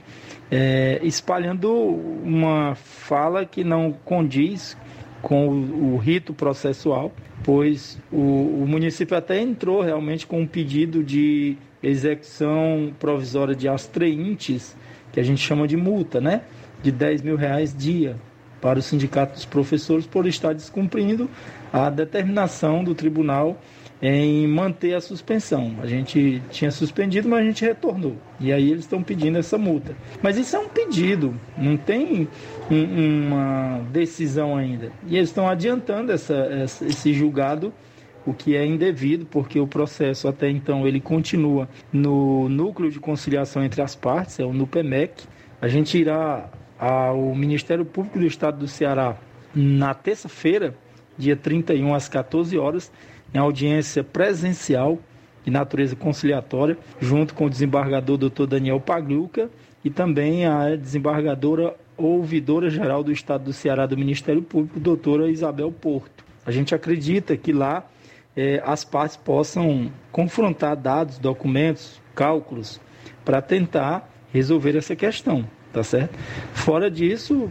é, 0.51 0.99
espalhando 1.03 1.73
uma 1.73 2.75
fala 2.75 3.45
que 3.45 3.63
não 3.63 3.91
condiz 4.05 4.77
com 5.21 5.47
o, 5.47 5.93
o 5.93 5.97
rito 5.97 6.33
processual, 6.33 7.11
pois 7.43 7.99
o, 8.11 8.17
o, 8.61 8.65
município 8.67 9.17
até 9.17 9.39
entrou 9.39 9.81
realmente 9.81 10.27
com 10.27 10.41
um 10.41 10.47
pedido 10.47 11.03
de 11.03 11.57
execução 11.81 12.93
provisória 12.99 13.55
de 13.55 13.67
astreintes, 13.67 14.75
que 15.11 15.19
a 15.19 15.23
gente 15.23 15.41
chama 15.41 15.67
de 15.67 15.75
multa, 15.75 16.21
né? 16.21 16.41
De 16.83 16.91
10 16.91 17.21
mil 17.21 17.35
reais 17.35 17.75
dia 17.75 18.15
para 18.61 18.79
o 18.79 18.81
sindicato 18.81 19.33
dos 19.33 19.45
professores 19.45 20.05
por 20.05 20.27
estar 20.27 20.53
descumprindo 20.53 21.29
a 21.73 21.89
determinação 21.89 22.83
do 22.83 22.93
tribunal 22.93 23.59
em 24.01 24.47
manter 24.47 24.95
a 24.95 25.01
suspensão. 25.01 25.75
A 25.81 25.85
gente 25.85 26.41
tinha 26.49 26.71
suspendido, 26.71 27.29
mas 27.29 27.41
a 27.41 27.43
gente 27.43 27.63
retornou. 27.63 28.15
E 28.39 28.51
aí 28.51 28.71
eles 28.71 28.83
estão 28.83 29.03
pedindo 29.03 29.38
essa 29.38 29.57
multa. 29.57 29.95
Mas 30.21 30.38
isso 30.38 30.55
é 30.55 30.59
um 30.59 30.67
pedido, 30.67 31.35
não 31.55 31.77
tem 31.77 32.27
um, 32.69 33.27
uma 33.27 33.81
decisão 33.91 34.57
ainda. 34.57 34.91
E 35.05 35.17
eles 35.17 35.29
estão 35.29 35.47
adiantando 35.47 36.11
essa, 36.11 36.33
essa, 36.33 36.85
esse 36.85 37.13
julgado, 37.13 37.71
o 38.25 38.33
que 38.33 38.55
é 38.55 38.65
indevido, 38.65 39.25
porque 39.25 39.59
o 39.59 39.67
processo 39.67 40.27
até 40.27 40.49
então 40.49 40.88
ele 40.88 40.99
continua 40.99 41.69
no 41.93 42.49
núcleo 42.49 42.89
de 42.89 42.99
conciliação 42.99 43.63
entre 43.63 43.81
as 43.81 43.95
partes, 43.95 44.39
é 44.39 44.43
o 44.43 44.53
NUPEMEC. 44.53 45.25
A 45.61 45.67
gente 45.67 45.97
irá 45.97 46.49
ao 46.81 47.35
Ministério 47.35 47.85
Público 47.85 48.17
do 48.17 48.25
Estado 48.25 48.57
do 48.57 48.67
Ceará 48.67 49.15
na 49.53 49.93
terça-feira, 49.93 50.73
dia 51.15 51.35
31 51.35 51.93
às 51.93 52.09
14 52.09 52.57
horas, 52.57 52.91
em 53.31 53.37
audiência 53.37 54.03
presencial 54.03 54.97
de 55.45 55.51
natureza 55.51 55.95
conciliatória, 55.95 56.75
junto 56.99 57.35
com 57.35 57.45
o 57.45 57.49
desembargador 57.49 58.17
Dr. 58.17 58.47
Daniel 58.47 58.79
Pagliuca 58.79 59.47
e 59.85 59.91
também 59.91 60.45
a 60.47 60.75
desembargadora 60.75 61.75
ouvidora 61.95 62.67
geral 62.67 63.03
do 63.03 63.11
Estado 63.11 63.43
do 63.43 63.53
Ceará 63.53 63.85
do 63.85 63.95
Ministério 63.95 64.41
Público, 64.41 64.79
doutora 64.79 65.29
Isabel 65.29 65.71
Porto. 65.71 66.25
A 66.43 66.49
gente 66.49 66.73
acredita 66.73 67.37
que 67.37 67.53
lá 67.53 67.85
eh, 68.35 68.59
as 68.65 68.83
partes 68.83 69.17
possam 69.17 69.91
confrontar 70.11 70.75
dados, 70.75 71.19
documentos, 71.19 72.01
cálculos, 72.15 72.81
para 73.23 73.39
tentar 73.39 74.09
resolver 74.33 74.75
essa 74.75 74.95
questão, 74.95 75.45
tá 75.72 75.84
certo? 75.84 76.18
Fora 76.53 76.89
disso, 76.89 77.49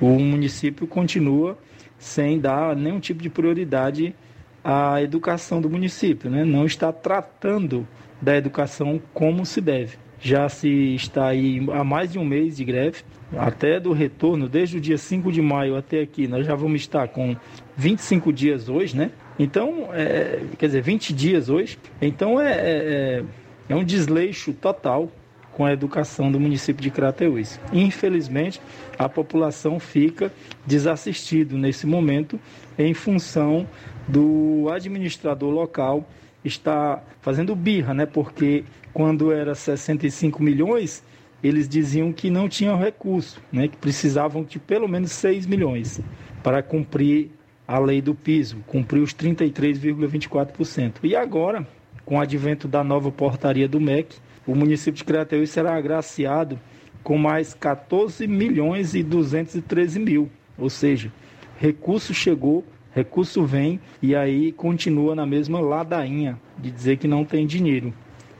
o 0.00 0.18
município 0.18 0.86
continua 0.86 1.58
sem 1.98 2.38
dar 2.38 2.76
nenhum 2.76 3.00
tipo 3.00 3.22
de 3.22 3.30
prioridade 3.30 4.14
a 4.62 5.00
educação 5.00 5.60
do 5.60 5.70
município, 5.70 6.28
né? 6.28 6.44
não 6.44 6.66
está 6.66 6.92
tratando 6.92 7.86
da 8.20 8.36
educação 8.36 9.00
como 9.14 9.46
se 9.46 9.60
deve. 9.60 9.96
Já 10.18 10.48
se 10.48 10.94
está 10.94 11.28
aí 11.28 11.64
há 11.72 11.84
mais 11.84 12.10
de 12.10 12.18
um 12.18 12.24
mês 12.24 12.56
de 12.56 12.64
greve, 12.64 13.02
até 13.36 13.78
do 13.78 13.92
retorno, 13.92 14.48
desde 14.48 14.78
o 14.78 14.80
dia 14.80 14.98
5 14.98 15.30
de 15.30 15.42
maio 15.42 15.76
até 15.76 16.00
aqui, 16.00 16.26
nós 16.26 16.46
já 16.46 16.54
vamos 16.54 16.80
estar 16.80 17.08
com 17.08 17.36
25 17.76 18.32
dias 18.32 18.68
hoje, 18.68 18.96
né? 18.96 19.10
Então, 19.38 19.88
é, 19.92 20.40
quer 20.58 20.66
dizer, 20.66 20.82
20 20.82 21.12
dias 21.12 21.48
hoje. 21.48 21.78
Então, 22.00 22.40
é, 22.40 22.52
é, 22.52 23.24
é 23.68 23.74
um 23.76 23.84
desleixo 23.84 24.52
total 24.52 25.10
com 25.56 25.64
a 25.64 25.72
educação 25.72 26.30
do 26.30 26.38
município 26.38 26.82
de 26.82 26.90
Crateús. 26.90 27.58
Infelizmente, 27.72 28.60
a 28.98 29.08
população 29.08 29.80
fica 29.80 30.30
desassistido 30.66 31.56
nesse 31.56 31.86
momento 31.86 32.38
em 32.78 32.92
função 32.92 33.66
do 34.06 34.68
administrador 34.70 35.50
local 35.50 36.06
está 36.44 37.02
fazendo 37.22 37.56
birra, 37.56 37.94
né? 37.94 38.04
Porque 38.04 38.64
quando 38.92 39.32
era 39.32 39.54
65 39.54 40.42
milhões, 40.42 41.02
eles 41.42 41.66
diziam 41.66 42.12
que 42.12 42.28
não 42.28 42.50
tinham 42.50 42.78
recurso, 42.78 43.40
né? 43.50 43.66
Que 43.66 43.78
precisavam 43.78 44.44
de 44.44 44.58
pelo 44.58 44.86
menos 44.86 45.10
6 45.12 45.46
milhões 45.46 46.02
para 46.42 46.62
cumprir 46.62 47.30
a 47.66 47.78
lei 47.78 48.02
do 48.02 48.14
piso, 48.14 48.58
cumprir 48.66 49.00
os 49.00 49.14
33,24%. 49.14 50.96
E 51.02 51.16
agora, 51.16 51.66
com 52.04 52.18
o 52.18 52.20
advento 52.20 52.68
da 52.68 52.84
nova 52.84 53.10
portaria 53.10 53.66
do 53.66 53.80
MEC, 53.80 54.18
o 54.46 54.54
município 54.54 54.98
de 54.98 55.04
Crateús 55.04 55.50
será 55.50 55.74
agraciado 55.76 56.58
com 57.02 57.18
mais 57.18 57.54
14 57.54 58.26
milhões 58.26 58.94
e 58.94 59.02
213 59.02 59.98
mil, 59.98 60.30
ou 60.58 60.70
seja, 60.70 61.12
recurso 61.58 62.12
chegou 62.14 62.64
recurso 62.96 63.44
vem 63.44 63.78
e 64.00 64.16
aí 64.16 64.50
continua 64.52 65.14
na 65.14 65.26
mesma 65.26 65.60
ladainha 65.60 66.40
de 66.56 66.70
dizer 66.70 66.96
que 66.96 67.06
não 67.06 67.26
tem 67.26 67.46
dinheiro. 67.46 67.92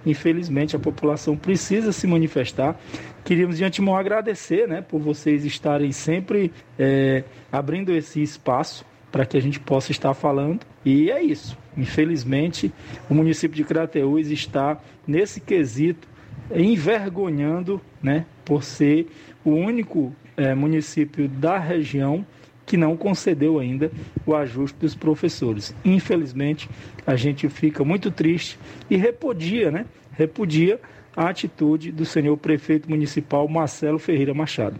Infelizmente, 0.06 0.74
a 0.74 0.78
população 0.78 1.36
precisa 1.36 1.92
se 1.92 2.06
manifestar. 2.06 2.80
Queríamos 3.22 3.58
de 3.58 3.64
antemão 3.64 3.94
agradecer 3.94 4.66
né, 4.66 4.80
por 4.80 4.98
vocês 4.98 5.44
estarem 5.44 5.92
sempre 5.92 6.50
é, 6.78 7.22
abrindo 7.52 7.92
esse 7.92 8.22
espaço 8.22 8.86
para 9.16 9.24
que 9.24 9.38
a 9.38 9.40
gente 9.40 9.58
possa 9.58 9.92
estar 9.92 10.12
falando. 10.12 10.60
E 10.84 11.10
é 11.10 11.22
isso. 11.22 11.56
Infelizmente, 11.74 12.70
o 13.08 13.14
município 13.14 13.56
de 13.56 13.64
Crateús 13.64 14.30
está 14.30 14.78
nesse 15.06 15.40
quesito 15.40 16.06
envergonhando, 16.54 17.80
né, 18.02 18.26
por 18.44 18.62
ser 18.62 19.06
o 19.42 19.52
único 19.52 20.14
é, 20.36 20.54
município 20.54 21.28
da 21.28 21.58
região 21.58 22.26
que 22.66 22.76
não 22.76 22.94
concedeu 22.94 23.58
ainda 23.58 23.90
o 24.26 24.34
ajuste 24.34 24.76
dos 24.78 24.94
professores. 24.94 25.74
Infelizmente, 25.82 26.68
a 27.06 27.16
gente 27.16 27.48
fica 27.48 27.82
muito 27.82 28.10
triste 28.10 28.58
e 28.90 28.96
repudia, 28.96 29.70
né? 29.70 29.86
Repudia 30.12 30.78
a 31.16 31.30
atitude 31.30 31.90
do 31.90 32.04
senhor 32.04 32.36
prefeito 32.36 32.90
municipal 32.90 33.48
Marcelo 33.48 33.98
Ferreira 33.98 34.34
Machado. 34.34 34.78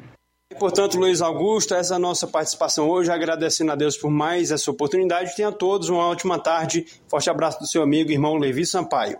Portanto, 0.59 0.97
Luiz 0.99 1.21
Augusto, 1.21 1.75
essa 1.75 1.95
é 1.95 1.97
a 1.97 1.99
nossa 1.99 2.27
participação 2.27 2.89
hoje, 2.89 3.11
agradecendo 3.11 3.73
a 3.73 3.75
Deus 3.75 3.97
por 3.97 4.11
mais 4.11 4.51
essa 4.51 4.71
oportunidade. 4.71 5.37
Tenha 5.37 5.49
a 5.49 5.53
todos 5.53 5.91
uma 5.91 6.07
ótima 6.07 6.39
tarde. 6.39 6.87
Forte 7.09 7.29
abraço 7.29 7.61
do 7.61 7.67
seu 7.67 7.83
amigo, 7.83 8.11
irmão 8.11 8.37
Levi 8.37 8.65
Sampaio. 8.65 9.19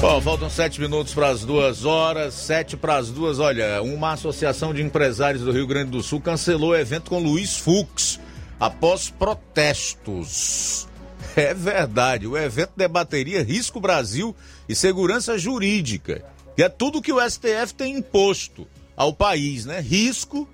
Bom, 0.00 0.20
faltam 0.22 0.48
sete 0.48 0.80
minutos 0.80 1.12
para 1.12 1.28
as 1.28 1.44
duas 1.44 1.84
horas, 1.84 2.32
sete 2.32 2.76
para 2.76 2.96
as 2.96 3.10
duas. 3.10 3.38
Olha, 3.38 3.82
uma 3.82 4.12
associação 4.12 4.72
de 4.72 4.80
empresários 4.80 5.42
do 5.42 5.52
Rio 5.52 5.66
Grande 5.66 5.90
do 5.90 6.02
Sul 6.02 6.20
cancelou 6.20 6.70
o 6.70 6.76
evento 6.76 7.10
com 7.10 7.18
Luiz 7.18 7.58
Fux 7.58 8.18
após 8.58 9.10
protestos. 9.10 10.88
É 11.36 11.52
verdade, 11.52 12.26
o 12.26 12.36
evento 12.38 12.72
debateria 12.76 13.42
risco 13.42 13.78
Brasil 13.78 14.34
e 14.68 14.74
segurança 14.74 15.36
jurídica, 15.36 16.24
que 16.56 16.62
é 16.62 16.68
tudo 16.68 17.02
que 17.02 17.12
o 17.12 17.20
STF 17.20 17.74
tem 17.76 17.96
imposto 17.96 18.66
ao 18.98 19.12
país, 19.12 19.64
né? 19.64 19.80
Risco 19.80 20.48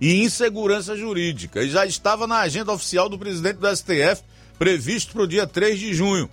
e 0.00 0.22
insegurança 0.24 0.96
jurídica. 0.96 1.62
E 1.62 1.68
já 1.68 1.84
estava 1.84 2.26
na 2.26 2.38
agenda 2.38 2.72
oficial 2.72 3.10
do 3.10 3.18
presidente 3.18 3.58
do 3.58 3.76
STF, 3.76 4.22
previsto 4.58 5.12
para 5.12 5.22
o 5.22 5.28
dia 5.28 5.46
3 5.46 5.78
de 5.78 5.92
junho. 5.92 6.30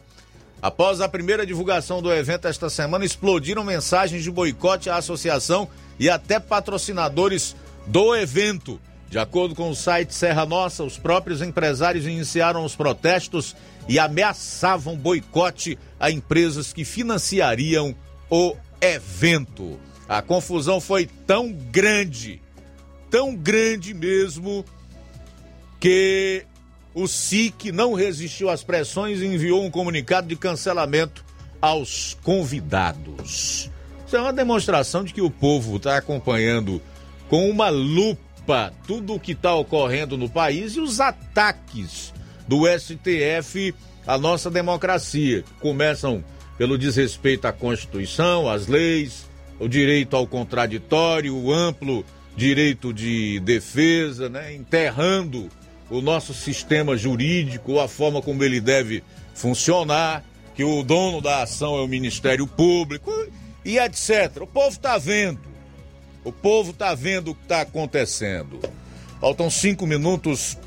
Após 0.62 1.02
a 1.02 1.10
primeira 1.10 1.46
divulgação 1.46 2.02
do 2.02 2.12
evento 2.12 2.48
esta 2.48 2.70
semana, 2.70 3.04
explodiram 3.04 3.66
mensagens 3.66 4.24
de 4.24 4.32
boicote 4.32 4.90
à 4.90 4.96
associação 4.96 5.68
e 6.00 6.10
até 6.10 6.40
patrocinadores 6.40 7.54
do 7.86 8.16
evento. 8.16 8.80
De 9.10 9.20
acordo 9.20 9.54
com 9.54 9.70
o 9.70 9.76
site 9.76 10.14
Serra 10.14 10.46
Nossa, 10.46 10.86
os 10.86 10.98
próprios 10.98 11.42
empresários 11.42 12.08
iniciaram 12.08 12.64
os 12.64 12.76
protestos 12.76 13.56
e 13.90 14.00
ameaçavam 14.00 14.96
boicote 14.96 15.78
a 16.00 16.10
empresas 16.10 16.72
que 16.72 16.86
financiariam 16.86 17.94
o 18.30 18.56
evento. 18.80 19.78
A 20.08 20.22
confusão 20.22 20.80
foi 20.80 21.08
tão 21.26 21.52
grande, 21.52 22.42
tão 23.10 23.36
grande 23.36 23.94
mesmo, 23.94 24.64
que 25.80 26.46
o 26.94 27.08
SIC 27.08 27.72
não 27.72 27.94
resistiu 27.94 28.50
às 28.50 28.64
pressões 28.64 29.20
e 29.20 29.26
enviou 29.26 29.64
um 29.64 29.72
comunicado 29.72 30.28
de 30.28 30.36
cancelamento 30.36 31.26
aos 31.60 32.18
convidados. 32.24 33.70
Isso 34.06 34.16
é 34.16 34.22
uma 34.22 34.32
demonstração 34.32 35.04
de 35.04 35.14
que 35.14 35.22
o 35.22 35.32
povo 35.32 35.78
está 35.78 35.98
acompanhando 35.98 36.82
com 37.28 37.50
uma 37.50 37.70
lupa 37.70 38.72
tudo 38.86 39.16
o 39.16 39.20
que 39.20 39.32
está 39.32 39.56
ocorrendo 39.56 40.16
no 40.16 40.30
país 40.30 40.76
e 40.76 40.80
os 40.80 41.00
ataques 41.00 42.14
do 42.48 42.66
STF 42.68 43.74
à 44.06 44.18
nossa 44.18 44.52
democracia. 44.52 45.44
Começam 45.60 46.24
pelo 46.58 46.78
desrespeito 46.78 47.48
à 47.48 47.52
Constituição, 47.52 48.48
às 48.48 48.68
leis, 48.68 49.28
o 49.60 49.68
direito 49.68 50.16
ao 50.16 50.28
contraditório, 50.28 51.36
o 51.36 51.54
amplo 51.54 52.06
direito 52.36 52.94
de 52.94 53.40
defesa, 53.40 54.28
né? 54.30 54.54
enterrando 54.54 55.50
o 55.90 56.02
nosso 56.02 56.34
sistema 56.34 56.98
jurídico, 56.98 57.80
a 57.80 57.88
forma 57.88 58.22
como 58.22 58.44
ele 58.44 58.60
deve 58.60 59.04
funcionar, 59.34 60.24
que 60.56 60.64
o 60.64 60.84
dono 60.84 61.22
da 61.22 61.44
ação 61.44 61.78
é 61.78 61.82
o 61.82 61.88
Ministério 61.88 62.48
Público 62.48 63.12
e 63.64 63.78
etc. 63.78 64.42
O 64.42 64.48
povo 64.48 64.70
está 64.70 64.98
vendo. 64.98 65.42
O 66.24 66.32
povo 66.32 66.72
está 66.72 66.96
vendo 66.96 67.32
o 67.32 67.36
que 67.36 67.44
está 67.44 67.62
acontecendo. 67.62 68.60
Faltam 69.22 69.50
cinco 69.50 69.86
minutos 69.86 70.58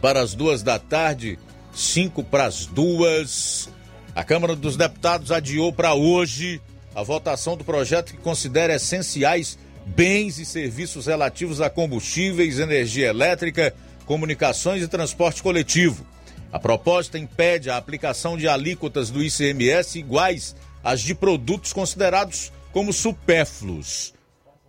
para 0.00 0.20
as 0.20 0.34
duas 0.34 0.62
da 0.62 0.78
tarde, 0.78 1.38
cinco 1.74 2.22
para 2.22 2.44
as 2.44 2.66
duas. 2.66 3.68
A 4.14 4.22
Câmara 4.24 4.54
dos 4.54 4.76
Deputados 4.76 5.32
adiou 5.32 5.72
para 5.72 5.94
hoje 5.94 6.60
a 6.94 7.02
votação 7.02 7.56
do 7.56 7.64
projeto 7.64 8.12
que 8.12 8.20
considera 8.20 8.74
essenciais 8.74 9.58
bens 9.86 10.38
e 10.38 10.44
serviços 10.44 11.06
relativos 11.06 11.60
a 11.60 11.70
combustíveis, 11.70 12.58
energia 12.58 13.08
elétrica, 13.08 13.74
comunicações 14.06 14.82
e 14.82 14.88
transporte 14.88 15.42
coletivo. 15.42 16.06
A 16.52 16.58
proposta 16.58 17.18
impede 17.18 17.70
a 17.70 17.76
aplicação 17.76 18.36
de 18.36 18.48
alíquotas 18.48 19.10
do 19.10 19.22
ICMS 19.22 19.98
iguais 19.98 20.56
às 20.82 21.00
de 21.00 21.14
produtos 21.14 21.72
considerados 21.72 22.52
como 22.72 22.92
supérfluos. 22.92 24.12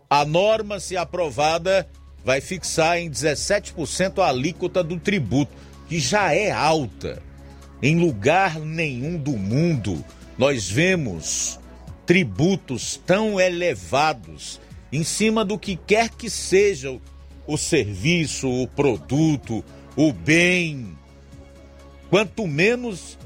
A 0.09 0.25
norma, 0.25 0.79
se 0.79 0.95
aprovada, 0.97 1.87
vai 2.23 2.41
fixar 2.41 2.97
em 2.97 3.09
17% 3.09 4.19
a 4.19 4.27
alíquota 4.27 4.83
do 4.83 4.99
tributo, 4.99 5.53
que 5.87 5.99
já 5.99 6.33
é 6.33 6.51
alta. 6.51 7.21
Em 7.81 7.99
lugar 7.99 8.59
nenhum 8.59 9.17
do 9.17 9.31
mundo 9.31 10.03
nós 10.37 10.69
vemos 10.69 11.59
tributos 12.11 12.99
tão 13.05 13.39
elevados 13.39 14.59
em 14.91 15.01
cima 15.01 15.45
do 15.45 15.57
que 15.57 15.77
quer 15.77 16.09
que 16.09 16.29
seja 16.29 16.99
o 17.47 17.57
serviço, 17.57 18.49
o 18.49 18.67
produto, 18.67 19.63
o 19.95 20.11
bem. 20.11 20.93
Quanto 22.09 22.45
menos 22.45 23.17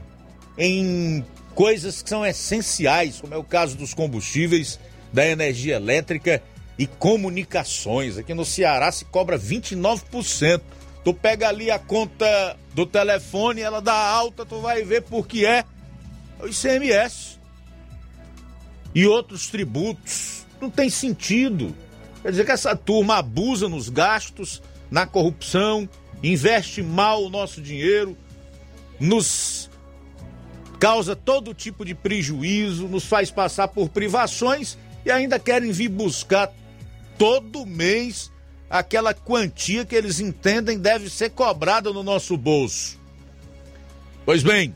em 0.55 1.25
coisas 1.55 2.03
que 2.03 2.09
são 2.11 2.23
essenciais, 2.23 3.19
como 3.19 3.33
é 3.33 3.37
o 3.37 3.43
caso 3.43 3.75
dos 3.75 3.91
combustíveis, 3.91 4.79
da 5.11 5.25
energia 5.25 5.77
elétrica 5.77 6.43
e 6.77 6.85
comunicações. 6.85 8.19
Aqui 8.19 8.35
no 8.35 8.45
Ceará 8.45 8.91
se 8.91 9.03
cobra 9.05 9.39
29%. 9.39 10.61
Tu 11.03 11.11
pega 11.11 11.49
ali 11.49 11.71
a 11.71 11.79
conta 11.79 12.55
do 12.75 12.85
telefone, 12.85 13.61
ela 13.61 13.81
dá 13.81 13.95
alta, 13.95 14.45
tu 14.45 14.61
vai 14.61 14.83
ver 14.83 15.01
por 15.01 15.25
que 15.25 15.43
é 15.43 15.65
o 16.39 16.45
ICMS. 16.45 17.34
E 18.95 19.05
outros 19.05 19.47
tributos. 19.47 20.45
Não 20.59 20.69
tem 20.69 20.89
sentido. 20.89 21.75
Quer 22.21 22.31
dizer 22.31 22.45
que 22.45 22.51
essa 22.51 22.75
turma 22.75 23.17
abusa 23.17 23.69
nos 23.69 23.89
gastos, 23.89 24.63
na 24.89 25.05
corrupção, 25.05 25.87
investe 26.23 26.81
mal 26.81 27.23
o 27.23 27.29
nosso 27.29 27.61
dinheiro, 27.61 28.17
nos 28.99 29.69
causa 30.79 31.15
todo 31.15 31.53
tipo 31.53 31.85
de 31.85 31.93
prejuízo, 31.93 32.87
nos 32.87 33.05
faz 33.05 33.29
passar 33.29 33.67
por 33.67 33.89
privações 33.89 34.77
e 35.05 35.11
ainda 35.11 35.37
querem 35.37 35.71
vir 35.71 35.89
buscar 35.89 36.51
todo 37.17 37.65
mês 37.65 38.31
aquela 38.69 39.13
quantia 39.13 39.85
que 39.85 39.95
eles 39.95 40.19
entendem 40.19 40.79
deve 40.79 41.09
ser 41.09 41.29
cobrada 41.29 41.91
no 41.91 42.03
nosso 42.03 42.35
bolso. 42.35 42.99
Pois 44.25 44.41
bem, 44.41 44.75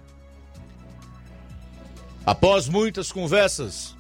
após 2.26 2.70
muitas 2.70 3.12
conversas 3.12 3.96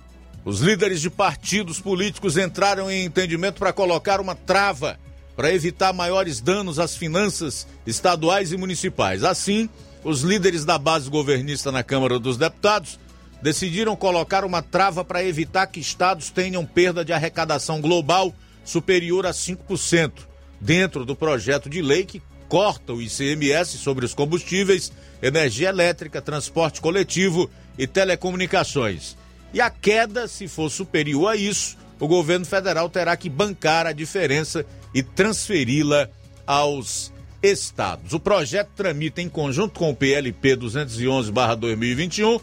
os 0.49 0.61
líderes 0.61 0.99
de 0.99 1.11
partidos 1.11 1.79
políticos 1.79 2.35
entraram 2.35 2.89
em 2.89 3.05
entendimento 3.05 3.59
para 3.59 3.71
colocar 3.71 4.19
uma 4.19 4.33
trava 4.33 4.99
para 5.35 5.53
evitar 5.53 5.93
maiores 5.93 6.41
danos 6.41 6.79
às 6.79 6.97
finanças 6.97 7.67
estaduais 7.85 8.51
e 8.51 8.57
municipais. 8.57 9.23
Assim, 9.23 9.69
os 10.03 10.21
líderes 10.21 10.65
da 10.65 10.79
base 10.79 11.07
governista 11.07 11.71
na 11.71 11.83
Câmara 11.83 12.17
dos 12.17 12.35
Deputados 12.35 12.99
decidiram 13.43 13.95
colocar 13.95 14.43
uma 14.43 14.63
trava 14.63 15.05
para 15.05 15.23
evitar 15.23 15.67
que 15.67 15.79
estados 15.79 16.31
tenham 16.31 16.65
perda 16.65 17.05
de 17.05 17.13
arrecadação 17.13 17.79
global 17.79 18.33
superior 18.65 19.27
a 19.27 19.31
5%, 19.31 20.11
dentro 20.59 21.05
do 21.05 21.15
projeto 21.15 21.69
de 21.69 21.79
lei 21.79 22.05
que 22.05 22.23
corta 22.47 22.91
o 22.91 23.01
ICMS 23.03 23.77
sobre 23.77 24.03
os 24.03 24.15
combustíveis, 24.15 24.91
energia 25.21 25.69
elétrica, 25.69 26.23
transporte 26.23 26.81
coletivo 26.81 27.47
e 27.77 27.85
telecomunicações. 27.85 29.15
E 29.53 29.61
a 29.61 29.69
queda, 29.69 30.27
se 30.27 30.47
for 30.47 30.69
superior 30.69 31.27
a 31.27 31.35
isso, 31.35 31.77
o 31.99 32.07
governo 32.07 32.45
federal 32.45 32.89
terá 32.89 33.15
que 33.17 33.29
bancar 33.29 33.85
a 33.85 33.91
diferença 33.91 34.65
e 34.93 35.03
transferi-la 35.03 36.09
aos 36.45 37.11
estados. 37.41 38.13
O 38.13 38.19
projeto 38.19 38.69
tramita 38.75 39.21
em 39.21 39.29
conjunto 39.29 39.79
com 39.79 39.89
o 39.89 39.95
PLP 39.95 40.55
211/2021 40.55 42.41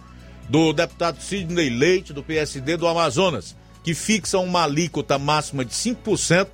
do 0.49 0.73
deputado 0.73 1.21
Sidney 1.21 1.71
Leite 1.71 2.13
do 2.13 2.23
PSD 2.23 2.77
do 2.77 2.87
Amazonas, 2.87 3.57
que 3.83 3.95
fixa 3.95 4.39
uma 4.39 4.65
alíquota 4.65 5.19
máxima 5.19 5.65
de 5.65 5.75
5%, 5.75 6.49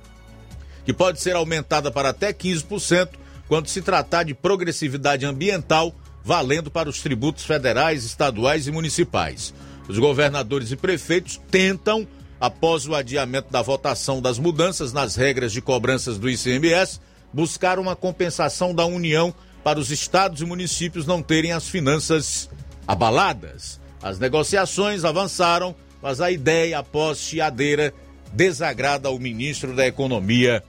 que 0.85 0.93
pode 0.93 1.21
ser 1.21 1.35
aumentada 1.35 1.91
para 1.91 2.09
até 2.09 2.33
15% 2.33 3.09
quando 3.47 3.67
se 3.67 3.81
tratar 3.81 4.23
de 4.23 4.33
progressividade 4.33 5.25
ambiental, 5.25 5.93
valendo 6.23 6.71
para 6.71 6.89
os 6.89 7.01
tributos 7.01 7.43
federais, 7.43 8.03
estaduais 8.03 8.67
e 8.67 8.71
municipais. 8.71 9.53
Os 9.87 9.97
governadores 9.97 10.71
e 10.71 10.75
prefeitos 10.75 11.39
tentam, 11.51 12.07
após 12.39 12.87
o 12.87 12.95
adiamento 12.95 13.51
da 13.51 13.61
votação 13.61 14.21
das 14.21 14.39
mudanças 14.39 14.93
nas 14.93 15.15
regras 15.15 15.51
de 15.51 15.61
cobranças 15.61 16.17
do 16.17 16.29
ICMS, 16.29 16.99
buscar 17.31 17.79
uma 17.79 17.95
compensação 17.95 18.73
da 18.73 18.85
União 18.85 19.33
para 19.63 19.79
os 19.79 19.91
estados 19.91 20.41
e 20.41 20.45
municípios 20.45 21.05
não 21.05 21.21
terem 21.21 21.51
as 21.51 21.67
finanças 21.67 22.49
abaladas. 22.87 23.79
As 24.01 24.19
negociações 24.19 25.05
avançaram, 25.05 25.75
mas 26.01 26.19
a 26.21 26.31
ideia, 26.31 26.79
após 26.79 27.19
chiadeira, 27.19 27.93
desagrada 28.33 29.07
ao 29.07 29.19
ministro 29.19 29.75
da 29.75 29.87
Economia, 29.87 30.63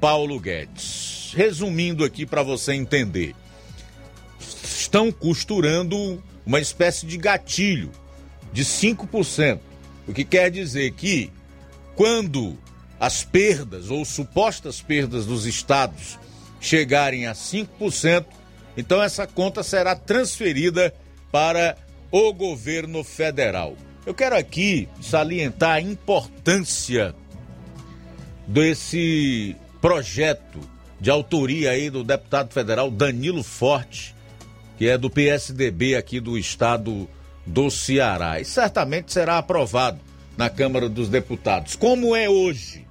Paulo 0.00 0.38
Guedes. 0.38 1.32
Resumindo 1.34 2.04
aqui 2.04 2.26
para 2.26 2.42
você 2.42 2.74
entender, 2.74 3.34
estão 4.38 5.10
costurando 5.10 6.22
uma 6.44 6.60
espécie 6.60 7.06
de 7.06 7.16
gatilho 7.16 7.90
de 8.54 8.64
5%. 8.64 9.58
O 10.06 10.12
que 10.12 10.24
quer 10.24 10.48
dizer 10.48 10.92
que 10.92 11.30
quando 11.96 12.56
as 13.00 13.24
perdas 13.24 13.90
ou 13.90 14.04
supostas 14.04 14.80
perdas 14.80 15.26
dos 15.26 15.44
estados 15.44 16.18
chegarem 16.60 17.26
a 17.26 17.32
5%, 17.32 18.24
então 18.76 19.02
essa 19.02 19.26
conta 19.26 19.64
será 19.64 19.96
transferida 19.96 20.94
para 21.32 21.76
o 22.12 22.32
governo 22.32 23.02
federal. 23.02 23.76
Eu 24.06 24.14
quero 24.14 24.36
aqui 24.36 24.88
salientar 25.02 25.72
a 25.72 25.80
importância 25.80 27.12
desse 28.46 29.56
projeto 29.80 30.60
de 31.00 31.10
autoria 31.10 31.72
aí 31.72 31.90
do 31.90 32.04
deputado 32.04 32.52
federal 32.52 32.88
Danilo 32.88 33.42
Forte, 33.42 34.14
que 34.78 34.88
é 34.88 34.96
do 34.96 35.10
PSDB 35.10 35.96
aqui 35.96 36.20
do 36.20 36.38
estado 36.38 37.08
do 37.46 37.70
Ceará. 37.70 38.40
E 38.40 38.44
certamente 38.44 39.12
será 39.12 39.38
aprovado 39.38 40.00
na 40.36 40.50
Câmara 40.50 40.88
dos 40.88 41.08
Deputados. 41.08 41.76
Como 41.76 42.14
é 42.14 42.28
hoje? 42.28 42.86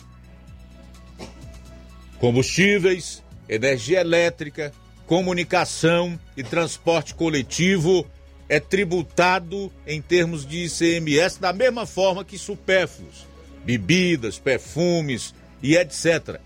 Combustíveis, 2.19 3.21
energia 3.49 3.99
elétrica, 3.99 4.71
comunicação 5.05 6.17
e 6.37 6.43
transporte 6.43 7.13
coletivo 7.13 8.05
é 8.47 8.59
tributado 8.59 9.71
em 9.85 10.01
termos 10.01 10.45
de 10.45 10.65
ICMS 10.65 11.39
da 11.39 11.51
mesma 11.51 11.85
forma 11.85 12.23
que 12.23 12.37
supérfluos, 12.37 13.25
bebidas, 13.65 14.39
perfumes 14.39 15.33
e 15.61 15.75
etc. 15.75 16.39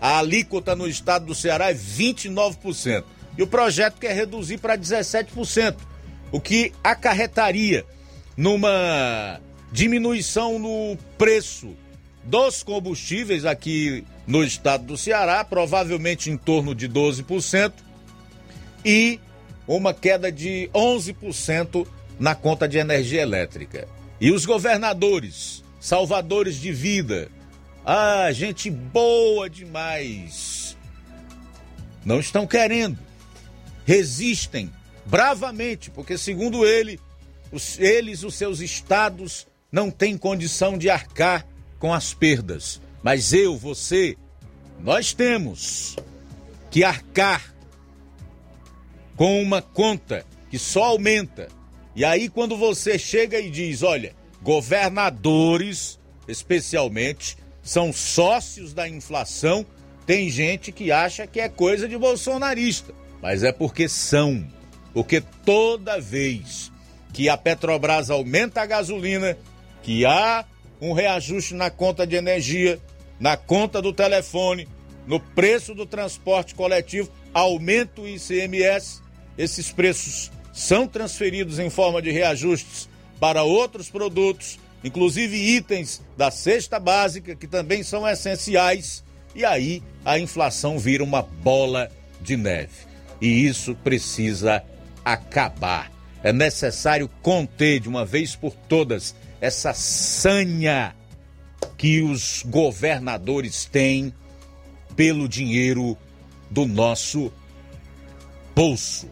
A 0.00 0.18
alíquota 0.18 0.76
no 0.76 0.86
estado 0.86 1.26
do 1.26 1.34
Ceará 1.34 1.70
é 1.70 1.74
29%. 1.74 3.04
E 3.36 3.42
o 3.42 3.46
projeto 3.46 3.98
quer 3.98 4.14
reduzir 4.14 4.58
para 4.58 4.78
17% 4.78 5.76
o 6.34 6.40
que 6.40 6.72
acarretaria 6.82 7.86
numa 8.36 9.40
diminuição 9.70 10.58
no 10.58 10.98
preço 11.16 11.76
dos 12.24 12.60
combustíveis 12.60 13.44
aqui 13.44 14.04
no 14.26 14.42
estado 14.42 14.82
do 14.82 14.96
Ceará, 14.96 15.44
provavelmente 15.44 16.32
em 16.32 16.36
torno 16.36 16.74
de 16.74 16.88
12%, 16.88 17.72
e 18.84 19.20
uma 19.64 19.94
queda 19.94 20.32
de 20.32 20.68
11% 20.74 21.86
na 22.18 22.34
conta 22.34 22.66
de 22.66 22.78
energia 22.78 23.22
elétrica. 23.22 23.86
E 24.20 24.32
os 24.32 24.44
governadores, 24.44 25.62
salvadores 25.78 26.56
de 26.56 26.72
vida, 26.72 27.28
ah, 27.86 28.32
gente 28.32 28.68
boa 28.72 29.48
demais, 29.48 30.76
não 32.04 32.18
estão 32.18 32.44
querendo, 32.44 32.98
resistem 33.86 34.72
bravamente, 35.06 35.90
porque 35.90 36.16
segundo 36.16 36.66
ele, 36.66 37.00
os, 37.52 37.78
eles, 37.78 38.22
os 38.22 38.34
seus 38.34 38.60
estados, 38.60 39.46
não 39.70 39.90
têm 39.90 40.16
condição 40.16 40.78
de 40.78 40.88
arcar 40.88 41.46
com 41.78 41.92
as 41.92 42.14
perdas. 42.14 42.80
Mas 43.02 43.32
eu, 43.32 43.56
você, 43.56 44.16
nós 44.80 45.12
temos 45.12 45.96
que 46.70 46.82
arcar 46.82 47.54
com 49.16 49.42
uma 49.42 49.62
conta 49.62 50.24
que 50.50 50.58
só 50.58 50.84
aumenta. 50.84 51.48
E 51.94 52.04
aí, 52.04 52.28
quando 52.28 52.56
você 52.56 52.98
chega 52.98 53.38
e 53.38 53.50
diz: 53.50 53.82
olha, 53.82 54.14
governadores, 54.42 55.98
especialmente, 56.26 57.36
são 57.62 57.92
sócios 57.92 58.72
da 58.72 58.88
inflação, 58.88 59.64
tem 60.06 60.28
gente 60.28 60.70
que 60.70 60.92
acha 60.92 61.26
que 61.26 61.40
é 61.40 61.48
coisa 61.48 61.88
de 61.88 61.96
bolsonarista. 61.96 62.94
Mas 63.22 63.42
é 63.42 63.52
porque 63.52 63.88
são. 63.88 64.46
Porque 64.94 65.20
toda 65.44 66.00
vez 66.00 66.72
que 67.12 67.28
a 67.28 67.36
Petrobras 67.36 68.08
aumenta 68.08 68.62
a 68.62 68.66
gasolina, 68.66 69.36
que 69.82 70.06
há 70.06 70.44
um 70.80 70.92
reajuste 70.92 71.52
na 71.52 71.68
conta 71.68 72.06
de 72.06 72.16
energia, 72.16 72.80
na 73.18 73.36
conta 73.36 73.82
do 73.82 73.92
telefone, 73.92 74.68
no 75.06 75.20
preço 75.20 75.74
do 75.74 75.84
transporte 75.84 76.54
coletivo, 76.54 77.10
aumenta 77.32 78.00
o 78.00 78.08
ICMS, 78.08 79.02
esses 79.36 79.70
preços 79.70 80.30
são 80.52 80.86
transferidos 80.86 81.58
em 81.58 81.68
forma 81.68 82.00
de 82.00 82.10
reajustes 82.10 82.88
para 83.18 83.42
outros 83.42 83.90
produtos, 83.90 84.58
inclusive 84.82 85.36
itens 85.36 86.00
da 86.16 86.30
cesta 86.30 86.78
básica, 86.78 87.34
que 87.34 87.48
também 87.48 87.82
são 87.82 88.06
essenciais, 88.06 89.02
e 89.34 89.44
aí 89.44 89.82
a 90.04 90.18
inflação 90.18 90.78
vira 90.78 91.02
uma 91.02 91.22
bola 91.22 91.90
de 92.20 92.36
neve. 92.36 92.94
E 93.20 93.46
isso 93.46 93.74
precisa 93.82 94.62
acabar. 95.04 95.90
É 96.22 96.32
necessário 96.32 97.08
conter 97.22 97.80
de 97.80 97.88
uma 97.88 98.04
vez 98.04 98.34
por 98.34 98.54
todas 98.54 99.14
essa 99.40 99.74
sanha 99.74 100.94
que 101.76 102.00
os 102.00 102.42
governadores 102.46 103.66
têm 103.66 104.14
pelo 104.96 105.28
dinheiro 105.28 105.98
do 106.50 106.66
nosso 106.66 107.32
bolso. 108.54 109.10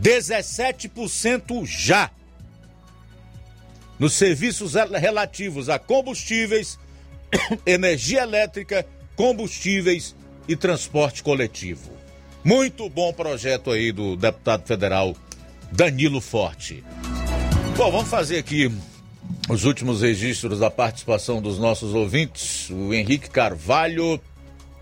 17% 0.00 1.66
já 1.66 2.10
nos 3.98 4.14
serviços 4.14 4.74
relativos 4.74 5.68
a 5.68 5.78
combustíveis, 5.78 6.78
energia 7.66 8.22
elétrica, 8.22 8.86
combustíveis 9.16 10.14
e 10.46 10.56
transporte 10.56 11.22
coletivo. 11.22 11.97
Muito 12.44 12.88
bom 12.88 13.12
projeto 13.12 13.70
aí 13.70 13.92
do 13.92 14.16
deputado 14.16 14.66
federal 14.66 15.16
Danilo 15.72 16.20
Forte. 16.20 16.84
Bom, 17.76 17.90
vamos 17.90 18.08
fazer 18.08 18.38
aqui 18.38 18.72
os 19.48 19.64
últimos 19.64 20.02
registros 20.02 20.58
da 20.58 20.70
participação 20.70 21.40
dos 21.40 21.58
nossos 21.58 21.94
ouvintes. 21.94 22.70
O 22.70 22.92
Henrique 22.92 23.30
Carvalho 23.30 24.20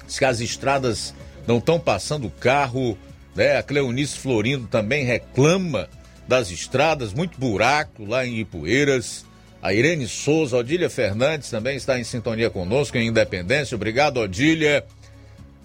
diz 0.07 0.19
que 0.19 0.25
as 0.25 0.41
estradas 0.41 1.15
não 1.47 1.59
estão 1.59 1.79
passando 1.79 2.31
carro, 2.31 2.97
né? 3.35 3.57
A 3.57 3.63
Cleonice 3.63 4.19
Florindo 4.19 4.67
também 4.67 5.05
reclama 5.05 5.89
das 6.27 6.51
estradas, 6.51 7.13
muito 7.13 7.39
buraco 7.39 8.05
lá 8.05 8.27
em 8.27 8.39
Ipueiras. 8.39 9.25
A 9.63 9.73
Irene 9.73 10.07
Souza, 10.07 10.57
Odília 10.57 10.91
Fernandes 10.91 11.51
também 11.51 11.77
está 11.77 11.99
em 11.99 12.05
sintonia 12.05 12.51
conosco 12.51 12.97
em 12.97 13.09
Independência. 13.09 13.75
Obrigado, 13.75 14.21
Odília. 14.21 14.85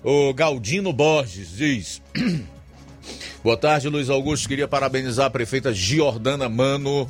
O 0.03 0.33
Galdino 0.33 0.91
Borges 0.91 1.55
diz: 1.55 2.01
Boa 3.43 3.55
tarde, 3.55 3.87
Luiz 3.87 4.09
Augusto. 4.09 4.47
Queria 4.47 4.67
parabenizar 4.67 5.27
a 5.27 5.29
prefeita 5.29 5.71
Giordana 5.73 6.49
Mano 6.49 7.09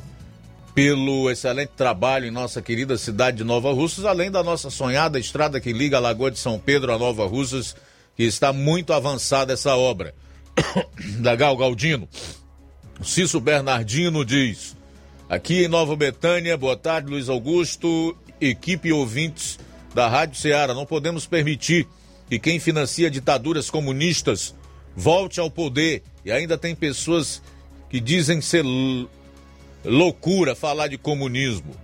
pelo 0.74 1.30
excelente 1.30 1.72
trabalho 1.76 2.26
em 2.26 2.30
nossa 2.30 2.60
querida 2.60 2.96
cidade 2.98 3.38
de 3.38 3.44
Nova 3.44 3.72
Russas, 3.72 4.04
além 4.04 4.30
da 4.30 4.42
nossa 4.42 4.68
sonhada 4.70 5.18
estrada 5.18 5.60
que 5.60 5.72
liga 5.72 5.96
a 5.96 6.00
Lagoa 6.00 6.30
de 6.30 6.38
São 6.38 6.58
Pedro 6.58 6.92
a 6.92 6.98
Nova 6.98 7.26
Russas, 7.26 7.74
que 8.16 8.24
está 8.24 8.52
muito 8.52 8.92
avançada 8.92 9.54
essa 9.54 9.74
obra. 9.74 10.14
da 11.20 11.34
Gal 11.34 11.56
Galdino. 11.56 12.06
Cício 13.02 13.40
Bernardino 13.40 14.22
diz: 14.22 14.76
Aqui 15.30 15.64
em 15.64 15.68
Nova 15.68 15.96
Betânia, 15.96 16.58
boa 16.58 16.76
tarde, 16.76 17.10
Luiz 17.10 17.30
Augusto, 17.30 18.14
equipe 18.38 18.92
ouvintes 18.92 19.58
da 19.94 20.08
Rádio 20.08 20.38
Ceará. 20.38 20.74
Não 20.74 20.84
podemos 20.84 21.26
permitir 21.26 21.88
que 22.32 22.38
quem 22.38 22.58
financia 22.58 23.10
ditaduras 23.10 23.68
comunistas 23.68 24.54
volte 24.96 25.38
ao 25.38 25.50
poder. 25.50 26.02
E 26.24 26.32
ainda 26.32 26.56
tem 26.56 26.74
pessoas 26.74 27.42
que 27.90 28.00
dizem 28.00 28.40
ser 28.40 28.64
loucura 29.84 30.54
falar 30.54 30.88
de 30.88 30.96
comunismo. 30.96 31.76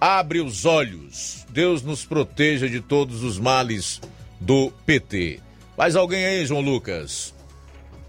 Abre 0.00 0.40
os 0.40 0.64
olhos. 0.64 1.44
Deus 1.50 1.82
nos 1.82 2.04
proteja 2.04 2.68
de 2.68 2.80
todos 2.80 3.24
os 3.24 3.36
males 3.36 4.00
do 4.40 4.70
PT. 4.86 5.40
Mais 5.76 5.96
alguém 5.96 6.24
aí, 6.24 6.46
João 6.46 6.60
Lucas? 6.60 7.34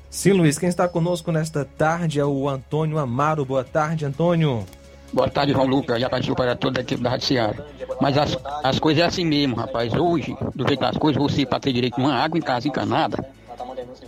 Sim, 0.07 0.33
Luiz, 0.33 0.59
quem 0.59 0.69
está 0.69 0.87
conosco 0.87 1.31
nesta 1.31 1.65
tarde 1.65 2.19
é 2.19 2.25
o 2.25 2.47
Antônio 2.47 2.99
Amaro. 2.99 3.43
Boa 3.43 3.63
tarde, 3.63 4.05
Antônio. 4.05 4.67
Boa 5.13 5.29
tarde, 5.29 5.53
João 5.53 5.65
Lucas. 5.65 5.99
Já 5.99 6.09
partiu 6.09 6.35
para 6.35 6.55
toda 6.55 6.79
a 6.79 6.83
equipe 6.83 7.01
da 7.01 7.09
Rádio 7.09 7.27
Seara. 7.27 7.65
Mas 8.01 8.17
as, 8.17 8.37
as 8.63 8.79
coisas 8.79 9.03
é 9.03 9.05
assim 9.05 9.25
mesmo, 9.25 9.55
rapaz. 9.55 9.93
Hoje, 9.93 10.35
do 10.53 10.67
jeito 10.67 10.81
das 10.81 10.97
coisas, 10.97 11.21
você 11.21 11.45
para 11.45 11.59
ter 11.59 11.71
direito 11.71 11.99
a 11.99 12.03
uma 12.03 12.13
água 12.13 12.37
em 12.37 12.41
casa 12.41 12.67
encanada, 12.67 13.25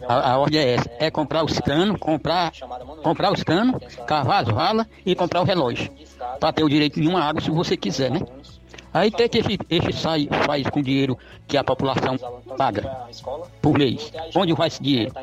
a, 0.07 0.31
a 0.31 0.37
ordem 0.37 0.59
é 0.59 0.73
essa, 0.73 0.91
é 0.99 1.09
comprar 1.09 1.43
os 1.43 1.57
canos, 1.59 1.97
comprar, 1.99 2.51
comprar 3.01 3.31
os 3.31 3.43
canos, 3.43 3.81
cavar 4.05 4.43
as 4.43 4.49
valas 4.49 4.85
e 5.05 5.15
comprar 5.15 5.41
o 5.41 5.45
relógio. 5.45 5.89
Para 6.39 6.51
ter 6.53 6.63
o 6.63 6.69
direito 6.69 6.99
de 6.99 7.07
uma 7.07 7.23
água 7.23 7.41
se 7.41 7.49
você 7.49 7.77
quiser, 7.77 8.11
né? 8.11 8.19
Aí 8.91 9.11
tem 9.11 9.29
que 9.29 9.37
esse, 9.37 9.57
esse 9.69 9.93
sai, 9.93 10.27
faz 10.45 10.67
com 10.67 10.81
dinheiro 10.81 11.17
que 11.47 11.55
a 11.55 11.63
população 11.63 12.17
paga 12.57 13.07
por 13.61 13.77
mês. 13.77 14.11
Onde 14.35 14.53
vai 14.53 14.67
esse 14.67 14.81
dinheiro? 14.81 15.13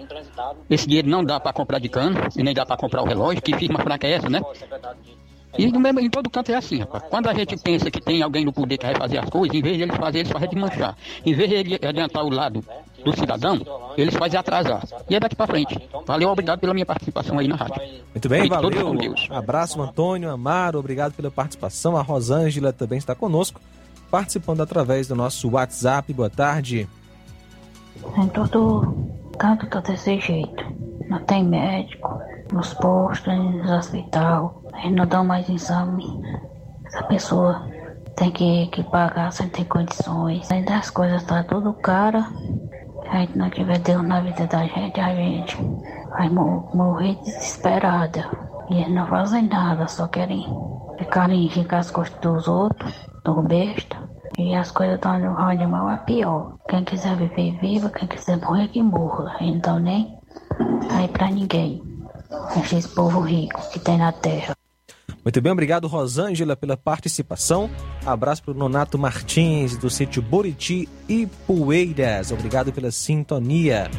Esse 0.70 0.86
dinheiro 0.86 1.08
não 1.08 1.24
dá 1.24 1.40
para 1.40 1.52
comprar 1.52 1.80
de 1.80 1.88
cano 1.88 2.16
e 2.36 2.42
nem 2.42 2.54
dá 2.54 2.64
para 2.64 2.76
comprar 2.76 3.02
o 3.02 3.06
relógio, 3.06 3.42
que 3.42 3.56
firma 3.56 3.80
fraca 3.80 4.06
é 4.06 4.12
essa, 4.12 4.30
né? 4.30 4.40
E 5.58 5.70
no 5.70 5.80
mesmo, 5.80 6.00
em 6.00 6.10
todo 6.10 6.28
canto 6.28 6.52
é 6.52 6.56
assim, 6.56 6.80
rapaz. 6.80 7.04
Quando 7.08 7.28
a 7.28 7.34
gente 7.34 7.56
pensa 7.56 7.90
que 7.90 8.00
tem 8.00 8.22
alguém 8.22 8.44
no 8.44 8.52
poder 8.52 8.78
que 8.78 8.86
vai 8.86 8.94
fazer 8.94 9.18
as 9.18 9.30
coisas, 9.30 9.56
em 9.56 9.62
vez 9.62 9.76
de 9.76 9.82
eles 9.82 9.96
fazerem, 9.96 10.20
eles 10.20 10.32
fazem 10.32 10.48
desmanchar. 10.48 10.96
Em 11.24 11.34
vez 11.34 11.48
de 11.48 11.54
ele 11.54 11.74
adiantar 11.86 12.24
o 12.24 12.30
lado 12.30 12.64
do 13.04 13.16
cidadão, 13.16 13.60
eles 13.96 14.14
fazem 14.14 14.38
atrasar. 14.38 14.82
E 15.08 15.14
é 15.14 15.20
daqui 15.20 15.36
para 15.36 15.46
frente. 15.46 15.78
Valeu, 16.06 16.28
obrigado 16.28 16.60
pela 16.60 16.74
minha 16.74 16.86
participação 16.86 17.38
aí 17.38 17.48
na 17.48 17.56
rádio. 17.56 17.80
Muito 18.14 18.28
bem, 18.28 18.42
Fique 18.42 18.54
valeu. 18.54 19.14
Abraço, 19.30 19.80
Antônio, 19.80 20.30
Amaro, 20.30 20.78
obrigado 20.78 21.12
pela 21.12 21.30
participação. 21.30 21.96
A 21.96 22.02
Rosângela 22.02 22.72
também 22.72 22.98
está 22.98 23.14
conosco, 23.14 23.60
participando 24.10 24.60
através 24.60 25.08
do 25.08 25.14
nosso 25.14 25.50
WhatsApp. 25.50 26.12
Boa 26.12 26.30
tarde. 26.30 26.88
Em 28.18 28.28
todo 28.28 28.94
canto 29.38 29.66
tá 29.66 29.80
desse 29.80 30.18
jeito. 30.20 30.64
Não 31.08 31.22
tem 31.24 31.44
médico, 31.44 32.20
nos 32.52 32.74
postos, 32.74 33.34
nos 33.34 33.70
hospitais. 33.70 34.50
Eles 34.82 34.96
não 34.96 35.06
dão 35.06 35.24
mais 35.24 35.48
exame. 35.48 36.04
Essa 36.86 37.02
pessoa 37.04 37.66
tem 38.16 38.30
que, 38.30 38.66
que 38.68 38.82
pagar 38.84 39.32
sem 39.32 39.48
ter 39.48 39.64
condições. 39.64 40.50
Ainda 40.50 40.76
as 40.76 40.90
coisas 40.90 41.22
tá 41.24 41.42
tudo 41.44 41.72
cara. 41.74 42.22
Se 43.02 43.08
a 43.08 43.20
gente 43.20 43.38
não 43.38 43.50
tiver 43.50 43.78
Deus 43.78 44.02
na 44.02 44.20
vida 44.20 44.46
da 44.46 44.64
gente, 44.66 45.00
a 45.00 45.14
gente 45.14 45.56
vai 46.10 46.28
morrer 46.28 47.16
desesperada. 47.22 48.28
E 48.70 48.80
eles 48.80 48.94
não 48.94 49.06
fazem 49.06 49.48
nada, 49.48 49.86
só 49.86 50.08
querem 50.08 50.44
ficar 50.98 51.28
ricar 51.28 51.80
as 51.80 51.90
costas 51.90 52.20
dos 52.20 52.48
outros, 52.48 52.92
do 53.24 53.42
besta. 53.42 53.96
E 54.38 54.54
as 54.54 54.70
coisas 54.70 54.96
estão 54.96 55.18
de 55.18 55.58
de 55.58 55.66
mal 55.66 55.88
a 55.88 55.96
pior. 55.98 56.56
Quem 56.68 56.84
quiser 56.84 57.16
viver, 57.16 57.58
viva. 57.58 57.88
Quem 57.90 58.06
quiser 58.08 58.38
morrer, 58.38 58.68
que 58.68 58.82
morra. 58.82 59.36
Então 59.40 59.78
nem 59.78 60.18
aí 60.90 61.08
pra 61.08 61.30
ninguém. 61.30 61.95
Esse 62.72 62.88
povo 62.88 63.20
rico 63.20 63.60
que 63.70 63.78
tem 63.78 63.98
na 63.98 64.12
terra. 64.12 64.56
Muito 65.26 65.40
bem, 65.40 65.50
obrigado 65.50 65.88
Rosângela 65.88 66.54
pela 66.54 66.76
participação. 66.76 67.68
Abraço 68.04 68.44
para 68.44 68.52
o 68.52 68.56
Nonato 68.56 68.96
Martins 68.96 69.76
do 69.76 69.90
sítio 69.90 70.22
Buriti 70.22 70.88
e 71.08 71.26
Poeiras. 71.46 72.30
Obrigado 72.30 72.72
pela 72.72 72.92
sintonia. 72.92 73.90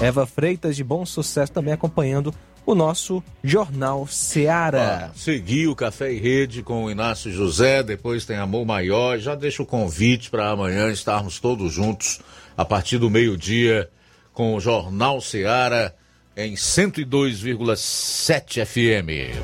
Eva 0.00 0.26
Freitas 0.26 0.74
de 0.74 0.82
Bom 0.82 1.06
Sucesso 1.06 1.52
também 1.52 1.72
acompanhando 1.72 2.34
o 2.66 2.74
nosso 2.74 3.22
Jornal 3.44 4.08
Seara. 4.08 5.06
Ah, 5.06 5.10
segui 5.14 5.68
o 5.68 5.76
Café 5.76 6.12
e 6.12 6.18
Rede 6.18 6.64
com 6.64 6.84
o 6.84 6.90
Inácio 6.90 7.30
José, 7.30 7.84
depois 7.84 8.24
tem 8.24 8.36
Amor 8.36 8.66
Maior. 8.66 9.18
Já 9.18 9.36
deixo 9.36 9.62
o 9.62 9.66
convite 9.66 10.30
para 10.30 10.50
amanhã 10.50 10.90
estarmos 10.90 11.38
todos 11.38 11.72
juntos 11.72 12.20
a 12.56 12.64
partir 12.64 12.98
do 12.98 13.08
meio-dia 13.08 13.88
com 14.32 14.56
o 14.56 14.60
Jornal 14.60 15.20
Seara 15.20 15.94
em 16.36 16.52
102,7 16.54 18.64
FM. 18.64 19.34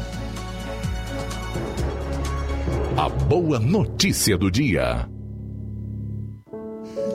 A 2.96 3.08
boa 3.08 3.58
notícia 3.58 4.38
do 4.38 4.48
dia. 4.50 5.08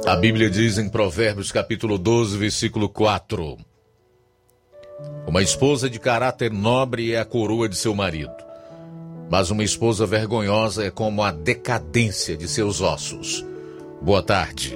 A 0.06 0.16
Bíblia 0.16 0.50
diz 0.50 0.78
em 0.78 0.90
Provérbios 0.90 1.52
capítulo 1.52 1.98
12, 1.98 2.38
versículo 2.38 2.88
4: 2.88 3.58
Uma 5.26 5.42
esposa 5.42 5.90
de 5.90 6.00
caráter 6.00 6.52
nobre 6.52 7.14
é 7.14 7.20
a 7.20 7.26
coroa 7.26 7.68
de 7.68 7.76
seu 7.76 7.96
marido, 7.96 8.36
mas 9.30 9.50
uma 9.50 9.64
esposa 9.64 10.06
vergonhosa 10.06 10.86
é 10.86 10.92
como 10.92 11.24
a 11.24 11.32
decadência 11.32 12.38
de 12.38 12.48
seus 12.48 12.80
ossos. 12.80 13.44
Boa 14.00 14.22
tarde. 14.22 14.76